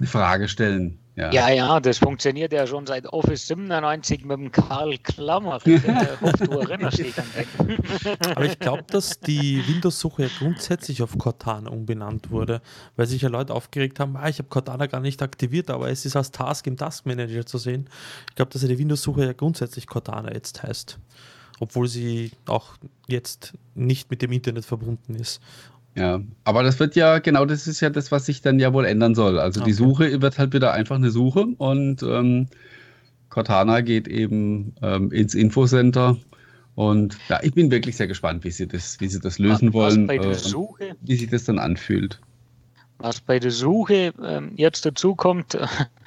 eine 0.00 0.08
Frage 0.08 0.48
stellen. 0.48 0.98
Ja. 1.20 1.30
ja, 1.32 1.50
ja, 1.50 1.80
das 1.80 1.98
funktioniert 1.98 2.50
ja 2.52 2.66
schon 2.66 2.86
seit 2.86 3.06
Office 3.06 3.46
97 3.46 4.24
mit 4.24 4.38
dem 4.38 4.50
Karl 4.50 4.96
Klammer. 4.98 5.60
Aber 8.34 8.44
ich 8.46 8.58
glaube, 8.58 8.84
dass 8.84 9.20
die 9.20 9.62
Windows-Suche 9.66 10.22
ja 10.22 10.28
grundsätzlich 10.38 11.02
auf 11.02 11.18
Cortana 11.18 11.68
umbenannt 11.68 12.30
wurde, 12.30 12.62
weil 12.96 13.06
sich 13.06 13.20
ja 13.20 13.28
Leute 13.28 13.52
aufgeregt 13.52 14.00
haben, 14.00 14.16
ah, 14.16 14.30
ich 14.30 14.38
habe 14.38 14.48
Cortana 14.48 14.86
gar 14.86 15.00
nicht 15.00 15.22
aktiviert, 15.22 15.68
aber 15.68 15.90
es 15.90 16.06
ist 16.06 16.16
als 16.16 16.30
Task 16.30 16.66
im 16.66 16.78
Task 16.78 17.04
Manager 17.04 17.44
zu 17.44 17.58
sehen. 17.58 17.90
Ich 18.30 18.36
glaube, 18.36 18.50
dass 18.50 18.62
ja 18.62 18.68
die 18.68 18.78
Windows-Suche 18.78 19.26
ja 19.26 19.32
grundsätzlich 19.34 19.86
Cortana 19.86 20.32
jetzt 20.32 20.62
heißt, 20.62 20.98
obwohl 21.58 21.86
sie 21.86 22.32
auch 22.46 22.76
jetzt 23.08 23.52
nicht 23.74 24.10
mit 24.10 24.22
dem 24.22 24.32
Internet 24.32 24.64
verbunden 24.64 25.16
ist. 25.16 25.42
Ja, 26.00 26.18
aber 26.44 26.62
das 26.62 26.80
wird 26.80 26.96
ja, 26.96 27.18
genau 27.18 27.44
das 27.44 27.66
ist 27.66 27.80
ja 27.80 27.90
das, 27.90 28.10
was 28.10 28.24
sich 28.24 28.40
dann 28.40 28.58
ja 28.58 28.72
wohl 28.72 28.86
ändern 28.86 29.14
soll. 29.14 29.38
Also 29.38 29.60
okay. 29.60 29.68
die 29.68 29.74
Suche 29.74 30.22
wird 30.22 30.38
halt 30.38 30.54
wieder 30.54 30.72
einfach 30.72 30.96
eine 30.96 31.10
Suche 31.10 31.44
und 31.58 32.02
ähm, 32.02 32.46
Cortana 33.28 33.82
geht 33.82 34.08
eben 34.08 34.74
ähm, 34.80 35.12
ins 35.12 35.34
Infocenter. 35.34 36.16
Und 36.74 37.18
ja, 37.28 37.40
ich 37.42 37.52
bin 37.52 37.70
wirklich 37.70 37.98
sehr 37.98 38.06
gespannt, 38.06 38.44
wie 38.44 38.50
sie 38.50 38.66
das, 38.66 38.98
wie 39.00 39.08
sie 39.08 39.20
das 39.20 39.38
lösen 39.38 39.74
was, 39.74 39.94
wollen, 39.94 40.08
äh, 40.08 40.94
wie 41.02 41.16
sich 41.16 41.28
das 41.28 41.44
dann 41.44 41.58
anfühlt. 41.58 42.18
Was 42.96 43.20
bei 43.20 43.38
der 43.38 43.50
Suche 43.50 44.14
ähm, 44.24 44.52
jetzt 44.56 44.86
dazu 44.86 45.14
kommt, 45.14 45.58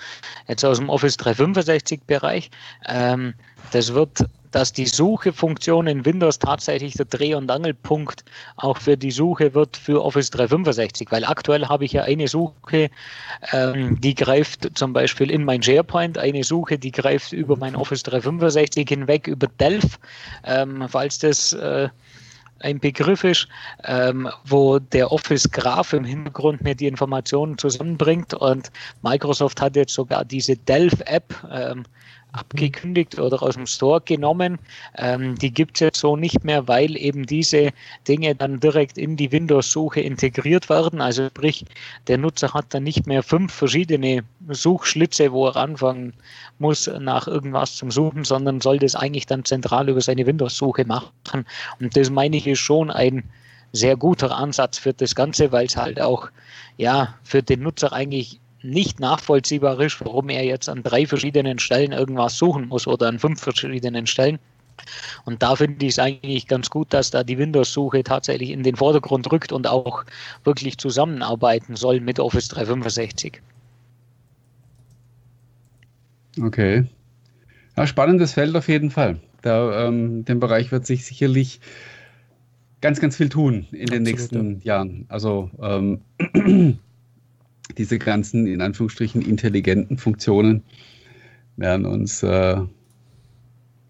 jetzt 0.47 0.65
aus 0.65 0.79
dem 0.79 0.89
Office 0.89 1.17
365 1.17 2.01
Bereich, 2.07 2.49
ähm, 2.87 3.35
das 3.71 3.93
wird 3.93 4.25
dass 4.53 4.71
die 4.71 4.85
Suchefunktion 4.85 5.87
in 5.87 6.05
Windows 6.05 6.37
tatsächlich 6.37 6.93
der 6.93 7.05
Dreh- 7.05 7.33
und 7.33 7.49
Angelpunkt 7.49 8.23
auch 8.55 8.77
für 8.77 8.95
die 8.95 9.11
Suche 9.11 9.53
wird 9.55 9.75
für 9.75 10.03
Office 10.03 10.29
365, 10.29 11.11
weil 11.11 11.25
aktuell 11.25 11.67
habe 11.67 11.85
ich 11.85 11.93
ja 11.93 12.03
eine 12.03 12.27
Suche, 12.27 12.89
ähm, 13.51 13.99
die 13.99 14.13
greift 14.13 14.77
zum 14.77 14.93
Beispiel 14.93 15.31
in 15.31 15.43
mein 15.43 15.63
SharePoint, 15.63 16.19
eine 16.19 16.43
Suche, 16.43 16.77
die 16.77 16.91
greift 16.91 17.33
über 17.33 17.57
mein 17.57 17.75
Office 17.75 18.03
365 18.03 18.87
hinweg, 18.87 19.27
über 19.27 19.47
Delph, 19.47 19.99
ähm, 20.43 20.85
falls 20.87 21.17
das 21.17 21.53
äh, 21.53 21.89
ein 22.59 22.79
Begriff 22.79 23.23
ist, 23.23 23.47
ähm, 23.83 24.29
wo 24.45 24.79
der 24.79 25.11
Office 25.11 25.49
Graph 25.51 25.93
im 25.93 26.05
Hintergrund 26.05 26.61
mir 26.61 26.75
die 26.75 26.87
Informationen 26.87 27.57
zusammenbringt. 27.57 28.33
Und 28.33 28.71
Microsoft 29.01 29.61
hat 29.61 29.75
jetzt 29.75 29.93
sogar 29.93 30.23
diese 30.23 30.55
Delph 30.55 31.01
App 31.05 31.35
ähm, 31.51 31.83
abgekündigt 32.33 33.19
oder 33.19 33.41
aus 33.41 33.55
dem 33.55 33.65
Store 33.65 34.01
genommen. 34.01 34.59
Ähm, 34.97 35.35
die 35.35 35.53
gibt 35.53 35.77
es 35.77 35.79
jetzt 35.79 35.99
so 35.99 36.17
nicht 36.17 36.43
mehr, 36.43 36.67
weil 36.67 36.97
eben 36.97 37.25
diese 37.25 37.71
Dinge 38.07 38.35
dann 38.35 38.59
direkt 38.59 38.97
in 38.97 39.15
die 39.15 39.31
Windows-Suche 39.31 40.01
integriert 40.01 40.69
werden. 40.69 40.99
Also 40.99 41.27
sprich, 41.27 41.65
der 42.07 42.17
Nutzer 42.17 42.53
hat 42.53 42.73
dann 42.73 42.83
nicht 42.83 43.07
mehr 43.07 43.23
fünf 43.23 43.53
verschiedene 43.53 44.23
Suchschlitze, 44.49 45.31
wo 45.31 45.47
er 45.47 45.55
anfangen 45.55 46.13
muss, 46.59 46.87
nach 46.99 47.27
irgendwas 47.27 47.75
zum 47.75 47.91
Suchen, 47.91 48.23
sondern 48.23 48.61
soll 48.61 48.79
das 48.79 48.95
eigentlich 48.95 49.27
dann 49.27 49.45
zentral 49.45 49.87
über 49.89 50.01
seine 50.01 50.25
Windows-Suche 50.25 50.85
machen. 50.85 51.45
Und 51.79 51.95
das 51.95 52.09
meine 52.09 52.37
ich 52.37 52.47
ist 52.47 52.59
schon 52.59 52.89
ein 52.89 53.23
sehr 53.71 53.95
guter 53.95 54.35
Ansatz 54.35 54.77
für 54.77 54.93
das 54.93 55.15
Ganze, 55.15 55.51
weil 55.51 55.65
es 55.65 55.75
halt 55.75 55.99
auch 55.99 56.29
ja 56.77 57.15
für 57.23 57.41
den 57.41 57.61
Nutzer 57.61 57.91
eigentlich 57.91 58.39
nicht 58.63 58.99
nachvollziehbar 58.99 59.79
ist, 59.79 59.99
warum 60.01 60.29
er 60.29 60.43
jetzt 60.43 60.69
an 60.69 60.83
drei 60.83 61.05
verschiedenen 61.05 61.59
Stellen 61.59 61.91
irgendwas 61.91 62.37
suchen 62.37 62.67
muss 62.67 62.87
oder 62.87 63.07
an 63.07 63.19
fünf 63.19 63.41
verschiedenen 63.41 64.07
Stellen. 64.07 64.39
Und 65.25 65.43
da 65.43 65.55
finde 65.55 65.85
ich 65.85 65.93
es 65.93 65.99
eigentlich 65.99 66.47
ganz 66.47 66.69
gut, 66.69 66.93
dass 66.93 67.11
da 67.11 67.23
die 67.23 67.37
Windows-Suche 67.37 68.03
tatsächlich 68.03 68.49
in 68.49 68.63
den 68.63 68.75
Vordergrund 68.75 69.31
rückt 69.31 69.51
und 69.51 69.67
auch 69.67 70.03
wirklich 70.43 70.77
zusammenarbeiten 70.77 71.75
soll 71.75 71.99
mit 71.99 72.19
Office 72.19 72.47
365. 72.49 73.41
Okay. 76.41 76.85
Ja, 77.77 77.87
spannendes 77.87 78.33
Feld 78.33 78.55
auf 78.55 78.67
jeden 78.67 78.91
Fall. 78.91 79.19
Da, 79.41 79.87
ähm, 79.87 80.25
dem 80.25 80.39
Bereich 80.39 80.71
wird 80.71 80.85
sich 80.85 81.05
sicherlich 81.05 81.59
ganz, 82.81 82.99
ganz 82.99 83.15
viel 83.17 83.29
tun 83.29 83.67
in 83.71 83.81
Absolut, 83.81 83.91
den 83.91 84.03
nächsten 84.03 84.61
ja. 84.61 84.75
Jahren. 84.75 85.05
Also 85.09 85.49
ähm, 85.61 86.01
diese 87.77 87.99
ganzen, 87.99 88.47
in 88.47 88.61
Anführungsstrichen, 88.61 89.21
intelligenten 89.21 89.97
Funktionen 89.97 90.63
werden 91.57 91.85
uns 91.85 92.23
äh, 92.23 92.61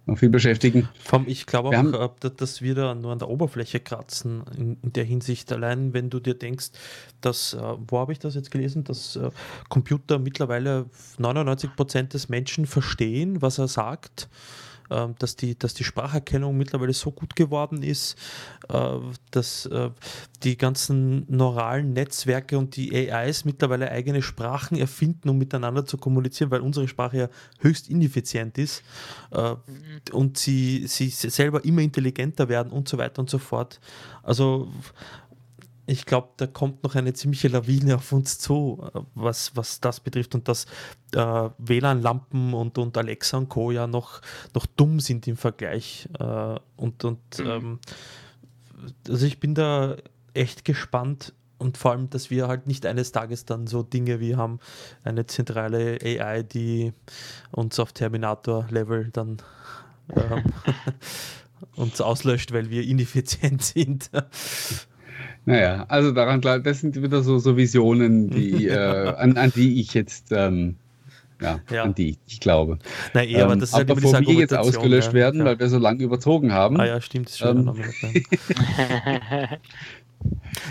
noch 0.05 0.17
viel 0.17 0.29
beschäftigen. 0.29 0.89
Ich 1.25 1.45
glaube 1.45 1.69
auch, 1.69 1.73
haben, 1.73 1.93
äh, 1.93 2.09
dass 2.36 2.61
wir 2.61 2.75
da 2.75 2.93
nur 2.93 3.11
an 3.11 3.19
der 3.19 3.29
Oberfläche 3.29 3.79
kratzen 3.79 4.43
in, 4.57 4.77
in 4.81 4.93
der 4.93 5.05
Hinsicht. 5.05 5.51
Allein, 5.51 5.93
wenn 5.93 6.09
du 6.09 6.19
dir 6.19 6.34
denkst, 6.34 6.71
dass, 7.21 7.53
äh, 7.53 7.61
wo 7.88 7.99
habe 7.99 8.11
ich 8.11 8.19
das 8.19 8.36
jetzt 8.36 8.51
gelesen, 8.51 8.84
dass 8.84 9.15
äh, 9.15 9.29
Computer 9.69 10.19
mittlerweile 10.19 10.88
99 11.17 11.75
Prozent 11.75 12.13
des 12.13 12.29
Menschen 12.29 12.65
verstehen, 12.65 13.41
was 13.41 13.57
er 13.59 13.67
sagt 13.67 14.27
dass, 15.19 15.35
die, 15.35 15.57
dass 15.57 15.73
die 15.73 15.83
Spracherkennung 15.83 16.57
mittlerweile 16.57 16.93
so 16.93 17.11
gut 17.11 17.35
geworden 17.35 17.83
ist, 17.83 18.17
äh, 18.69 18.97
dass 19.31 19.65
äh, 19.65 19.89
die 20.43 20.57
ganzen 20.57 21.25
neuralen 21.29 21.93
Netzwerke 21.93 22.57
und 22.57 22.75
die 22.75 23.11
AIs 23.11 23.45
mittlerweile 23.45 23.91
eigene 23.91 24.21
Sprachen 24.21 24.77
erfinden, 24.77 25.29
um 25.29 25.37
miteinander 25.37 25.85
zu 25.85 25.97
kommunizieren, 25.97 26.51
weil 26.51 26.61
unsere 26.61 26.87
Sprache 26.87 27.17
ja 27.17 27.29
höchst 27.59 27.89
ineffizient 27.89 28.57
ist 28.57 28.83
äh, 29.31 29.55
und 30.11 30.37
sie, 30.37 30.87
sie 30.87 31.09
selber 31.09 31.63
immer 31.65 31.81
intelligenter 31.81 32.49
werden 32.49 32.71
und 32.71 32.87
so 32.87 32.97
weiter 32.97 33.19
und 33.19 33.29
so 33.29 33.37
fort. 33.37 33.79
Also 34.23 34.71
ich 35.86 36.05
glaube, 36.05 36.29
da 36.38 36.47
kommt 36.47 36.84
noch 36.84 36.95
eine 36.95 37.13
ziemliche 37.13 37.47
Lawine 37.47 37.95
auf 37.95 38.11
uns 38.11 38.39
zu, 38.39 38.89
was, 39.15 39.55
was 39.55 39.81
das 39.81 39.99
betrifft 39.99 40.34
und 40.36 40.47
dass 40.47 40.65
äh, 41.13 41.49
WLAN-Lampen 41.57 42.53
und, 42.53 42.77
und 42.77 42.97
Alexa 42.97 43.38
und 43.38 43.49
Co. 43.49 43.71
ja 43.71 43.88
noch, 43.88 44.21
noch 44.53 44.65
dumm 44.65 44.99
sind 44.99 45.27
im 45.27 45.36
Vergleich. 45.36 46.07
Äh, 46.19 46.59
und 46.77 47.03
und 47.03 47.39
mhm. 47.39 47.47
ähm, 47.47 47.79
also 49.07 49.25
ich 49.25 49.39
bin 49.39 49.55
da 49.55 49.97
echt 50.34 50.65
gespannt 50.65 51.34
und 51.57 51.77
vor 51.77 51.91
allem, 51.91 52.09
dass 52.09 52.29
wir 52.29 52.47
halt 52.47 52.67
nicht 52.67 52.86
eines 52.86 53.11
Tages 53.11 53.45
dann 53.45 53.67
so 53.67 53.84
Dinge 53.84 54.19
wie 54.19 54.36
haben, 54.36 54.59
eine 55.03 55.25
zentrale 55.25 55.99
AI, 56.01 56.43
die 56.43 56.93
uns 57.51 57.79
auf 57.79 57.93
Terminator-Level 57.93 59.09
dann 59.11 59.38
ähm, 60.15 60.43
uns 61.76 62.01
auslöscht, 62.01 62.51
weil 62.51 62.69
wir 62.69 62.84
ineffizient 62.84 63.61
sind. 63.64 64.10
Naja, 65.45 65.86
also 65.90 66.11
daran 66.11 66.41
klar, 66.41 66.60
das 66.60 66.80
sind 66.80 67.02
wieder 67.02 67.22
so, 67.22 67.38
so 67.38 67.57
Visionen, 67.57 68.30
die, 68.30 68.68
äh, 68.70 68.78
an, 68.78 69.38
an 69.38 69.52
die 69.56 69.82
ich 69.82 69.94
jetzt, 69.94 70.32
ähm, 70.32 70.76
ja, 71.41 71.60
ja, 71.70 71.84
an 71.84 71.94
die 71.94 72.18
ich 72.28 72.40
glaube. 72.40 72.80
Na, 73.14 73.24
eh, 73.24 73.41
aber 73.41 73.56
das 73.56 73.70
ist 73.70 73.76
ähm, 73.76 73.82
aber 73.82 73.95
bevor 73.95 74.22
wir 74.22 74.34
jetzt 74.34 74.56
ausgelöscht 74.56 75.10
ja, 75.10 75.14
werden, 75.14 75.40
ja. 75.41 75.45
weil 75.45 75.60
wir 75.60 75.68
so 75.68 75.78
lange 75.78 76.02
überzogen 76.03 76.53
haben. 76.53 76.80
Ah 76.80 76.86
ja, 76.86 77.02
stimmt, 77.02 77.26
das 77.28 77.34
ist 77.34 77.40
schon 77.40 77.68
ähm, 77.68 78.26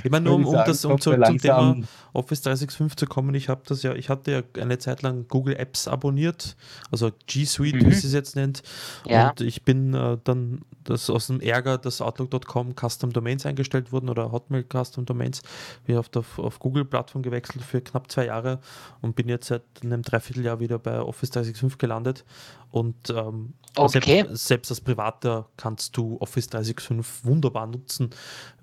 Ich 0.05 0.11
meine, 0.11 0.27
nur 0.27 0.37
um, 0.37 0.47
um, 0.47 0.55
das, 0.55 0.85
um, 0.85 1.01
zu, 1.01 1.13
zum 1.13 1.39
Thema, 1.39 1.77
Office 2.13 2.43
365 2.43 2.97
zu 2.97 3.07
kommen. 3.07 3.35
Ich 3.35 3.49
habe 3.49 3.63
das 3.67 3.83
ja, 3.83 3.95
ich 3.95 4.09
hatte 4.09 4.31
ja 4.33 4.63
eine 4.63 4.79
Zeit 4.79 5.03
lang 5.03 5.27
Google 5.29 5.57
Apps 5.57 5.89
abonniert, 5.89 6.57
also 6.91 7.11
G 7.27 7.45
Suite, 7.45 7.75
mhm. 7.75 7.87
wie 7.87 7.95
sie 7.95 8.07
es 8.07 8.13
jetzt 8.13 8.37
nennt. 8.37 8.63
Ja. 9.07 9.31
Und 9.31 9.41
ich 9.41 9.63
bin 9.63 9.95
äh, 9.95 10.19
dann 10.25 10.63
das 10.85 11.09
aus 11.11 11.29
dem 11.29 11.41
Ärger, 11.41 11.79
dass 11.79 12.01
Outlook.com 12.01 12.75
Custom 12.75 13.13
Domains 13.13 13.47
eingestellt 13.47 13.93
wurden 13.93 14.09
oder 14.09 14.33
Hotmail 14.33 14.65
Custom 14.65 15.05
Domains, 15.05 15.43
bin 15.87 15.97
auf, 15.97 16.09
der, 16.09 16.25
auf 16.37 16.59
Google 16.59 16.85
Plattform 16.85 17.23
gewechselt 17.23 17.65
für 17.65 17.81
knapp 17.81 18.11
zwei 18.11 18.27
Jahre 18.27 18.61
und 19.01 19.17
bin 19.17 19.29
jetzt 19.29 19.49
seit 19.49 19.63
einem 19.83 20.03
Dreivierteljahr 20.03 20.61
wieder 20.61 20.79
bei 20.79 21.01
Office 21.01 21.31
365 21.31 21.79
gelandet. 21.79 22.25
Und 22.71 23.11
ähm, 23.11 23.53
okay. 23.77 24.23
selbst, 24.23 24.47
selbst, 24.47 24.71
als 24.71 24.81
Privater 24.81 25.47
kannst 25.59 25.95
du 25.97 26.17
Office 26.21 26.49
365 26.49 27.25
wunderbar 27.25 27.67
nutzen 27.67 28.11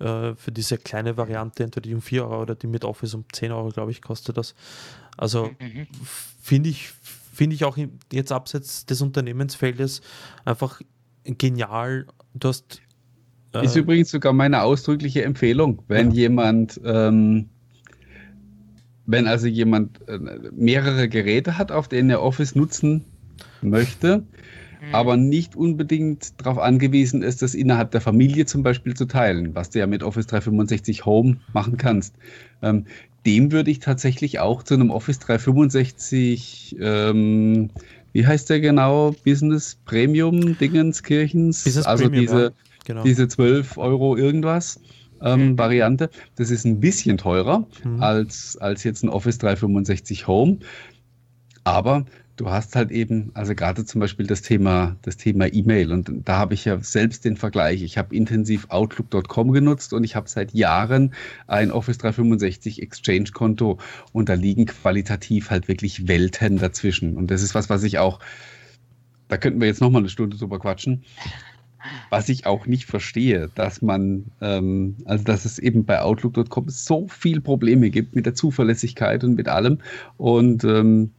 äh, 0.00 0.34
für 0.34 0.50
diese 0.50 0.78
kleine 0.80 1.16
Variante, 1.16 1.62
entweder 1.62 1.88
die 1.88 1.94
um 1.94 2.02
4 2.02 2.24
Euro 2.24 2.42
oder 2.42 2.54
die 2.54 2.66
mit 2.66 2.84
Office 2.84 3.14
um 3.14 3.24
10 3.32 3.52
Euro, 3.52 3.68
glaube 3.68 3.90
ich, 3.90 4.02
kostet 4.02 4.36
das. 4.36 4.54
Also 5.16 5.50
mhm. 5.60 5.86
finde 6.40 6.70
ich, 6.70 6.90
find 7.32 7.52
ich 7.52 7.64
auch 7.64 7.78
jetzt 8.12 8.32
abseits 8.32 8.86
des 8.86 9.00
Unternehmensfeldes 9.02 10.02
einfach 10.44 10.80
genial. 11.24 12.06
Du 12.34 12.48
hast. 12.48 12.80
Äh, 13.52 13.64
ist 13.64 13.76
übrigens 13.76 14.10
sogar 14.10 14.32
meine 14.32 14.62
ausdrückliche 14.62 15.24
Empfehlung, 15.24 15.82
wenn 15.88 16.10
ja. 16.10 16.22
jemand. 16.22 16.80
Ähm, 16.84 17.48
wenn 19.06 19.26
also 19.26 19.48
jemand 19.48 20.06
äh, 20.08 20.18
mehrere 20.52 21.08
Geräte 21.08 21.58
hat, 21.58 21.72
auf 21.72 21.88
denen 21.88 22.10
er 22.10 22.22
Office 22.22 22.54
nutzen 22.54 23.04
möchte, 23.60 24.24
mhm. 24.80 24.94
aber 24.94 25.16
nicht 25.16 25.56
unbedingt 25.56 26.40
darauf 26.40 26.58
angewiesen 26.58 27.22
ist, 27.22 27.42
das 27.42 27.54
innerhalb 27.54 27.90
der 27.90 28.00
Familie 28.00 28.46
zum 28.46 28.62
Beispiel 28.62 28.94
zu 28.94 29.06
teilen, 29.06 29.54
was 29.54 29.70
du 29.70 29.78
ja 29.78 29.86
mit 29.86 30.02
Office 30.02 30.26
365 30.26 31.04
Home 31.06 31.36
machen 31.52 31.76
kannst. 31.76 32.14
Ähm, 32.62 32.86
dem 33.26 33.52
würde 33.52 33.70
ich 33.70 33.80
tatsächlich 33.80 34.38
auch 34.38 34.62
zu 34.62 34.74
einem 34.74 34.90
Office 34.90 35.18
365 35.18 36.76
ähm, 36.80 37.70
wie 38.12 38.26
heißt 38.26 38.50
der 38.50 38.60
genau? 38.60 39.14
Business 39.24 39.78
Premium 39.84 40.58
Dingenskirchens? 40.58 41.64
Business 41.64 41.86
also 41.86 42.04
Premium, 42.04 42.22
diese, 42.22 42.42
ja. 42.42 42.50
genau. 42.84 43.02
diese 43.02 43.28
12 43.28 43.78
Euro 43.78 44.16
irgendwas. 44.16 44.80
Ähm, 45.22 45.50
mhm. 45.50 45.58
Variante. 45.58 46.08
Das 46.36 46.50
ist 46.50 46.64
ein 46.64 46.80
bisschen 46.80 47.18
teurer 47.18 47.66
mhm. 47.84 48.02
als, 48.02 48.56
als 48.56 48.84
jetzt 48.84 49.04
ein 49.04 49.10
Office 49.10 49.36
365 49.36 50.26
Home. 50.26 50.58
Aber 51.62 52.06
du 52.40 52.50
hast 52.50 52.74
halt 52.74 52.90
eben, 52.90 53.30
also 53.34 53.54
gerade 53.54 53.84
zum 53.84 54.00
Beispiel 54.00 54.26
das 54.26 54.40
Thema, 54.40 54.96
das 55.02 55.18
Thema 55.18 55.52
E-Mail 55.52 55.92
und 55.92 56.10
da 56.24 56.38
habe 56.38 56.54
ich 56.54 56.64
ja 56.64 56.78
selbst 56.80 57.26
den 57.26 57.36
Vergleich. 57.36 57.82
Ich 57.82 57.98
habe 57.98 58.16
intensiv 58.16 58.66
Outlook.com 58.70 59.52
genutzt 59.52 59.92
und 59.92 60.04
ich 60.04 60.16
habe 60.16 60.28
seit 60.28 60.54
Jahren 60.54 61.12
ein 61.46 61.70
Office 61.70 61.98
365 61.98 62.80
Exchange-Konto 62.80 63.78
und 64.12 64.30
da 64.30 64.34
liegen 64.34 64.64
qualitativ 64.64 65.50
halt 65.50 65.68
wirklich 65.68 66.08
Welten 66.08 66.56
dazwischen. 66.56 67.18
Und 67.18 67.30
das 67.30 67.42
ist 67.42 67.54
was, 67.54 67.68
was 67.68 67.82
ich 67.82 67.98
auch, 67.98 68.20
da 69.28 69.36
könnten 69.36 69.60
wir 69.60 69.68
jetzt 69.68 69.82
nochmal 69.82 70.00
eine 70.00 70.08
Stunde 70.08 70.38
drüber 70.38 70.58
quatschen. 70.58 71.04
Was 72.08 72.28
ich 72.28 72.46
auch 72.46 72.66
nicht 72.66 72.84
verstehe, 72.86 73.50
dass 73.54 73.80
man, 73.80 74.26
ähm, 74.40 74.96
also 75.04 75.24
dass 75.24 75.44
es 75.44 75.58
eben 75.58 75.84
bei 75.84 76.00
Outlook.com 76.00 76.68
so 76.68 77.06
viele 77.08 77.40
Probleme 77.40 77.90
gibt 77.90 78.14
mit 78.14 78.26
der 78.26 78.34
Zuverlässigkeit 78.34 79.24
und 79.24 79.34
mit 79.34 79.48
allem. 79.48 79.78
Und 80.18 80.64
ähm, 80.64 81.12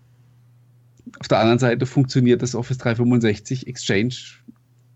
auf 1.19 1.27
der 1.27 1.39
anderen 1.39 1.59
Seite 1.59 1.85
funktioniert 1.85 2.41
das 2.41 2.55
Office 2.55 2.77
365 2.79 3.67
Exchange 3.67 4.15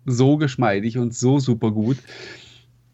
so 0.06 0.38
geschmeidig 0.38 0.98
und 0.98 1.14
so 1.14 1.40
super 1.40 1.72
gut. 1.72 1.98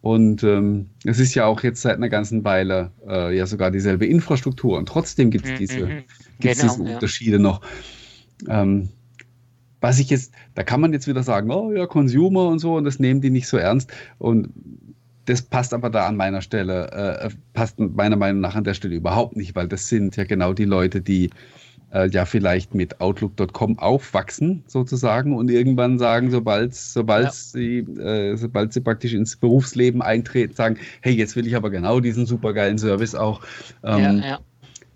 Und 0.02 0.44
ähm, 0.44 0.90
es 1.06 1.20
ist 1.20 1.36
ja 1.36 1.46
auch 1.46 1.62
jetzt 1.62 1.82
seit 1.82 1.98
einer 1.98 2.10
ganzen 2.10 2.44
Weile 2.44 2.92
äh, 3.08 3.38
ja 3.38 3.46
sogar 3.46 3.70
dieselbe 3.70 4.08
Infrastruktur 4.08 4.78
und 4.78 4.88
trotzdem 4.88 5.30
gibt 5.30 5.46
es 5.46 5.52
mhm, 5.52 5.58
diese, 5.58 5.86
mhm. 5.86 6.04
gibt's 6.40 6.62
genau, 6.62 6.74
diese 6.76 6.88
ja. 6.88 6.94
Unterschiede 6.96 7.40
noch. 7.40 7.62
Ähm, 8.48 8.90
was 9.80 10.00
ich 10.00 10.10
jetzt, 10.10 10.34
da 10.56 10.64
kann 10.64 10.80
man 10.80 10.94
jetzt 10.94 11.08
wieder 11.08 11.24
sagen, 11.24 11.52
oh 11.52 11.72
ja, 11.72 11.88
Consumer 11.88 12.48
und 12.48 12.60
so, 12.60 12.76
und 12.76 12.84
das 12.84 13.00
nehmen 13.00 13.22
die 13.22 13.32
nicht 13.32 13.48
so 13.48 13.58
ernst. 13.58 13.92
Und 14.20 14.50
das 15.26 15.42
passt 15.42 15.74
aber 15.74 15.90
da 15.90 16.08
an 16.08 16.16
meiner 16.16 16.42
Stelle, 16.42 16.92
äh, 16.92 17.30
passt 17.54 17.80
meiner 17.80 18.16
Meinung 18.16 18.42
nach 18.42 18.56
an 18.56 18.64
der 18.64 18.74
Stelle 18.74 18.96
überhaupt 18.96 19.36
nicht, 19.36 19.56
weil 19.56 19.68
das 19.68 19.88
sind 19.88 20.16
ja 20.16 20.24
genau 20.24 20.54
die 20.54 20.66
Leute, 20.66 21.02
die 21.02 21.30
äh, 21.94 22.10
ja 22.10 22.26
vielleicht 22.26 22.74
mit 22.74 23.00
Outlook.com 23.02 23.80
aufwachsen 23.80 24.64
sozusagen 24.68 25.36
und 25.36 25.50
irgendwann 25.50 26.00
sagen, 26.00 26.32
sobald, 26.32 26.74
sobald, 26.74 27.26
ja. 27.26 27.32
sie, 27.32 27.80
äh, 27.80 28.36
sobald 28.36 28.74
sie 28.74 28.82
praktisch 28.82 29.14
ins 29.14 29.36
Berufsleben 29.36 30.02
eintreten, 30.02 30.54
sagen, 30.56 30.78
hey, 31.02 31.14
jetzt 31.14 31.36
will 31.36 31.48
ich 31.48 31.56
aber 31.56 31.70
genau 31.70 32.00
diesen 32.00 32.26
supergeilen 32.26 32.78
Service 32.78 33.16
auch 33.16 33.42
ähm, 33.84 34.00
ja, 34.00 34.14
ja. 34.14 34.40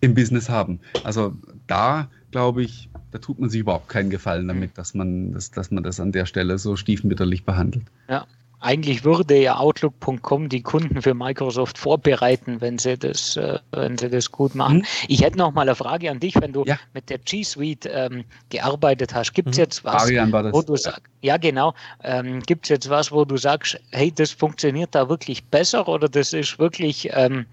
im 0.02 0.14
Business 0.14 0.50
haben. 0.50 0.80
Also 1.04 1.34
da 1.68 2.10
glaube 2.32 2.64
ich, 2.64 2.90
da 3.12 3.20
tut 3.20 3.40
man 3.40 3.50
sich 3.50 3.62
überhaupt 3.62 3.88
keinen 3.88 4.10
Gefallen 4.10 4.48
damit, 4.48 4.72
mhm. 4.72 4.76
dass 4.76 4.94
man 4.94 5.32
das, 5.32 5.52
dass 5.52 5.72
man 5.72 5.84
das 5.84 6.00
an 6.00 6.12
der 6.12 6.26
Stelle 6.26 6.58
so 6.58 6.76
stiefmütterlich 6.76 7.46
behandelt. 7.46 7.86
Ja, 8.10 8.26
eigentlich 8.66 9.04
würde 9.04 9.38
ja 9.38 9.58
Outlook.com 9.58 10.50
die 10.50 10.64
Kunden 10.64 11.02
für 11.02 11.14
Microsoft 11.14 11.78
vorbereiten, 11.78 12.62
wenn 12.62 12.80
sie 12.80 12.98
das, 12.98 13.38
äh, 13.38 13.60
wenn 13.72 13.98
sie 13.98 14.10
das 14.10 14.32
gut 14.32 14.56
machen. 14.56 14.78
Mhm. 14.78 14.86
Ich 15.08 15.24
hätte 15.24 15.38
noch 15.38 15.54
mal 15.54 15.62
eine 15.62 15.76
Frage 15.76 16.10
an 16.10 16.20
dich, 16.20 16.36
wenn 16.42 16.52
du 16.52 16.66
ja. 16.66 16.80
mit 16.94 17.12
der 17.12 17.20
G 17.20 17.44
Suite 17.44 17.88
ähm, 17.92 18.26
gearbeitet 18.50 19.14
hast. 19.14 19.34
Gibt 19.34 19.50
es 19.50 19.58
mhm. 19.58 19.62
jetzt 19.62 19.84
was, 19.84 20.10
wo 20.10 20.62
du 20.64 20.76
sagst, 20.76 21.04
ja 21.22 21.38
genau, 21.38 21.76
ähm, 22.04 22.42
gibt 22.42 22.66
es 22.66 22.70
jetzt 22.70 22.90
was, 22.90 23.12
wo 23.12 23.24
du 23.24 23.38
sagst, 23.38 23.80
hey, 23.92 24.12
das 24.12 24.32
funktioniert 24.32 24.96
da 24.96 25.10
wirklich 25.10 25.46
besser 25.46 25.88
oder 25.88 26.10
das 26.10 26.34
ist 26.34 26.58
wirklich, 26.58 27.10
ähm, 27.14 27.46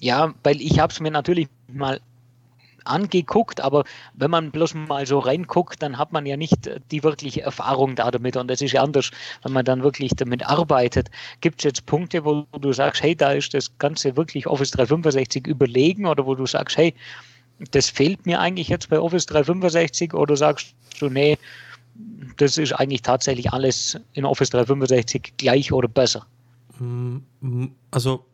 ja, 0.00 0.34
weil 0.42 0.60
ich 0.60 0.80
habe 0.80 0.92
es 0.92 0.98
mir 0.98 1.12
natürlich 1.12 1.48
mal 1.68 2.00
angeguckt, 2.90 3.60
aber 3.60 3.84
wenn 4.14 4.30
man 4.30 4.50
bloß 4.50 4.74
mal 4.74 5.06
so 5.06 5.18
reinguckt, 5.18 5.82
dann 5.82 5.98
hat 5.98 6.12
man 6.12 6.26
ja 6.26 6.36
nicht 6.36 6.70
die 6.90 7.02
wirkliche 7.02 7.42
Erfahrung 7.42 7.96
da 7.96 8.10
damit 8.10 8.36
und 8.36 8.48
das 8.48 8.60
ist 8.60 8.72
ja 8.72 8.82
anders, 8.82 9.10
wenn 9.42 9.52
man 9.52 9.64
dann 9.64 9.82
wirklich 9.82 10.12
damit 10.16 10.46
arbeitet. 10.46 11.10
Gibt 11.40 11.60
es 11.60 11.64
jetzt 11.64 11.86
Punkte, 11.86 12.24
wo 12.24 12.46
du 12.58 12.72
sagst, 12.72 13.02
hey, 13.02 13.16
da 13.16 13.32
ist 13.32 13.54
das 13.54 13.76
Ganze 13.78 14.16
wirklich 14.16 14.46
Office 14.46 14.72
365 14.72 15.46
überlegen 15.46 16.06
oder 16.06 16.26
wo 16.26 16.34
du 16.34 16.46
sagst, 16.46 16.76
hey, 16.76 16.94
das 17.70 17.90
fehlt 17.90 18.26
mir 18.26 18.40
eigentlich 18.40 18.68
jetzt 18.68 18.88
bei 18.88 18.98
Office 18.98 19.26
365 19.26 20.14
oder 20.14 20.36
sagst 20.36 20.74
du, 20.98 21.08
nee, 21.08 21.38
das 22.36 22.58
ist 22.58 22.72
eigentlich 22.72 23.02
tatsächlich 23.02 23.52
alles 23.52 23.98
in 24.14 24.24
Office 24.24 24.50
365 24.50 25.34
gleich 25.36 25.72
oder 25.72 25.88
besser? 25.88 26.26
Mm, 26.78 27.18
also 27.90 28.24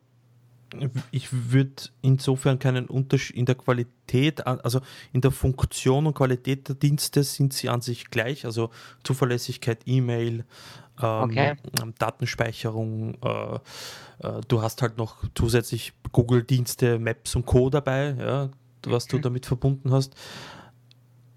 ich 1.11 1.29
würde 1.33 1.83
insofern 2.03 2.59
keinen 2.59 2.87
Unterschied 2.87 3.37
in 3.37 3.47
der 3.47 3.55
Qualität, 3.55 4.47
also 4.47 4.81
in 5.13 5.21
der 5.21 5.31
Funktion 5.31 6.07
und 6.07 6.15
Qualität 6.15 6.69
der 6.69 6.75
Dienste 6.75 7.23
sind 7.25 7.53
sie 7.53 7.69
an 7.69 7.81
sich 7.81 8.11
gleich, 8.11 8.45
also 8.45 8.71
Zuverlässigkeit, 9.03 9.81
E-Mail, 9.87 10.45
ähm, 11.03 11.23
okay. 11.23 11.57
Datenspeicherung, 11.99 13.15
äh, 13.23 13.55
äh, 14.21 14.41
du 14.49 14.63
hast 14.63 14.83
halt 14.83 14.97
noch 14.99 15.25
zusätzlich 15.35 15.93
Google-Dienste, 16.13 16.99
Maps 16.99 17.37
und 17.37 17.47
Co. 17.47 17.71
dabei, 17.71 18.17
ja, 18.19 18.51
was 18.87 19.07
du 19.07 19.19
mhm. 19.19 19.23
damit 19.23 19.47
verbunden 19.47 19.93
hast. 19.93 20.15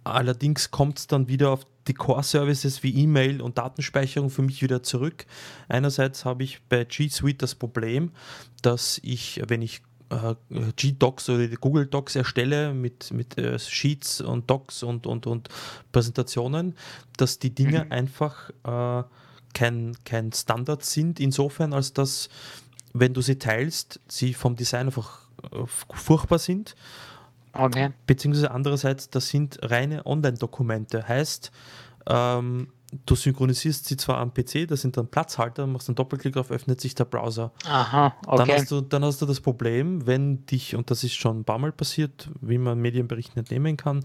Allerdings 0.03 0.71
kommt 0.71 0.99
es 0.99 1.07
dann 1.07 1.27
wieder 1.27 1.51
auf 1.51 1.65
die 1.89 1.93
Core-Services 1.93 2.83
wie 2.83 2.93
E-Mail 2.95 3.41
und 3.41 3.57
Datenspeicherung 3.57 4.29
für 4.29 4.43
mich 4.43 4.61
wieder 4.61 4.83
zurück. 4.83 5.25
Einerseits 5.67 6.23
habe 6.23 6.43
ich 6.43 6.61
bei 6.69 6.85
G 6.85 7.09
Suite 7.09 7.41
das 7.41 7.55
Problem, 7.55 8.11
dass 8.61 8.99
ich, 9.03 9.41
wenn 9.47 9.61
ich 9.61 9.81
äh, 10.09 10.35
G-Docs 10.75 11.29
oder 11.29 11.47
Google 11.47 11.87
Docs 11.87 12.15
erstelle 12.15 12.73
mit, 12.73 13.11
mit 13.11 13.37
äh, 13.37 13.59
Sheets 13.59 14.21
und 14.21 14.49
Docs 14.49 14.83
und, 14.83 15.07
und, 15.07 15.27
und 15.27 15.49
Präsentationen, 15.91 16.75
dass 17.17 17.39
die 17.39 17.53
Dinge 17.53 17.85
mhm. 17.85 17.91
einfach 17.91 18.49
äh, 18.63 19.03
kein, 19.53 19.97
kein 20.05 20.31
Standard 20.31 20.85
sind, 20.85 21.19
insofern 21.19 21.73
als 21.73 21.93
dass, 21.93 22.29
wenn 22.93 23.13
du 23.13 23.21
sie 23.21 23.39
teilst, 23.39 23.99
sie 24.07 24.33
vom 24.33 24.55
Design 24.55 24.87
einfach 24.87 25.27
äh, 25.51 25.65
furchtbar 25.65 26.39
sind 26.39 26.75
Okay. 27.59 27.91
Beziehungsweise 28.07 28.51
andererseits, 28.51 29.09
das 29.09 29.29
sind 29.29 29.59
reine 29.61 30.05
Online-Dokumente. 30.05 31.07
Heißt, 31.07 31.51
ähm, 32.07 32.67
du 33.05 33.15
synchronisierst 33.15 33.85
sie 33.85 33.97
zwar 33.97 34.17
am 34.17 34.33
PC, 34.33 34.67
da 34.67 34.75
sind 34.75 34.97
dann 34.97 35.07
Platzhalter, 35.07 35.67
machst 35.67 35.89
einen 35.89 35.95
Doppelklick 35.95 36.37
auf, 36.37 36.51
öffnet 36.51 36.81
sich 36.81 36.95
der 36.95 37.05
Browser. 37.05 37.51
Aha, 37.65 38.15
okay. 38.25 38.37
Dann 38.37 38.49
hast, 38.49 38.71
du, 38.71 38.81
dann 38.81 39.03
hast 39.03 39.21
du 39.21 39.25
das 39.25 39.41
Problem, 39.41 40.07
wenn 40.07 40.45
dich, 40.45 40.75
und 40.75 40.89
das 40.89 41.03
ist 41.03 41.13
schon 41.13 41.41
ein 41.41 41.43
paar 41.43 41.59
Mal 41.59 41.71
passiert, 41.71 42.29
wie 42.41 42.57
man 42.57 42.79
Medienberichten 42.79 43.37
entnehmen 43.39 43.77
kann, 43.77 44.03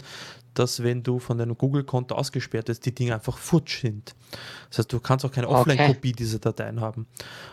dass 0.53 0.83
wenn 0.83 1.03
du 1.03 1.19
von 1.19 1.37
deinem 1.37 1.57
Google-Konto 1.57 2.15
ausgesperrt 2.15 2.69
ist, 2.69 2.85
die 2.85 2.93
Dinge 2.93 3.13
einfach 3.13 3.37
futsch 3.37 3.81
sind. 3.81 4.15
Das 4.69 4.79
heißt, 4.79 4.93
du 4.93 4.99
kannst 4.99 5.25
auch 5.25 5.31
keine 5.31 5.49
Offline-Kopie 5.49 6.09
okay. 6.09 6.13
dieser 6.13 6.39
Dateien 6.39 6.79
haben. 6.79 7.07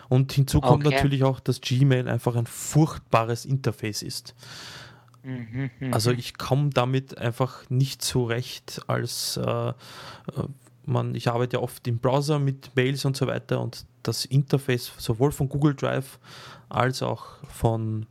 Und 0.09 0.31
hinzu 0.31 0.61
kommt 0.61 0.85
okay. 0.85 0.95
natürlich 0.95 1.23
auch, 1.23 1.39
dass 1.39 1.61
Gmail 1.61 2.07
einfach 2.07 2.35
ein 2.35 2.47
furchtbares 2.47 3.45
Interface 3.45 4.03
ist. 4.03 4.35
Mhm, 5.23 5.69
also 5.91 6.11
ich 6.11 6.37
komme 6.37 6.69
damit 6.69 7.17
einfach 7.17 7.69
nicht 7.69 8.01
zurecht 8.01 8.81
als 8.87 9.37
äh, 9.37 9.69
äh, 9.69 9.73
man, 10.85 11.15
ich 11.15 11.29
arbeite 11.29 11.57
ja 11.57 11.63
oft 11.63 11.87
im 11.87 11.99
Browser 11.99 12.39
mit 12.39 12.75
Mails 12.75 13.05
und 13.05 13.15
so 13.15 13.25
weiter 13.27 13.61
und 13.61 13.85
das 14.03 14.25
Interface 14.25 14.91
sowohl 14.97 15.31
von 15.31 15.47
Google 15.47 15.75
Drive 15.75 16.19
als 16.69 17.01
auch 17.01 17.37
von 17.47 18.05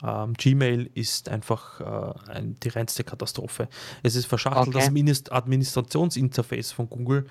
Ähm, 0.00 0.34
Gmail 0.34 0.90
ist 0.94 1.28
einfach 1.28 1.80
äh, 1.80 2.30
ein, 2.30 2.56
die 2.62 2.68
reinste 2.68 3.02
Katastrophe. 3.02 3.68
Es 4.04 4.14
ist 4.14 4.26
verschachtelt. 4.26 4.76
Okay. 4.76 5.02
Das 5.04 5.32
Administrationsinterface 5.32 6.70
von 6.70 6.88
Google 6.88 7.26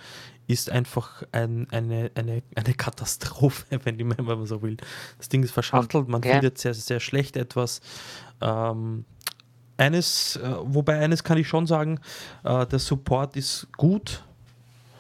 ist 0.48 0.70
einfach 0.70 1.24
ein, 1.32 1.70
eine, 1.72 2.12
eine, 2.16 2.44
eine 2.56 2.74
Katastrophe, 2.74 3.66
wenn, 3.86 3.98
wenn 3.98 4.26
man 4.26 4.46
so 4.46 4.62
will. 4.62 4.78
Das 5.18 5.30
Ding 5.30 5.44
ist 5.44 5.52
verschachtelt, 5.52 6.10
man 6.10 6.20
okay. 6.20 6.34
findet 6.34 6.58
sehr, 6.58 6.74
sehr 6.74 7.00
schlecht 7.00 7.38
etwas. 7.38 7.80
Ähm, 8.42 9.06
eines, 9.78 10.36
äh, 10.38 10.56
wobei 10.62 11.00
eines 11.00 11.24
kann 11.24 11.38
ich 11.38 11.48
schon 11.48 11.68
sagen, 11.68 12.00
äh, 12.44 12.66
der 12.66 12.80
Support 12.80 13.36
ist 13.36 13.68
gut. 13.78 14.24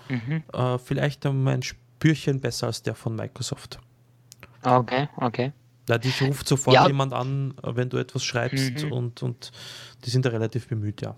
Mhm. 0.09 0.43
Äh, 0.53 0.77
vielleicht 0.77 1.25
um 1.25 1.47
ein 1.47 1.63
Spürchen 1.63 2.39
besser 2.39 2.67
als 2.67 2.83
der 2.83 2.95
von 2.95 3.15
Microsoft. 3.15 3.79
Okay, 4.63 5.09
okay. 5.17 5.51
Ja, 5.89 5.97
dich 5.97 6.21
ruft 6.21 6.47
sofort 6.47 6.75
ja. 6.75 6.87
jemand 6.87 7.13
an, 7.13 7.53
wenn 7.63 7.89
du 7.89 7.97
etwas 7.97 8.23
schreibst 8.23 8.83
mhm. 8.83 8.91
und, 8.91 9.23
und 9.23 9.51
die 10.05 10.09
sind 10.09 10.25
da 10.25 10.29
relativ 10.29 10.67
bemüht, 10.67 11.01
ja. 11.01 11.15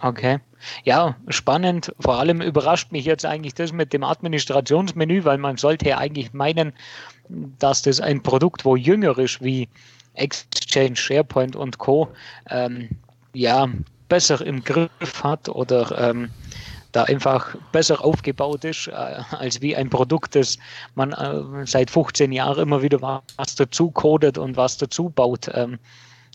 Okay. 0.00 0.38
Ja, 0.84 1.16
spannend. 1.28 1.92
Vor 1.98 2.18
allem 2.18 2.40
überrascht 2.40 2.92
mich 2.92 3.04
jetzt 3.04 3.24
eigentlich 3.24 3.54
das 3.54 3.72
mit 3.72 3.92
dem 3.92 4.04
Administrationsmenü, 4.04 5.24
weil 5.24 5.38
man 5.38 5.56
sollte 5.56 5.88
ja 5.88 5.98
eigentlich 5.98 6.32
meinen, 6.32 6.72
dass 7.28 7.82
das 7.82 8.00
ein 8.00 8.22
Produkt, 8.22 8.64
wo 8.64 8.76
jünger 8.76 9.18
ist 9.18 9.42
wie 9.42 9.68
Exchange, 10.18 10.96
SharePoint 10.96 11.56
und 11.56 11.78
Co. 11.78 12.08
Ähm, 12.50 12.90
ja, 13.32 13.68
besser 14.08 14.44
im 14.44 14.64
Griff 14.64 15.22
hat 15.22 15.48
oder 15.48 16.10
ähm, 16.10 16.30
da 16.92 17.04
einfach 17.04 17.54
besser 17.72 18.02
aufgebaut 18.04 18.64
ist, 18.64 18.88
äh, 18.88 18.92
als 18.92 19.60
wie 19.60 19.76
ein 19.76 19.90
Produkt, 19.90 20.34
das 20.34 20.58
man 20.94 21.12
äh, 21.12 21.66
seit 21.66 21.90
15 21.90 22.32
Jahren 22.32 22.58
immer 22.58 22.82
wieder 22.82 23.00
was 23.02 23.54
dazu 23.56 23.90
codet 23.90 24.38
und 24.38 24.56
was 24.56 24.78
dazu 24.78 25.10
baut. 25.10 25.50
Ähm, 25.52 25.78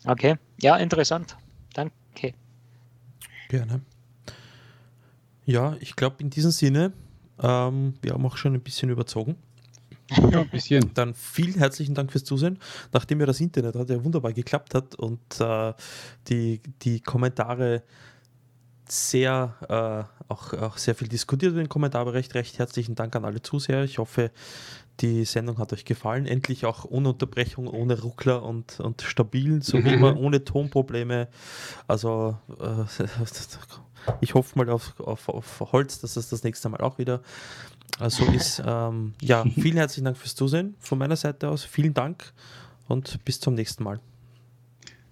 okay, 0.05 0.35
ja, 0.61 0.77
interessant. 0.77 1.35
Danke. 1.73 2.33
Gerne. 3.49 3.81
Ja, 5.45 5.75
ich 5.79 5.95
glaube 5.95 6.17
in 6.19 6.29
diesem 6.29 6.51
Sinne, 6.51 6.93
ähm, 7.41 7.95
wir 8.01 8.13
haben 8.13 8.25
auch 8.25 8.37
schon 8.37 8.53
ein 8.53 8.61
bisschen 8.61 8.89
überzogen. 8.89 9.35
Ja, 10.31 10.41
ein 10.41 10.49
bisschen. 10.49 10.93
Dann 10.93 11.13
vielen 11.13 11.55
herzlichen 11.55 11.95
Dank 11.95 12.11
fürs 12.11 12.23
Zusehen. 12.23 12.59
Nachdem 12.91 13.19
ja 13.19 13.25
das 13.25 13.39
Internet 13.39 13.75
hat 13.75 13.89
ja 13.89 14.03
wunderbar 14.03 14.33
geklappt 14.33 14.73
hat 14.75 14.95
und 14.95 15.19
äh, 15.39 15.73
die, 16.27 16.61
die 16.81 16.99
Kommentare 16.99 17.83
sehr, 18.87 19.55
äh, 19.69 20.31
auch, 20.31 20.53
auch 20.53 20.77
sehr 20.77 20.95
viel 20.95 21.07
diskutiert 21.07 21.55
den 21.55 21.69
Kommentarbereich. 21.69 22.33
Recht 22.33 22.59
herzlichen 22.59 22.95
Dank 22.95 23.15
an 23.15 23.25
alle 23.25 23.41
Zuseher. 23.41 23.83
Ich 23.83 23.97
hoffe, 23.97 24.31
die 24.99 25.25
Sendung 25.25 25.57
hat 25.57 25.73
euch 25.73 25.85
gefallen. 25.85 26.25
Endlich 26.25 26.65
auch 26.65 26.85
ohne 26.85 27.09
Unterbrechung, 27.09 27.67
ohne 27.67 27.99
Ruckler 28.01 28.43
und, 28.43 28.79
und 28.79 29.01
stabil, 29.01 29.63
so 29.63 29.83
wie 29.83 29.93
immer, 29.93 30.17
ohne 30.19 30.43
Tonprobleme. 30.43 31.27
Also 31.87 32.37
äh, 32.59 33.03
ich 34.21 34.33
hoffe 34.33 34.57
mal 34.57 34.69
auf, 34.69 34.99
auf, 34.99 35.29
auf 35.29 35.71
Holz, 35.71 35.99
dass 35.99 36.15
es 36.15 36.29
das 36.29 36.43
nächste 36.43 36.69
Mal 36.69 36.81
auch 36.81 36.97
wieder 36.97 37.21
so 37.99 38.25
ist. 38.25 38.61
Ähm, 38.65 39.13
ja, 39.21 39.43
vielen 39.55 39.77
herzlichen 39.77 40.05
Dank 40.05 40.17
fürs 40.17 40.35
Zusehen 40.35 40.75
von 40.79 40.97
meiner 40.97 41.15
Seite 41.15 41.49
aus. 41.49 41.63
Vielen 41.63 41.93
Dank 41.93 42.33
und 42.87 43.23
bis 43.25 43.39
zum 43.39 43.53
nächsten 43.53 43.83
Mal. 43.83 43.99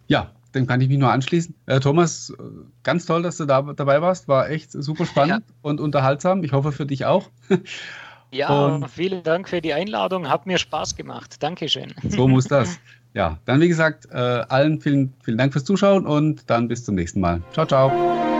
Ja, 0.08 0.32
dem 0.54 0.68
kann 0.68 0.82
ich 0.82 0.90
mich 0.90 0.98
nur 0.98 1.12
anschließen. 1.12 1.56
Äh, 1.66 1.80
Thomas, 1.80 2.34
ganz 2.84 3.06
toll, 3.06 3.24
dass 3.24 3.38
du 3.38 3.46
da 3.46 3.62
dabei 3.62 4.02
warst. 4.02 4.28
War 4.28 4.50
echt 4.50 4.72
super 4.72 5.06
spannend 5.06 5.46
ja. 5.48 5.56
und 5.62 5.80
unterhaltsam. 5.80 6.44
Ich 6.44 6.52
hoffe 6.52 6.72
für 6.72 6.86
dich 6.86 7.06
auch. 7.06 7.30
Ja, 8.34 8.48
und 8.50 8.90
vielen 8.90 9.24
Dank 9.24 9.50
für 9.50 9.62
die 9.62 9.74
Einladung. 9.74 10.30
Hat 10.30 10.46
mir 10.46 10.58
Spaß 10.58 10.96
gemacht. 10.96 11.44
Dankeschön. 11.44 11.94
So 12.10 12.28
muss 12.28 12.46
das. 12.46 12.80
Ja, 13.14 13.40
dann 13.44 13.60
wie 13.60 13.68
gesagt, 13.68 14.08
äh, 14.10 14.16
allen 14.16 14.80
vielen, 14.80 15.14
vielen 15.22 15.38
Dank 15.38 15.52
fürs 15.52 15.66
Zuschauen 15.66 16.06
und 16.06 16.50
dann 16.50 16.70
bis 16.70 16.86
zum 16.86 16.96
nächsten 16.96 17.20
Mal. 17.20 17.42
Ciao, 17.52 17.66
ciao. 17.66 18.31